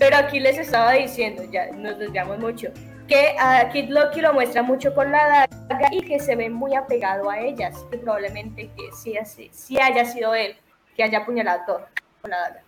Pero 0.00 0.16
aquí 0.16 0.40
les 0.40 0.56
estaba 0.56 0.92
diciendo, 0.92 1.44
ya 1.52 1.70
nos 1.72 1.98
desviamos 1.98 2.38
mucho, 2.38 2.68
que 3.06 3.36
a 3.38 3.68
Kid 3.68 3.90
Loki 3.90 4.22
lo 4.22 4.32
muestra 4.32 4.62
mucho 4.62 4.94
con 4.94 5.12
la 5.12 5.46
daga 5.68 5.88
y 5.92 6.00
que 6.00 6.18
se 6.18 6.34
ve 6.36 6.48
muy 6.48 6.74
apegado 6.74 7.28
a 7.28 7.38
ellas, 7.38 7.84
que 7.90 7.98
probablemente 7.98 8.70
que 8.74 8.88
sí, 8.96 9.18
así, 9.18 9.50
sí 9.52 9.78
haya 9.78 10.06
sido 10.06 10.34
él 10.34 10.56
que 10.96 11.02
haya 11.02 11.18
apuñalado 11.18 11.86
con 12.22 12.30
la 12.30 12.38
daga. 12.38 12.62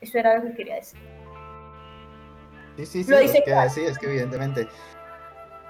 Eso 0.00 0.16
era 0.16 0.38
lo 0.38 0.44
que 0.44 0.54
quería 0.54 0.76
decir. 0.76 0.98
Sí, 2.78 2.86
sí, 2.86 3.04
sí, 3.04 3.12
es 3.12 3.32
que, 3.32 3.68
sí, 3.68 3.80
es 3.84 3.98
que 3.98 4.06
evidentemente. 4.06 4.66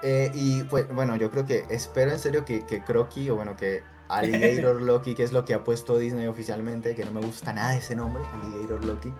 Eh, 0.01 0.31
y 0.33 0.63
pues, 0.63 0.87
bueno, 0.87 1.17
yo 1.17 1.29
creo 1.29 1.45
que 1.45 1.65
espero 1.69 2.11
en 2.11 2.19
serio 2.19 2.45
que, 2.45 2.65
que 2.65 2.81
Crocky, 2.81 3.29
o 3.29 3.35
bueno, 3.35 3.57
que 3.57 3.83
Alligator 4.07 4.81
Loki, 4.81 5.15
que 5.15 5.23
es 5.23 5.33
lo 5.33 5.43
que 5.43 5.53
ha 5.53 5.65
puesto 5.65 5.97
Disney 5.97 6.27
oficialmente, 6.27 6.95
que 6.95 7.03
no 7.03 7.11
me 7.11 7.19
gusta 7.19 7.51
nada 7.51 7.75
ese 7.75 7.93
nombre, 7.93 8.23
Alligator 8.33 8.85
Loki. 8.85 9.13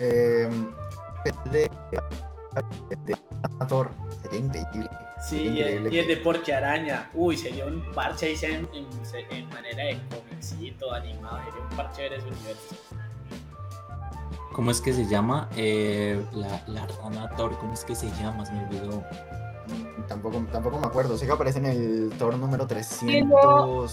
Eh, 0.00 0.48
de, 1.24 1.70
de, 3.04 3.16
Thor, 3.68 3.90
sería 4.22 4.40
increíble. 4.40 4.90
Sí, 5.20 5.48
y, 5.48 5.60
el, 5.60 5.90
de 5.90 6.16
Porche 6.18 6.54
Araña. 6.54 7.10
Uy, 7.14 7.36
sería 7.36 7.66
un 7.66 7.82
parche 7.92 8.26
ahí 8.26 8.36
en, 8.42 8.68
en, 9.30 9.48
manera 9.48 9.84
de 9.84 9.98
comicito 10.08 10.92
animado, 10.92 11.38
sería 11.44 11.68
un 11.68 11.76
parche 11.76 12.02
ver 12.02 12.12
ese 12.14 12.26
universo. 12.28 12.76
¿Cómo 14.52 14.70
es 14.70 14.80
que 14.80 14.92
se 14.92 15.06
llama? 15.06 15.48
Eh, 15.56 16.20
la, 16.32 16.62
la 16.66 16.86
rana 16.86 17.30
Thor, 17.36 17.56
¿cómo 17.58 17.74
es 17.74 17.84
que 17.84 17.94
se 17.94 18.08
llama? 18.20 18.44
Se 18.44 18.52
me 18.52 18.64
olvidó. 18.64 19.04
Tampoco, 20.08 20.42
tampoco 20.50 20.78
me 20.78 20.86
acuerdo, 20.86 21.18
sé 21.18 21.26
que 21.26 21.32
aparece 21.32 21.58
en 21.58 21.66
el 21.66 22.12
Thor 22.18 22.36
número 22.38 22.66
300. 22.66 23.08
hay 23.10 23.22
uno 23.22 23.86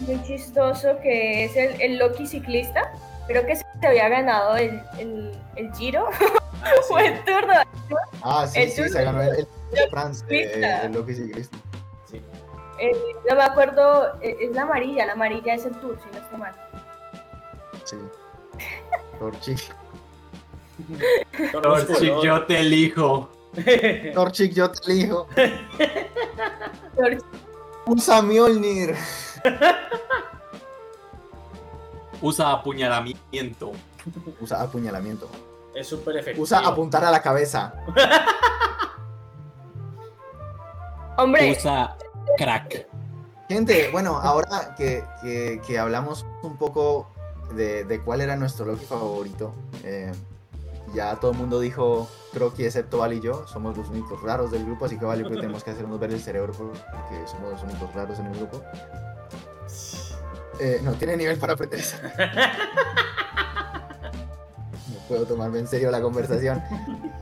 muy 0.00 0.22
chistoso 0.24 0.98
que 1.02 1.44
es 1.44 1.56
el, 1.56 1.80
el, 1.80 1.98
Loki 1.98 2.26
ciclista. 2.26 2.92
Creo 3.28 3.46
que 3.46 3.52
se 3.80 3.86
había 3.86 4.08
ganado 4.08 4.56
el, 4.56 4.82
el, 4.98 5.32
el 5.56 5.74
Giro 5.74 6.08
ah, 6.62 6.70
o 6.90 6.98
el 6.98 7.24
Tour 7.24 7.46
Ah, 8.22 8.46
sí, 8.46 8.68
sí, 8.68 8.88
se 8.88 9.04
ganó 9.04 9.22
el, 9.22 9.46
el, 9.72 9.90
France, 9.90 10.24
eh, 10.28 10.80
el 10.84 10.92
Loki 10.92 11.14
ciclista. 11.14 11.56
Sí. 12.10 12.20
Eh, 12.78 12.92
no 13.28 13.36
me 13.36 13.42
acuerdo, 13.42 14.14
eh, 14.20 14.36
es 14.40 14.52
la 14.52 14.62
amarilla, 14.62 15.06
la 15.06 15.12
amarilla 15.12 15.54
es 15.54 15.64
el 15.64 15.72
Tour, 15.80 15.98
si 16.02 16.10
no 16.14 16.22
estoy 16.22 16.38
mal. 16.38 16.54
Sí. 17.84 17.96
Thor 19.18 19.38
chico. 19.40 19.74
Torchic, 21.52 22.22
yo 22.22 22.44
te 22.46 22.60
elijo. 22.60 23.28
Torchic, 24.14 24.52
yo 24.52 24.70
te 24.70 24.92
elijo. 24.92 25.26
Usa 27.86 28.22
Mjolnir. 28.22 28.94
Usa 32.22 32.52
apuñalamiento. 32.52 33.72
Usa 34.40 34.62
apuñalamiento. 34.62 35.28
Es 35.74 35.88
súper 35.88 36.16
efectivo. 36.16 36.44
Usa 36.44 36.60
apuntar 36.60 37.04
a 37.04 37.10
la 37.10 37.22
cabeza. 37.22 37.74
Hombre. 41.16 41.52
Usa 41.52 41.96
crack. 42.36 42.86
Gente, 43.48 43.90
bueno, 43.90 44.16
ahora 44.16 44.74
que, 44.76 45.04
que, 45.66 45.78
hablamos 45.78 46.24
un 46.42 46.56
poco 46.56 47.08
de, 47.54 47.84
de, 47.84 48.00
cuál 48.00 48.20
era 48.20 48.36
nuestro 48.36 48.64
Loki 48.64 48.84
favorito, 48.84 49.52
eh, 49.82 50.12
ya 50.94 51.16
todo 51.16 51.32
el 51.32 51.36
mundo 51.36 51.58
dijo, 51.58 52.08
creo 52.32 52.54
que 52.54 52.66
excepto 52.66 52.98
Vale 52.98 53.16
y 53.16 53.20
yo, 53.20 53.46
somos 53.48 53.76
los 53.76 53.88
únicos 53.88 54.22
raros 54.22 54.52
del 54.52 54.64
grupo, 54.64 54.84
así 54.84 54.98
que 54.98 55.04
Vale, 55.04 55.24
pues 55.24 55.40
tenemos 55.40 55.64
que 55.64 55.72
hacernos 55.72 55.98
ver 55.98 56.12
el 56.12 56.20
cerebro 56.20 56.52
porque 56.52 57.26
somos 57.26 57.52
los 57.52 57.62
únicos 57.64 57.92
raros 57.92 58.18
en 58.20 58.26
el 58.26 58.36
grupo. 58.36 58.62
Eh, 60.60 60.80
no 60.82 60.92
tiene 60.92 61.16
nivel 61.16 61.38
para 61.38 61.54
eso. 61.72 61.96
No 64.88 64.98
puedo 65.08 65.24
tomarme 65.24 65.58
en 65.58 65.66
serio 65.66 65.90
la 65.90 66.00
conversación. 66.02 66.62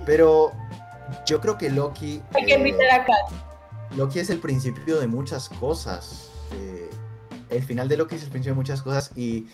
Pero 0.05 0.53
yo 1.27 1.41
creo 1.41 1.57
que 1.57 1.71
Loki. 1.71 2.21
Hay 2.35 2.45
que 2.45 2.55
invitar 2.55 3.01
a 3.01 3.07
Loki 3.97 4.19
es 4.19 4.31
el 4.31 4.41
principio 4.41 4.99
de 4.99 5.07
muchas 5.07 5.49
cosas. 5.49 6.31
Eh, 6.53 6.91
el 7.51 7.63
final 7.63 7.89
de 7.89 7.97
Loki 7.97 8.17
es 8.17 8.25
el 8.25 8.31
principio 8.31 8.55
de 8.55 8.57
muchas 8.57 8.83
cosas 8.83 9.13
y 9.17 9.47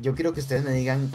yo 0.00 0.14
quiero 0.14 0.32
que 0.32 0.40
ustedes 0.40 0.64
me 0.64 0.72
digan 0.72 1.10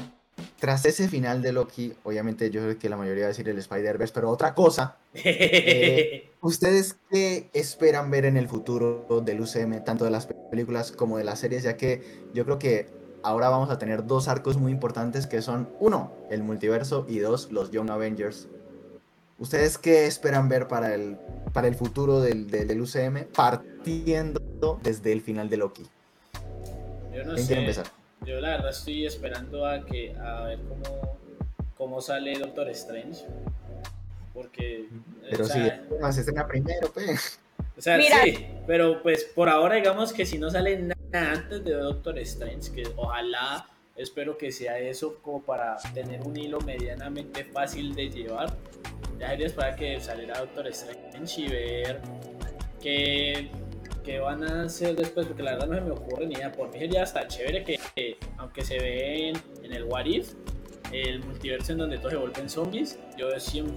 tras 0.66 0.84
ese 0.86 1.07
final 1.07 1.43
de 1.43 1.51
Loki, 1.51 1.93
obviamente 2.05 2.49
yo 2.49 2.68
sé 2.68 2.78
que 2.80 2.89
la 2.89 2.97
mayoría 2.97 3.26
va 3.26 3.28
a 3.28 3.30
decir 3.30 3.47
el 3.47 3.59
Spider-Verse, 3.59 4.11
pero 4.16 4.32
otra 4.32 4.55
cosa, 4.55 4.97
eh, 5.13 6.32
¿ustedes 6.41 6.95
qué 7.11 7.51
esperan 7.53 8.09
ver 8.09 8.26
en 8.26 8.36
el 8.36 8.47
futuro 8.47 9.22
del 9.24 9.41
UCM, 9.41 9.84
tanto 9.84 10.05
de 10.05 10.09
las 10.09 10.26
películas 10.26 10.91
como 10.91 11.20
de 11.20 11.24
las 11.24 11.38
series? 11.38 11.61
Ya 11.61 11.78
que 11.78 12.01
yo 12.34 12.45
creo 12.45 12.57
que 12.57 12.88
ahora 13.22 13.49
vamos 13.49 13.70
a 13.70 13.78
tener 13.78 14.07
dos 14.07 14.28
arcos 14.28 14.57
muy 14.57 14.72
importantes 14.72 15.28
que 15.28 15.43
son, 15.43 15.70
uno, 15.80 16.11
el 16.32 16.41
multiverso 16.41 17.05
y 17.07 17.20
dos, 17.20 17.51
los 17.51 17.70
Young 17.70 17.91
Avengers. 17.91 18.47
¿Ustedes 19.38 19.78
qué 19.78 20.07
esperan 20.07 20.49
ver 20.49 20.68
para 20.68 20.95
el, 20.95 21.20
para 21.53 21.68
el 21.68 21.76
futuro 21.76 22.22
del, 22.22 22.49
del, 22.49 22.82
UCM 22.82 23.26
partiendo 23.36 24.80
desde 24.82 25.11
el 25.11 25.22
final 25.22 25.47
de 25.47 25.57
Loki? 25.57 25.86
Yo 27.13 27.24
no 27.24 27.38
sé. 27.38 27.55
empezar? 27.55 27.86
Yo 28.26 28.42
la 28.42 28.50
verdad 28.52 28.72
estoy 28.72 29.06
esperando 29.06 29.66
a 29.66 29.86
que 29.86 30.16
a 30.16 30.44
ver 30.46 30.60
cómo, 30.68 31.18
cómo 31.78 32.02
sale 32.02 32.38
Doctor 32.38 32.70
Strange. 32.70 33.26
Porque. 34.34 34.88
Pero 35.30 35.46
si 35.46 35.60
más 36.02 36.18
estrena 36.18 36.48
primero, 36.48 36.92
pues. 36.94 37.40
O 37.78 37.82
sea, 37.82 38.02
sí, 38.02 38.48
pero 38.66 39.04
pues 39.04 39.26
por 39.26 39.50
ahora 39.50 39.76
digamos 39.76 40.14
que 40.14 40.26
si 40.26 40.38
no 40.38 40.50
sale 40.50 40.78
nada 40.78 41.32
antes 41.34 41.64
de 41.64 41.74
Doctor 41.74 42.18
Strange, 42.20 42.72
que 42.72 42.88
ojalá 42.96 43.70
espero 43.96 44.38
que 44.38 44.52
sea 44.52 44.80
eso 44.80 45.20
como 45.22 45.42
para 45.42 45.78
tener 45.94 46.22
un 46.22 46.36
hilo 46.36 46.60
medianamente 46.62 47.44
fácil 47.44 47.94
de 47.94 48.10
llevar. 48.10 48.54
Ya 49.20 49.30
sería 49.30 49.56
para 49.56 49.76
que 49.76 50.00
saliera 50.00 50.40
Doctor 50.40 50.68
Strange 50.68 51.42
y 51.42 51.48
ver 51.48 52.02
que 52.82 53.50
que 54.06 54.20
van 54.20 54.43
a 54.43 54.64
hacer 54.64 54.95
después, 54.95 55.26
porque 55.26 55.43
la 55.43 55.53
verdad 55.53 55.68
no 55.68 55.76
se 55.76 55.82
me 55.82 55.91
ocurre 55.91 56.28
ni 56.28 56.36
idea. 56.36 56.51
Por 56.51 56.72
mí 56.72 56.80
sería 56.80 57.03
hasta 57.03 57.28
chévere 57.28 57.64
que, 57.64 58.18
aunque 58.38 58.64
se 58.64 58.80
ve 58.80 59.30
en, 59.30 59.74
el 59.74 59.84
What 59.86 60.06
If, 60.06 60.34
el 60.91 61.24
multiverso 61.24 61.72
en 61.72 61.80
donde 61.80 61.97
todos 61.97 62.12
se 62.12 62.18
vuelven 62.18 62.49
zombies, 62.49 62.99
yo 63.18 63.38
siempre 63.39 63.76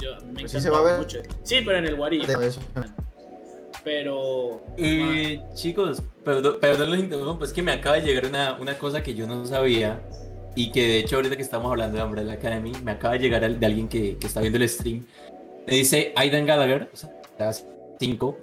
yo, 0.00 0.16
me 0.26 0.40
pues 0.40 0.54
encanta 0.54 0.98
mucho. 0.98 1.18
Sí, 1.42 1.60
pero 1.64 1.78
en 1.78 1.86
el 1.86 1.94
What 1.94 2.12
If. 2.12 2.28
Pero. 3.84 4.62
Eh, 4.78 5.42
chicos, 5.54 6.02
perdón, 6.24 6.56
perdón 6.58 6.90
los 6.90 6.98
interrumpo, 6.98 7.44
es 7.44 7.52
que 7.52 7.62
me 7.62 7.72
acaba 7.72 7.96
de 7.96 8.02
llegar 8.02 8.26
una, 8.26 8.56
una 8.58 8.78
cosa 8.78 9.02
que 9.02 9.14
yo 9.14 9.26
no 9.26 9.44
sabía. 9.44 10.00
Y 10.56 10.70
que 10.70 10.86
de 10.86 10.98
hecho, 11.00 11.16
ahorita 11.16 11.36
que 11.36 11.42
estamos 11.42 11.70
hablando 11.70 11.98
de 11.98 12.04
Umbrella 12.04 12.34
Academy, 12.34 12.72
me 12.82 12.92
acaba 12.92 13.14
de 13.14 13.20
llegar 13.20 13.58
de 13.58 13.66
alguien 13.66 13.88
que, 13.88 14.16
que 14.16 14.26
está 14.26 14.40
viendo 14.40 14.56
el 14.58 14.68
stream. 14.68 15.04
Me 15.66 15.74
dice 15.74 16.12
Aidan 16.16 16.46
Gallagher, 16.46 16.88
o 16.92 16.96
sea, 16.96 17.10
5, 17.98 18.38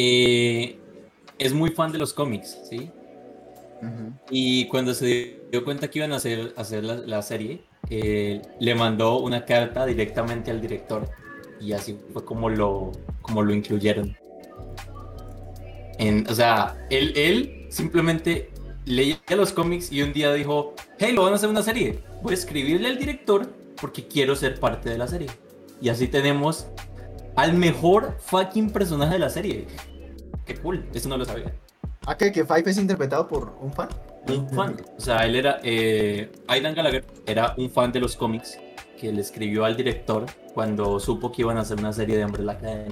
eh, 0.00 0.78
es 1.40 1.52
muy 1.52 1.70
fan 1.70 1.90
de 1.90 1.98
los 1.98 2.14
cómics, 2.14 2.56
¿sí? 2.70 2.88
Y 4.30 4.66
cuando 4.66 4.94
se 4.94 5.40
dio 5.50 5.64
cuenta 5.64 5.90
que 5.90 5.98
iban 5.98 6.12
a 6.12 6.16
hacer, 6.16 6.52
hacer 6.56 6.84
la, 6.84 7.22
serie, 7.22 7.62
eh, 7.90 8.40
le 8.60 8.74
mandó 8.76 9.18
una 9.18 9.44
carta 9.44 9.84
directamente 9.86 10.52
al 10.52 10.60
director. 10.60 11.08
Y 11.60 11.72
así 11.72 11.98
fue 12.12 12.24
como 12.24 12.48
lo, 12.48 12.92
como 13.22 13.42
lo 13.42 13.52
incluyeron. 13.52 14.16
En, 15.98 16.28
o 16.28 16.34
sea, 16.34 16.76
él, 16.90 17.12
él 17.16 17.66
simplemente 17.70 18.50
leía 18.84 19.18
los 19.30 19.52
cómics 19.52 19.90
y 19.90 20.02
un 20.02 20.12
día 20.12 20.32
dijo, 20.32 20.74
hey, 20.98 21.12
lo 21.12 21.24
van 21.24 21.32
a 21.32 21.36
hacer 21.36 21.48
una 21.48 21.62
serie. 21.62 21.98
Voy 22.22 22.32
a 22.32 22.34
escribirle 22.34 22.88
al 22.88 22.98
director 22.98 23.52
porque 23.80 24.06
quiero 24.06 24.36
ser 24.36 24.60
parte 24.60 24.90
de 24.90 24.98
la 24.98 25.08
serie. 25.08 25.28
Y 25.80 25.88
así 25.88 26.06
tenemos 26.06 26.68
al 27.38 27.54
mejor 27.54 28.16
fucking 28.18 28.70
personaje 28.70 29.12
de 29.12 29.18
la 29.20 29.30
serie. 29.30 29.68
Qué 30.48 30.56
cool, 30.56 30.88
eso 30.94 31.10
no 31.10 31.18
lo 31.18 31.26
sabía. 31.26 31.52
¿Ah, 32.06 32.16
qué? 32.16 32.32
¿Que 32.32 32.42
Five 32.42 32.70
es 32.70 32.78
interpretado 32.78 33.28
por 33.28 33.54
un 33.60 33.70
fan? 33.70 33.88
Un 34.28 34.48
fan. 34.48 34.76
O 34.96 35.00
sea, 35.00 35.26
él 35.26 35.36
era. 35.36 35.60
Eh, 35.62 36.32
Aidan 36.48 36.74
Gallagher 36.74 37.04
era 37.26 37.54
un 37.58 37.70
fan 37.70 37.92
de 37.92 38.00
los 38.00 38.16
cómics 38.16 38.58
que 38.98 39.12
le 39.12 39.20
escribió 39.20 39.66
al 39.66 39.76
director 39.76 40.24
cuando 40.54 40.98
supo 41.00 41.30
que 41.30 41.42
iban 41.42 41.58
a 41.58 41.60
hacer 41.60 41.78
una 41.78 41.92
serie 41.92 42.16
de 42.16 42.24
Umbrella 42.24 42.52
Academy. 42.52 42.90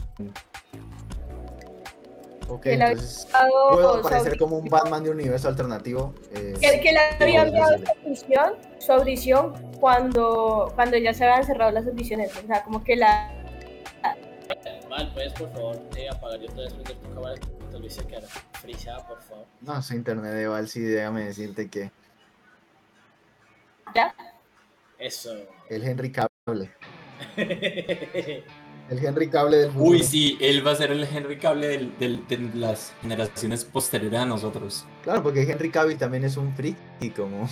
Ok, 2.49 2.67
entonces 2.67 3.27
puedo 3.71 3.95
aparecer 3.97 4.39
como 4.39 4.59
un 4.59 4.69
Batman 4.69 5.03
de 5.03 5.11
un 5.11 5.17
universo 5.17 5.49
alternativo. 5.49 6.15
Eh, 6.33 6.55
que, 6.61 6.81
que 6.81 6.93
le 6.93 7.01
había 7.19 7.43
enviado 7.43 7.79
su 7.79 7.85
audición, 8.05 8.53
su 8.79 8.93
audición 8.93 9.53
cuando, 9.81 10.73
cuando 10.75 10.97
ya 10.99 11.15
se 11.15 11.25
habían 11.25 11.45
cerrado 11.45 11.73
las 11.73 11.87
audiciones. 11.87 12.31
O 12.37 12.47
sea, 12.47 12.63
como 12.63 12.85
que 12.85 12.97
la. 12.97 13.33
Mal, 14.89 15.13
puedes 15.13 15.33
por 15.33 15.53
favor 15.53 15.81
eh, 15.97 16.09
apagar 16.09 16.41
yo 16.41 16.49
todo 16.49 16.65
eso 16.65 16.77
de 16.77 16.95
tu 16.95 17.15
cámara. 17.15 17.35
Te 17.71 17.79
lo 17.79 17.87
hice 17.87 18.07
que 18.07 18.21
frisada, 18.61 19.07
por 19.07 19.21
favor. 19.23 19.47
No, 19.61 19.83
su 19.83 19.95
internet 19.95 20.33
de 20.33 20.47
Val, 20.47 20.69
sí, 20.69 20.81
déjame 20.81 21.25
decirte 21.25 21.69
que. 21.69 21.91
¿Ya? 23.95 24.15
Eso. 24.99 25.35
El 25.69 25.85
Henry 25.85 26.13
Cable. 26.13 26.71
El 28.89 29.05
Henry 29.05 29.29
Cable 29.29 29.57
del 29.57 29.71
futuro. 29.73 29.91
Uy, 29.91 30.03
sí, 30.05 30.39
él 30.41 30.65
va 30.65 30.71
a 30.71 30.77
ser 30.77 30.93
el 30.93 31.03
Henry 31.03 31.39
Cable 31.39 31.67
del, 31.67 32.27
de 32.29 32.39
las 32.55 32.95
generaciones 33.03 33.65
posteriores 33.65 34.21
a 34.21 34.27
nosotros. 34.27 34.85
Claro, 35.03 35.25
porque 35.25 35.43
Henry 35.43 35.71
Cable 35.71 35.97
también 35.97 36.25
es 36.25 36.37
un 36.37 36.55
friki 36.55 37.11
como, 37.11 37.49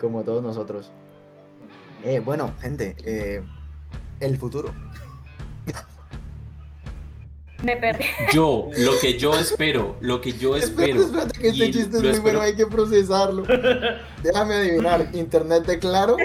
como 0.00 0.24
todos 0.24 0.42
nosotros. 0.42 0.90
Eh, 2.02 2.18
bueno, 2.18 2.54
gente, 2.60 2.96
eh, 3.04 3.42
el 4.18 4.36
futuro. 4.36 4.74
Me 7.64 7.76
perdí. 7.76 8.04
Yo, 8.32 8.68
lo 8.76 8.98
que 9.00 9.18
yo 9.18 9.34
espero, 9.38 9.96
lo 10.00 10.20
que 10.20 10.32
yo 10.32 10.56
espero. 10.56 11.02
Espérate, 11.02 11.38
que 11.38 11.48
este 11.48 11.70
chiste 11.70 11.96
es 11.96 12.02
muy 12.02 12.18
bueno, 12.20 12.40
hay 12.40 12.54
que 12.54 12.66
procesarlo. 12.66 13.44
Déjame 14.22 14.54
adivinar, 14.54 15.08
internet 15.12 15.64
de 15.64 15.78
claro. 15.78 16.16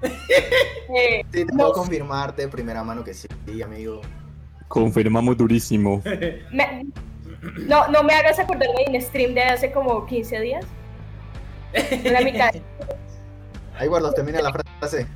Sí, 0.00 1.24
te 1.30 1.46
puedo 1.46 1.72
confirmarte 1.72 2.42
de 2.42 2.48
primera 2.48 2.82
mano 2.82 3.04
que 3.04 3.14
sí, 3.14 3.28
amigo. 3.62 4.00
Confirmamos 4.68 5.36
durísimo. 5.36 6.02
no, 7.66 7.88
no 7.88 8.02
me 8.02 8.14
hagas 8.14 8.38
acordar 8.38 8.68
de 8.68 8.84
un 8.88 9.00
stream 9.00 9.34
de 9.34 9.42
hace 9.42 9.72
como 9.72 10.06
15 10.06 10.40
días. 10.40 10.66
La 12.04 12.20
mitad. 12.20 12.50
Ahí 13.76 13.88
guardo, 13.88 14.12
termina 14.12 14.40
la 14.40 14.52
frase. 14.52 15.06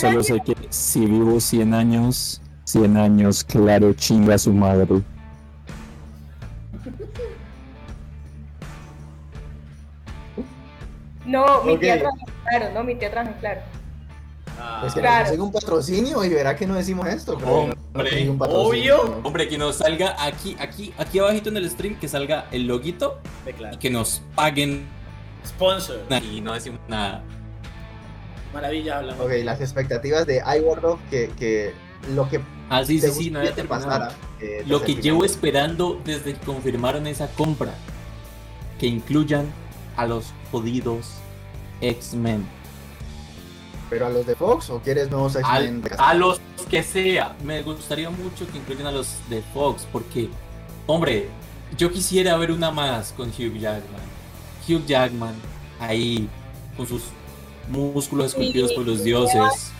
Solo 0.00 0.22
sé 0.22 0.40
que 0.40 0.54
si 0.70 1.06
vivo 1.06 1.40
100 1.40 1.74
años, 1.74 2.40
100 2.64 2.96
años, 2.96 3.44
claro, 3.44 3.92
chinga 3.94 4.38
su 4.38 4.52
madre. 4.52 5.02
No, 11.24 11.62
mi 11.62 11.76
tía 11.78 11.98
trabaja 11.98 12.24
claro, 12.48 12.74
no, 12.74 12.84
mi 12.84 12.94
tía 12.94 13.10
trabaja 13.10 13.36
claro. 13.38 13.60
Ah, 14.60 14.78
pues 14.80 14.94
que 14.94 15.00
claro. 15.00 15.44
un 15.44 15.52
patrocinio 15.52 16.24
y 16.24 16.30
verá 16.30 16.56
que 16.56 16.66
no 16.66 16.74
decimos 16.74 17.06
esto. 17.06 17.38
Hombre, 17.44 18.30
obvio. 18.40 19.20
Hombre, 19.22 19.48
que 19.48 19.58
nos 19.58 19.76
salga 19.76 20.16
aquí, 20.18 20.56
aquí, 20.58 20.92
aquí 20.98 21.18
abajito 21.18 21.50
en 21.50 21.58
el 21.58 21.70
stream, 21.70 21.98
que 21.98 22.08
salga 22.08 22.46
el 22.50 22.66
loguito 22.66 23.20
y 23.72 23.76
que 23.76 23.90
nos 23.90 24.22
paguen. 24.34 24.86
Sponsor. 25.46 26.00
Y 26.32 26.40
no 26.40 26.54
decimos 26.54 26.80
nada. 26.88 27.22
Maravilla, 28.52 28.98
hablamos. 28.98 29.26
Ok, 29.26 29.32
las 29.44 29.60
expectativas 29.60 30.26
de 30.26 30.42
iWorld 30.58 30.98
que, 31.10 31.30
que 31.38 31.74
lo 32.14 32.28
que 32.28 32.40
Ah, 32.70 32.84
sí, 32.84 33.00
sí, 33.00 33.10
sí, 33.10 33.30
no 33.30 33.38
había 33.38 33.54
terminado. 33.54 34.10
Eh, 34.40 34.62
lo 34.66 34.82
que 34.82 34.94
llevo 34.96 35.24
esperando 35.24 36.00
desde 36.04 36.34
que 36.34 36.40
confirmaron 36.40 37.06
esa 37.06 37.28
compra, 37.28 37.72
que 38.78 38.86
incluyan 38.86 39.46
a 39.96 40.06
los 40.06 40.26
jodidos 40.52 41.14
X-Men. 41.80 42.46
¿Pero 43.88 44.06
a 44.06 44.10
los 44.10 44.26
de 44.26 44.36
Fox 44.36 44.68
o 44.68 44.80
quieres 44.80 45.10
nuevos 45.10 45.34
X-Men? 45.34 45.82
A 45.98 46.12
los 46.12 46.40
que 46.68 46.82
sea. 46.82 47.36
Me 47.42 47.62
gustaría 47.62 48.10
mucho 48.10 48.46
que 48.50 48.58
incluyan 48.58 48.86
a 48.86 48.92
los 48.92 49.16
de 49.30 49.40
Fox 49.54 49.86
porque, 49.90 50.28
hombre, 50.86 51.28
yo 51.76 51.90
quisiera 51.90 52.36
ver 52.36 52.52
una 52.52 52.70
más 52.70 53.12
con 53.12 53.30
Hugh 53.30 53.58
Jackman. 53.58 54.02
Hugh 54.68 54.84
Jackman 54.84 55.34
ahí 55.80 56.28
con 56.76 56.86
sus 56.86 57.04
músculos 57.68 58.26
esculpidos 58.28 58.72
por 58.72 58.86
los 58.86 59.04
dioses. 59.04 59.72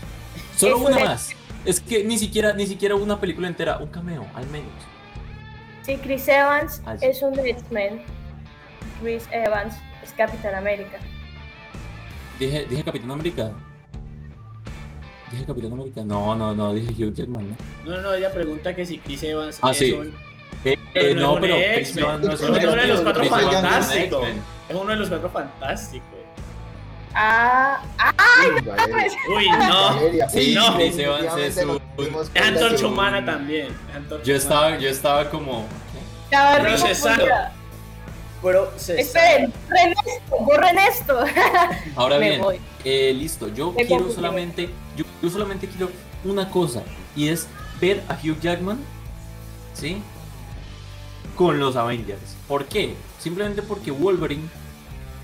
Solo 0.57 0.79
una 0.79 0.99
más. 0.99 1.31
Es 1.65 1.81
que 1.81 2.05
ni 2.05 2.19
siquiera, 2.19 2.53
ni 2.53 2.67
siquiera 2.67 2.95
una 2.95 3.21
película 3.21 3.49
entera, 3.49 3.79
un 3.79 3.89
cameo, 3.89 4.27
al 4.35 4.47
menos. 4.49 4.73
Sí, 5.83 5.97
Chris 5.97 6.29
Evans 6.29 6.83
es 7.01 7.23
un 7.23 7.39
X-Men. 7.39 8.03
Chris 9.01 9.25
Evans 9.31 9.75
Capitán 10.19 10.57
América. 10.57 10.99
Dije, 12.41 12.67
dije 12.69 12.83
Capitán 12.83 13.13
América. 13.13 13.53
Dije 15.31 15.45
Capitán 15.45 15.73
América. 15.73 16.03
No, 16.05 16.35
no, 16.35 16.55
no, 16.55 16.75
dije 16.75 16.91
Hugh 16.93 17.15
Jackman. 17.15 17.57
No, 17.85 17.93
no, 17.93 18.03
no 18.03 18.15
ella 18.15 18.33
pregunta 18.33 18.75
que 18.75 18.85
si 18.85 18.99
Chris 18.99 19.23
Evans 19.23 19.61
ah, 19.63 19.71
es 19.71 19.77
sí. 19.79 19.93
un. 19.93 20.13
Eh, 20.65 20.77
eh, 20.95 21.15
no, 21.15 21.41
pero 21.41 21.55
Chris 21.55 21.97
Evans 21.97 22.27
no 22.27 22.33
es, 22.33 22.41
uno 22.41 22.55
de 22.59 22.87
los 22.89 23.01
cuatro 23.03 23.25
fantásticos. 23.25 24.29
Es 24.69 24.77
uno 24.77 24.91
de 24.91 24.97
los 24.97 25.09
cuatro 25.09 25.31
fantásticos. 25.31 26.18
Ah, 27.15 27.83
¡ay! 27.99 28.51
Uy, 29.35 29.49
no. 29.51 30.29
Sí, 30.29 30.55
no. 30.55 30.79
Evans 30.79 31.37
es 31.39 31.65
un. 31.65 31.81
Es 32.35 32.43
Antorcha 32.43 32.87
Humana 32.87 33.25
también. 33.25 33.69
Yo 34.25 34.35
estaba, 34.35 34.79
yo 34.79 34.89
estaba 34.89 35.29
como. 35.29 35.67
Estaba 36.25 36.61
procesado. 36.61 37.27
Pero 38.43 38.73
se 38.77 39.01
Esperen, 39.01 39.53
borren 39.69 39.95
esto, 40.07 40.37
borren 40.45 40.79
esto. 40.79 41.25
Ahora 41.97 42.19
bien, 42.19 42.41
eh, 42.85 43.13
listo. 43.13 43.49
Yo 43.49 43.75
quiero 43.75 44.11
solamente, 44.13 44.71
yo, 44.97 45.05
yo, 45.21 45.31
solamente 45.31 45.67
quiero 45.67 45.91
una 46.25 46.49
cosa 46.49 46.83
y 47.17 47.29
es 47.29 47.49
ver 47.81 48.03
a 48.09 48.15
Hugh 48.15 48.39
Jackman, 48.41 48.79
¿sí? 49.75 50.01
Con 51.35 51.59
los 51.59 51.75
Avengers. 51.75 52.37
¿Por 52.47 52.67
qué? 52.67 52.95
Simplemente 53.19 53.63
porque 53.63 53.91
Wolverine 53.91 54.49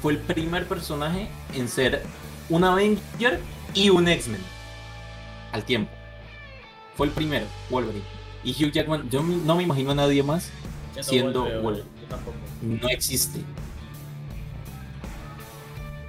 fue 0.04 0.12
el 0.12 0.18
primer 0.18 0.68
personaje 0.68 1.28
en 1.54 1.66
ser 1.66 2.02
un 2.50 2.62
Avenger 2.62 3.40
y 3.72 3.88
un 3.88 4.06
X-Men 4.06 4.42
al 5.50 5.64
tiempo. 5.64 5.90
Fue 6.94 7.06
el 7.06 7.12
primero, 7.14 7.46
Wolverine. 7.70 8.04
Y 8.44 8.50
Hugh 8.52 8.70
Jackman, 8.70 9.08
yo 9.08 9.22
no 9.22 9.56
me 9.56 9.62
imagino 9.62 9.92
a 9.92 9.94
nadie 9.94 10.22
más 10.22 10.50
siendo 11.00 11.44
Wolverine. 11.62 11.88
No 12.60 12.86
existe. 12.90 13.38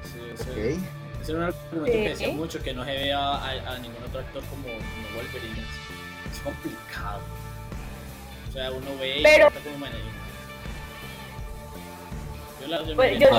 Sí, 0.03 0.43
sí. 0.43 0.77
Es 1.21 1.29
un 1.29 1.43
argumento 1.43 1.85
que 1.85 2.09
decía 2.09 2.33
mucho 2.33 2.61
que 2.61 2.73
no 2.73 2.83
se 2.83 2.91
ve 2.91 3.13
a, 3.13 3.79
ningún 3.81 4.03
otro 4.03 4.19
actor 4.19 4.43
como, 4.49 4.63
como 4.63 5.15
Wolverine. 5.15 5.63
Es, 6.33 6.39
complicado. 6.39 7.21
O 8.49 8.51
sea, 8.51 8.71
uno 8.71 8.87
ve 8.99 9.21
Pero... 9.23 9.47
y 9.47 9.69
como 9.71 9.85
Yo 12.59 12.67
la 12.67 12.83
yo 12.83 12.95
pues, 12.97 13.19
yo, 13.21 13.29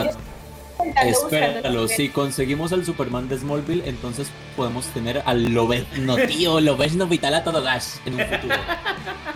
Espéralo, 1.02 1.88
si 1.88 2.08
conseguimos 2.08 2.72
al 2.72 2.84
Superman 2.84 3.28
de 3.28 3.38
Smallville, 3.38 3.88
entonces 3.88 4.28
podemos 4.56 4.86
tener 4.86 5.22
al 5.24 5.52
no 5.54 6.16
tío, 6.26 6.60
Lobezno 6.60 7.06
Vital 7.06 7.34
a 7.34 7.44
todo 7.44 7.62
gas 7.62 8.00
en 8.04 8.14
un 8.14 8.26
futuro. 8.26 8.56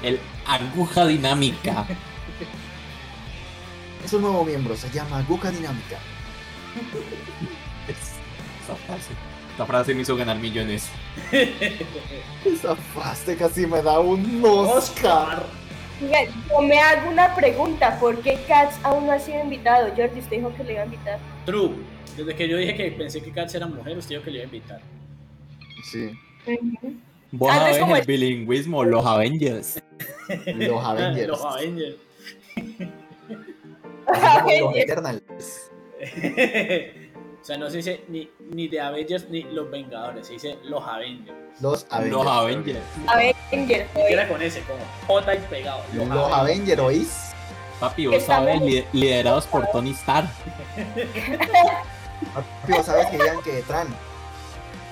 El 0.03 0.21
aguja 0.47 1.07
dinámica. 1.07 1.87
Es 4.05 4.13
un 4.13 4.23
nuevo 4.23 4.45
miembro, 4.45 4.77
se 4.77 4.89
llma 4.91 5.19
Aguja 5.19 5.51
Dinámica. 5.51 5.99
Esa 7.87 8.75
frase. 8.87 9.11
Esa 9.55 9.67
frase 9.67 9.95
me 9.95 10.03
hizo 10.03 10.17
ganar 10.17 10.39
millones. 10.39 10.89
Esa 12.45 12.77
frase 12.77 13.37
casi 13.37 13.67
me 13.67 13.83
da 13.83 14.01
un 14.01 14.43
Oscar. 14.45 15.60
Yo 16.01 16.63
me 16.63 16.81
hago 16.81 17.11
una 17.11 17.35
pregunta, 17.35 17.99
¿por 18.01 18.21
qué 18.23 18.39
Katz 18.49 18.79
aún 18.83 19.07
no 19.07 19.13
ha 19.13 19.19
sido 19.19 19.43
invitado? 19.43 19.89
Jordi, 19.89 20.21
usted 20.21 20.37
dijo 20.39 20.55
que 20.57 20.65
le 20.65 20.73
iba 20.73 20.83
a 20.83 20.85
invitar. 20.87 21.19
True. 21.45 21.73
Desde 22.17 22.35
que 22.35 22.49
yo 22.49 22.57
dije 22.57 22.75
que 22.75 22.91
pensé 22.93 23.23
que 23.23 23.31
Katz 23.31 23.55
era 23.55 23.67
mujer, 23.67 23.99
usted 23.99 24.11
dijo 24.11 24.23
que 24.23 24.31
le 24.31 24.39
iba 24.39 24.45
a 24.45 24.47
invitar. 24.47 24.81
Sí. 25.85 26.11
Vos 27.33 27.51
a 27.53 27.65
ver 27.65 27.99
el 27.99 28.07
bilingüismo, 28.07 28.83
los 28.85 29.05
Avengers. 29.05 29.83
Los 30.47 30.85
Avengers. 30.85 31.29
Los 31.29 31.45
Avengers. 31.45 31.97
Los 34.61 34.77
Eternals. 34.77 35.71
o 37.41 37.45
sea, 37.45 37.57
no 37.57 37.71
se 37.71 37.79
dice 37.79 38.05
ni, 38.09 38.31
ni 38.51 38.69
de 38.69 38.81
Avengers 38.81 39.31
ni 39.31 39.45
los 39.45 39.71
Vengadores, 39.71 40.27
se 40.27 40.35
dice 40.35 40.59
los 40.65 40.87
Avengers. 40.87 41.39
Los 41.61 41.87
Avengers. 41.89 42.15
Los 42.15 42.27
Avengers. 42.27 42.81
Avengers. 43.07 43.91
Era 43.95 44.29
con 44.29 44.43
ese, 44.43 44.61
como 44.63 44.81
J 45.07 45.35
y 45.35 45.39
pegado. 45.49 45.83
Los, 45.95 46.09
los 46.09 46.33
Avengers, 46.33 46.81
¿oís? 46.81 47.31
Papi, 47.81 48.09
vos 48.09 48.23
sabes, 48.23 48.61
liderados 48.93 49.47
por 49.47 49.67
Tony 49.69 49.93
Stark. 49.93 50.29
Papi, 52.35 52.73
vos 52.73 52.85
sabes 52.85 53.07
que 53.07 53.17
digan 53.17 53.41
que 53.43 53.63
Tran. 53.63 53.89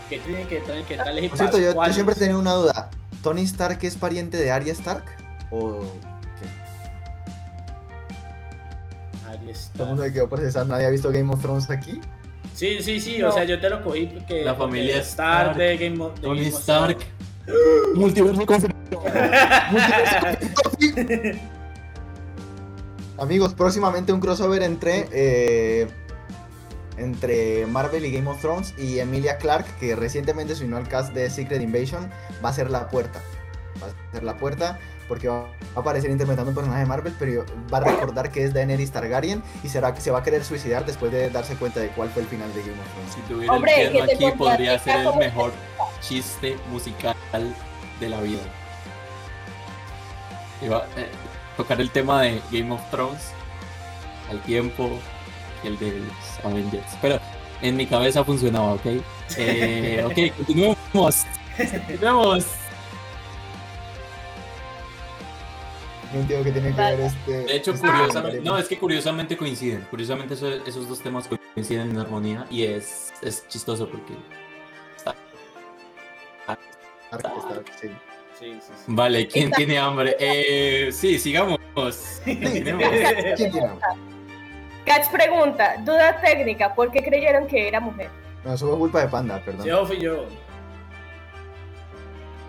Que 0.09 0.19
tienen 0.21 0.49
que 0.49 0.61
Tran, 0.61 0.83
que 0.85 0.97
tal 0.97 1.19
es 1.19 1.29
Por 1.29 1.39
cierto, 1.39 1.59
yo, 1.59 1.75
yo 1.75 1.93
siempre 1.93 2.15
he 2.15 2.19
tenido 2.19 2.39
una 2.39 2.55
duda. 2.55 2.89
¿Tony 3.23 3.43
Stark 3.43 3.79
es 3.83 3.97
pariente 3.97 4.39
de 4.39 4.51
Arya 4.51 4.73
Stark? 4.73 5.05
¿O 5.51 5.81
qué? 6.41 6.49
Arya 9.29 9.53
Stark. 9.53 9.73
Todo 9.75 9.83
el 9.83 9.89
mundo 9.91 10.05
me 10.05 10.13
quedó 10.15 10.31
procesando. 10.31 10.73
¿Nadie 10.73 10.87
ha 10.87 10.91
visto 10.91 11.13
Game 11.13 11.31
of 11.31 11.43
Thrones 11.43 11.69
aquí? 11.69 12.01
Sí, 12.59 12.83
sí, 12.83 12.99
sí, 12.99 13.19
No. 13.19 13.29
o 13.29 13.33
sea, 13.33 13.45
yo 13.45 13.61
te 13.61 13.71
lo 13.71 13.81
cogí 13.85 14.07
porque. 14.07 14.43
La 14.43 14.57
familia 14.57 14.95
porque 14.95 15.09
Stark 15.09 15.51
Stark. 15.53 15.57
de 15.59 15.77
Game 15.77 16.03
of, 16.03 16.13
de 16.17 16.21
Tony 16.23 16.41
Game 16.41 16.53
of 16.53 16.59
Stark. 16.61 16.99
Multiverso 17.95 18.45
conflicto. 18.45 19.01
Amigos, 23.19 23.55
próximamente 23.55 24.13
un 24.13 24.19
crossover 24.19 24.65
entre 24.65 25.07
eh, 25.13 25.87
entre 26.97 27.65
Marvel 27.67 28.05
y 28.05 28.11
Game 28.11 28.29
of 28.29 28.41
Thrones 28.41 28.75
y 28.77 28.99
Emilia 28.99 29.39
Clarke, 29.39 29.71
que 29.79 29.95
recientemente 29.95 30.57
se 30.57 30.65
unió 30.65 30.79
al 30.79 30.89
cast 30.89 31.15
de 31.15 31.31
Secret 31.31 31.63
Invasion, 31.63 32.11
va 32.45 32.49
a 32.49 32.53
ser 32.53 32.71
la 32.71 32.89
puerta. 32.89 33.23
Va 33.81 33.87
a 33.87 34.13
ser 34.13 34.25
la 34.25 34.37
puerta 34.37 34.81
porque 35.09 35.29
va 35.29 35.49
a 35.75 35.81
aparecer 35.81 36.11
interpretando 36.11 36.51
un 36.51 36.55
personaje 36.55 36.81
de 36.81 36.87
Marvel, 36.87 37.15
pero 37.19 37.45
va 37.73 37.79
a 37.79 37.81
recordar 37.81 38.31
que 38.31 38.45
es 38.45 38.53
Daenerys 38.53 38.91
Targaryen 38.93 39.43
y 39.63 39.69
será 39.69 39.95
que 39.95 40.01
se 40.01 40.11
va 40.11 40.19
a 40.19 40.23
querer 40.23 40.45
suicidar 40.45 40.85
después 40.85 41.11
de 41.11 41.31
darse 41.31 41.57
cuenta 41.57 41.81
de 41.81 41.89
cuál 41.89 42.11
fue 42.11 42.23
el 42.23 42.29
final 42.29 42.53
de 42.55 42.61
Game 42.61 42.75
of 42.75 42.93
Thrones. 42.93 43.15
Si 43.15 43.21
tuviera 43.23 43.53
Hombre, 43.55 43.83
el 43.83 43.93
piano 43.93 44.13
aquí, 44.13 44.39
podría 44.39 44.79
ser 44.79 45.07
el 45.07 45.17
mejor 45.17 45.53
chiste 46.01 46.57
musical 46.71 47.17
de 48.01 48.09
la 48.09 48.21
vida. 48.21 48.43
Iba 50.63 50.79
a 50.79 51.57
tocar 51.57 51.81
el 51.81 51.91
tema 51.91 52.23
de 52.23 52.43
Game 52.51 52.73
of 52.73 52.81
Thrones 52.91 53.33
al 54.31 54.41
tiempo 54.43 54.91
que 55.63 55.69
el 55.69 55.79
de 55.79 56.01
los 56.01 56.45
Avengers. 56.45 56.97
Pero 57.01 57.19
en 57.63 57.77
mi 57.77 57.87
cabeza 57.87 58.25
funcionaba, 58.25 58.75
¿ok? 58.75 58.87
Eh, 59.37 60.05
ok, 60.05 60.37
continuemos. 60.37 61.27
Continuemos. 61.59 62.47
No 66.13 66.21
entiendo 66.21 66.45
qué 66.45 66.53
tiene 66.53 66.75
que 66.75 66.81
ver 66.81 67.01
este. 67.01 67.33
De 67.33 67.57
hecho, 67.57 67.73
este 67.73 67.87
curiosamente, 67.87 68.41
no, 68.41 68.57
es 68.59 68.67
que 68.69 68.79
curiosamente 68.79 69.37
coinciden. 69.37 69.87
Curiosamente 69.91 70.35
eso- 70.35 70.49
esos 70.67 70.89
dos 70.89 71.01
temas 71.01 71.29
coinciden 71.55 71.91
en 71.91 71.99
armonía 71.99 72.47
y 72.51 72.65
es, 72.65 73.13
es 73.23 73.47
chistoso 73.49 73.89
porque... 73.89 74.15
Stark, 74.97 75.19
Stark, 77.11 77.65
sí. 77.81 77.89
Sí, 78.39 78.53
sí, 78.61 78.73
sí. 78.77 78.85
Vale, 78.87 79.27
¿quién 79.27 79.51
tiene 79.51 79.79
hambre? 79.79 80.17
Eh, 80.21 80.91
sí, 80.93 81.19
sigamos. 81.19 81.59
¿Quién 82.25 82.41
tiene 82.53 82.71
hambre? 82.73 83.39
Cats 84.87 85.09
pregunta, 85.09 85.77
duda 85.85 86.19
técnica, 86.21 86.75
¿por 86.75 86.91
qué 86.91 87.03
creyeron 87.03 87.47
que 87.47 87.69
era 87.69 87.81
mujer? 87.81 88.09
No, 88.45 88.55
eso 88.55 88.69
fue 88.69 88.79
culpa 88.79 89.01
de 89.03 89.09
Panda, 89.09 89.43
perdón. 89.45 89.67
Yo 89.67 89.85
fui 89.85 90.01
yo. 90.01 90.25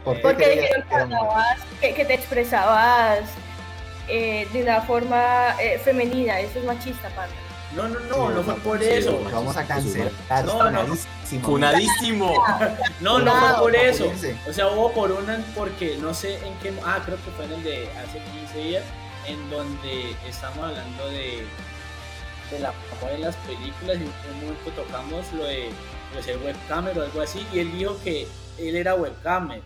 ¿Por 0.05 0.15
qué 0.15 0.21
Porque 0.21 0.49
dijeron 0.49 0.83
que 0.83 0.87
que, 0.89 0.95
hablabas, 0.95 1.59
que, 1.81 1.93
que 1.93 2.05
te 2.05 2.13
expresabas 2.13 3.21
eh, 4.09 4.47
de 4.51 4.63
una 4.63 4.81
forma 4.81 5.55
eh, 5.61 5.79
femenina, 5.79 6.39
eso 6.39 6.59
es 6.59 6.65
machista, 6.65 7.09
panda. 7.09 7.35
No, 7.75 7.87
no, 7.87 7.99
Sí, 7.99 8.05
no, 8.09 8.29
no 8.31 8.43
fue 8.43 8.55
por 8.55 8.81
eso. 8.81 9.11
sí. 9.11 9.31
Vamos 9.31 9.55
a 9.55 9.65
cancelar. 9.67 10.11
No, 10.45 10.71
no. 10.71 10.95
funadísimo. 11.41 11.43
Funadísimo. 11.43 12.33
No, 12.99 13.19
no 13.19 13.31
fue 13.31 13.59
por 13.59 13.75
eso. 13.75 14.11
O 14.47 14.53
sea, 14.53 14.67
hubo 14.69 14.91
por 14.91 15.11
una, 15.11 15.39
porque 15.55 15.97
no 16.01 16.13
sé 16.13 16.35
en 16.45 16.53
qué. 16.61 16.73
Ah, 16.83 16.99
creo 17.05 17.17
que 17.23 17.31
fue 17.31 17.45
en 17.45 17.53
el 17.53 17.63
de 17.63 17.89
hace 17.91 18.19
15 18.53 18.57
días, 18.57 18.83
en 19.27 19.49
donde 19.51 20.15
estamos 20.27 20.57
hablando 20.57 21.07
de, 21.09 21.45
de 22.51 22.59
la 22.59 22.73
de 23.11 23.17
las 23.19 23.35
películas 23.37 23.97
y 23.97 24.03
en 24.03 24.33
un 24.33 24.41
momento 24.41 24.71
tocamos 24.75 25.31
lo 25.33 25.43
de, 25.43 25.69
lo 26.11 26.17
de 26.17 26.23
ser 26.23 26.37
webcamer 26.39 26.97
o 26.97 27.03
algo 27.03 27.21
así, 27.21 27.45
y 27.53 27.59
él 27.59 27.71
dijo 27.77 27.97
que 28.03 28.27
él 28.57 28.75
era 28.75 28.95
webcamer. 28.95 29.61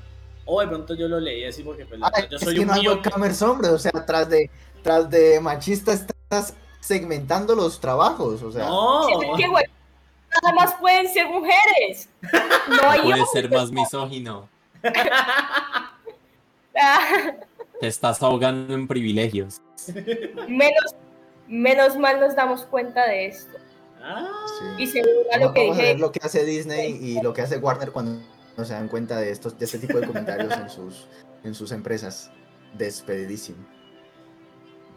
O 0.45 0.61
de 0.61 0.67
pronto 0.67 0.93
yo 0.93 1.07
lo 1.07 1.19
leí 1.19 1.45
así 1.45 1.63
porque 1.63 1.85
pues, 1.85 1.99
Ay, 2.13 2.25
yo 2.29 2.37
es 2.37 2.43
soy 2.43 2.55
que 2.55 2.61
un 2.61 2.67
no 2.67 2.73
mío. 2.75 3.01
hombres, 3.41 3.71
o 3.71 3.79
sea, 3.79 3.91
tras 4.05 4.29
de, 4.29 4.49
tras 4.81 5.09
de 5.09 5.39
machista 5.39 5.93
estás 5.93 6.53
segmentando 6.81 7.55
los 7.55 7.79
trabajos, 7.79 8.43
o 8.43 8.51
sea. 8.51 8.65
No, 8.67 9.07
Es 9.07 9.37
que, 9.37 9.47
güey, 9.47 9.63
nada 10.41 10.55
más 10.55 10.73
pueden 10.75 11.07
ser 11.07 11.27
mujeres. 11.27 12.09
No 12.67 12.81
hay 12.89 13.01
Puede 13.01 13.25
ser 13.31 13.49
más 13.49 13.71
misógino. 13.71 14.49
Te 17.79 17.87
estás 17.87 18.21
ahogando 18.21 18.73
en 18.73 18.87
privilegios. 18.87 19.61
menos, 20.47 20.95
menos 21.47 21.97
mal 21.97 22.19
nos 22.19 22.35
damos 22.35 22.65
cuenta 22.65 23.05
de 23.07 23.27
esto. 23.27 23.57
Ah, 24.01 24.29
Sí. 24.59 24.83
Y 24.83 24.87
según 24.87 25.09
a 25.33 25.37
lo 25.37 25.45
Vamos, 25.45 25.53
que 25.55 25.61
vamos 25.61 25.77
a 25.77 25.81
ver 25.81 25.87
dije, 25.87 25.99
lo 25.99 26.11
que 26.11 26.19
hace 26.23 26.43
Disney 26.45 26.91
y 27.01 27.21
lo 27.21 27.33
que 27.33 27.41
hace 27.41 27.57
Warner 27.57 27.91
cuando 27.91 28.21
no 28.57 28.65
se 28.65 28.73
dan 28.73 28.87
cuenta 28.87 29.19
de 29.19 29.31
estos, 29.31 29.57
de 29.57 29.65
este 29.65 29.79
tipo 29.79 29.99
de 29.99 30.07
comentarios 30.07 30.53
en 30.53 30.69
sus, 30.69 31.07
en 31.43 31.55
sus 31.55 31.71
empresas. 31.71 32.31
Despedidísimo. 32.77 33.65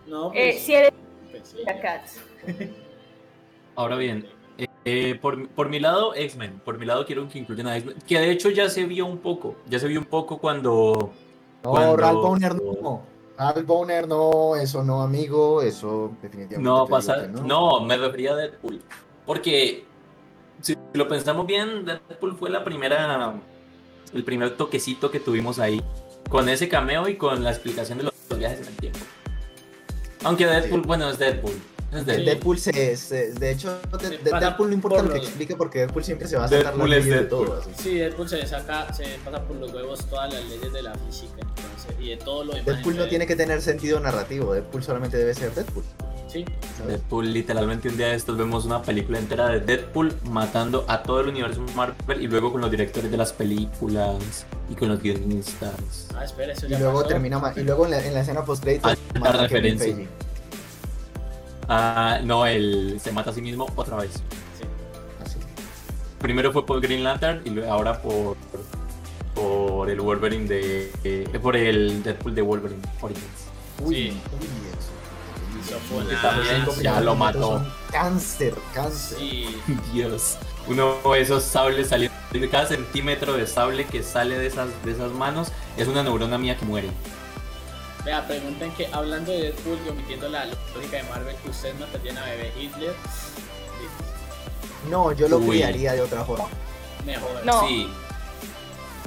no, 0.07 0.33
eh, 0.35 0.51
pues, 0.53 0.63
si 0.63 0.75
eres 0.75 0.93
pues. 1.31 1.55
Ahora 3.75 3.97
bien, 3.97 4.27
eh, 4.59 4.67
eh, 4.85 5.19
por, 5.21 5.49
por 5.51 5.69
mi 5.69 5.81
lado, 5.81 6.15
X-Men. 6.15 6.61
Por 6.65 6.79
mi 6.79 6.87
lado 6.87 7.05
quiero 7.05 7.29
que 7.29 7.39
incluyan 7.39 7.67
a 7.67 7.77
X-Men. 7.77 7.99
Que 8.07 8.19
de 8.19 8.31
hecho 8.31 8.49
ya 8.51 8.69
se 8.71 8.85
vio 8.87 9.07
un 9.07 9.19
poco. 9.19 9.57
Ya 9.69 9.79
se 9.79 9.89
vio 9.89 10.01
un 10.01 10.07
poco 10.07 10.39
cuando... 10.39 11.13
No, 11.63 11.71
Cuando- 11.71 11.97
Ralph 11.97 12.21
Boner 12.21 12.55
no. 12.55 13.03
Ralph 13.37 13.67
Boner 13.67 14.09
no, 14.09 14.57
eso 14.57 14.83
no, 14.83 15.03
amigo, 15.03 15.61
eso 15.61 16.13
definitivamente. 16.23 16.63
No 16.63 16.87
pasa... 16.87 17.23
que 17.23 17.43
No, 17.43 17.81
me 17.81 17.97
refería 17.99 18.33
a 18.33 18.37
Deadpool. 18.37 18.81
Porque 19.27 19.85
si 20.61 20.77
lo 20.95 21.09
pensamos 21.09 21.47
bien, 21.47 21.85
Deadpool 21.85 22.37
fue 22.37 22.51
la 22.51 22.65
primera... 22.65 23.35
El 24.15 24.25
primer 24.25 24.57
toquecito 24.57 25.11
que 25.11 25.21
tuvimos 25.21 25.59
ahí. 25.59 25.83
Con 26.31 26.49
ese 26.49 26.69
cameo 26.69 27.09
y 27.09 27.17
con 27.17 27.43
la 27.45 27.51
explicación 27.51 27.99
de 27.99 28.05
los, 28.05 28.15
los 28.31 28.39
viajes 28.39 28.61
en 28.61 28.67
el 28.69 28.77
tiempo. 28.77 28.99
Aunque 30.25 30.47
Deadpool, 30.47 30.83
bueno, 30.83 31.11
es 31.11 31.19
Deadpool. 31.19 31.53
Es 31.93 32.01
Sí. 32.01 32.05
Deadpool. 32.05 32.25
Deadpool 32.25 32.59
se, 32.59 32.97
se- 32.97 33.33
de 33.35 33.51
hecho, 33.53 33.79
de, 34.01 34.19
de 34.19 34.31
Deadpool 34.31 34.69
no 34.69 34.75
importa 34.75 34.99
por 34.99 35.07
lo 35.07 35.13
que 35.13 35.19
explique 35.21 35.55
porque 35.57 35.79
Deadpool 35.81 36.05
siempre 36.05 36.27
se 36.29 36.37
va 36.37 36.45
a 36.45 36.49
sacar 36.49 36.65
Deadpool 36.67 36.91
la 36.91 36.97
es 36.97 37.05
ley 37.07 37.15
de 37.15 37.25
todo. 37.25 37.61
así. 37.61 37.71
Sí, 37.81 37.95
Deadpool 37.97 38.29
se 38.29 38.47
saca, 38.47 38.93
se 38.93 39.05
pasa 39.25 39.43
por 39.47 39.57
los 39.57 39.73
huevos 39.73 40.05
todas 40.07 40.33
las 40.35 40.45
leyes 40.47 40.73
de 40.73 40.83
la 40.83 40.95
física 40.95 41.35
entonces, 41.39 41.97
y 42.01 42.09
de 42.11 42.17
todo 42.17 42.45
lo 42.45 42.53
demás. 42.55 42.67
Deadpool 42.67 42.97
no 42.97 43.07
tiene 43.07 43.27
que 43.27 43.37
tener 43.37 43.61
sentido 43.63 44.01
narrativo, 44.01 44.53
Deadpool 44.53 44.83
solamente 44.83 45.17
debe 45.17 45.33
ser 45.35 45.53
Deadpool. 45.55 45.85
Deadpool, 46.87 47.33
literalmente 47.33 47.89
un 47.89 47.97
día 47.97 48.09
de 48.09 48.15
estos 48.17 48.37
vemos 48.37 48.65
una 48.65 48.83
película 48.83 49.19
entera 49.19 49.49
de 49.49 49.61
Deadpool 49.61 50.13
matando 50.25 50.85
a 50.89 51.03
todo 51.03 51.21
el 51.21 51.29
universo 51.29 51.65
Marvel 51.75 52.21
y 52.23 52.27
luego 52.27 52.53
con 52.53 52.61
los 52.61 52.71
directores 52.71 53.11
de 53.11 53.17
las 53.17 53.33
películas 53.33 54.47
y 54.71 54.75
con 54.75 54.89
los 54.89 55.01
guionistas. 55.01 56.09
ah, 56.17 56.25
espera, 56.25 56.53
eso 56.53 56.67
Y 56.67 56.71
ya 56.71 56.79
luego 56.79 56.99
pasó. 56.99 57.09
termina 57.09 57.41
y 57.57 57.61
luego 57.61 57.85
en 57.87 57.91
la, 57.93 58.05
en 58.07 58.15
la 58.15 58.21
escena 58.21 58.45
post 58.45 58.63
créditos 58.63 58.93
Ah, 59.15 59.19
la 59.21 59.33
referencia. 59.33 59.97
Ah, 61.69 62.21
no, 62.23 62.47
él 62.47 62.99
se 63.03 63.11
mata 63.13 63.31
a 63.31 63.33
sí 63.33 63.43
mismo 63.43 63.67
otra 63.75 63.97
vez. 63.97 64.13
Sí. 64.15 65.39
Primero 66.21 66.53
fue 66.53 66.65
por 66.65 66.81
Green 66.81 67.03
Lantern 67.05 67.43
y 67.45 67.51
luego 67.51 67.73
ahora 67.73 68.01
por 68.03 68.37
por 69.35 69.91
el 69.91 70.01
Wolverine 70.01 70.49
de 70.49 70.91
eh, 71.05 71.39
por 71.43 71.57
el 71.57 72.03
Deadpool 72.03 72.35
de 72.35 72.41
Wolverine 72.43 72.81
Origins. 73.03 73.25
Uy, 73.85 73.95
Sí. 73.95 74.09
uy, 74.41 74.47
ya 76.83 77.01
lo 77.01 77.15
mató. 77.15 77.65
Cáncer, 77.91 78.55
cáncer. 78.75 79.19
Sí, 79.19 79.61
Dios, 79.93 80.37
uno 80.67 80.97
de 81.13 81.21
esos 81.21 81.43
sables 81.45 81.89
saliendo 81.89 82.17
cada 82.51 82.67
centímetro 82.67 83.35
de 83.35 83.47
sable 83.47 83.87
que 83.87 84.03
sale 84.03 84.39
de 84.39 84.47
esas 84.47 84.69
de 84.85 84.93
esas 84.93 85.13
manos 85.13 85.49
es 85.77 85.89
una 85.89 86.03
neurona 86.03 86.37
mía 86.39 86.57
que 86.57 86.65
muere. 86.65 86.91
vea, 88.05 88.27
preguntan 88.27 88.71
que 88.73 88.87
hablando 88.93 89.33
de 89.33 89.43
Deadpool 89.45 89.79
y 89.87 89.89
omitiendo 89.89 90.29
la 90.29 90.45
lógica 90.75 90.97
de 90.99 91.03
Marvel, 91.05 91.37
que 91.37 91.51
usted 91.51 91.75
matarían 91.79 92.19
a 92.19 92.25
bebé 92.25 92.53
Hitler. 92.59 92.95
No, 94.91 95.13
yo 95.13 95.29
lo 95.29 95.39
Uy. 95.39 95.57
criaría 95.57 95.93
de 95.95 96.03
otra 96.03 96.25
forma. 96.25 96.47
Mejor. 97.05 97.45
No. 97.45 97.67
Sí. 97.67 97.89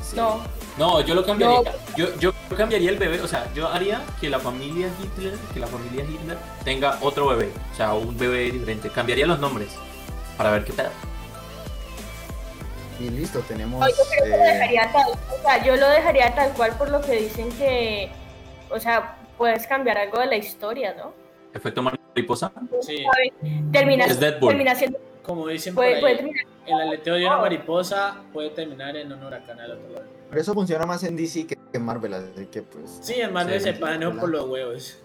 Sí. 0.09 0.15
No, 0.15 0.41
No, 0.79 1.01
yo 1.01 1.13
lo 1.13 1.25
cambiaría. 1.25 1.73
Yo, 1.97 2.07
yo 2.19 2.31
cambiaría 2.55 2.89
el 2.89 2.97
bebé. 2.97 3.19
O 3.19 3.27
sea, 3.27 3.51
yo 3.53 3.67
haría 3.67 4.01
que 4.21 4.29
la 4.29 4.39
familia 4.39 4.89
Hitler, 5.03 5.33
que 5.53 5.59
la 5.59 5.67
familia 5.67 6.05
Hitler 6.05 6.37
tenga 6.63 6.97
otro 7.01 7.27
bebé. 7.27 7.51
O 7.73 7.75
sea, 7.75 7.93
un 7.93 8.17
bebé 8.17 8.49
diferente. 8.49 8.89
Cambiaría 8.89 9.27
los 9.27 9.39
nombres 9.39 9.67
para 10.37 10.51
ver 10.51 10.63
qué 10.63 10.71
tal. 10.71 10.89
Y 12.97 13.09
listo, 13.09 13.39
tenemos. 13.41 13.77
No, 13.81 13.87
yo 13.89 13.95
creo 14.09 14.23
que 14.23 14.29
lo 14.29 14.35
eh, 14.35 14.53
dejaría 14.53 14.91
tal, 14.91 15.11
o 15.11 15.41
sea, 15.41 15.63
yo 15.63 15.75
lo 15.75 15.89
dejaría 15.89 16.33
tal 16.33 16.51
cual 16.53 16.77
por 16.77 16.89
lo 16.89 16.99
que 17.01 17.13
dicen 17.13 17.49
que, 17.57 18.09
o 18.69 18.79
sea, 18.79 19.17
puedes 19.37 19.67
cambiar 19.67 19.97
algo 19.97 20.19
de 20.19 20.27
la 20.27 20.35
historia, 20.35 20.93
¿no? 20.97 21.13
Efecto 21.53 21.81
mariposa. 21.81 22.51
Sí. 22.81 23.05
Termina, 23.71 24.05
Es 24.05 24.19
Deadpool. 24.19 24.49
termina 24.49 24.75
siendo... 24.75 24.99
Como 25.23 25.47
dicen 25.47 25.75
por 25.75 25.83
Puede, 25.83 25.95
ahí, 25.95 26.01
puede 26.01 26.15
terminar... 26.15 26.45
el 26.65 26.81
aleteo 26.81 27.15
de 27.15 27.25
una 27.25 27.37
mariposa 27.37 28.17
puede 28.33 28.49
terminar 28.49 28.97
en 28.97 29.11
un 29.13 29.23
huracán 29.23 29.59
al 29.59 29.71
otro 29.71 29.89
lado. 29.89 30.18
Pero 30.29 30.41
eso 30.41 30.53
funciona 30.53 30.85
más 30.85 31.03
en 31.03 31.15
DC 31.15 31.47
que 31.47 31.57
en 31.73 31.83
Marvel, 31.83 32.13
así 32.13 32.45
que 32.51 32.61
pues... 32.61 32.99
Sí, 33.01 33.15
en 33.15 33.33
Marvel 33.33 33.59
se 33.61 33.73
paneó 33.73 34.15
por 34.17 34.29
los 34.29 34.47
huevos. 34.47 34.97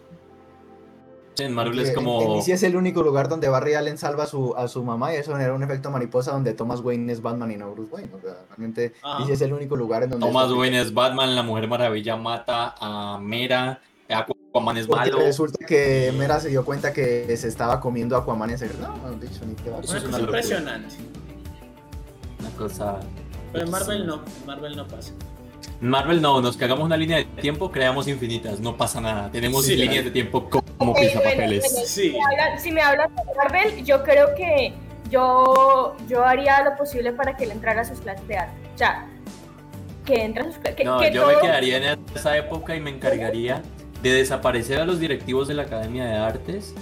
En 1.38 1.52
Marvel 1.52 1.72
Porque 1.72 1.82
es 1.84 1.88
En 1.88 1.94
como. 1.96 2.36
DC 2.36 2.52
es 2.52 2.62
el 2.62 2.76
único 2.76 3.02
lugar 3.02 3.28
donde 3.28 3.48
Barry 3.48 3.74
Allen 3.74 3.98
salva 3.98 4.22
a 4.24 4.26
su, 4.26 4.54
a 4.56 4.68
su 4.68 4.84
mamá 4.84 5.12
y 5.12 5.16
eso 5.16 5.32
genera 5.32 5.52
un 5.52 5.62
efecto 5.64 5.90
mariposa 5.90 6.30
donde 6.30 6.52
Thomas 6.54 6.78
Wayne 6.80 7.12
es 7.12 7.22
Batman 7.22 7.50
y 7.50 7.56
no 7.56 7.72
Bruce 7.72 7.92
Wayne. 7.92 8.10
O 8.16 8.20
sea, 8.20 8.36
realmente 8.50 8.92
Ajá. 9.02 9.20
DC 9.22 9.32
es 9.32 9.40
el 9.40 9.52
único 9.52 9.74
lugar 9.74 10.04
en 10.04 10.10
donde... 10.10 10.26
Thomas 10.26 10.52
Wayne 10.52 10.80
es 10.80 10.94
Batman, 10.94 11.34
la 11.34 11.42
Mujer 11.42 11.66
Maravilla 11.66 12.16
mata 12.16 12.76
a 12.78 13.18
Mera, 13.20 13.80
Aquaman 14.08 14.76
es 14.76 14.86
Porque 14.86 15.10
malo. 15.10 15.24
resulta 15.24 15.66
que 15.66 16.12
Mera 16.16 16.38
se 16.38 16.50
dio 16.50 16.64
cuenta 16.64 16.92
que 16.92 17.36
se 17.36 17.48
estaba 17.48 17.80
comiendo 17.80 18.14
a 18.14 18.20
Aquaman 18.20 18.50
en 18.50 18.58
serio. 18.58 18.76
No, 18.80 18.96
no, 18.98 19.12
dicho, 19.18 19.44
ni 19.44 19.54
qué 19.56 19.70
va. 19.70 19.80
Eso 19.80 19.90
Una 19.90 19.98
es 19.98 20.04
cosa 20.04 20.08
una 20.08 20.18
locura. 20.18 20.38
impresionante. 20.40 20.94
Una 22.38 22.50
cosa. 22.50 23.00
Pero 23.54 23.64
en 23.66 23.70
Marvel 23.70 24.06
no, 24.06 24.14
en 24.40 24.46
Marvel 24.46 24.76
no 24.76 24.86
pasa. 24.86 25.12
Marvel 25.80 26.20
no, 26.20 26.40
nos 26.42 26.56
cagamos 26.56 26.84
una 26.84 26.96
línea 26.96 27.18
de 27.18 27.24
tiempo, 27.24 27.70
creamos 27.70 28.06
infinitas, 28.08 28.60
no 28.60 28.76
pasa 28.76 29.00
nada. 29.00 29.30
Tenemos 29.30 29.64
Sí. 29.64 29.76
líneas 29.76 30.04
de 30.04 30.10
tiempo 30.10 30.48
co- 30.50 30.62
como 30.76 30.92
bueno, 30.92 31.06
pisapapeles. 31.08 31.64
bueno, 31.72 31.86
Sí. 31.86 32.02
Si 32.10 32.12
me 32.12 32.18
hablan- 32.24 32.58
Si 32.60 32.72
me 32.72 32.82
hablas 32.82 33.10
de 33.14 33.34
Marvel, 33.36 33.84
yo 33.84 34.02
creo 34.02 34.34
que 34.34 34.74
yo, 35.10 35.96
yo 36.08 36.24
haría 36.24 36.62
lo 36.64 36.76
posible 36.76 37.12
para 37.12 37.36
que 37.36 37.44
él 37.44 37.52
entrara 37.52 37.82
a 37.82 37.84
sus 37.84 38.00
clases 38.00 38.26
de 38.26 38.36
arte. 38.36 38.54
O 38.74 38.78
sea, 38.78 39.06
que 40.04 40.22
entre 40.24 40.42
a 40.42 40.46
sus 40.46 40.56
clases. 40.56 40.76
Que, 40.76 40.84
No, 40.84 40.98
que 40.98 41.12
yo 41.12 41.26
me 41.26 41.38
quedaría 41.40 41.76
en 41.92 41.98
esa 42.14 42.36
época 42.36 42.74
y 42.76 42.80
me 42.80 42.90
encargaría 42.90 43.62
de 44.02 44.12
desaparecer 44.12 44.80
a 44.80 44.84
los 44.84 44.98
directivos 45.00 45.48
de 45.48 45.54
la 45.54 45.62
Academia 45.62 46.04
de 46.04 46.16
Artes. 46.16 46.74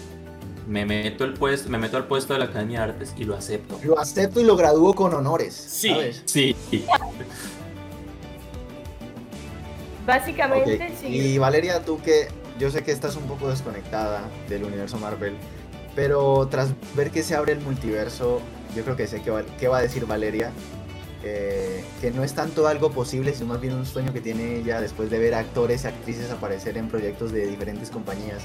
Me 0.66 0.86
meto, 0.86 1.24
el 1.24 1.34
puesto, 1.34 1.68
me 1.68 1.78
meto 1.78 1.96
al 1.96 2.06
puesto 2.06 2.32
de 2.34 2.38
la 2.38 2.44
Academia 2.46 2.80
de 2.80 2.92
Artes 2.92 3.14
y 3.16 3.24
lo 3.24 3.34
acepto. 3.36 3.78
Lo 3.82 3.98
acepto 3.98 4.40
y 4.40 4.44
lo 4.44 4.56
gradúo 4.56 4.94
con 4.94 5.12
honores. 5.12 5.54
Sí. 5.54 5.88
¿sabes? 5.88 6.22
Sí. 6.24 6.56
Básicamente, 10.06 10.92
sí. 11.00 11.06
Y 11.06 11.38
Valeria, 11.38 11.84
tú 11.84 12.00
que 12.02 12.28
yo 12.58 12.70
sé 12.70 12.82
que 12.82 12.90
estás 12.92 13.16
un 13.16 13.24
poco 13.24 13.48
desconectada 13.48 14.24
del 14.48 14.64
universo 14.64 14.98
Marvel, 14.98 15.34
pero 15.94 16.48
tras 16.50 16.70
ver 16.96 17.10
que 17.10 17.22
se 17.22 17.34
abre 17.34 17.52
el 17.52 17.60
multiverso, 17.60 18.40
yo 18.74 18.82
creo 18.84 18.96
que 18.96 19.06
sé 19.06 19.22
qué 19.22 19.30
va, 19.30 19.42
qué 19.58 19.68
va 19.68 19.78
a 19.78 19.82
decir 19.82 20.06
Valeria. 20.06 20.52
eh, 21.24 21.84
que 22.00 22.10
no 22.10 22.24
es 22.24 22.34
tanto 22.34 22.66
algo 22.66 22.90
posible, 22.90 23.32
sino 23.32 23.46
más 23.46 23.60
bien 23.60 23.74
un 23.74 23.86
sueño 23.86 24.12
que 24.12 24.20
tiene 24.20 24.56
ella 24.56 24.80
después 24.80 25.08
de 25.10 25.18
ver 25.20 25.34
actores 25.34 25.84
y 25.84 25.86
actrices 25.86 26.30
aparecer 26.32 26.76
en 26.76 26.88
proyectos 26.88 27.30
de 27.32 27.46
diferentes 27.46 27.90
compañías. 27.90 28.42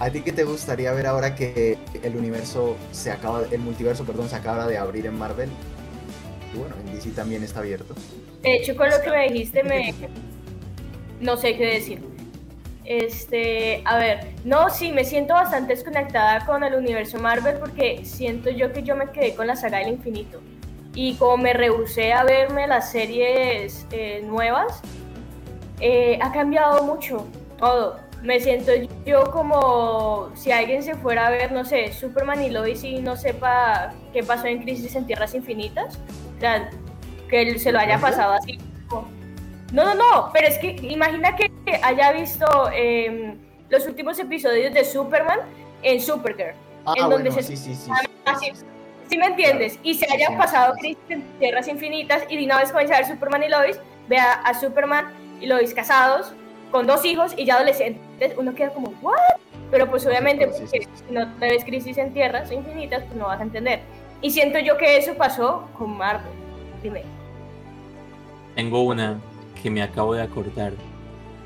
¿A 0.00 0.10
ti 0.10 0.22
qué 0.22 0.32
te 0.32 0.44
gustaría 0.44 0.92
ver 0.92 1.06
ahora 1.06 1.34
que 1.34 1.78
el 2.02 2.16
universo 2.16 2.76
se 2.90 3.12
acaba, 3.12 3.42
el 3.50 3.60
multiverso, 3.60 4.04
perdón, 4.04 4.28
se 4.28 4.36
acaba 4.36 4.66
de 4.66 4.76
abrir 4.76 5.06
en 5.06 5.16
Marvel? 5.16 5.48
Y 6.52 6.58
bueno, 6.58 6.74
en 6.84 6.94
DC 6.94 7.10
también 7.10 7.42
está 7.44 7.60
abierto. 7.60 7.94
De 8.42 8.56
hecho, 8.56 8.76
con 8.76 8.90
lo 8.90 9.00
que 9.00 9.10
me 9.10 9.28
dijiste, 9.28 9.62
me. 9.62 9.94
No 11.20 11.36
sé 11.36 11.56
qué 11.56 11.66
decir. 11.66 12.14
Este, 12.84 13.82
a 13.86 13.96
ver, 13.96 14.32
no, 14.44 14.68
sí, 14.68 14.92
me 14.92 15.04
siento 15.04 15.32
bastante 15.32 15.74
desconectada 15.74 16.44
con 16.44 16.62
el 16.64 16.74
universo 16.74 17.18
Marvel 17.18 17.56
porque 17.58 18.04
siento 18.04 18.50
yo 18.50 18.72
que 18.72 18.82
yo 18.82 18.94
me 18.94 19.10
quedé 19.10 19.34
con 19.34 19.46
la 19.46 19.56
saga 19.56 19.78
del 19.78 19.88
infinito. 19.88 20.40
Y 20.94 21.14
como 21.14 21.38
me 21.38 21.54
rehusé 21.54 22.12
a 22.12 22.24
verme 22.24 22.66
las 22.66 22.92
series 22.92 23.86
eh, 23.90 24.22
nuevas, 24.24 24.82
eh, 25.80 26.18
ha 26.20 26.30
cambiado 26.32 26.84
mucho 26.84 27.26
todo. 27.58 27.98
Me 28.24 28.40
siento 28.40 28.72
yo 29.04 29.30
como 29.30 30.30
si 30.34 30.50
alguien 30.50 30.82
se 30.82 30.94
fuera 30.94 31.26
a 31.26 31.30
ver, 31.30 31.52
no 31.52 31.64
sé, 31.64 31.92
Superman 31.92 32.42
y 32.42 32.48
Lois 32.50 32.82
y 32.82 33.00
no 33.00 33.16
sepa 33.16 33.92
qué 34.14 34.22
pasó 34.22 34.46
en 34.46 34.62
Crisis 34.62 34.94
en 34.96 35.06
Tierras 35.06 35.34
Infinitas. 35.34 35.98
O 36.36 36.40
sea, 36.40 36.70
que 37.28 37.42
él 37.42 37.60
se 37.60 37.70
lo 37.70 37.78
haya 37.78 37.98
pasado 37.98 38.32
así. 38.32 38.58
No, 39.72 39.84
no, 39.84 39.94
no, 39.94 40.30
pero 40.32 40.46
es 40.48 40.58
que 40.58 40.70
imagina 40.82 41.36
que 41.36 41.50
haya 41.82 42.12
visto 42.12 42.46
eh, 42.72 43.36
los 43.68 43.86
últimos 43.86 44.18
episodios 44.18 44.72
de 44.72 44.84
Superman 44.84 45.40
en 45.82 46.00
Supergirl. 46.00 46.54
Ah, 46.86 46.94
En 46.96 47.10
donde 47.10 47.28
bueno, 47.30 47.42
se- 47.42 47.56
sí, 47.56 47.56
sí, 47.56 47.74
sí. 47.74 47.90
Así, 48.24 48.52
¿Sí 49.10 49.18
me 49.18 49.26
entiendes? 49.26 49.78
Y 49.82 49.94
se 49.94 50.10
haya 50.10 50.28
Sí, 50.28 50.34
pasado. 50.38 50.74
Crisis 50.80 50.96
en 51.10 51.22
Tierras 51.38 51.68
Infinitas 51.68 52.22
y 52.30 52.38
de 52.38 52.44
una 52.46 52.58
vez 52.58 52.72
comienza 52.72 52.94
a 52.94 52.98
ver 53.00 53.06
Superman 53.08 53.42
y 53.42 53.48
Lois, 53.50 53.78
vea 54.08 54.32
a 54.32 54.54
Superman 54.58 55.12
y 55.42 55.46
Lois 55.46 55.74
casados, 55.74 56.32
con 56.74 56.88
dos 56.88 57.04
hijos 57.04 57.34
y 57.36 57.44
ya 57.44 57.54
adolescentes, 57.54 58.32
uno 58.36 58.52
queda 58.52 58.70
como, 58.70 58.92
¿what? 59.00 59.14
Pero 59.70 59.88
pues 59.88 60.04
obviamente, 60.06 60.44
Sí, 60.46 60.54
sí, 60.54 60.58
porque 60.58 60.78
sí, 60.80 60.88
sí. 60.92 61.04
si 61.06 61.14
no 61.14 61.32
te 61.34 61.46
ves 61.46 61.64
Crisis 61.64 61.96
en 61.98 62.12
Tierras 62.12 62.50
Infinitas, 62.50 63.04
pues 63.04 63.14
no 63.14 63.26
vas 63.26 63.38
a 63.38 63.44
entender. 63.44 63.78
Y 64.20 64.32
siento 64.32 64.58
yo 64.58 64.76
que 64.76 64.96
eso 64.96 65.14
pasó 65.14 65.68
con 65.78 65.96
Marvel. 65.96 66.32
Dime. 66.82 67.04
Tengo 68.56 68.82
una 68.82 69.20
que 69.62 69.70
me 69.70 69.84
acabo 69.84 70.14
de 70.14 70.22
acordar. 70.22 70.72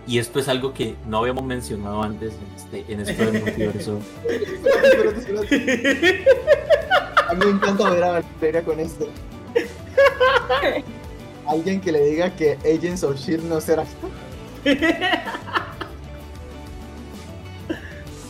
Y 0.06 0.18
esto 0.18 0.38
es 0.40 0.48
algo 0.48 0.72
que 0.72 0.94
no 1.06 1.18
habíamos 1.18 1.44
mencionado 1.44 2.02
antes 2.02 2.32
en, 2.32 2.56
este, 2.56 2.90
en 2.90 3.00
esto 3.00 3.30
del 3.30 3.42
multiverso. 3.42 3.98
Espérate, 4.26 5.18
espérate, 5.18 5.92
espérate. 5.92 6.24
A 7.28 7.34
mí 7.34 7.44
me 7.44 7.50
encanta 7.50 7.90
ver 7.90 8.02
a 8.02 8.22
Valeria 8.40 8.64
con 8.64 8.80
esto. 8.80 9.06
Alguien 11.46 11.82
que 11.82 11.92
le 11.92 12.02
diga 12.02 12.34
que 12.34 12.52
Agents 12.64 13.02
of 13.02 13.18
Shield 13.18 13.44
no 13.44 13.60
será. 13.60 13.84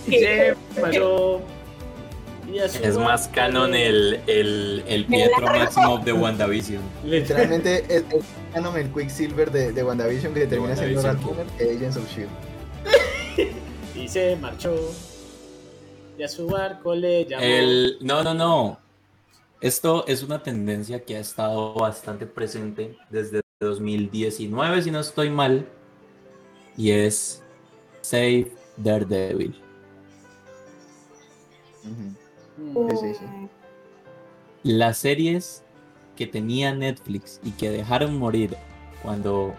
Y 0.07 0.19
se 0.19 0.57
pasó. 0.81 1.43
Es 2.83 2.97
más 2.97 3.29
canon 3.29 3.75
el, 3.75 4.21
el, 4.27 4.83
el 4.89 5.05
Pietro 5.05 5.47
Maximoff 5.47 6.03
de 6.05 6.15
WandaVision. 6.15 6.83
Literalmente 7.05 7.85
es 7.89 8.05
es 8.11 8.25
canon 8.55 8.77
el 8.79 8.91
Quicksilver 8.91 9.51
de, 9.51 9.73
de 9.73 9.85
WandaVision 9.85 10.33
que 10.33 10.47
termina 10.47 10.75
siendo 10.75 11.03
WandaVision. 11.03 11.37
Ralph 11.37 11.59
que 11.59 11.65
Agents 11.65 11.97
of 11.99 12.11
Shield. 12.11 12.31
Y 13.95 14.09
se 14.09 14.37
marchó. 14.37 14.75
Y 16.19 16.23
a 16.23 16.29
su 16.29 16.47
barco 16.47 16.95
le 16.95 17.27
llamó. 17.27 17.45
El, 17.45 17.99
no, 18.01 18.23
no, 18.23 18.33
no. 18.33 18.79
Esto 19.61 20.07
es 20.07 20.23
una 20.23 20.43
tendencia 20.43 21.05
que 21.05 21.17
ha 21.17 21.21
estado 21.21 21.75
bastante 21.75 22.27
presente 22.27 22.97
desde 23.11 23.41
2019, 23.61 24.83
si 24.83 24.91
no 24.91 25.01
estoy 25.01 25.31
mal. 25.31 25.67
Y 26.79 26.93
es 26.93 27.43
Save 28.01 28.53
Daredevil. 28.77 29.61
Sí, 31.83 32.97
sí, 33.01 33.15
sí. 33.15 33.49
Las 34.63 34.99
series 34.99 35.65
que 36.17 36.27
tenía 36.27 36.73
Netflix 36.73 37.41
y 37.43 37.51
que 37.51 37.71
dejaron 37.71 38.17
morir 38.17 38.57
cuando 39.03 39.55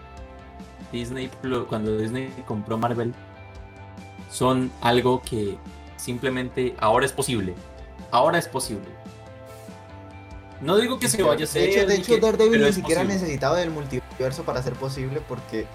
Disney, 0.92 1.30
cuando 1.68 1.98
Disney 1.98 2.32
compró 2.46 2.78
Marvel 2.78 3.14
son 4.30 4.72
algo 4.80 5.20
que 5.20 5.58
simplemente 5.96 6.74
ahora 6.78 7.04
es 7.04 7.12
posible. 7.12 7.54
Ahora 8.10 8.38
es 8.38 8.48
posible. 8.48 8.88
No 10.62 10.78
digo 10.78 10.98
que 10.98 11.08
se 11.08 11.22
vaya 11.22 11.42
a 11.42 11.44
hacer. 11.44 11.62
De 11.62 11.70
hecho, 11.70 11.86
de 11.86 11.94
hecho 11.96 12.18
Daredevil 12.18 12.62
ni 12.62 12.72
siquiera 12.72 13.04
necesitaba 13.04 13.58
del 13.58 13.70
multiverso 13.70 14.42
para 14.44 14.62
ser 14.62 14.72
posible 14.74 15.20
porque 15.26 15.66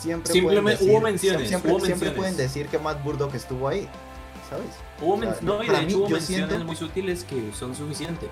siempre 0.00 0.32
Simplemente 0.32 0.78
pueden 0.78 0.94
hubo 0.96 1.00
menciones, 1.02 1.48
siempre, 1.48 1.70
hubo 1.72 1.80
siempre 1.80 2.08
menciones. 2.08 2.16
pueden 2.16 2.36
decir 2.36 2.66
que 2.68 2.78
Matt 2.78 3.04
Murdock 3.04 3.34
estuvo 3.34 3.68
ahí, 3.68 3.88
¿sabes? 4.48 4.66
Hubo 5.02 5.14
O 5.14 5.20
sea, 5.20 5.36
no, 5.42 5.62
y 5.62 5.66
de 5.66 5.72
para 5.72 5.78
hecho 5.84 5.86
mí, 5.88 5.94
hubo 5.94 6.08
yo 6.08 6.16
menciones 6.16 6.48
siento- 6.48 6.64
muy 6.64 6.76
sutiles 6.76 7.24
que 7.24 7.50
son 7.58 7.74
suficientes. 7.74 8.28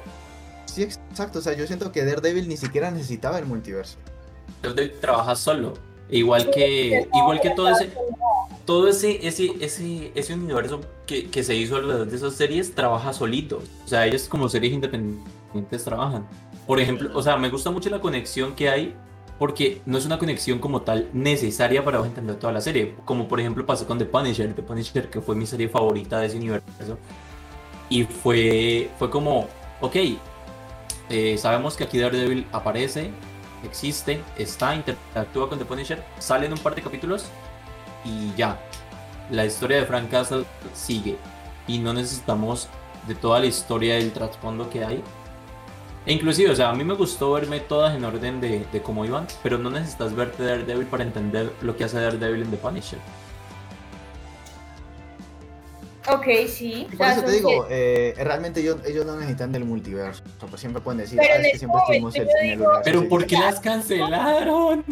Sí, 0.67 0.83
exacto, 0.83 1.39
o 1.39 1.43
sea, 1.43 1.55
yo 1.55 1.67
siento 1.67 1.91
que 1.93 2.05
Daredevil 2.05 2.49
ni 2.49 2.57
siquiera 2.57 2.91
necesitaba 2.91 3.39
el 3.39 3.47
multiverso. 3.47 3.97
Daredevil 4.63 4.93
trabaja 5.01 5.35
solo. 5.37 5.75
Igual 6.09 6.51
que, 6.51 7.09
igual 7.15 7.41
que 7.41 7.51
todo 7.51 7.69
ese, 7.69 7.91
todo 8.65 8.87
ese, 8.89 9.27
ese, 9.27 9.53
ese, 9.61 10.13
ese 10.15 10.35
universo 10.35 10.81
que, 11.07 11.29
que 11.31 11.43
se 11.43 11.55
hizo 11.57 11.77
alrededor 11.77 12.07
de 12.09 12.17
esas 12.17 12.35
series 12.35 12.75
trabaja 12.75 13.13
solito. 13.13 13.61
O 13.85 13.89
sea, 13.89 14.07
ellos 14.07 14.29
como 14.29 14.49
series 14.49 14.73
independientes 14.73 15.83
trabajan. 15.85 16.27
Por 16.67 16.79
ejemplo, 16.81 17.11
o 17.15 17.23
sea, 17.23 17.37
me 17.37 17.49
gusta 17.49 17.71
mucho 17.73 17.91
la 17.91 18.01
conexión 18.01 18.55
que 18.55 18.69
hay 18.69 18.95
porque 19.39 19.83
no 19.85 19.99
es 19.99 20.07
una 20.07 20.19
conexión 20.19 20.59
como 20.59 20.83
tal 20.83 21.09
necesaria 21.13 21.85
para 21.85 22.05
entender 22.05 22.37
toda 22.37 22.53
la 22.53 22.61
serie. 22.61 22.95
Como 23.05 23.29
por 23.29 23.41
ejemplo 23.41 23.67
pasó 23.67 23.87
con 23.87 23.99
The 23.99 24.07
Punisher, 24.07 24.55
The 24.55 24.63
Punisher 24.63 25.11
que 25.11 25.21
fue 25.21 25.35
mi 25.35 25.47
serie 25.47 25.69
favorita 25.69 26.21
de 26.21 26.27
ese 26.27 26.37
universo. 26.37 26.99
Y 27.89 28.05
fue, 28.05 28.91
fue 28.99 29.11
como, 29.11 29.49
ok, 29.81 29.97
eh, 31.09 31.39
sabemos 31.39 31.77
que 31.77 31.85
aquí 31.85 31.99
Daredevil 31.99 32.47
aparece, 32.51 33.11
existe, 33.65 34.21
está, 34.39 34.75
interactúa 34.75 35.49
con 35.49 35.59
The 35.59 35.65
Punisher, 35.65 36.03
sale 36.19 36.47
en 36.47 36.53
un 36.53 36.59
par 36.59 36.75
de 36.75 36.83
capítulos 36.83 37.27
y 38.05 38.35
ya. 38.37 38.61
La 39.31 39.45
historia 39.45 39.79
de 39.79 39.87
Frank 39.87 40.11
Castle 40.11 40.45
sigue 40.73 41.17
y 41.67 41.79
no 41.79 41.93
necesitamos 41.93 42.69
de 43.07 43.15
toda 43.15 43.41
la 43.41 43.47
historia 43.47 43.97
del 43.97 44.13
trasfondo 44.13 44.71
que 44.71 44.85
hay 44.85 45.03
E 46.07 46.13
inclusive, 46.13 46.51
o 46.51 46.57
sea, 46.57 46.71
a 46.71 46.75
mí 46.75 46.85
me 46.85 46.95
gustó 46.95 47.33
verme 47.33 47.59
todas 47.59 47.97
en 47.97 48.05
orden 48.05 48.41
de, 48.41 48.65
de 48.73 48.81
cómo 48.81 49.05
iban, 49.05 49.27
pero 49.43 49.59
no 49.59 49.71
necesitas 49.71 50.15
verte 50.15 50.45
Daredevil 50.45 50.87
para 50.87 51.03
entender 51.03 51.53
lo 51.63 51.77
que 51.77 51.85
hace 51.85 52.01
Daredevil 52.01 52.43
en 52.43 52.51
The 52.53 52.57
Punisher. 52.57 52.99
Ok, 56.09 56.27
sí. 56.49 56.87
Por 56.97 57.07
eso 57.09 57.23
te 57.23 57.33
digo, 57.33 57.67
eh, 57.69 58.15
realmente 58.19 58.61
ellos, 58.61 58.79
ellos, 58.87 59.05
no 59.05 59.17
necesitan 59.17 59.51
del 59.51 59.65
multiverso. 59.65 60.23
Pues 60.49 60.61
siempre 60.61 60.81
pueden 60.81 60.99
decir, 60.99 61.19
pero 61.21 61.35
ah, 61.35 61.39
es 61.39 61.53
que 61.53 61.59
siempre 61.59 61.81
estuvimos 61.81 62.15
en 62.15 62.23
el 62.23 62.29
universo. 62.41 62.81
Pero 62.85 63.09
¿por 63.09 63.27
qué 63.27 63.37
las 63.37 63.59
cancelaron? 63.59 64.85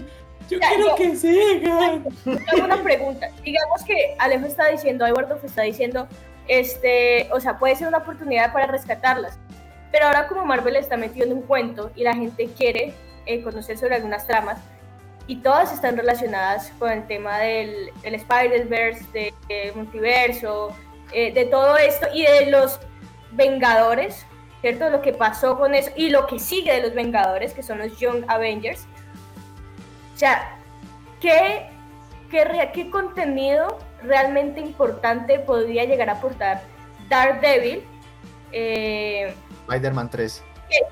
Yo 0.51 0.59
quiero 0.59 0.95
que 0.97 1.17
sigan. 1.17 2.05
Tengo 2.25 2.65
una 2.65 2.83
pregunta. 2.83 3.29
Digamos 3.45 3.83
que 3.85 4.17
Alejo 4.19 4.47
está 4.47 4.69
diciendo, 4.69 5.07
Eduardo 5.07 5.39
está 5.45 5.63
diciendo, 5.63 6.09
este, 6.49 7.29
o 7.33 7.39
sea, 7.39 7.59
puede 7.59 7.77
ser 7.77 7.89
una 7.89 7.99
oportunidad 7.99 8.53
para 8.53 8.67
rescatarlas. 8.67 9.39
Pero 9.95 10.07
ahora 10.07 10.27
como 10.27 10.45
Marvel 10.45 10.75
está 10.75 10.97
metiendo 10.97 11.37
un 11.37 11.43
cuento 11.43 11.93
y 11.95 12.03
la 12.03 12.15
gente 12.15 12.49
quiere 12.49 12.95
eh, 13.27 13.43
conocer 13.43 13.79
sobre 13.79 13.95
algunas 13.95 14.27
tramas, 14.27 14.59
y 15.29 15.37
todas 15.37 15.73
están 15.73 15.97
relacionadas 15.97 16.73
con 16.81 16.91
el 16.91 17.07
tema 17.07 17.39
del, 17.39 17.93
del 18.03 18.15
Spider-Verse, 18.17 19.05
del 19.13 19.35
de 19.47 19.73
multiverso, 19.77 20.77
eh, 21.13 21.33
de 21.33 21.45
todo 21.45 21.77
esto 21.77 22.09
y 22.13 22.23
de 22.25 22.47
los 22.47 22.81
Vengadores, 23.31 24.27
¿cierto? 24.63 24.91
Lo 24.91 25.01
que 25.01 25.13
pasó 25.13 25.57
con 25.57 25.77
eso 25.77 25.93
y 25.95 26.11
lo 26.11 26.27
que 26.27 26.41
sigue 26.41 26.73
de 26.73 26.83
los 26.83 26.93
Vengadores, 26.93 27.55
que 27.55 27.63
son 27.63 27.79
los 27.79 27.97
Young 28.01 28.25
Avengers. 28.27 28.89
O 30.13 30.19
sea, 30.19 30.57
¿qué, 31.21 31.69
qué, 32.33 32.69
qué 32.75 32.91
contenido 32.91 33.79
realmente 34.03 34.59
importante 34.59 35.39
podría 35.39 35.85
llegar 35.85 36.11
a 36.11 36.15
aportar 36.15 36.63
Daredevil? 37.09 37.87
Eh, 38.51 39.35
Spider-Man 39.69 40.11
3. 40.11 40.43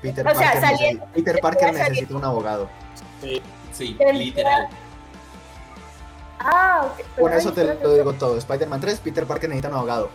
Peter, 0.01 0.23
Parker, 0.23 0.61
necesita, 0.61 1.05
Peter 1.07 1.39
Parker 1.41 1.73
necesita 1.73 2.15
un 2.15 2.23
abogado. 2.23 2.69
Sí, 3.21 3.41
sí 3.71 3.97
literal. 4.13 4.69
Ah, 6.39 6.89
Con 7.17 7.33
eso 7.33 7.53
te 7.53 7.63
lo 7.63 7.93
digo 7.93 8.13
todo. 8.13 8.37
Spider-Man 8.37 8.79
3, 8.81 8.99
Peter 8.99 9.25
Parker 9.25 9.49
necesita 9.49 9.69
un 9.69 9.75
abogado. 9.75 10.09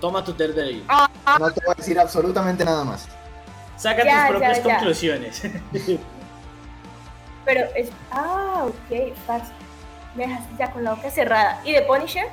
Toma 0.00 0.24
tu 0.24 0.32
Daredevil. 0.32 0.84
Ah, 0.88 1.08
no 1.38 1.50
te 1.50 1.60
voy 1.64 1.74
a 1.74 1.76
decir 1.76 1.98
absolutamente 1.98 2.64
nada 2.64 2.84
más. 2.84 3.08
Saca 3.76 4.02
tus 4.02 4.30
propias 4.30 4.60
conclusiones. 4.60 5.42
Pero 7.44 7.60
es. 7.74 7.90
Ah, 8.10 8.66
ok. 8.66 9.14
Me 10.14 10.26
dejaste 10.26 10.54
ya 10.58 10.70
con 10.70 10.84
la 10.84 10.94
boca 10.94 11.10
cerrada. 11.10 11.60
¿Y 11.64 11.72
de 11.72 11.82
Punisher? 11.82 12.28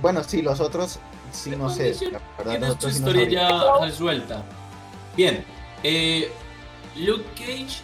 bueno, 0.00 0.24
sí, 0.24 0.40
los 0.40 0.60
otros 0.60 0.98
sí 1.34 1.50
no 1.50 1.68
sé. 1.68 1.94
La 2.10 2.44
verdad, 2.44 2.76
tu 2.78 2.88
historia 2.88 3.28
ya 3.28 3.78
resuelta. 3.80 4.42
Bien. 5.16 5.44
Eh, 5.82 6.30
Luke 6.96 7.24
Cage 7.34 7.82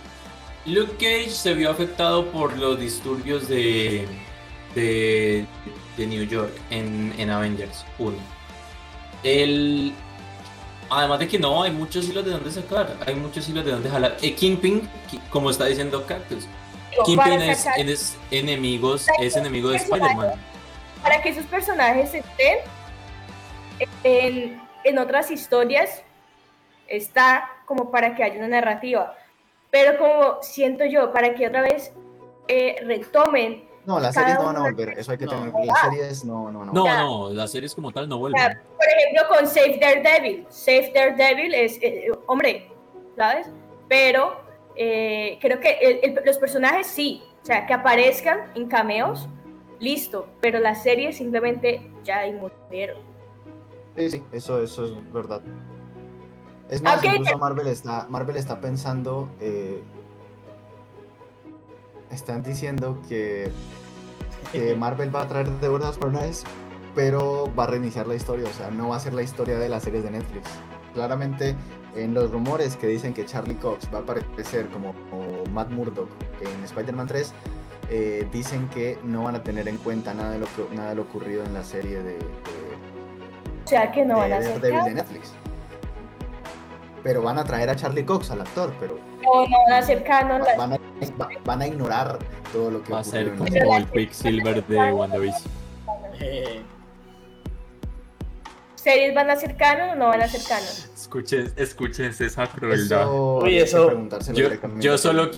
Luke 0.66 0.93
Cage 0.98 1.31
se 1.31 1.55
vio 1.55 1.70
afectado 1.70 2.27
por 2.31 2.56
los 2.56 2.78
disturbios 2.78 3.48
de, 3.48 4.06
de, 4.74 5.47
New 5.97 6.24
York 6.24 6.52
en, 6.70 7.31
Avengers 7.31 7.85
1. 7.98 8.16
El, 9.22 9.94
además 10.90 11.18
de 11.18 11.28
que 11.28 11.39
no, 11.39 11.62
hay 11.62 11.70
muchos 11.70 12.06
hilos 12.09 12.24
de 12.24 12.32
donde 12.32 12.51
sacar, 12.51 12.97
hay 13.06 13.14
muchos 13.14 13.48
hilos 13.48 13.64
de 13.64 13.72
donde 13.72 13.89
jalar. 13.89 14.16
Eh, 14.20 14.35
Kingpin, 14.35 14.89
como 15.31 15.51
está 15.51 15.64
diciendo 15.66 16.05
Cactus, 16.06 16.47
Kingpin 17.06 17.40
es, 17.40 17.66
es, 17.78 18.16
enemigos, 18.31 19.06
es 19.20 19.36
enemigo 19.36 19.70
de 19.70 19.77
Spider-Man. 19.77 20.32
Para 21.02 21.22
que 21.22 21.31
esos 21.31 21.47
personajes 21.47 22.12
estén 22.12 22.59
en, 24.05 24.61
en 24.85 24.98
otras 24.98 25.31
historias, 25.31 26.02
está 26.89 27.51
como 27.66 27.90
para 27.90 28.15
que 28.15 28.24
haya 28.24 28.39
una 28.39 28.48
narrativa 28.48 29.16
pero 29.70 29.98
como 29.98 30.43
siento 30.43 30.85
yo, 30.85 31.12
para 31.12 31.35
que 31.35 31.47
otra 31.47 31.62
vez 31.62 31.93
eh, 32.48 32.77
retomen. 32.85 33.69
No, 33.86 33.98
las 33.98 34.15
series 34.15 34.35
no 34.35 34.44
van 34.44 34.57
a 34.57 34.61
volver, 34.61 34.98
eso 34.98 35.12
hay 35.12 35.19
que 35.19 35.27
tener. 35.27 35.52
Las 35.65 35.81
series 35.81 36.24
no, 36.24 36.51
no, 36.51 36.65
no. 36.65 36.73
No, 36.73 36.85
no, 36.85 37.31
las 37.31 37.51
series 37.51 37.74
como 37.74 37.93
tal 37.93 38.09
no 38.09 38.19
vuelven. 38.19 38.59
por 38.77 38.89
ejemplo, 38.89 39.35
con 39.35 39.47
Save 39.47 39.78
Daredevil. 39.81 40.47
Save 40.51 40.93
Daredevil 40.94 41.55
es, 41.55 41.78
eh, 41.81 42.11
hombre, 42.27 42.70
¿sabes? 43.16 43.48
Pero 43.89 44.40
eh, 44.77 45.39
creo 45.40 45.61
que 45.61 46.15
los 46.24 46.39
personajes 46.39 46.86
sí, 46.86 47.23
o 47.43 47.47
sea, 47.47 47.66
que 47.66 47.73
aparezcan 47.73 48.52
en 48.55 48.69
cameos, 48.69 49.28
listo, 49.78 50.28
pero 50.40 50.59
las 50.59 50.82
series 50.82 51.16
simplemente 51.16 51.90
ya 52.05 52.23
murieron. 52.27 53.09
Sí, 53.96 54.10
sí, 54.10 54.22
eso, 54.32 54.62
eso 54.62 54.84
es 54.84 55.12
verdad. 55.12 55.42
Es 56.70 56.82
más, 56.82 57.02
incluso 57.04 57.36
Marvel 57.36 57.66
está, 57.66 58.06
Marvel 58.08 58.36
está 58.36 58.60
pensando, 58.60 59.28
eh, 59.40 59.82
están 62.10 62.42
diciendo 62.42 63.00
que, 63.08 63.50
Marvel 64.78 65.14
va 65.14 65.22
a 65.22 65.28
traer 65.28 65.48
de 65.48 65.68
verdad 65.68 65.88
los 65.88 65.98
personajes, 65.98 66.44
pero 66.94 67.52
va 67.58 67.64
a 67.64 67.66
reiniciar 67.66 68.06
la 68.06 68.14
historia, 68.14 68.48
o 68.48 68.52
sea, 68.52 68.70
no 68.70 68.88
va 68.88 68.96
a 68.96 69.00
ser 69.00 69.14
la 69.14 69.22
historia 69.22 69.58
de 69.58 69.68
las 69.68 69.82
series 69.82 70.04
de 70.04 70.12
Netflix. 70.12 70.48
Claramente, 70.94 71.56
en 71.96 72.14
los 72.14 72.30
rumores 72.30 72.76
que 72.76 72.86
dicen 72.86 73.14
que 73.14 73.26
Charlie 73.26 73.56
Cox 73.56 73.88
va 73.92 73.98
a 73.98 74.02
aparecer 74.02 74.68
como, 74.68 74.94
Matt 75.52 75.70
Murdock 75.70 76.08
en 76.40 76.64
Spider-Man 76.64 77.06
3, 77.08 77.32
eh, 77.90 78.28
dicen 78.32 78.68
que 78.68 78.96
no 79.02 79.24
van 79.24 79.34
a 79.34 79.42
tener 79.42 79.66
en 79.66 79.76
cuenta 79.76 80.14
nada 80.14 80.30
de 80.30 80.38
lo, 80.38 80.46
que, 80.46 80.74
nada 80.74 80.90
de 80.90 80.94
lo 80.96 81.02
ocurrido 81.02 81.44
en 81.44 81.52
la 81.52 81.64
serie 81.64 82.00
de, 82.02 82.16
o 82.16 82.69
sea, 83.70 83.92
que 83.92 84.05
no 84.05 84.18
van 84.18 84.32
a 84.32 84.36
hacer 84.38 84.60
de 84.60 84.94
Netflix 84.94 85.32
pero 87.02 87.22
van 87.22 87.38
a 87.38 87.44
traer 87.44 87.70
a 87.70 87.76
Charlie 87.76 88.05
Cox, 88.05 88.30
al 88.30 88.42
actor, 88.42 88.72
pero... 88.78 88.98
No, 89.22 89.47
no 89.47 89.56
van 89.68 89.72
a 89.72 89.82
ser 89.82 90.05
canon. 90.05 90.42
Van 90.56 90.72
a, 90.74 90.78
van 91.44 91.62
a 91.62 91.66
ignorar 91.66 92.18
todo 92.52 92.70
lo 92.70 92.82
que 92.82 92.92
Va 92.92 93.01
a 93.01 93.05
ser 93.05 93.34
como 93.34 93.76
el 93.76 93.86
Quicksilver 93.90 94.66
de 94.66 94.92
WandaVision. 94.92 95.51
Eh. 96.20 96.62
¿Series 98.74 99.14
van 99.14 99.30
a 99.30 99.36
ser 99.36 99.56
canon 99.56 99.90
o 99.90 99.94
no 99.94 100.09
van 100.09 100.22
a 100.22 100.28
ser 100.28 100.42
canon? 100.42 100.68
Escuchen, 100.94 101.52
escuchen 101.56 102.14
esa 102.18 102.47
crueldad. 102.47 103.09
eso... 103.47 104.09
Yo, 104.32 104.48
yo, 104.78 104.98
solo 104.98 105.30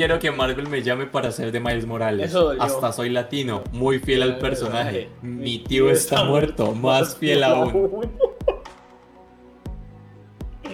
quiero 0.00 0.18
que 0.18 0.30
Marvel 0.30 0.66
me 0.66 0.82
llame 0.82 1.04
para 1.04 1.30
ser 1.30 1.52
de 1.52 1.60
Miles 1.60 1.84
Morales. 1.84 2.34
Hasta 2.58 2.90
soy 2.90 3.10
latino, 3.10 3.62
muy 3.70 3.98
fiel 3.98 4.22
al 4.22 4.38
personaje. 4.38 5.10
Mi 5.20 5.58
tío 5.58 5.90
está 5.90 6.24
muerto, 6.24 6.72
más 6.74 7.16
fiel 7.16 7.44
aún. 7.44 8.10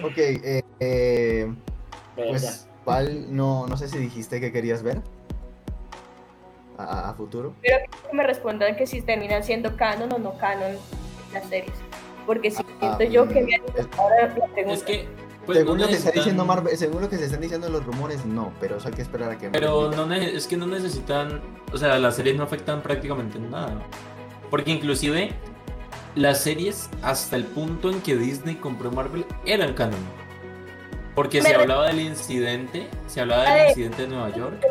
Ok, 0.03 0.17
eh, 0.17 0.61
eh, 0.79 1.51
pues 2.15 2.69
Val, 2.85 3.35
no, 3.35 3.65
no 3.65 3.75
sé 3.77 3.87
si 3.87 3.97
dijiste 3.97 4.39
que 4.39 4.51
querías 4.51 4.83
ver 4.83 5.01
a, 6.77 7.13
futuro. 7.15 7.55
Pero 7.63 7.77
que 7.89 8.15
me 8.15 8.23
respondan 8.23 8.75
que 8.75 8.85
si 8.85 9.01
terminan 9.01 9.43
siendo 9.43 9.75
canon 9.75 10.13
o 10.13 10.19
no 10.19 10.37
canon 10.37 10.77
las 11.33 11.49
series. 11.49 11.73
Porque 12.27 12.51
si 12.51 12.61
ah, 12.61 12.95
siento 12.97 13.03
yo 13.11 13.27
que 13.27 13.41
me 13.41 13.59
ahora 13.97 14.27
la 14.27 14.33
pregunta. 14.35 14.71
Es 14.71 14.83
que 14.83 15.07
pues 15.47 15.59
según, 15.59 15.79
lo 15.79 15.87
que 15.87 15.93
está 15.93 16.11
diciendo 16.11 16.45
Marvel, 16.45 16.77
según 16.77 17.01
lo 17.01 17.09
que 17.09 17.17
se 17.17 17.25
están 17.25 17.39
diciendo 17.39 17.69
los 17.69 17.85
rumores, 17.85 18.25
no, 18.25 18.51
pero 18.59 18.77
eso 18.77 18.89
hay 18.89 18.93
que 18.93 19.01
esperar 19.01 19.31
a 19.31 19.37
que... 19.37 19.49
Pero 19.49 19.89
no 19.91 20.13
es 20.13 20.45
que 20.45 20.57
no 20.57 20.67
necesitan, 20.67 21.41
o 21.73 21.77
sea, 21.77 21.97
las 21.97 22.17
series 22.17 22.35
no 22.35 22.43
afectan 22.43 22.83
prácticamente 22.83 23.39
nada. 23.39 23.81
Porque 24.51 24.71
inclusive 24.71 25.31
las 26.15 26.41
series 26.41 26.89
hasta 27.01 27.37
el 27.37 27.45
punto 27.45 27.89
en 27.89 28.01
que 28.01 28.17
Disney 28.17 28.55
compró 28.55 28.91
Marvel 28.91 29.25
eran 29.45 29.73
canon. 29.73 29.99
Porque 31.15 31.41
se 31.41 31.55
hablaba 31.55 31.87
del 31.87 32.01
incidente, 32.01 32.89
se 33.07 33.21
hablaba 33.21 33.49
del 33.49 33.69
incidente 33.69 34.01
de 34.03 34.07
Nueva 34.09 34.29
York. 34.35 34.61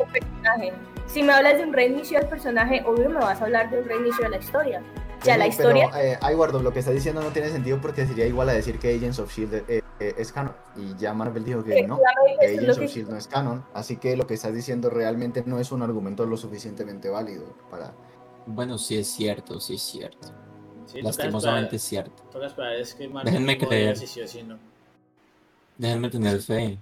Si 1.07 1.23
me 1.23 1.33
hablas 1.33 1.57
de 1.57 1.65
un 1.65 1.73
reinicio 1.73 2.19
del 2.19 2.29
personaje, 2.29 2.83
obvio 2.85 3.09
me 3.09 3.19
vas 3.19 3.41
a 3.41 3.45
hablar 3.45 3.71
de 3.71 3.79
un 3.79 3.89
reinicio 3.89 4.25
de 4.25 4.29
la 4.29 4.37
historia. 4.37 4.83
Ya 5.25 5.37
la 5.37 5.47
historia. 5.47 5.91
Pero, 5.93 6.29
eh, 6.29 6.35
guardo, 6.35 6.63
lo 6.63 6.73
que 6.73 6.81
está 6.81 6.91
diciendo 6.91 7.23
no 7.23 7.31
tiene 7.31 7.49
sentido 7.51 7.81
porque 7.81 8.07
sería 8.07 8.27
igual 8.27 8.49
a 8.49 8.53
decir 8.53 8.79
que 8.79 8.95
Agents 8.95 9.19
of 9.19 9.35
Shield 9.35 9.55
eh, 9.69 9.83
eh, 10.01 10.15
es 10.17 10.33
canon. 10.33 10.55
Y 10.77 10.95
ya 10.97 11.15
Marvel 11.15 11.45
dijo 11.45 11.65
que 11.65 11.87
no, 11.87 11.99
que 12.39 12.47
Agents 12.47 12.79
of 12.79 12.85
Shield 12.85 13.11
no 13.11 13.17
es 13.17 13.27
canon. 13.27 13.65
Así 13.75 13.97
que 13.97 14.17
lo 14.17 14.27
que 14.27 14.35
estás 14.35 14.55
diciendo 14.55 14.91
realmente 14.91 15.43
no 15.47 15.59
es 15.59 15.73
un 15.73 15.83
argumento 15.83 16.27
lo 16.27 16.37
suficientemente 16.37 17.09
válido 17.09 17.57
para. 17.71 17.93
Bueno, 18.47 18.79
sí 18.79 18.97
es 18.97 19.09
cierto, 19.09 19.61
sí 19.61 19.75
es 19.75 19.83
cierto. 19.83 20.29
Lastimosamente 20.95 21.77
es 21.77 21.83
cierto. 21.83 22.23
es 22.79 22.95
que 22.95 23.09
Déjenme 23.25 23.59
creer. 23.59 23.99
Déjenme 25.79 26.11
tener 26.11 26.41
fe. 26.41 26.79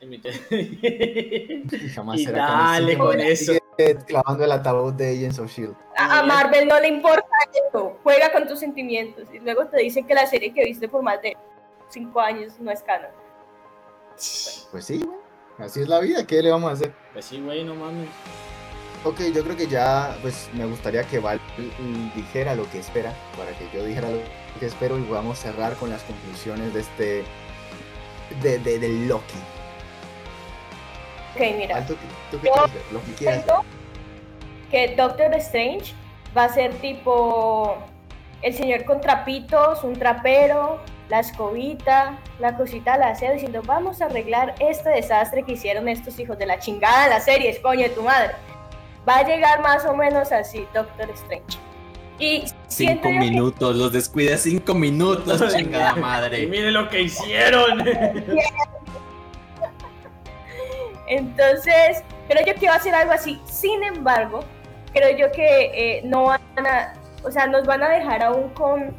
Jamás 1.94 2.20
y 2.20 2.26
dale 2.26 2.96
con 2.96 3.18
eso. 3.20 3.57
Clavando 4.06 4.44
el 4.44 4.52
ataúd 4.52 4.92
de 4.94 5.10
Agents 5.10 5.38
of 5.38 5.50
Shield. 5.50 5.76
A 5.96 6.22
Marvel 6.24 6.66
no 6.66 6.80
le 6.80 6.88
importa 6.88 7.28
eso. 7.68 7.96
Juega 8.02 8.32
con 8.32 8.48
tus 8.48 8.58
sentimientos. 8.58 9.28
Y 9.32 9.38
luego 9.38 9.66
te 9.66 9.78
dicen 9.78 10.04
que 10.04 10.14
la 10.14 10.26
serie 10.26 10.52
que 10.52 10.64
viste 10.64 10.88
por 10.88 11.02
más 11.02 11.22
de 11.22 11.36
5 11.90 12.20
años 12.20 12.58
no 12.58 12.72
es 12.72 12.82
canon. 12.82 13.10
Pues 14.70 14.84
sí, 14.84 14.98
güey. 14.98 15.18
Así 15.58 15.80
es 15.80 15.88
la 15.88 16.00
vida. 16.00 16.26
¿Qué 16.26 16.42
le 16.42 16.50
vamos 16.50 16.70
a 16.70 16.72
hacer? 16.72 16.92
Pues 17.12 17.24
sí, 17.24 17.40
güey, 17.40 17.64
no 17.64 17.76
mames. 17.76 18.08
Ok, 19.04 19.20
yo 19.32 19.44
creo 19.44 19.56
que 19.56 19.68
ya, 19.68 20.16
pues 20.22 20.50
me 20.54 20.66
gustaría 20.66 21.04
que 21.04 21.20
Val 21.20 21.40
dijera 22.16 22.56
lo 22.56 22.68
que 22.70 22.80
espera, 22.80 23.12
para 23.36 23.52
que 23.56 23.68
yo 23.72 23.84
dijera 23.84 24.10
lo 24.10 24.18
que 24.58 24.66
espero 24.66 24.98
y 24.98 25.02
podamos 25.02 25.38
cerrar 25.38 25.74
con 25.74 25.88
las 25.88 26.02
conclusiones 26.02 26.74
de 26.74 26.80
este 26.80 27.24
de, 28.42 28.58
de, 28.58 28.78
de 28.80 28.88
Loki? 29.06 29.38
Ok, 31.38 31.56
mira. 31.56 31.86
¿Tú, 31.86 31.94
tú 32.30 32.40
qué 32.40 32.50
quieres 32.50 33.46
ver? 33.46 33.54
Lo 33.54 33.64
que 34.70 34.94
Doctor 34.96 35.32
Strange 35.34 35.94
va 36.36 36.44
a 36.44 36.48
ser 36.48 36.74
tipo 36.74 37.78
el 38.42 38.54
señor 38.54 38.84
con 38.84 39.00
trapitos, 39.00 39.84
un 39.84 39.94
trapero, 39.94 40.80
la 41.08 41.20
escobita, 41.20 42.18
la 42.38 42.56
cosita 42.56 42.92
de 42.94 42.98
la 42.98 43.08
aseo 43.08 43.32
diciendo 43.32 43.62
vamos 43.64 44.02
a 44.02 44.06
arreglar 44.06 44.54
este 44.60 44.90
desastre 44.90 45.42
que 45.42 45.52
hicieron 45.52 45.88
estos 45.88 46.18
hijos 46.18 46.38
de 46.38 46.46
la 46.46 46.58
chingada 46.58 47.04
en 47.04 47.10
la 47.10 47.20
serie, 47.20 47.60
coño 47.62 47.84
de 47.84 47.90
tu 47.90 48.02
madre. 48.02 48.32
Va 49.08 49.18
a 49.18 49.22
llegar 49.22 49.62
más 49.62 49.86
o 49.86 49.94
menos 49.94 50.32
así 50.32 50.66
Doctor 50.74 51.08
Strange. 51.10 51.58
Y 52.18 52.44
cinco 52.66 53.10
minutos, 53.10 53.76
los 53.76 53.92
descuida 53.92 54.36
cinco 54.36 54.74
minutos, 54.74 55.40
chingada 55.56 55.94
madre. 55.94 56.42
Y 56.42 56.46
mire 56.46 56.72
lo 56.72 56.88
que 56.88 57.02
hicieron. 57.02 57.84
Entonces, 61.08 62.02
creo 62.28 62.44
yo 62.44 62.54
que 62.54 62.68
va 62.68 62.74
a 62.74 62.80
ser 62.80 62.94
algo 62.94 63.12
así. 63.12 63.40
Sin 63.46 63.82
embargo, 63.82 64.40
creo 64.92 65.16
yo 65.16 65.32
que 65.32 65.70
eh, 65.74 66.02
no 66.04 66.24
van 66.24 66.40
a, 66.58 66.92
o 67.24 67.30
sea, 67.30 67.46
nos 67.46 67.66
van 67.66 67.82
a 67.82 67.88
dejar 67.88 68.22
aún 68.22 68.50
con 68.50 68.94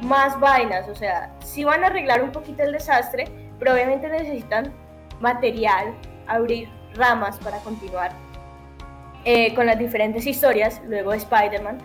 más 0.00 0.38
vainas. 0.40 0.88
O 0.88 0.94
sea, 0.94 1.30
sí 1.40 1.64
van 1.64 1.84
a 1.84 1.88
arreglar 1.88 2.22
un 2.22 2.32
poquito 2.32 2.62
el 2.62 2.72
desastre, 2.72 3.24
pero 3.58 3.72
obviamente 3.72 4.08
necesitan 4.08 4.72
material, 5.20 5.94
abrir 6.26 6.68
ramas 6.94 7.38
para 7.38 7.58
continuar 7.58 8.10
eh, 9.24 9.54
con 9.54 9.66
las 9.66 9.78
diferentes 9.78 10.26
historias, 10.26 10.80
luego 10.86 11.12
de 11.12 11.18
Spider-Man. 11.18 11.78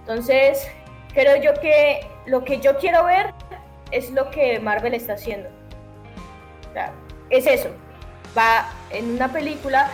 Entonces, 0.00 0.68
creo 1.12 1.36
yo 1.42 1.54
que 1.60 2.06
lo 2.26 2.44
que 2.44 2.60
yo 2.60 2.76
quiero 2.78 3.04
ver 3.04 3.32
es 3.90 4.10
lo 4.10 4.30
que 4.30 4.58
Marvel 4.60 4.94
está 4.94 5.14
haciendo. 5.14 5.48
O 6.68 6.72
sea, 6.72 6.92
es 7.30 7.46
eso. 7.46 7.70
Va 8.36 8.70
en 8.90 9.14
una 9.14 9.32
película, 9.32 9.90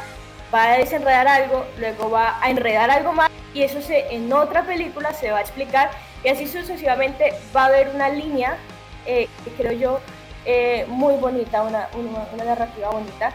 va 0.52 0.72
a 0.72 0.78
desenredar 0.78 1.28
algo, 1.28 1.64
luego 1.78 2.10
va 2.10 2.42
a 2.42 2.50
enredar 2.50 2.90
algo 2.90 3.12
más 3.12 3.30
y 3.52 3.62
eso 3.62 3.82
se, 3.82 4.14
en 4.14 4.32
otra 4.32 4.62
película 4.62 5.12
se 5.12 5.30
va 5.30 5.38
a 5.38 5.40
explicar 5.40 5.90
y 6.24 6.28
así 6.28 6.46
sucesivamente 6.46 7.34
va 7.54 7.64
a 7.64 7.66
haber 7.66 7.90
una 7.94 8.08
línea, 8.08 8.56
eh, 9.06 9.28
que 9.44 9.50
creo 9.50 9.72
yo, 9.72 10.00
eh, 10.44 10.86
muy 10.88 11.14
bonita, 11.16 11.62
una, 11.62 11.88
una, 11.94 12.26
una 12.32 12.44
narrativa 12.44 12.90
bonita 12.90 13.32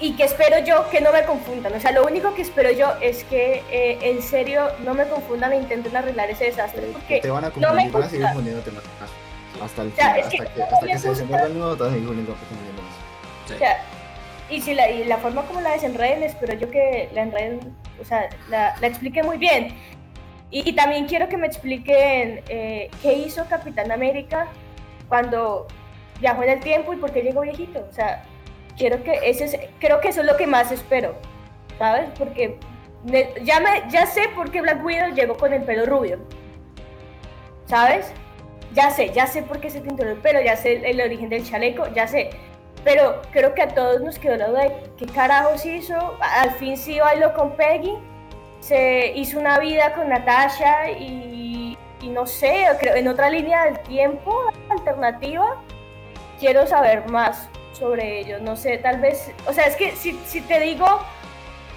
y 0.00 0.14
que 0.14 0.24
espero 0.24 0.58
yo 0.64 0.88
que 0.90 1.00
no 1.00 1.12
me 1.12 1.24
confundan. 1.24 1.74
O 1.74 1.80
sea, 1.80 1.92
lo 1.92 2.04
único 2.04 2.34
que 2.34 2.42
espero 2.42 2.70
yo 2.70 2.92
es 3.00 3.24
que 3.24 3.64
eh, 3.70 3.98
en 4.02 4.22
serio 4.22 4.68
no 4.84 4.94
me 4.94 5.08
confundan 5.08 5.52
e 5.52 5.56
intenten 5.56 5.96
arreglar 5.96 6.30
ese 6.30 6.44
desastre. 6.44 6.88
Porque 6.92 7.20
te 7.20 7.30
van 7.30 7.44
a 7.44 7.50
confundir, 7.50 7.86
no 7.86 7.92
van 7.92 8.02
a 8.02 8.08
seguir 8.08 8.26
confundiéndote 8.26 8.70
más. 8.70 8.84
Hasta 9.60 9.82
el 9.82 9.92
final, 9.92 10.20
hasta, 10.20 10.30
que, 10.30 10.62
hasta 10.62 10.86
que 10.86 10.98
se 10.98 11.08
desenvuelva 11.08 11.46
el 11.46 11.58
nuevo, 11.58 11.76
te 11.76 11.82
van 11.82 11.90
a 11.90 11.94
seguir 11.94 12.08
confundiendo 12.08 12.82
más. 12.82 12.92
Sí. 13.48 13.54
O 13.54 13.58
sea, 13.58 13.84
y, 14.50 14.60
si 14.60 14.74
la, 14.74 14.90
y 14.90 15.04
la 15.04 15.18
forma 15.18 15.42
como 15.42 15.60
la 15.60 15.70
desenreden, 15.70 16.22
espero 16.22 16.54
yo 16.54 16.70
que 16.70 17.08
la 17.12 17.22
enreden, 17.22 17.60
o 18.00 18.04
sea, 18.04 18.28
la, 18.48 18.74
la 18.80 18.86
explique 18.86 19.22
muy 19.22 19.36
bien. 19.36 19.74
Y, 20.50 20.68
y, 20.68 20.72
también 20.72 21.06
quiero 21.06 21.28
que 21.28 21.36
me 21.36 21.46
expliquen 21.46 22.42
eh, 22.48 22.90
qué 23.02 23.12
hizo 23.12 23.46
Capitán 23.48 23.92
América 23.92 24.48
cuando 25.08 25.66
viajó 26.20 26.42
en 26.42 26.50
el 26.50 26.60
tiempo 26.60 26.92
y 26.94 26.96
por 26.96 27.12
qué 27.12 27.22
llegó 27.22 27.42
viejito. 27.42 27.86
O 27.88 27.92
sea, 27.92 28.24
quiero 28.76 29.02
que 29.02 29.18
ese 29.24 29.44
es, 29.44 29.58
creo 29.78 30.00
que 30.00 30.08
eso 30.08 30.20
es 30.20 30.26
lo 30.26 30.36
que 30.36 30.46
más 30.46 30.72
espero, 30.72 31.16
¿sabes? 31.78 32.08
Porque 32.18 32.58
ya, 33.42 33.60
me, 33.60 33.90
ya 33.90 34.06
sé 34.06 34.28
por 34.34 34.50
qué 34.50 34.62
Black 34.62 34.84
Widow 34.84 35.14
llegó 35.14 35.36
con 35.36 35.52
el 35.52 35.62
pelo 35.62 35.84
rubio, 35.86 36.18
¿sabes? 37.66 38.12
Ya 38.72 38.90
sé, 38.90 39.12
ya 39.12 39.26
sé 39.26 39.42
por 39.42 39.60
qué 39.60 39.70
se 39.70 39.80
pintó 39.80 40.04
el 40.04 40.16
pelo, 40.16 40.40
ya 40.40 40.56
sé 40.56 40.76
el, 40.76 40.84
el 40.84 41.00
origen 41.00 41.28
del 41.28 41.44
chaleco, 41.44 41.88
ya 41.94 42.06
sé. 42.06 42.30
Pero 42.88 43.20
creo 43.32 43.54
que 43.54 43.60
a 43.60 43.68
todos 43.68 44.00
nos 44.00 44.18
quedó 44.18 44.36
la 44.36 44.48
duda 44.48 44.62
de 44.62 44.72
qué 44.96 45.04
carajos 45.04 45.66
hizo. 45.66 46.16
Al 46.22 46.52
fin 46.52 46.74
sí 46.74 46.98
bailó 46.98 47.34
con 47.34 47.54
Peggy, 47.54 47.92
se 48.60 49.12
hizo 49.14 49.38
una 49.38 49.58
vida 49.58 49.92
con 49.92 50.08
Natasha 50.08 50.90
y, 50.92 51.76
y 52.00 52.08
no 52.08 52.26
sé, 52.26 52.66
creo 52.80 52.94
en 52.94 53.06
otra 53.08 53.28
línea 53.28 53.66
del 53.66 53.78
tiempo 53.80 54.34
alternativa. 54.70 55.62
Quiero 56.40 56.66
saber 56.66 57.06
más 57.10 57.50
sobre 57.74 58.20
ellos. 58.20 58.40
No 58.40 58.56
sé, 58.56 58.78
tal 58.78 59.02
vez, 59.02 59.32
o 59.46 59.52
sea, 59.52 59.66
es 59.66 59.76
que 59.76 59.92
si, 59.94 60.40
te 60.40 60.58
digo, 60.58 60.86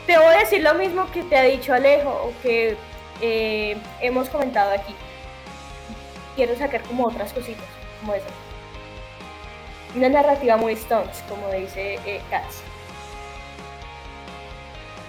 te 0.08 0.18
voy 0.18 0.34
a 0.34 0.40
decir 0.40 0.64
lo 0.64 0.76
mismo 0.76 1.12
que 1.12 1.24
te 1.24 1.36
ha 1.38 1.44
dicho 1.44 1.74
Alejo 1.74 2.10
o 2.10 2.34
que 2.42 2.78
eh, 3.20 3.76
hemos 4.00 4.30
comentado 4.30 4.72
aquí. 4.72 4.96
Quiero 6.38 6.56
sacar 6.56 6.80
como 6.84 7.08
otras 7.08 7.34
cositas, 7.34 7.68
como 8.00 8.14
esa. 8.14 8.28
Una 9.96 10.10
narrativa 10.10 10.58
muy 10.58 10.74
Stones, 10.74 11.24
como 11.28 11.50
dice 11.52 11.96
eh, 12.06 12.22
Katz. 12.30 12.62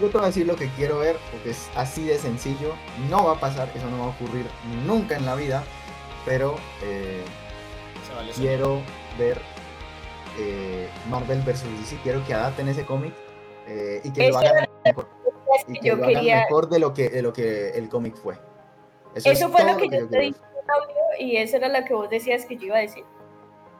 Yo 0.00 0.08
te 0.08 0.14
voy 0.16 0.24
a 0.24 0.26
decir 0.26 0.46
lo 0.46 0.56
que 0.56 0.68
quiero 0.70 0.98
ver, 0.98 1.16
porque 1.30 1.50
es 1.50 1.70
así 1.76 2.04
de 2.04 2.18
sencillo. 2.18 2.74
No 3.08 3.24
va 3.24 3.32
a 3.34 3.40
pasar, 3.40 3.68
eso 3.74 3.88
no 3.90 3.98
va 4.00 4.04
a 4.06 4.08
ocurrir 4.08 4.46
nunca 4.84 5.16
en 5.16 5.24
la 5.26 5.36
vida, 5.36 5.62
pero 6.24 6.56
eh, 6.82 7.22
vale 8.16 8.32
quiero 8.32 8.80
ver 9.18 9.40
eh, 10.38 10.88
Marvel 11.08 11.40
vs. 11.42 11.62
DC. 11.78 11.98
Quiero 12.02 12.24
que 12.26 12.34
adapten 12.34 12.66
ese 12.68 12.84
cómic 12.84 13.14
eh, 13.68 14.00
y 14.02 14.12
que 14.12 14.28
Eso 14.28 14.32
lo 14.32 14.48
hagan 14.48 14.68
mejor. 14.84 15.08
que 15.66 15.72
Y 15.72 15.78
que 15.80 15.86
yo 15.88 15.96
lo 15.96 16.02
hagan 16.04 16.14
quería- 16.16 16.36
mejor 16.40 16.68
de 16.68 16.78
lo 16.80 16.92
que, 16.94 17.08
de 17.08 17.22
lo 17.22 17.32
que 17.32 17.68
el 17.70 17.88
cómic 17.88 18.16
fue. 18.16 18.34
Eso, 19.14 19.30
es 19.30 19.44
fue 19.44 19.62
lo 19.64 19.76
que 19.76 19.88
yo 19.88 20.08
te 20.08 20.18
dije 20.18 20.38
en 20.38 20.64
el 20.64 20.70
audio 20.70 20.96
y 21.20 21.36
eso 21.36 21.58
era 21.58 21.68
lo 21.68 21.84
que 21.86 21.94
vos 21.94 22.10
decías 22.10 22.46
que 22.46 22.56
yo 22.56 22.66
iba 22.68 22.78
a 22.78 22.80
decir. 22.80 23.04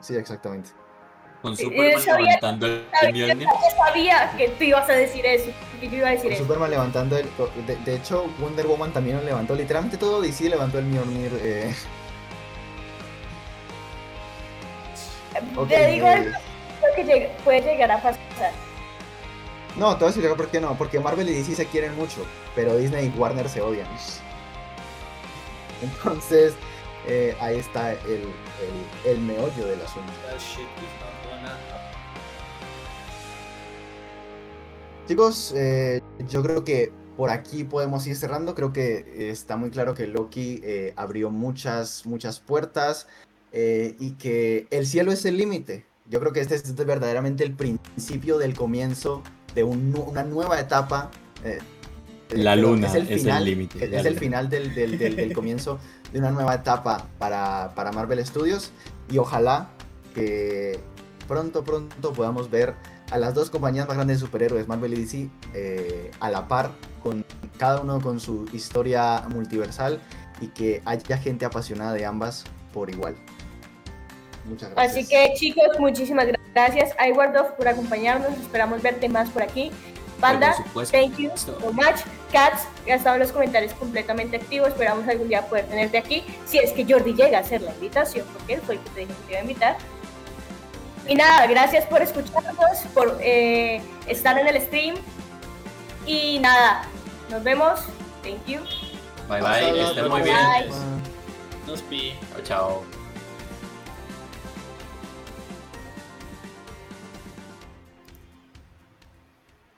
Sí, 0.00 0.14
exactamente. 0.14 0.70
Con 1.42 1.56
Superman 1.56 2.00
sabía- 2.00 2.24
levantando 2.26 2.66
el 2.66 2.86
Sabía, 3.00 3.26
Mjolnir. 3.26 3.48
yo 3.48 3.84
sabía 3.84 4.32
que 4.36 4.48
tú 4.50 4.64
ibas 4.64 4.88
a 4.88 4.92
decir 4.92 5.26
eso, 5.26 5.50
que 5.80 5.88
yo 5.88 5.96
iba 5.96 6.08
a 6.08 6.10
decir 6.12 6.24
Con 6.26 6.32
eso. 6.34 6.42
Superman 6.44 6.70
levantando 6.70 7.18
el. 7.18 7.26
De, 7.66 7.76
de 7.76 7.96
hecho, 7.96 8.26
Wonder 8.38 8.66
Woman 8.66 8.92
también 8.92 9.16
lo 9.16 9.24
levantó. 9.24 9.54
Literalmente 9.56 9.96
todo 9.98 10.20
DC 10.20 10.48
levantó 10.48 10.78
el 10.78 10.84
Mjolnir. 10.86 11.32
Eh, 11.42 11.74
ok, 15.56 15.68
te 15.68 15.86
digo 15.88 16.06
eh, 16.06 16.10
algo 16.12 16.32
que 16.96 17.30
puede 17.44 17.60
llegar 17.62 17.90
a 17.90 17.96
pasar. 18.02 18.18
No, 19.76 19.96
te 19.96 20.04
voy 20.04 20.12
a 20.12 20.16
decir 20.16 20.30
por 20.36 20.48
qué 20.48 20.60
no. 20.60 20.76
Porque 20.76 21.00
Marvel 21.00 21.28
y 21.28 21.32
DC 21.34 21.54
se 21.54 21.66
quieren 21.66 21.96
mucho, 21.96 22.24
pero 22.54 22.76
Disney 22.76 23.06
y 23.14 23.18
Warner 23.18 23.48
se 23.48 23.60
odian. 23.62 23.86
Entonces, 25.82 26.54
eh, 27.08 27.34
ahí 27.40 27.58
está 27.58 27.92
el, 27.92 28.00
el, 29.04 29.10
el 29.10 29.18
meollo 29.20 29.66
del 29.66 29.80
asunto. 29.82 30.12
Chicos, 35.16 35.52
eh, 35.54 36.00
yo 36.30 36.42
creo 36.42 36.64
que 36.64 36.90
por 37.18 37.28
aquí 37.28 37.64
podemos 37.64 38.06
ir 38.06 38.16
cerrando. 38.16 38.54
Creo 38.54 38.72
que 38.72 39.04
eh, 39.14 39.28
está 39.28 39.58
muy 39.58 39.68
claro 39.68 39.92
que 39.92 40.06
Loki 40.06 40.62
eh, 40.64 40.94
abrió 40.96 41.28
muchas, 41.28 42.06
muchas 42.06 42.40
puertas 42.40 43.06
eh, 43.52 43.94
y 44.00 44.12
que 44.12 44.66
el 44.70 44.86
cielo 44.86 45.12
es 45.12 45.26
el 45.26 45.36
límite. 45.36 45.84
Yo 46.08 46.18
creo 46.18 46.32
que 46.32 46.40
este 46.40 46.54
es 46.54 46.74
verdaderamente 46.76 47.44
el 47.44 47.52
principio 47.52 48.38
del 48.38 48.54
comienzo 48.54 49.22
de 49.54 49.64
un 49.64 49.94
una 50.08 50.24
nueva 50.24 50.58
etapa. 50.58 51.10
eh, 51.44 51.58
La 52.30 52.56
luna 52.56 52.86
es 52.86 53.26
el 53.26 53.44
límite, 53.44 53.84
Es, 53.84 53.92
es 53.92 54.06
el 54.06 54.18
final 54.18 54.48
del, 54.48 54.74
del- 54.74 54.96
del- 54.98 55.16
del 55.16 55.34
comienzo 55.34 55.78
de 56.10 56.20
una 56.20 56.30
nueva 56.30 56.54
etapa 56.54 57.06
para, 57.18 57.74
para 57.74 57.92
Marvel 57.92 58.24
Studios 58.24 58.70
y 59.10 59.18
ojalá 59.18 59.68
que 60.14 60.80
pronto, 61.28 61.62
pronto 61.64 62.14
podamos 62.14 62.50
ver 62.50 62.74
a 63.12 63.18
las 63.18 63.34
dos 63.34 63.50
compañías 63.50 63.86
más 63.86 63.96
grandes 63.96 64.18
de 64.20 64.26
superhéroes, 64.26 64.66
Marvel 64.66 64.94
y 64.94 65.02
DC, 65.02 65.28
eh, 65.52 66.10
a 66.18 66.30
la 66.30 66.48
par, 66.48 66.70
con 67.02 67.24
cada 67.58 67.82
uno 67.82 68.00
con 68.00 68.18
su 68.18 68.48
historia 68.54 69.22
multiversal 69.28 70.00
y 70.40 70.48
que 70.48 70.80
haya 70.86 71.18
gente 71.18 71.44
apasionada 71.44 71.92
de 71.92 72.06
ambas 72.06 72.44
por 72.72 72.88
igual. 72.88 73.14
Muchas 74.46 74.70
gracias. 74.70 74.96
Así 74.96 75.06
que 75.06 75.34
chicos, 75.34 75.78
muchísimas 75.78 76.26
gracias. 76.54 76.96
iWardov 77.06 77.54
por 77.56 77.68
acompañarnos. 77.68 78.32
Esperamos 78.40 78.80
verte 78.80 79.10
más 79.10 79.28
por 79.28 79.42
aquí. 79.42 79.70
Banda, 80.18 80.54
thank 80.90 81.18
you 81.18 81.30
so 81.34 81.58
much. 81.72 82.00
Cats, 82.32 82.66
ya 82.86 82.94
estado 82.94 83.18
los 83.18 83.30
comentarios 83.30 83.74
completamente 83.74 84.36
activo. 84.36 84.66
Esperamos 84.66 85.06
algún 85.06 85.28
día 85.28 85.42
poder 85.42 85.66
tenerte 85.66 85.98
aquí. 85.98 86.24
Si 86.46 86.58
es 86.58 86.72
que 86.72 86.86
Jordi 86.88 87.12
llega 87.12 87.38
a 87.38 87.40
hacer 87.42 87.60
la 87.60 87.74
invitación, 87.74 88.24
porque 88.32 88.54
él 88.54 88.60
fue 88.62 88.76
el 88.76 88.80
que 88.80 88.90
te 88.90 89.00
dijo 89.00 89.12
que 89.12 89.26
te 89.26 89.32
iba 89.32 89.38
a 89.38 89.42
invitar. 89.42 89.76
Y 91.08 91.14
nada, 91.14 91.46
gracias 91.46 91.84
por 91.86 92.00
escucharnos, 92.00 92.78
por 92.94 93.18
eh, 93.20 93.82
estar 94.06 94.38
en 94.38 94.46
el 94.46 94.60
stream. 94.62 94.94
Y 96.06 96.38
nada, 96.38 96.82
nos 97.30 97.42
vemos. 97.42 97.80
Thank 98.22 98.46
you. 98.46 98.60
Bye 99.28 99.40
bye, 99.40 99.80
estén 99.82 100.08
muy 100.08 100.20
Bye. 100.20 100.30
bien. 100.30 100.72
Nos 101.66 101.82
pi. 101.82 102.14
Chao, 102.32 102.42
chao. 102.42 103.01